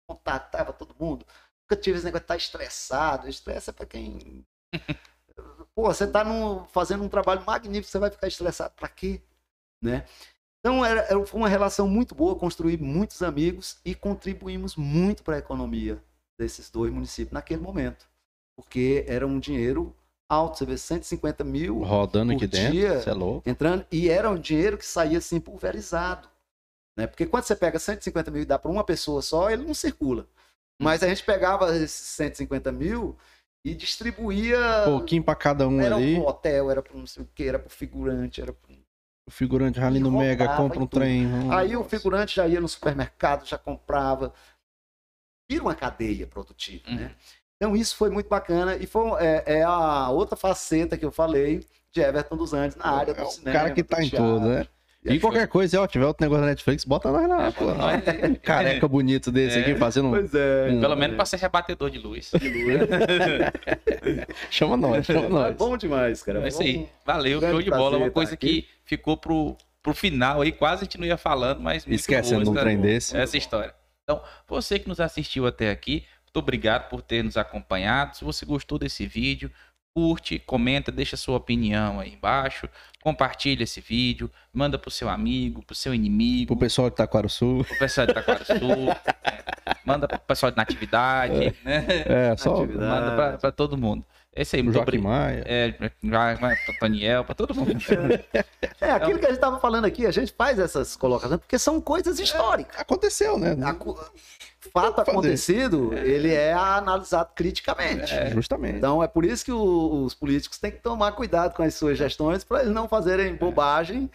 Contatava 0.07 0.73
todo 0.73 0.95
mundo. 0.99 1.25
Nunca 1.63 1.81
tive 1.81 1.97
esse 1.97 2.05
negócio 2.05 2.21
de 2.21 2.25
estar 2.25 2.37
estressado. 2.37 3.29
Estresse 3.29 3.69
é 3.69 3.73
pra 3.73 3.85
quem. 3.85 4.45
Pô, 5.75 5.83
você 5.83 6.07
tá 6.07 6.23
num- 6.23 6.65
fazendo 6.67 7.03
um 7.03 7.09
trabalho 7.09 7.43
magnífico, 7.45 7.89
você 7.91 7.99
vai 7.99 8.11
ficar 8.11 8.27
estressado 8.27 8.73
pra 8.75 8.87
quê? 8.89 9.21
Né? 9.81 10.05
Então, 10.59 10.83
era, 10.83 11.01
era- 11.01 11.25
foi 11.25 11.39
uma 11.39 11.49
relação 11.49 11.87
muito 11.87 12.15
boa, 12.15 12.35
construí 12.35 12.77
muitos 12.77 13.21
amigos 13.21 13.77
e 13.85 13.93
contribuímos 13.93 14.75
muito 14.75 15.23
para 15.23 15.35
a 15.35 15.39
economia 15.39 16.01
desses 16.39 16.69
dois 16.69 16.91
municípios 16.91 17.33
naquele 17.33 17.61
momento. 17.61 18.07
Porque 18.57 19.03
era 19.07 19.27
um 19.27 19.39
dinheiro 19.39 19.95
alto, 20.29 20.57
você 20.57 20.65
vê, 20.65 20.77
150 20.77 21.43
mil 21.43 21.83
Rodando 21.83 22.31
aqui 22.31 22.47
Por 22.47 22.51
dentro. 22.57 22.71
dia. 22.71 22.99
Você 23.01 23.09
é 23.09 23.13
louco. 23.13 23.47
entrando, 23.49 23.85
e 23.91 24.09
era 24.09 24.29
um 24.29 24.39
dinheiro 24.39 24.77
que 24.77 24.85
saía 24.85 25.19
assim 25.19 25.39
pulverizado. 25.39 26.27
Né? 26.97 27.05
Porque 27.05 27.25
quando 27.25 27.43
você 27.43 27.55
pega 27.55 27.77
150 27.77 28.31
mil 28.31 28.41
e 28.41 28.45
dá 28.45 28.57
para 28.57 28.71
uma 28.71 28.83
pessoa 28.83 29.21
só, 29.21 29.51
ele 29.51 29.65
não 29.65 29.73
circula. 29.73 30.27
Mas 30.81 31.03
a 31.03 31.07
gente 31.07 31.23
pegava 31.23 31.75
esses 31.75 31.91
150 31.91 32.71
mil 32.71 33.15
e 33.63 33.73
distribuía. 33.75 34.57
Pouquinho 34.85 35.23
pra 35.23 35.35
cada 35.35 35.67
um 35.67 35.79
era 35.79 35.95
ali. 35.95 36.15
pro 36.15 36.27
hotel, 36.27 36.71
era 36.71 36.81
para 36.81 36.97
não 36.97 37.05
sei 37.07 37.23
o 37.23 37.29
que, 37.35 37.43
era 37.43 37.59
para 37.59 37.69
figurante, 37.69 38.41
era 38.41 38.51
pro... 38.53 38.73
O 39.27 39.31
figurante 39.31 39.79
ali 39.79 39.99
no 39.99 40.11
Mega 40.11 40.55
compra 40.55 40.79
um 40.79 40.85
trem. 40.87 41.25
hum, 41.25 41.51
Aí 41.51 41.75
o 41.75 41.83
figurante 41.83 42.35
já 42.35 42.47
ia 42.47 42.61
no 42.61 42.67
supermercado, 42.67 43.45
já 43.45 43.57
comprava. 43.57 44.33
Vira 45.49 45.63
uma 45.63 45.75
cadeia 45.75 46.27
produtiva, 46.27 46.89
Uhum. 46.89 46.95
né? 46.95 47.15
Então 47.57 47.75
isso 47.75 47.95
foi 47.95 48.09
muito 48.09 48.27
bacana 48.29 48.75
e 48.75 48.85
foi 48.85 49.09
é, 49.23 49.59
é 49.59 49.63
a 49.63 50.09
outra 50.09 50.35
faceta 50.35 50.97
que 50.97 51.05
eu 51.05 51.11
falei 51.11 51.65
de 51.91 52.01
Everton 52.01 52.35
dos 52.35 52.53
Andes 52.53 52.75
na 52.75 52.85
área 52.87 53.13
do 53.13 53.21
É 53.21 53.23
o 53.23 53.27
cinema. 53.29 53.57
cara 53.59 53.71
que 53.73 53.83
tá 53.83 54.03
em 54.03 54.09
tudo, 54.09 54.41
né? 54.49 54.67
E 55.05 55.19
qualquer 55.19 55.47
coisa, 55.47 55.81
ó, 55.81 55.87
tiver 55.87 56.05
outro 56.05 56.23
negócio 56.25 56.41
da 56.43 56.49
Netflix, 56.49 56.83
bota 56.83 57.11
nós 57.11 57.29
lá, 57.29 57.47
É, 57.47 57.51
pô. 57.51 57.65
aí. 57.69 58.31
Um 58.31 58.35
careca 58.35 58.87
bonito 58.87 59.31
desse 59.31 59.59
É. 59.59 59.61
aqui, 59.61 59.75
fazendo 59.75 60.07
um... 60.07 60.11
Pois 60.11 60.33
é. 60.33 60.69
Hum. 60.71 60.81
Pelo 60.81 60.95
menos 60.95 61.15
pra 61.15 61.25
ser 61.25 61.37
rebatedor 61.37 61.89
de 61.91 61.99
luz. 61.99 62.31
Chama 64.49 64.77
nós, 64.77 65.03
chama 65.07 65.25
É 65.25 65.29
nós. 65.29 65.55
bom 65.55 65.77
demais, 65.77 66.21
cara. 66.23 66.43
É 66.43 66.47
isso 66.47 66.61
aí. 66.61 66.87
Valeu, 67.05 67.39
grande 67.39 67.53
show 67.55 67.61
de 67.61 67.69
bola. 67.69 67.97
Uma 67.97 68.07
estar 68.07 68.13
coisa 68.13 68.33
aqui. 68.33 68.63
que 68.63 68.67
ficou 68.83 69.17
pro, 69.17 69.55
pro 69.81 69.93
final 69.93 70.41
aí, 70.41 70.51
quase 70.51 70.81
a 70.81 70.85
gente 70.85 70.97
não 70.97 71.05
ia 71.05 71.17
falando, 71.17 71.59
mas. 71.61 71.85
Esquecendo 71.87 72.49
um 72.49 72.53
essa- 72.53 72.61
trem 72.61 72.79
desse. 72.79 73.17
Essa 73.17 73.37
história. 73.37 73.73
Então, 74.03 74.21
você 74.47 74.77
que 74.79 74.87
nos 74.87 74.99
assistiu 74.99 75.47
até 75.47 75.71
aqui, 75.71 76.05
muito 76.25 76.37
obrigado 76.37 76.89
por 76.89 77.01
ter 77.01 77.23
nos 77.23 77.37
acompanhado. 77.37 78.15
Se 78.15 78.23
você 78.23 78.45
gostou 78.45 78.77
desse 78.77 79.05
vídeo, 79.05 79.49
curte, 79.99 80.39
comenta, 80.39 80.91
deixa 80.91 81.15
sua 81.15 81.37
opinião 81.37 82.01
aí 82.01 82.13
embaixo, 82.15 82.67
compartilha 83.01 83.63
esse 83.63 83.79
vídeo, 83.79 84.29
manda 84.53 84.77
pro 84.77 84.91
seu 84.91 85.07
amigo, 85.07 85.63
pro 85.63 85.73
seu 85.73 85.93
inimigo, 85.95 86.47
Pro 86.47 86.57
pessoal 86.57 86.89
de 86.89 86.97
Taquaraçu. 86.97 87.63
pro 87.65 87.79
pessoal 87.79 88.05
de 88.05 88.11
Itaquaraçu, 88.11 88.53
é, 89.23 89.75
manda 89.85 90.05
pro 90.05 90.19
pessoal 90.19 90.51
de 90.51 90.57
Natividade, 90.57 91.55
né? 91.63 91.85
É, 92.05 92.35
só. 92.35 92.65
Manda 92.65 93.15
pra, 93.15 93.37
pra 93.37 93.51
todo 93.53 93.77
mundo. 93.77 94.05
É 94.37 94.41
isso 94.41 94.55
aí, 94.55 94.61
muito 94.61 94.75
Joaquim. 94.75 94.97
Maia. 94.97 95.43
É, 95.47 95.73
Daniel, 96.81 97.23
pra 97.23 97.33
todo 97.33 97.55
mundo. 97.55 97.73
É, 98.81 98.91
aquilo 98.91 99.17
que 99.17 99.25
a 99.25 99.29
gente 99.29 99.37
estava 99.37 99.59
falando 99.59 99.85
aqui, 99.85 100.05
a 100.05 100.11
gente 100.11 100.33
faz 100.37 100.59
essas 100.59 100.95
colocações 100.97 101.39
porque 101.39 101.57
são 101.57 101.79
coisas 101.79 102.19
históricas. 102.19 102.77
Aconteceu, 102.79 103.37
né? 103.39 103.55
Fato 104.73 104.99
acontecido, 105.01 105.93
ele 105.93 106.33
é 106.33 106.51
analisado 106.53 107.29
criticamente. 107.35 108.11
Justamente. 108.33 108.77
Então 108.77 109.01
é 109.01 109.07
por 109.07 109.23
isso 109.23 109.45
que 109.45 109.51
o- 109.51 110.03
os 110.03 110.13
políticos 110.13 110.57
têm 110.59 110.71
que 110.71 110.79
tomar 110.79 111.13
cuidado 111.13 111.55
com 111.55 111.63
as 111.63 111.73
suas 111.75 111.97
gestões 111.97 112.43
para 112.43 112.61
eles 112.63 112.73
não 112.73 112.87
fazerem 112.87 113.33
bobagem 113.35 114.09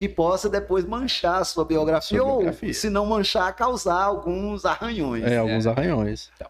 que 0.00 0.08
possa 0.08 0.48
depois 0.48 0.84
manchar 0.84 1.40
a 1.40 1.44
sua 1.44 1.64
biografia, 1.64 2.18
Sua 2.18 2.26
biografia. 2.26 2.68
ou, 2.68 2.74
se 2.74 2.88
não 2.90 3.06
manchar, 3.06 3.54
causar 3.56 4.02
alguns 4.04 4.64
arranhões. 4.64 5.24
É, 5.24 5.38
alguns 5.38 5.66
arranhões. 5.66 6.30
Isso 6.38 6.44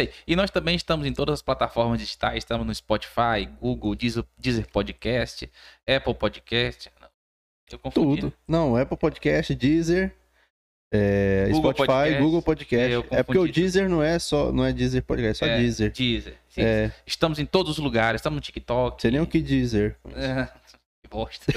aí. 0.00 0.10
E 0.26 0.36
nós 0.36 0.50
também 0.50 0.76
estamos 0.76 1.06
em 1.06 1.12
todas 1.12 1.34
as 1.34 1.42
plataformas 1.42 1.98
digitais, 1.98 2.38
estamos 2.38 2.66
no 2.66 2.74
Spotify, 2.74 3.46
Google, 3.60 3.94
Deezer, 3.94 4.24
Deezer 4.38 4.66
Podcast, 4.70 5.50
Apple 5.86 6.14
Podcast. 6.14 6.90
Eu 7.70 7.78
confundi. 7.78 8.20
Tudo. 8.20 8.32
Não, 8.46 8.76
Apple 8.76 8.96
Podcast, 8.96 9.54
Deezer, 9.54 10.14
é, 10.92 11.48
Google 11.50 11.72
Spotify, 11.72 11.86
Podcast. 11.86 12.22
Google 12.22 12.42
Podcast. 12.42 13.06
É 13.10 13.22
porque 13.22 13.38
o. 13.38 13.48
Deezer 13.48 13.88
não 13.88 14.02
é 14.02 14.18
só, 14.18 14.52
não 14.52 14.64
é 14.64 14.72
Deezer 14.72 15.02
Podcast, 15.02 15.44
é 15.44 15.46
só 15.46 15.52
É, 15.52 15.58
Deezer. 15.58 15.92
Deezer. 15.92 16.36
Sim, 16.48 16.62
É, 16.62 16.92
Estamos 17.04 17.38
em 17.38 17.46
todos 17.46 17.72
os 17.72 17.78
lugares, 17.78 18.20
estamos 18.20 18.36
no 18.36 18.40
TikTok. 18.40 19.02
sei 19.02 19.10
nem 19.10 19.20
o 19.20 19.26
que 19.26 19.40
Deezer. 19.40 19.96
É, 20.14 20.44
que 21.02 21.10
bosta. 21.10 21.52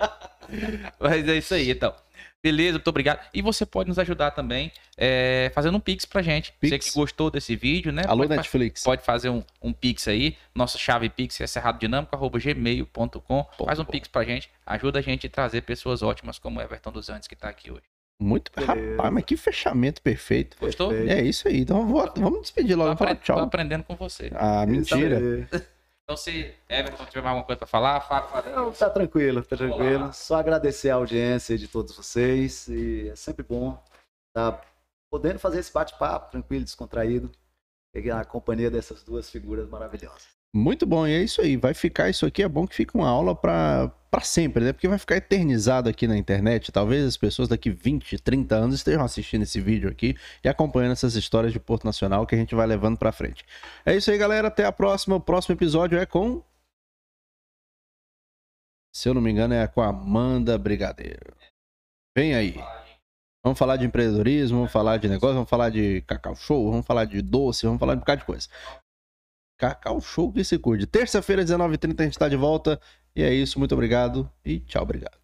Mas 1.00 1.26
é 1.26 1.36
isso 1.36 1.54
aí, 1.54 1.70
então. 1.70 1.94
Beleza, 2.42 2.78
muito 2.78 2.88
obrigado. 2.88 3.20
E 3.34 3.42
você 3.42 3.66
pode 3.66 3.88
nos 3.90 3.98
ajudar 3.98 4.30
também 4.30 4.72
é, 4.96 5.50
fazendo 5.54 5.76
um 5.76 5.80
Pix 5.80 6.06
pra 6.06 6.22
gente. 6.22 6.54
Você 6.60 6.70
Pix. 6.70 6.88
que 6.88 6.94
gostou 6.98 7.30
desse 7.30 7.54
vídeo, 7.54 7.92
né? 7.92 8.02
Alô, 8.06 8.22
pode, 8.22 8.34
Netflix. 8.36 8.82
pode 8.82 9.02
fazer 9.02 9.28
um, 9.28 9.42
um 9.62 9.72
Pix 9.74 10.08
aí. 10.08 10.36
Nossa 10.54 10.78
chave 10.78 11.10
Pix 11.10 11.38
é 11.40 11.46
cerradodinâmico.gmail.com. 11.46 13.46
Faz 13.66 13.78
um 13.78 13.84
bom. 13.84 13.90
Pix 13.90 14.08
pra 14.08 14.24
gente. 14.24 14.48
Ajuda 14.64 15.00
a 15.00 15.02
gente 15.02 15.26
a 15.26 15.30
trazer 15.30 15.60
pessoas 15.62 16.02
ótimas 16.02 16.38
como 16.38 16.60
o 16.60 16.62
Everton 16.62 16.92
dos 16.92 17.10
Andes 17.10 17.28
que 17.28 17.36
tá 17.36 17.48
aqui 17.48 17.70
hoje. 17.70 17.82
Muito. 18.18 18.50
Beleza. 18.54 18.96
Rapaz, 18.96 19.12
mas 19.12 19.24
que 19.24 19.36
fechamento 19.36 20.00
perfeito. 20.02 20.56
Gostou? 20.60 20.88
Perfeito. 20.90 21.12
É 21.12 21.22
isso 21.22 21.46
aí. 21.48 21.60
Então 21.60 21.86
vou- 21.86 22.10
vamos 22.16 22.40
despedir 22.42 22.74
Tô, 22.76 22.82
logo. 22.82 22.92
Apre- 22.92 23.14
tô 23.16 23.22
tchau. 23.22 23.38
aprendendo 23.38 23.84
com 23.84 23.96
você. 23.96 24.30
Ah, 24.34 24.64
mentira. 24.66 25.20
Então, 26.10 26.16
se 26.16 26.52
Everton 26.68 27.04
tiver 27.04 27.20
mais 27.20 27.30
alguma 27.30 27.46
coisa 27.46 27.58
pra 27.58 27.68
falar, 27.68 28.00
fala. 28.00 28.26
fala. 28.26 28.50
Não, 28.50 28.72
tá 28.72 28.90
tranquilo, 28.90 29.44
tá 29.44 29.56
tranquilo. 29.56 30.12
Só 30.12 30.40
agradecer 30.40 30.90
a 30.90 30.96
audiência 30.96 31.56
de 31.56 31.68
todos 31.68 31.94
vocês. 31.94 32.66
E 32.66 33.10
é 33.10 33.14
sempre 33.14 33.44
bom 33.44 33.80
estar 34.26 34.60
podendo 35.08 35.38
fazer 35.38 35.60
esse 35.60 35.72
bate-papo 35.72 36.32
tranquilo, 36.32 36.64
descontraído. 36.64 37.30
Pegar 37.94 38.20
a 38.20 38.24
companhia 38.24 38.68
dessas 38.68 39.04
duas 39.04 39.30
figuras 39.30 39.68
maravilhosas. 39.68 40.39
Muito 40.54 40.84
bom, 40.84 41.06
e 41.06 41.12
é 41.12 41.22
isso 41.22 41.40
aí. 41.40 41.56
Vai 41.56 41.74
ficar 41.74 42.10
isso 42.10 42.26
aqui, 42.26 42.42
é 42.42 42.48
bom 42.48 42.66
que 42.66 42.74
fique 42.74 42.94
uma 42.94 43.08
aula 43.08 43.34
pra 43.34 43.94
pra 44.10 44.20
sempre, 44.22 44.64
né? 44.64 44.72
Porque 44.72 44.88
vai 44.88 44.98
ficar 44.98 45.16
eternizado 45.16 45.88
aqui 45.88 46.06
na 46.06 46.16
internet. 46.16 46.72
Talvez 46.72 47.04
as 47.04 47.16
pessoas 47.16 47.48
daqui 47.48 47.70
20, 47.70 48.18
30 48.18 48.56
anos 48.56 48.74
estejam 48.74 49.04
assistindo 49.04 49.42
esse 49.42 49.60
vídeo 49.60 49.88
aqui 49.88 50.16
e 50.42 50.48
acompanhando 50.48 50.92
essas 50.92 51.14
histórias 51.14 51.52
de 51.52 51.60
Porto 51.60 51.84
Nacional 51.84 52.26
que 52.26 52.34
a 52.34 52.38
gente 52.38 52.54
vai 52.54 52.66
levando 52.66 52.98
pra 52.98 53.12
frente. 53.12 53.44
É 53.86 53.94
isso 53.94 54.10
aí, 54.10 54.18
galera. 54.18 54.48
Até 54.48 54.64
a 54.64 54.72
próxima. 54.72 55.16
O 55.16 55.20
próximo 55.20 55.54
episódio 55.54 55.98
é 55.98 56.04
com. 56.04 56.42
Se 58.92 59.08
eu 59.08 59.14
não 59.14 59.22
me 59.22 59.30
engano, 59.30 59.54
é 59.54 59.68
com 59.68 59.80
a 59.80 59.88
Amanda 59.88 60.58
Brigadeiro. 60.58 61.36
Vem 62.16 62.34
aí. 62.34 62.56
Vamos 63.44 63.58
falar 63.58 63.76
de 63.76 63.86
empreendedorismo, 63.86 64.58
vamos 64.58 64.72
falar 64.72 64.98
de 64.98 65.08
negócio, 65.08 65.34
vamos 65.34 65.48
falar 65.48 65.70
de 65.70 66.02
cacau 66.02 66.34
show, 66.34 66.70
vamos 66.70 66.84
falar 66.84 67.06
de 67.06 67.22
doce, 67.22 67.64
vamos 67.64 67.78
falar 67.78 67.94
de 67.94 67.98
um 67.98 68.00
bocado 68.00 68.20
de 68.20 68.26
coisa. 68.26 68.48
Cacau 69.60 70.00
Show 70.00 70.32
que 70.32 70.42
se 70.42 70.58
cuide. 70.58 70.86
Terça-feira, 70.86 71.44
19h30, 71.44 72.00
a 72.00 72.04
gente 72.04 72.18
tá 72.18 72.28
de 72.28 72.36
volta. 72.36 72.80
E 73.14 73.22
é 73.22 73.32
isso, 73.32 73.58
muito 73.58 73.74
obrigado 73.74 74.30
e 74.42 74.60
tchau, 74.60 74.82
obrigado. 74.82 75.18